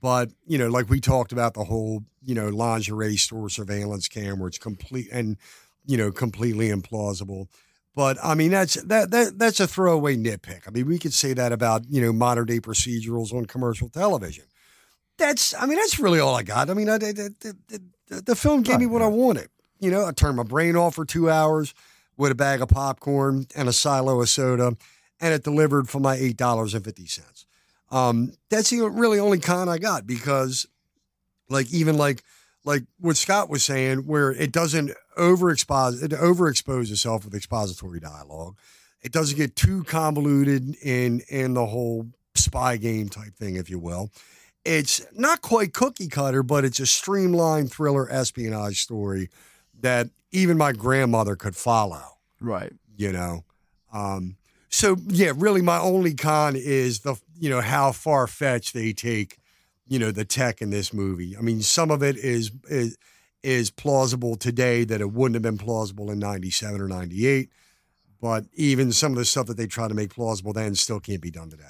[0.02, 4.40] But you know, like we talked about the whole you know lingerie store surveillance cam,
[4.40, 5.38] where it's complete and
[5.86, 7.48] you know completely implausible.
[7.96, 10.68] But I mean, that's that that that's a throwaway nitpick.
[10.68, 14.46] I mean, we could say that about you know modern day procedurals on commercial television.
[15.18, 16.70] That's I mean, that's really all I got.
[16.70, 17.36] I mean, I, the,
[18.08, 19.50] the, the, film gave me what I wanted.
[19.80, 21.74] You know, I turned my brain off for two hours
[22.18, 24.76] with a bag of popcorn and a silo of soda,
[25.20, 27.46] and it delivered for my eight dollars and fifty cents.
[27.90, 30.68] Um, that's the really only con I got because,
[31.50, 32.24] like, even like
[32.64, 38.58] like what Scott was saying, where it doesn't overexpose it overexpose itself with expository dialogue.
[39.02, 43.80] It doesn't get too convoluted in in the whole spy game type thing, if you
[43.80, 44.12] will.
[44.68, 49.30] It's not quite cookie cutter, but it's a streamlined thriller espionage story
[49.80, 52.74] that even my grandmother could follow Right.
[52.96, 53.44] you know?
[53.94, 54.36] Um
[54.70, 59.38] so yeah really my only con is the you know how far fetched they take
[59.88, 61.38] you know the tech in this movie.
[61.38, 62.98] I mean some of it is is
[63.44, 67.50] is plausible today that it wouldn't have been plausible in 97 or 98
[68.20, 71.22] but even some of the stuff that they try to make plausible then still can't
[71.22, 71.64] be done today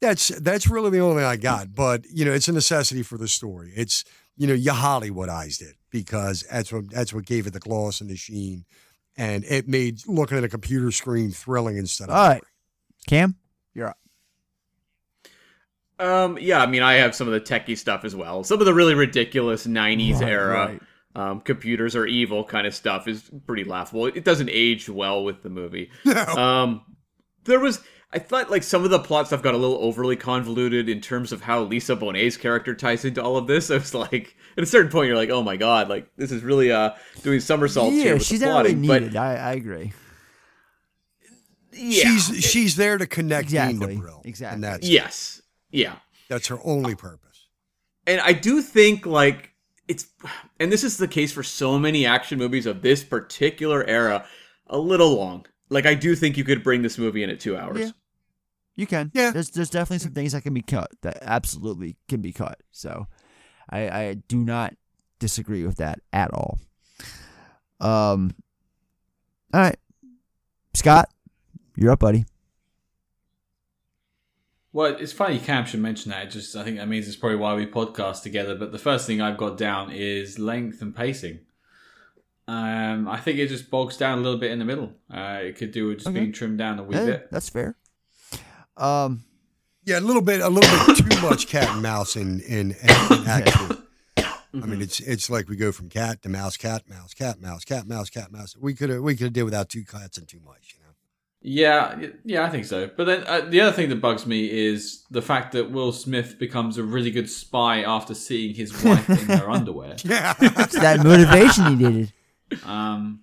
[0.00, 3.16] that's that's really the only thing i got but you know it's a necessity for
[3.16, 4.04] the story it's
[4.36, 8.10] you know you hollywoodized it because that's what that's what gave it the gloss and
[8.10, 8.64] the sheen
[9.16, 12.42] and it made looking at a computer screen thrilling instead of All right.
[13.06, 13.36] Cam,
[13.74, 13.98] you're up.
[15.98, 18.42] Um, yeah, I mean, I have some of the techie stuff as well.
[18.42, 20.82] Some of the really ridiculous '90s Right, era right.
[21.14, 24.06] Um, computers are evil kind of stuff is pretty laughable.
[24.06, 25.90] It doesn't age well with the movie.
[26.36, 26.82] Um,
[27.44, 27.80] there was,
[28.14, 31.32] I thought, like some of the plot stuff got a little overly convoluted in terms
[31.32, 33.70] of how Lisa Bonet's character ties into all of this.
[33.72, 36.42] I was like, at a certain point, you're like, oh my god, like this is
[36.42, 36.90] really uh
[37.22, 39.02] doing somersaults here yeah, with she's the not really plotting.
[39.06, 39.16] needed.
[39.16, 39.92] I, I agree.
[41.72, 43.94] Yeah, she's she's there to connect Dean Exactly.
[43.96, 44.54] to Brill Exactly.
[44.54, 45.96] and that's yes, yeah.
[46.28, 47.48] that's her only purpose
[48.06, 49.50] and I do think like
[49.88, 50.06] it's
[50.60, 54.24] and this is the case for so many action movies of this particular era
[54.68, 57.56] a little long like i do think you could bring this movie in at two
[57.56, 57.90] hours Yeah.
[58.76, 59.10] You can.
[59.14, 59.30] Yeah.
[59.30, 62.60] There's there's definitely some things that can be cut that absolutely can be cut.
[62.72, 63.06] So
[63.70, 64.74] I I do not
[65.20, 66.58] disagree with that at all.
[67.80, 68.34] Um
[69.52, 69.78] all right.
[70.74, 71.08] Scott,
[71.76, 72.24] you're up, buddy.
[74.72, 76.24] Well, it's funny Cam should mention that.
[76.26, 78.56] It just I think that means it's probably why we podcast together.
[78.56, 81.40] But the first thing I've got down is length and pacing.
[82.48, 84.92] Um, I think it just bogs down a little bit in the middle.
[85.10, 86.18] Uh, it could do with just Okay.
[86.20, 87.30] being trimmed down a wee Yeah, bit.
[87.30, 87.76] that's fair.
[88.76, 89.24] Um,
[89.84, 93.26] Yeah, a little bit, a little bit too much cat and mouse in in, in
[93.26, 93.78] Act Two.
[94.62, 97.64] I mean, it's it's like we go from cat to mouse, cat, mouse, cat, mouse,
[97.64, 98.56] cat, mouse, cat, mouse.
[98.56, 100.74] We could have we could have did without two cats and too much.
[100.76, 100.92] You know?
[101.42, 102.88] Yeah, yeah, I think so.
[102.96, 106.38] But then uh, the other thing that bugs me is the fact that Will Smith
[106.38, 109.96] becomes a really good spy after seeing his wife in her underwear.
[110.04, 112.12] Yeah, It's that motivation he needed.
[112.64, 113.20] Um,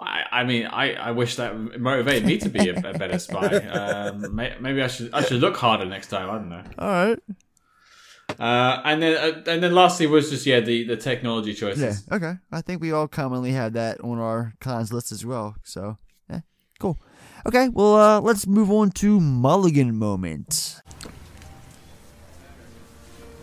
[0.00, 3.46] I, I mean, I, I wish that motivated me to be a, a better spy.
[3.46, 6.30] Um, may, maybe I should I should look harder next time.
[6.30, 6.62] I don't know.
[6.78, 7.18] All right.
[8.38, 11.82] Uh, and then uh, and then lastly was just yeah the, the technology choices.
[11.82, 11.88] Yeah.
[11.88, 12.08] choices.
[12.12, 12.34] Okay.
[12.52, 15.56] I think we all commonly had that on our cons list as well.
[15.64, 15.98] So,
[16.30, 16.40] yeah,
[16.78, 16.98] cool.
[17.46, 17.68] Okay.
[17.68, 20.80] Well, uh, let's move on to Mulligan moment.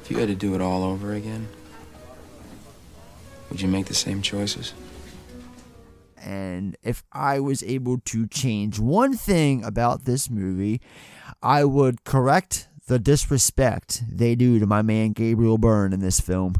[0.03, 1.49] If you had to do it all over again,
[3.49, 4.73] would you make the same choices?
[6.27, 10.81] And if I was able to change one thing about this movie,
[11.41, 16.55] I would correct the disrespect they do to my man Gabriel Byrne in this film.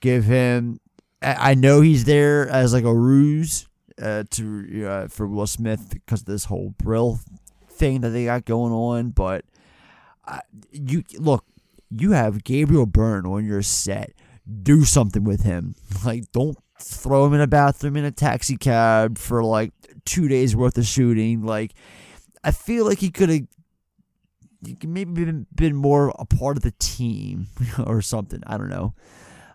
[0.00, 0.80] Give him.
[1.20, 3.68] I know he's there as like a ruse
[4.00, 7.20] uh, to uh, for Will Smith because of this whole Brill
[7.68, 9.44] thing that they got going on, but
[10.26, 10.40] uh,
[10.72, 11.44] you look,
[11.90, 14.14] you have Gabriel Byrne on your set.
[14.62, 15.74] Do something with him.
[16.04, 19.72] Like, don't throw him in a bathroom in a taxi cab for like
[20.04, 21.44] two days worth of shooting.
[21.44, 21.74] Like,
[22.42, 23.42] I feel like he could have
[24.84, 27.48] maybe been, been more a part of the team
[27.86, 28.42] or something.
[28.46, 28.94] I don't know.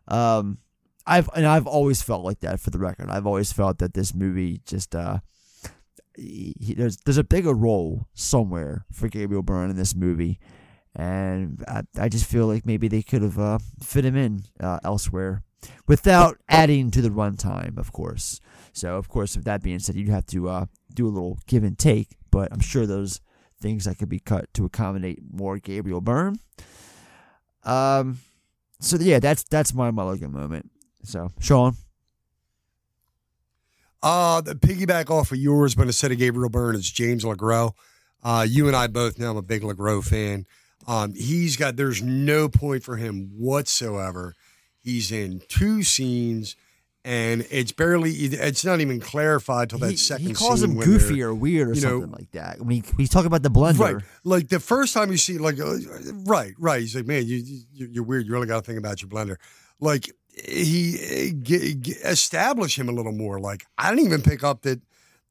[0.08, 0.58] Um,
[1.06, 2.60] I've and I've always felt like that.
[2.60, 5.20] For the record, I've always felt that this movie just uh,
[6.16, 10.40] he, there's there's a bigger role somewhere for Gabriel Byrne in this movie,
[10.96, 14.80] and I, I just feel like maybe they could have uh, fit him in uh,
[14.84, 15.44] elsewhere
[15.88, 18.42] without adding to the runtime, of course.
[18.74, 21.64] So, of course, with that being said, you'd have to uh, do a little give
[21.64, 23.22] and take, but I'm sure those
[23.62, 26.40] things that could be cut to accommodate more Gabriel Byrne.
[27.64, 28.20] Um,
[28.80, 30.72] so yeah, that's that's my Mulligan moment.
[31.04, 31.76] So, Sean,
[34.02, 37.74] Uh, the piggyback off of yours, but instead of Gabriel Byrne, it's James LeGros.
[38.24, 40.46] Uh, you and I both know I'm a big LeGros fan.
[40.88, 44.36] Um, he's got, there's no point for him whatsoever.
[44.82, 46.56] He's in two scenes,
[47.04, 51.22] and it's barely, it's not even clarified till that he, second he calls him goofy
[51.22, 52.58] or weird or you know, something like that.
[52.62, 53.80] I mean, he's talking about the blender.
[53.80, 54.04] Right.
[54.24, 55.76] Like the first time you see, like, uh,
[56.26, 56.80] right, right.
[56.82, 57.38] He's like, man, you,
[57.74, 58.26] you you're weird.
[58.26, 59.36] You really got to think about your blender.
[59.80, 60.10] Like
[60.46, 63.40] he uh, g- g- establish him a little more.
[63.40, 64.82] Like I didn't even pick up that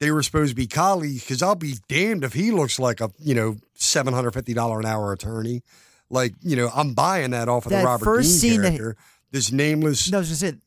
[0.00, 3.10] they were supposed to be colleagues because I'll be damned if he looks like a
[3.18, 5.62] you know seven hundred fifty dollar an hour attorney.
[6.10, 8.76] Like you know, I'm buying that off of That the Robert first Dean scene that-
[8.76, 8.96] character.
[9.30, 10.10] This nameless.
[10.10, 10.60] No, I was just saying.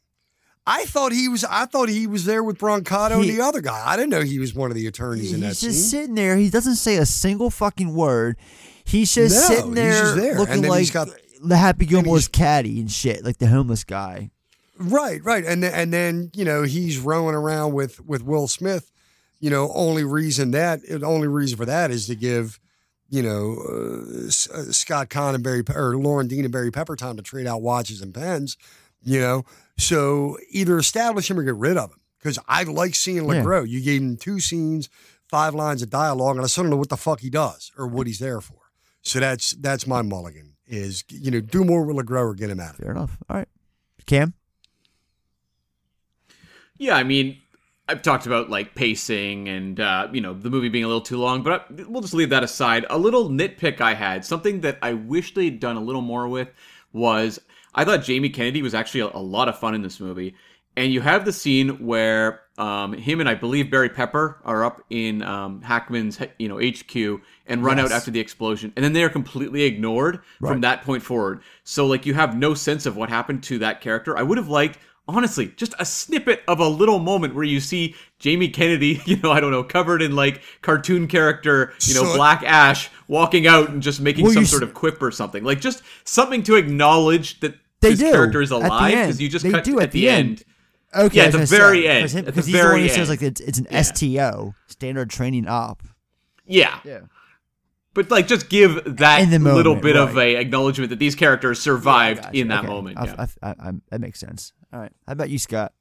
[0.68, 1.44] I thought he was.
[1.44, 3.82] I thought he was there with Brancato He- and the other guy.
[3.86, 5.70] I didn't know he was one of the attorneys in that He's scene.
[5.72, 6.38] just sitting there.
[6.38, 8.38] He doesn't say a single fucking word.
[8.84, 10.38] He's just No, sitting there, just there.
[10.38, 11.10] looking like got-
[11.44, 14.30] the Happy Gilmore's caddy and shit, like the homeless guy.
[14.78, 18.92] Right, right, and then, and then you know he's rowing around with with Will Smith.
[19.40, 22.60] You know, only reason that the only reason for that is to give
[23.12, 27.18] you know uh, uh, Scott Caan and Barry or Loren Dean and Barry Pepper time
[27.18, 28.58] to trade out watches and pens.
[29.04, 29.46] You know,
[29.78, 33.64] so either establish him or get rid of him because I like seeing Yeah.
[33.64, 34.90] You gave him two scenes,
[35.28, 37.86] five lines of dialogue, and I still don't know what the fuck he does or
[37.88, 38.58] what he's there for.
[39.02, 42.60] So that's that's my mulligan is you know do more with LeGros or get him
[42.60, 43.18] out of Fair enough.
[43.30, 43.48] All right,
[44.06, 44.34] Cam.
[46.78, 47.38] Yeah, I mean,
[47.92, 51.18] I've talked about like pacing and uh, you know the movie being a little too
[51.18, 52.86] long, but I, we'll just leave that aside.
[52.90, 56.50] A little nitpick I had, something that I wish they'd done a little more with,
[56.94, 57.40] was
[57.76, 60.36] I thought Jamie Kennedy was actually a, a lot of fun in this movie.
[60.78, 64.82] And you have the scene where um, him and I believe Barry Pepper are up
[64.90, 69.04] in um, Hackman's you know HQ and run out after the explosion, and then they
[69.04, 70.50] are completely ignored Right.
[70.52, 71.42] from that point forward.
[71.66, 74.18] So like you have no sense of what happened to that character.
[74.18, 77.96] I would have liked honestly just a snippet of a little moment where you see
[78.20, 82.16] Jamie Kennedy, you know, I don't know, covered in like cartoon character, you know, So-
[82.16, 85.44] black ash, walking out and just making Well, some sort s- of quip or something.
[85.44, 89.44] Like just something to acknowledge that They this do character is alive because you just
[89.44, 90.28] They cut do at, at the end.
[90.30, 90.44] end.
[90.94, 92.00] Okay, yeah, at the very say, end.
[92.00, 92.92] because him- because he's the one who end.
[92.92, 93.82] says like it's, it's an Yeah.
[93.82, 95.84] STO, standard training op.
[96.46, 96.80] Yeah.
[96.84, 97.00] Yeah.
[97.94, 101.60] But like, just give that the little moment, bit of a acknowledgement that these characters
[101.60, 102.68] survived Gotcha, in that okay.
[102.68, 102.98] moment.
[102.98, 103.26] I- yeah.
[103.42, 104.54] I- I- I- that makes sense.
[104.74, 104.92] All right.
[105.08, 105.74] How about you, Scott?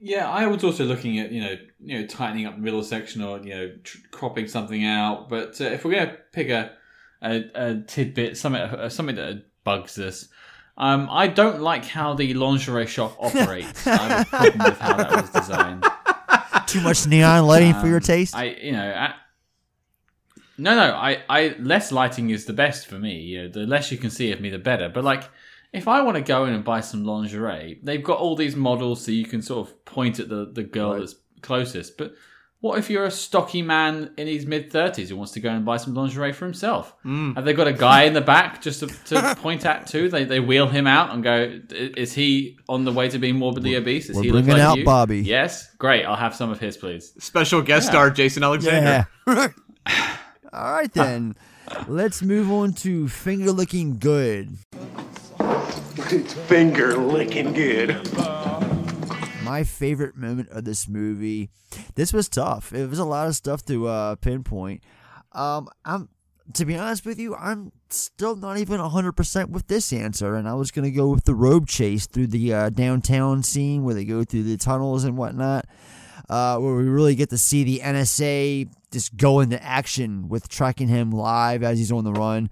[0.00, 3.22] Yeah, I was also looking at you know you know tightening up the middle section
[3.22, 5.28] or you know tr- cropping something out.
[5.28, 6.72] But uh, if we're gonna pick a
[7.20, 10.28] a, a tidbit, something uh, something that bugs us,
[10.76, 13.84] um, I don't like how the lingerie shop operates.
[13.88, 15.84] I have a problem with how that was designed.
[16.68, 18.36] Too much neon lighting for your Um, taste.
[18.36, 18.92] I you know.
[18.94, 19.14] I,
[20.60, 20.92] no, no.
[20.94, 23.18] I, I less lighting is the best for me.
[23.20, 24.88] You know, the less you can see of me, the better.
[24.88, 25.24] But like,
[25.72, 29.04] if I want to go in and buy some lingerie, they've got all these models,
[29.04, 31.96] so you can sort of point at the the girl that's closest.
[31.98, 32.14] But
[32.60, 35.64] what if you're a stocky man in his mid thirties who wants to go and
[35.64, 36.94] buy some lingerie for himself?
[37.04, 37.36] Mm.
[37.36, 40.08] Have they got a guy in the back just to, to point at too?
[40.08, 43.76] They they wheel him out and go, is he on the way to being morbidly
[43.76, 44.08] obese?
[44.08, 45.20] Does we're he look bringing like out you?" Bobby.
[45.20, 46.04] Yes, great.
[46.04, 47.12] I'll have some of his, please.
[47.18, 47.90] Special guest Yeah.
[47.90, 49.06] star Jason Alexander.
[49.26, 49.48] Yeah.
[50.52, 51.36] All right then.
[51.86, 54.56] Let's move on to finger licking good.
[56.10, 57.90] It's finger licking good.
[59.42, 61.50] My favorite moment of this movie.
[61.96, 62.72] This was tough.
[62.72, 64.82] It was a lot of stuff to uh, pinpoint.
[65.32, 66.08] Um, I'm
[66.54, 70.54] to be honest with you, I'm still not even 100% with this answer, and I
[70.54, 74.24] was gonna go with the robe chase through the uh, downtown scene where they go
[74.24, 75.66] through the tunnels and whatnot,
[76.30, 80.88] uh, where we really get to see the NSA just go into action with tracking
[80.88, 82.48] him live as he's on the run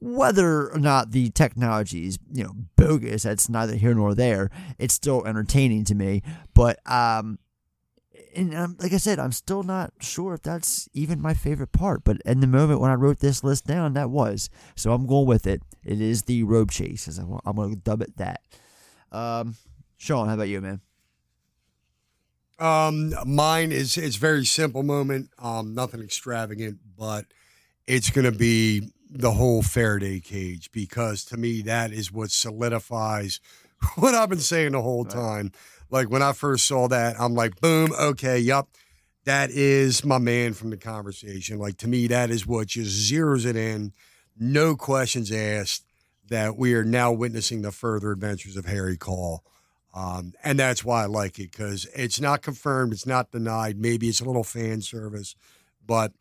[0.00, 4.50] whether or not the technology is you know bogus that's neither here nor there.
[4.78, 6.22] It's still entertaining to me.
[6.54, 7.38] But um
[8.34, 12.02] and um, like i said i'm still not sure if that's even my favorite part.
[12.04, 14.48] But in the moment when i wrote this list down that was.
[14.74, 15.62] So i'm going with it.
[15.84, 18.40] It is the robe chase as I'm- i'm going to dub it that.
[19.10, 19.56] Um
[19.96, 20.80] sean how about you man?
[22.58, 25.30] Um, mine is it's very simple moment.
[25.38, 27.24] Um, nothing extravagant, but
[27.88, 33.40] it's going to be the whole Faraday cage because to me that is what solidifies
[33.96, 35.52] what I've been saying the whole time.
[35.90, 38.68] Like when I first saw that, I'm like, boom, okay, yup,
[39.24, 41.58] that is my man from the conversation.
[41.58, 43.92] Like to me, that is what just zeroes it in,
[44.38, 45.84] no questions asked.
[46.28, 49.44] That we are now witnessing the further adventures of Harry Caul.
[49.92, 53.76] Um, and that's why I like it because it's not confirmed, it's not denied.
[53.76, 55.36] Maybe it's a little fan service,
[55.86, 56.12] but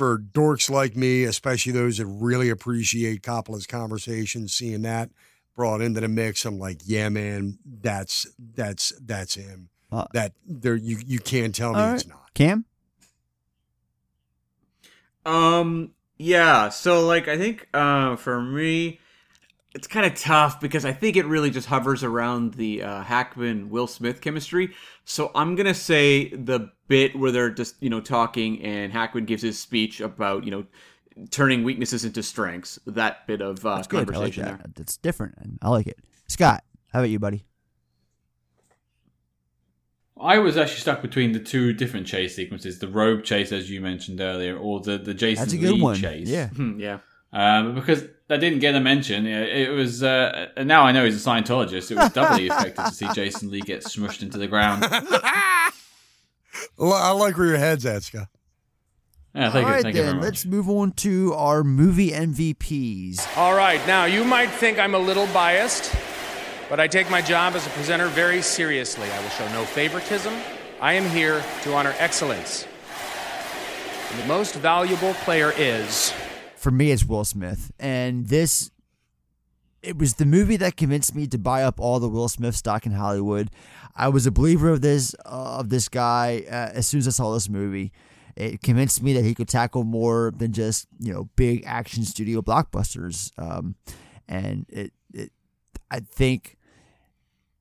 [0.00, 5.10] for dorks like me, especially those that really appreciate Coppola's conversation, seeing that
[5.54, 9.68] brought into the mix, I'm like, yeah, man, that's that's that's him.
[9.92, 12.32] Uh, that there, you you can't tell me all it's not.
[12.32, 12.64] cam
[15.26, 15.92] Um.
[16.16, 16.70] Yeah.
[16.70, 19.00] So, like, I think uh, for me,
[19.74, 23.68] it's kind of tough because I think it really just hovers around the uh, Hackman
[23.68, 24.72] Will Smith chemistry.
[25.04, 29.42] So I'm gonna say the bit where they're just you know talking and Hackman gives
[29.42, 30.66] his speech about you know
[31.30, 32.78] turning weaknesses into strengths.
[32.84, 34.72] That bit of uh, that's good i like conversation that there.
[34.74, 37.46] that's different and i like it scott how about you buddy
[40.22, 43.80] I was actually stuck between the two different chase sequences: the robe chase, as you
[43.80, 45.96] mentioned earlier, or the the Jason That's a good Lee one.
[45.96, 46.28] chase.
[46.28, 46.48] Yeah.
[46.54, 46.98] Hmm, yeah.
[47.32, 49.24] Um, because that didn't get a mention.
[49.24, 51.90] It it was, uh, and now I know he's a Scientologist.
[51.90, 54.82] It was doubly effective to see Jason Lee get smushed into the ground.
[56.76, 58.28] Well, I like where your head's at, Scott.
[59.34, 63.36] Yeah, thank All you, thank then very let's move on to our movie MVPs.
[63.36, 65.94] All right, now you might think I'm a little biased,
[66.68, 69.08] but I take my job as a presenter very seriously.
[69.08, 70.34] I will show no favoritism.
[70.80, 72.66] I am here to honor excellence.
[74.10, 76.12] And the most valuable player is.
[76.56, 78.72] For me, it's Will Smith, and this
[79.82, 82.86] it was the movie that convinced me to buy up all the Will Smith stock
[82.86, 83.50] in Hollywood.
[83.96, 87.10] I was a believer of this uh, of this guy uh, as soon as I
[87.10, 87.92] saw this movie.
[88.36, 92.42] It convinced me that he could tackle more than just you know big action studio
[92.42, 93.30] blockbusters.
[93.38, 93.74] Um,
[94.28, 95.32] and it, it,
[95.90, 96.56] I think,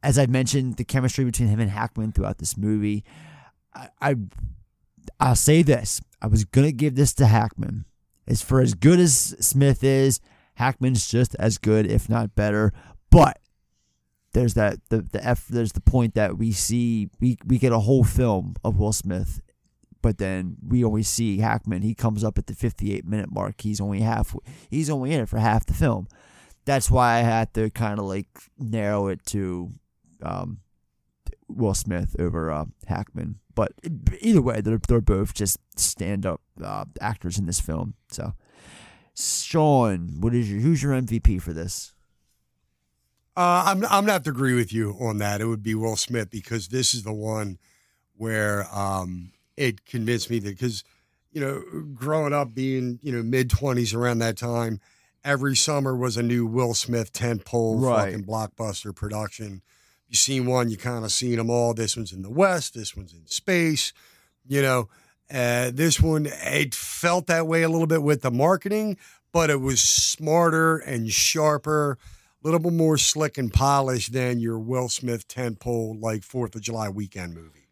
[0.03, 3.03] as I mentioned, the chemistry between him and Hackman throughout this movie.
[3.73, 4.15] I, I
[5.19, 7.85] I'll say this: I was gonna give this to Hackman.
[8.27, 10.19] As for as good as Smith is,
[10.59, 12.73] Hackman's just as good, if not better.
[13.09, 13.39] But
[14.33, 17.79] there's that the the F there's the point that we see we we get a
[17.79, 19.41] whole film of Will Smith,
[20.01, 21.81] but then we only see Hackman.
[21.81, 23.61] He comes up at the 58 minute mark.
[23.61, 24.35] He's only half
[24.69, 26.07] he's only in it for half the film.
[26.65, 28.27] That's why I had to kind of like
[28.59, 29.71] narrow it to
[30.21, 30.59] um,
[31.47, 33.39] Will Smith over uh, Hackman.
[33.55, 33.71] But
[34.19, 37.93] either way, they're they're both just stand up uh, actors in this film.
[38.11, 38.33] So,
[39.19, 41.93] Sean, what is your who's your MVP for this?
[43.35, 45.41] Uh, I'm I'm gonna have to agree with you on that.
[45.41, 47.57] It would be Will Smith because this is the one
[48.15, 50.83] where um, it convinced me that because
[51.31, 54.79] you know growing up being you know mid twenties around that time,
[55.23, 58.11] every summer was a new Will Smith tentpole Right.
[58.11, 59.61] fucking blockbuster production
[60.09, 61.73] you seen one, you kind of seen them all.
[61.75, 63.93] This one's in the West, this one's in space.
[64.47, 64.89] You know,
[65.31, 68.97] uh, this one it felt that way a little bit with the marketing,
[69.31, 71.97] but it was smarter and sharper,
[72.43, 76.61] a little bit more slick and polished than your Will Smith tentpole like Fourth of
[76.61, 77.67] July weekend movie.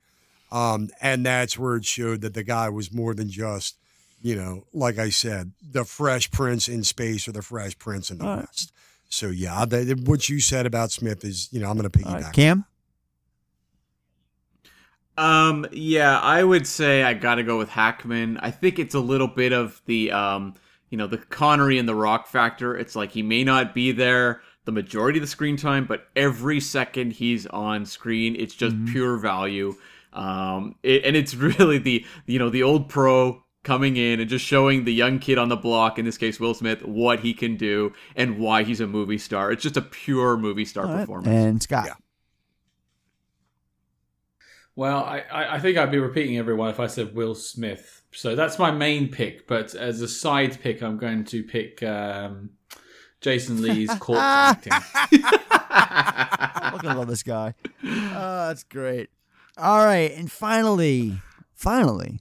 [0.52, 3.77] Um, and that's where it showed that the guy was more than just,
[4.22, 8.19] you know, like I said, the Fresh Prince in space or the Fresh Prince in
[8.19, 8.45] the All right.
[8.48, 8.72] West.
[9.10, 12.34] So yeah, that, what you said about Smith is, you know, I'm going to piggyback.
[12.34, 12.66] Cam?
[15.18, 18.38] Um, yeah, I would say I got to go with Hackman.
[18.38, 20.54] I think it's a little bit of the, um,
[20.90, 22.78] you know, the Connery and the Rock factor.
[22.78, 26.60] It's like he may not be there the majority of the screen time, but every
[26.60, 29.74] second he's on screen, it's just pure value.
[30.14, 34.46] Um, it, and it's really the, you know, the old pro coming in and just
[34.46, 37.58] showing the young kid on the block, in this case Will Smith, what he can
[37.58, 39.52] do and why he's a movie star.
[39.52, 41.00] It's just a pure movie star All right.
[41.00, 41.28] performance.
[41.28, 41.90] And Scott.
[44.77, 48.03] Well, I, I I think I'd be repeating everyone if I said Will Smith.
[48.11, 49.47] So that's my main pick.
[49.47, 52.51] But as a side pick, I'm going to pick um,
[53.19, 54.73] Jason Lee's corpse acting.
[55.11, 57.56] I'm looking love this guy.
[57.83, 59.09] Oh, that's great.
[59.57, 61.22] All right, and finally,
[61.56, 62.19] finally,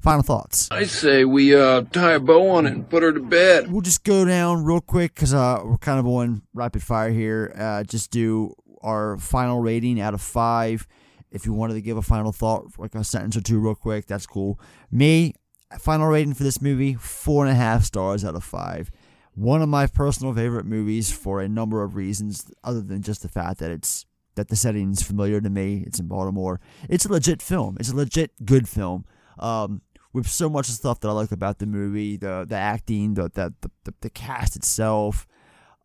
[0.00, 0.66] final thoughts.
[0.70, 3.70] I say we uh, tie a bow on it and put her to bed.
[3.70, 7.52] We'll just go down real quick because uh, we're kind of on rapid fire here.
[7.54, 10.86] Uh, just do our final rating out of five.
[11.30, 14.06] If you wanted to give a final thought, like a sentence or two, real quick,
[14.06, 14.58] that's cool.
[14.90, 15.34] Me,
[15.78, 18.90] final rating for this movie, four and a half stars out of five.
[19.34, 23.28] One of my personal favorite movies for a number of reasons, other than just the
[23.28, 25.84] fact that it's that the setting is familiar to me.
[25.86, 26.60] It's in Baltimore.
[26.88, 27.76] It's a legit film.
[27.78, 29.04] It's a legit good film.
[29.38, 29.82] Um,
[30.12, 33.54] with so much stuff that I like about the movie, the the acting, the the
[33.84, 35.26] the, the, cast itself,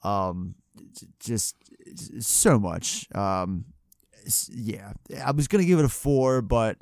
[0.03, 0.55] um,
[1.19, 1.55] just
[2.19, 3.07] so much.
[3.13, 3.65] Um,
[4.51, 4.93] yeah,
[5.23, 6.77] I was gonna give it a four, but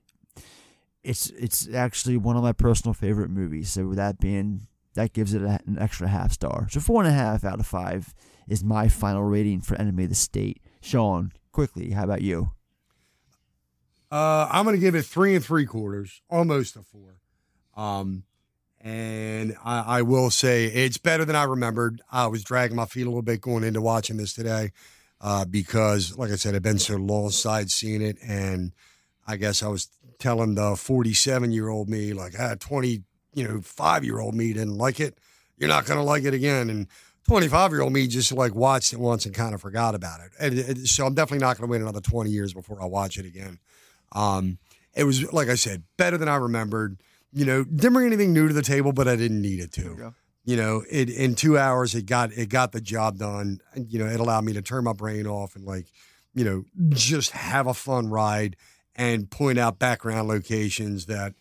[1.04, 3.72] it's it's actually one of my personal favorite movies.
[3.72, 6.68] So with that being, that gives it an extra half star.
[6.70, 8.14] So four and a half out of five
[8.48, 10.62] is my final rating for Enemy of the State.
[10.82, 12.52] Sean, quickly, how about you?
[14.12, 17.20] Uh, I'm to give it three and three quarters, almost a four.
[17.78, 18.24] Um,
[18.82, 22.02] and I, I will say it's better than I remembered.
[22.12, 24.72] I was dragging my feet a little bit going into watching this today
[25.22, 28.74] uh, because, like I said, I've been so long side seeing it, and
[29.28, 33.62] I guess I was telling the 47 year old me like, ah, 20, you know,
[33.62, 35.18] five year old me didn't like it.
[35.58, 36.88] You're not going to like it again, and
[37.28, 40.32] 25 year old me just like watched it once and kind of forgot about it.
[40.40, 43.18] And, and so I'm definitely not going to wait another 20 years before I watch
[43.18, 43.60] it again.
[44.14, 44.58] Um,
[44.96, 47.00] it was like I said, better than I remembered.
[47.32, 50.14] You know, didn't bring anything new to the table, but I didn't need it to.
[50.44, 53.60] You know, it in two hours it got it got the job done.
[53.74, 55.88] And, You know, it allowed me to turn my brain off and like,
[56.34, 58.56] you know, just have a fun ride
[58.96, 61.34] and point out background locations that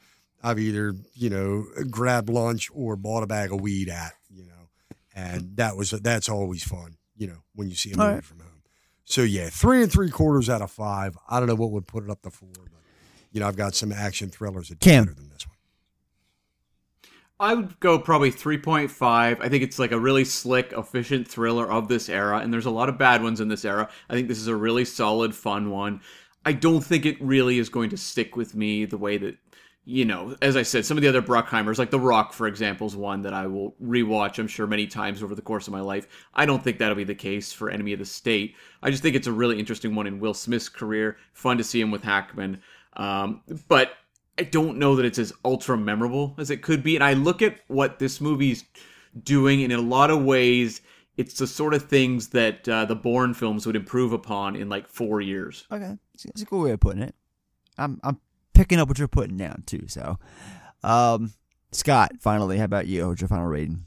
[0.42, 4.12] I've either you know grabbed lunch or bought a bag of weed at.
[4.28, 4.68] You know,
[5.14, 6.96] and that was that's always fun.
[7.16, 8.24] You know, when you see a movie right.
[8.24, 8.62] from home.
[9.04, 11.16] So yeah, three and three quarters out of five.
[11.28, 12.80] I don't know what would put it up to four, but
[13.32, 15.56] you know, I've got some action thrillers that do better than this one.
[17.40, 19.00] I would go probably 3.5.
[19.02, 22.70] I think it's like a really slick, efficient thriller of this era, and there's a
[22.70, 23.88] lot of bad ones in this era.
[24.10, 26.02] I think this is a really solid, fun one.
[26.44, 29.38] I don't think it really is going to stick with me the way that,
[29.86, 32.86] you know, as I said, some of the other Bruckheimers, like The Rock, for example,
[32.86, 35.80] is one that I will rewatch, I'm sure, many times over the course of my
[35.80, 36.08] life.
[36.34, 38.54] I don't think that'll be the case for Enemy of the State.
[38.82, 41.16] I just think it's a really interesting one in Will Smith's career.
[41.32, 42.60] Fun to see him with Hackman.
[42.96, 43.92] Um, but
[44.40, 46.94] I don't know that it's as ultra memorable as it could be.
[46.94, 48.64] And I look at what this movie's
[49.22, 50.80] doing, and in a lot of ways,
[51.18, 54.88] it's the sort of things that uh, the Bourne films would improve upon in like
[54.88, 55.66] four years.
[55.70, 57.14] Okay, that's a cool way of putting it.
[57.76, 58.18] I'm I'm
[58.54, 59.84] picking up what you're putting down too.
[59.88, 60.18] So,
[60.82, 61.34] um,
[61.72, 63.08] Scott, finally, how about you?
[63.08, 63.84] What's your final rating?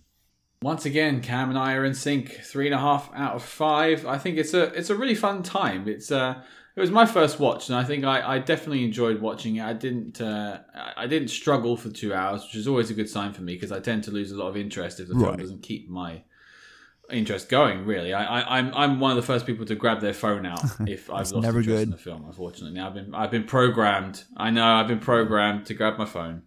[0.61, 2.29] Once again, Cam and I are in sync.
[2.43, 4.05] Three and a half out of five.
[4.05, 5.87] I think it's a it's a really fun time.
[5.87, 6.43] It's uh
[6.75, 9.63] it was my first watch, and I think I, I definitely enjoyed watching it.
[9.63, 10.59] I didn't uh,
[10.97, 13.71] I didn't struggle for two hours, which is always a good sign for me because
[13.71, 16.23] I tend to lose a lot of interest if the film doesn't keep my
[17.11, 17.85] interest going.
[17.85, 20.63] Really, I, I I'm I'm one of the first people to grab their phone out
[20.87, 22.25] if I've lost never interest in the film.
[22.25, 24.23] Unfortunately, I've been I've been programmed.
[24.35, 26.41] I know I've been programmed to grab my phone.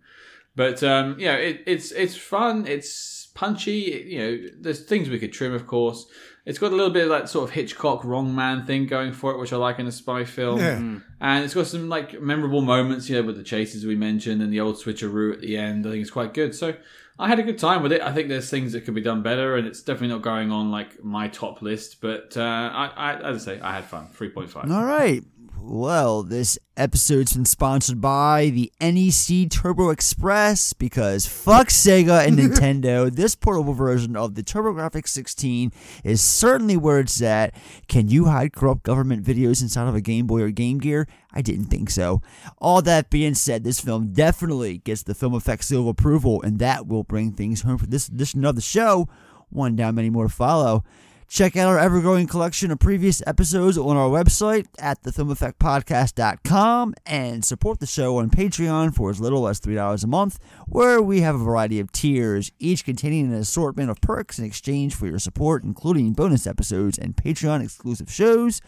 [0.57, 2.67] But um, yeah, it, it's it's fun.
[2.67, 4.07] It's punchy.
[4.09, 6.07] You know, there's things we could trim, of course.
[6.47, 9.33] It's got a little bit of that sort of Hitchcock wrong man thing going for
[9.33, 10.61] it, which I like in a spy film.
[10.61, 10.79] Yeah.
[10.79, 11.03] Mm.
[11.21, 14.53] And it's got some like memorable moments, you know, with the chases we mentioned and
[14.53, 15.85] the old switcheroo at the end.
[15.85, 16.55] I think it's quite good.
[16.55, 16.77] So
[17.19, 18.01] I had a good time with it.
[18.01, 20.71] I think there's things that could be done better, and it's definitely not going on
[20.71, 22.01] like my top list.
[22.01, 24.09] But uh, I, I, as I say, I had fun.
[24.13, 24.71] Three point five.
[24.71, 25.25] All right.
[25.59, 33.11] Well, this episode's been sponsored by the NEC Turbo Express because fuck Sega and Nintendo.
[33.11, 35.73] This portable version of the TurboGrafx 16
[36.05, 37.55] is certainly where it's at.
[37.89, 41.09] Can you hide corrupt government videos inside of a Game Boy or Game Gear?
[41.33, 42.21] I didn't think so.
[42.59, 46.59] All that being said, this film definitely gets the Film Effects seal of approval, and
[46.59, 49.09] that will bring things home for this edition of the show.
[49.49, 50.85] One down, many more to follow.
[51.29, 57.45] Check out our ever growing collection of previous episodes on our website at thefilmeffectpodcast.com and
[57.45, 61.35] support the show on Patreon for as little as $3 a month, where we have
[61.35, 65.65] a variety of tiers, each containing an assortment of perks in exchange for your support,
[65.65, 68.61] including bonus episodes and Patreon exclusive shows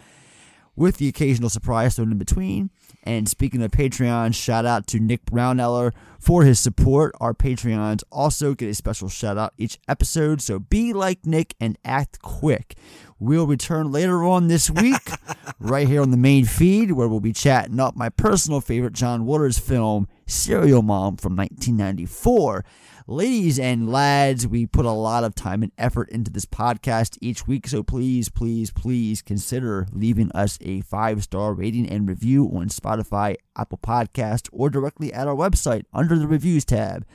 [0.75, 2.71] with the occasional surprise thrown in between.
[3.09, 7.15] And speaking of Patreon, shout out to Nick Browneller for his support.
[7.19, 11.79] Our Patreons also get a special shout out each episode, so be like Nick and
[11.87, 12.77] act quick.
[13.19, 15.11] We'll return later on this week,
[15.59, 19.25] right here on the main feed, where we'll be chatting up my personal favorite John
[19.25, 22.63] Waters film, Serial Mom from 1994.
[23.11, 27.47] Ladies and lads, we put a lot of time and effort into this podcast each
[27.47, 32.69] week, so please, please, please consider leaving us a five star rating and review on
[32.69, 37.07] Spotify, Apple Podcast, or directly at our website under the reviews tab.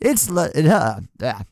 [0.00, 0.98] It's le- it, uh,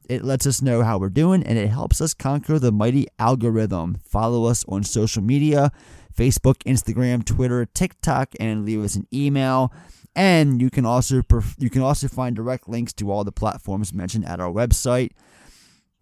[0.09, 3.99] it lets us know how we're doing and it helps us conquer the mighty algorithm.
[4.05, 5.71] Follow us on social media
[6.17, 9.73] Facebook, Instagram, Twitter, TikTok, and leave us an email.
[10.17, 13.93] And you can also perf- you can also find direct links to all the platforms
[13.93, 15.11] mentioned at our website.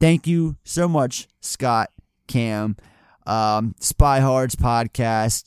[0.00, 1.90] Thank you so much, Scott,
[2.26, 2.76] Cam,
[3.26, 5.44] um, SpyHards podcast.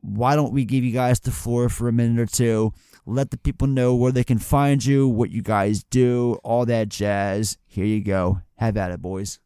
[0.00, 2.72] Why don't we give you guys the floor for a minute or two?
[3.04, 6.88] Let the people know where they can find you, what you guys do, all that
[6.88, 7.58] jazz.
[7.66, 8.40] Here you go.
[8.56, 9.40] Have at it, boys.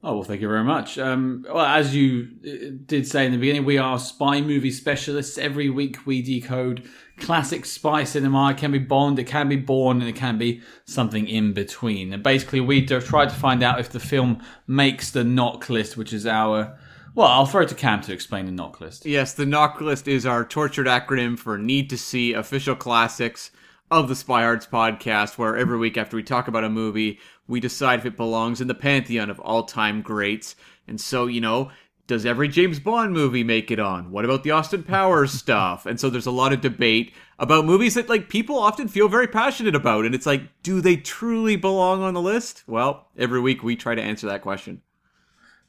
[0.00, 0.96] Oh, well, thank you very much.
[0.96, 5.36] Um, well, as you uh, did say in the beginning, we are spy movie specialists.
[5.38, 8.50] Every week we decode classic spy cinema.
[8.50, 12.12] It can be Bond, it can be Bourne, and it can be something in between.
[12.12, 16.12] And basically, we try to find out if the film makes the knock list, which
[16.12, 16.78] is our.
[17.16, 19.04] Well, I'll throw it to Cam to explain the knock list.
[19.04, 23.50] Yes, the knock list is our tortured acronym for need to see official classics
[23.90, 27.18] of the SpyHards podcast, where every week after we talk about a movie,
[27.48, 30.54] we decide if it belongs in the pantheon of all time greats.
[30.86, 31.70] And so, you know,
[32.06, 34.10] does every James Bond movie make it on?
[34.10, 35.86] What about the Austin Powers stuff?
[35.86, 39.26] And so there's a lot of debate about movies that like people often feel very
[39.26, 40.04] passionate about.
[40.04, 42.64] And it's like, do they truly belong on the list?
[42.66, 44.82] Well, every week we try to answer that question.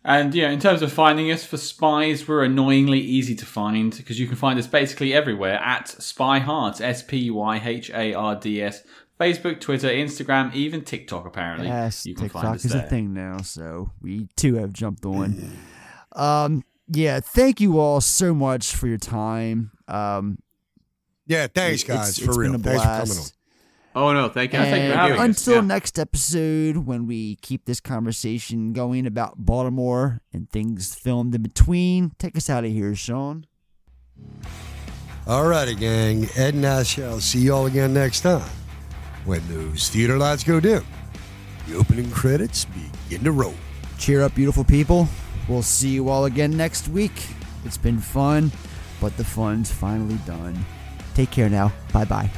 [0.04, 4.18] And yeah, in terms of finding us for spies, we're annoyingly easy to find because
[4.18, 8.62] you can find us basically everywhere at Spyhards, S P Y H A R D
[8.62, 8.82] S.
[9.20, 11.26] Facebook, Twitter, Instagram, even TikTok.
[11.26, 12.86] Apparently, Yes, you can TikTok find is there.
[12.86, 15.52] a thing now, so we too have jumped on.
[16.16, 19.72] um, yeah, thank you all so much for your time.
[19.88, 20.40] Um,
[21.28, 22.52] Yeah, thanks, guys, it's- for it's real.
[22.54, 23.36] been a Thanks for coming blast.
[23.96, 24.60] Oh no, thank you.
[24.60, 25.40] Thank you for And having us.
[25.40, 25.62] until Yeah.
[25.62, 32.12] next episode, when we keep this conversation going about Baltimore and things filmed in between,
[32.20, 33.46] take us out of here, Sean.
[35.28, 36.28] All righty, gang.
[36.36, 38.44] Ed and I shall see y'all again next time
[39.30, 40.84] when those theater lights go dim.
[41.68, 43.54] The opening credits begin to roll.
[44.00, 45.08] Cheer up, beautiful people.
[45.48, 47.14] We'll see you all again next week.
[47.64, 48.52] It's been fun,
[49.00, 50.66] but the fun's finally done.
[51.14, 51.72] Take care now.
[51.94, 52.30] Bye bye.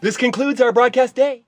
[0.00, 1.47] This concludes our broadcast day.